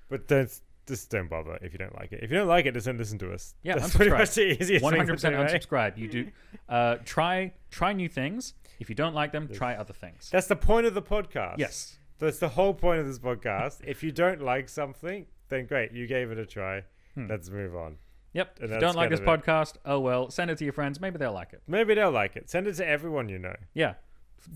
but 0.10 0.28
don't 0.28 0.52
just 0.86 1.10
don't 1.10 1.30
bother 1.30 1.58
if 1.62 1.72
you 1.72 1.80
don't 1.80 1.95
like 1.95 2.12
it. 2.12 2.20
If 2.24 2.30
you 2.32 2.38
don't 2.38 2.48
like 2.48 2.66
it, 2.66 2.74
just 2.74 2.86
don't 2.86 2.98
listen 2.98 3.18
to 3.20 3.32
us. 3.34 3.56
Yeah, 3.64 3.76
that's 3.78 3.95
pretty 3.95 4.12
unsubscribe. 4.12 4.18
much 4.18 4.36
the 4.36 4.62
easiest. 4.62 4.84
One 4.84 4.91
thing 4.91 4.98
One 5.00 5.08
hundred 5.08 5.14
percent 5.14 5.36
do, 5.38 5.58
unsubscribe. 5.58 5.98
You 5.98 6.08
do. 6.10 6.32
Uh, 6.68 6.95
try 7.06 7.54
try 7.72 7.94
new 7.94 8.10
things. 8.10 8.54
If 8.80 8.90
you 8.90 8.95
don't 8.95 9.14
like 9.14 9.32
them, 9.32 9.48
try 9.48 9.76
other 9.76 9.94
things. 9.94 10.30
That's 10.32 10.48
the 10.48 10.56
point 10.58 10.86
of 10.86 10.94
the 10.94 11.02
podcast. 11.02 11.60
Yes. 11.60 11.98
That's 12.20 12.40
the 12.40 12.50
whole 12.50 12.74
point 12.74 13.00
of 13.00 13.08
this 13.08 13.20
podcast. 13.20 13.80
if 13.86 14.04
you 14.04 14.12
don't 14.12 14.41
like 14.41 14.68
something, 14.70 15.26
then 15.49 15.65
great, 15.65 15.91
you 15.91 16.07
gave 16.07 16.32
it 16.32 16.38
a 16.38 16.45
try. 16.45 16.84
Hmm. 17.15 17.28
Let's 17.30 17.49
move 17.49 17.76
on. 17.76 17.98
Yep. 18.34 18.56
And 18.61 18.70
If 18.70 18.76
you 18.76 18.80
don't 18.80 18.95
like 18.95 19.10
this 19.11 19.20
it. 19.20 19.26
podcast, 19.26 19.74
oh 19.86 19.99
well. 19.99 20.30
Send 20.32 20.49
it 20.49 20.57
to 20.57 20.64
your 20.64 20.74
friends. 20.74 20.99
Maybe 20.99 21.18
they'll 21.20 21.34
like 21.34 21.53
it. 21.53 21.61
Maybe 21.68 21.94
they'll 21.94 22.11
like 22.11 22.36
it. 22.36 22.49
Send 22.49 22.65
it 22.68 22.74
to 22.76 22.88
everyone 22.88 23.30
you 23.30 23.38
know. 23.38 23.56
Yeah. 23.74 23.94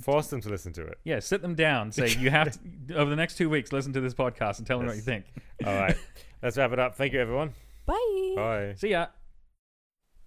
Force 0.01 0.27
them 0.27 0.41
to 0.41 0.49
listen 0.49 0.73
to 0.73 0.85
it. 0.85 0.97
Yeah. 1.03 1.19
Sit 1.19 1.41
them 1.43 1.53
down. 1.55 1.91
Say 1.91 2.09
you 2.19 2.29
have 2.31 2.57
to 2.87 2.95
over 2.95 3.09
the 3.09 3.15
next 3.15 3.35
two 3.37 3.49
weeks. 3.49 3.71
Listen 3.71 3.93
to 3.93 4.01
this 4.01 4.13
podcast 4.15 4.57
and 4.57 4.65
tell 4.65 4.79
me 4.79 4.87
what 4.87 4.95
you 4.95 5.01
think. 5.01 5.25
All 5.65 5.73
right. 5.75 5.95
Let's 6.41 6.57
wrap 6.57 6.71
it 6.71 6.79
up. 6.79 6.95
Thank 6.95 7.13
you, 7.13 7.21
everyone. 7.21 7.53
Bye. 7.85 8.33
Bye. 8.35 8.73
See 8.77 8.89
ya. 8.89 9.07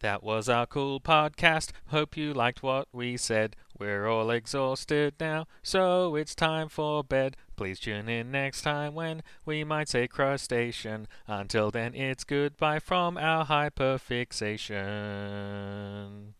That 0.00 0.22
was 0.22 0.48
our 0.48 0.66
cool 0.66 0.98
podcast. 1.00 1.72
Hope 1.88 2.16
you 2.16 2.32
liked 2.32 2.62
what 2.62 2.88
we 2.92 3.16
said. 3.16 3.54
We're 3.80 4.06
all 4.06 4.30
exhausted 4.30 5.14
now, 5.18 5.46
so 5.62 6.14
it's 6.14 6.34
time 6.34 6.68
for 6.68 7.02
bed. 7.02 7.38
Please 7.56 7.80
tune 7.80 8.10
in 8.10 8.30
next 8.30 8.60
time 8.60 8.94
when 8.94 9.22
we 9.46 9.64
might 9.64 9.88
say 9.88 10.06
crustacean. 10.06 11.08
Until 11.26 11.70
then, 11.70 11.94
it's 11.94 12.24
goodbye 12.24 12.80
from 12.80 13.16
our 13.16 13.46
hyperfixation. 13.46 16.34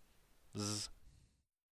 Zzz. 0.54 0.90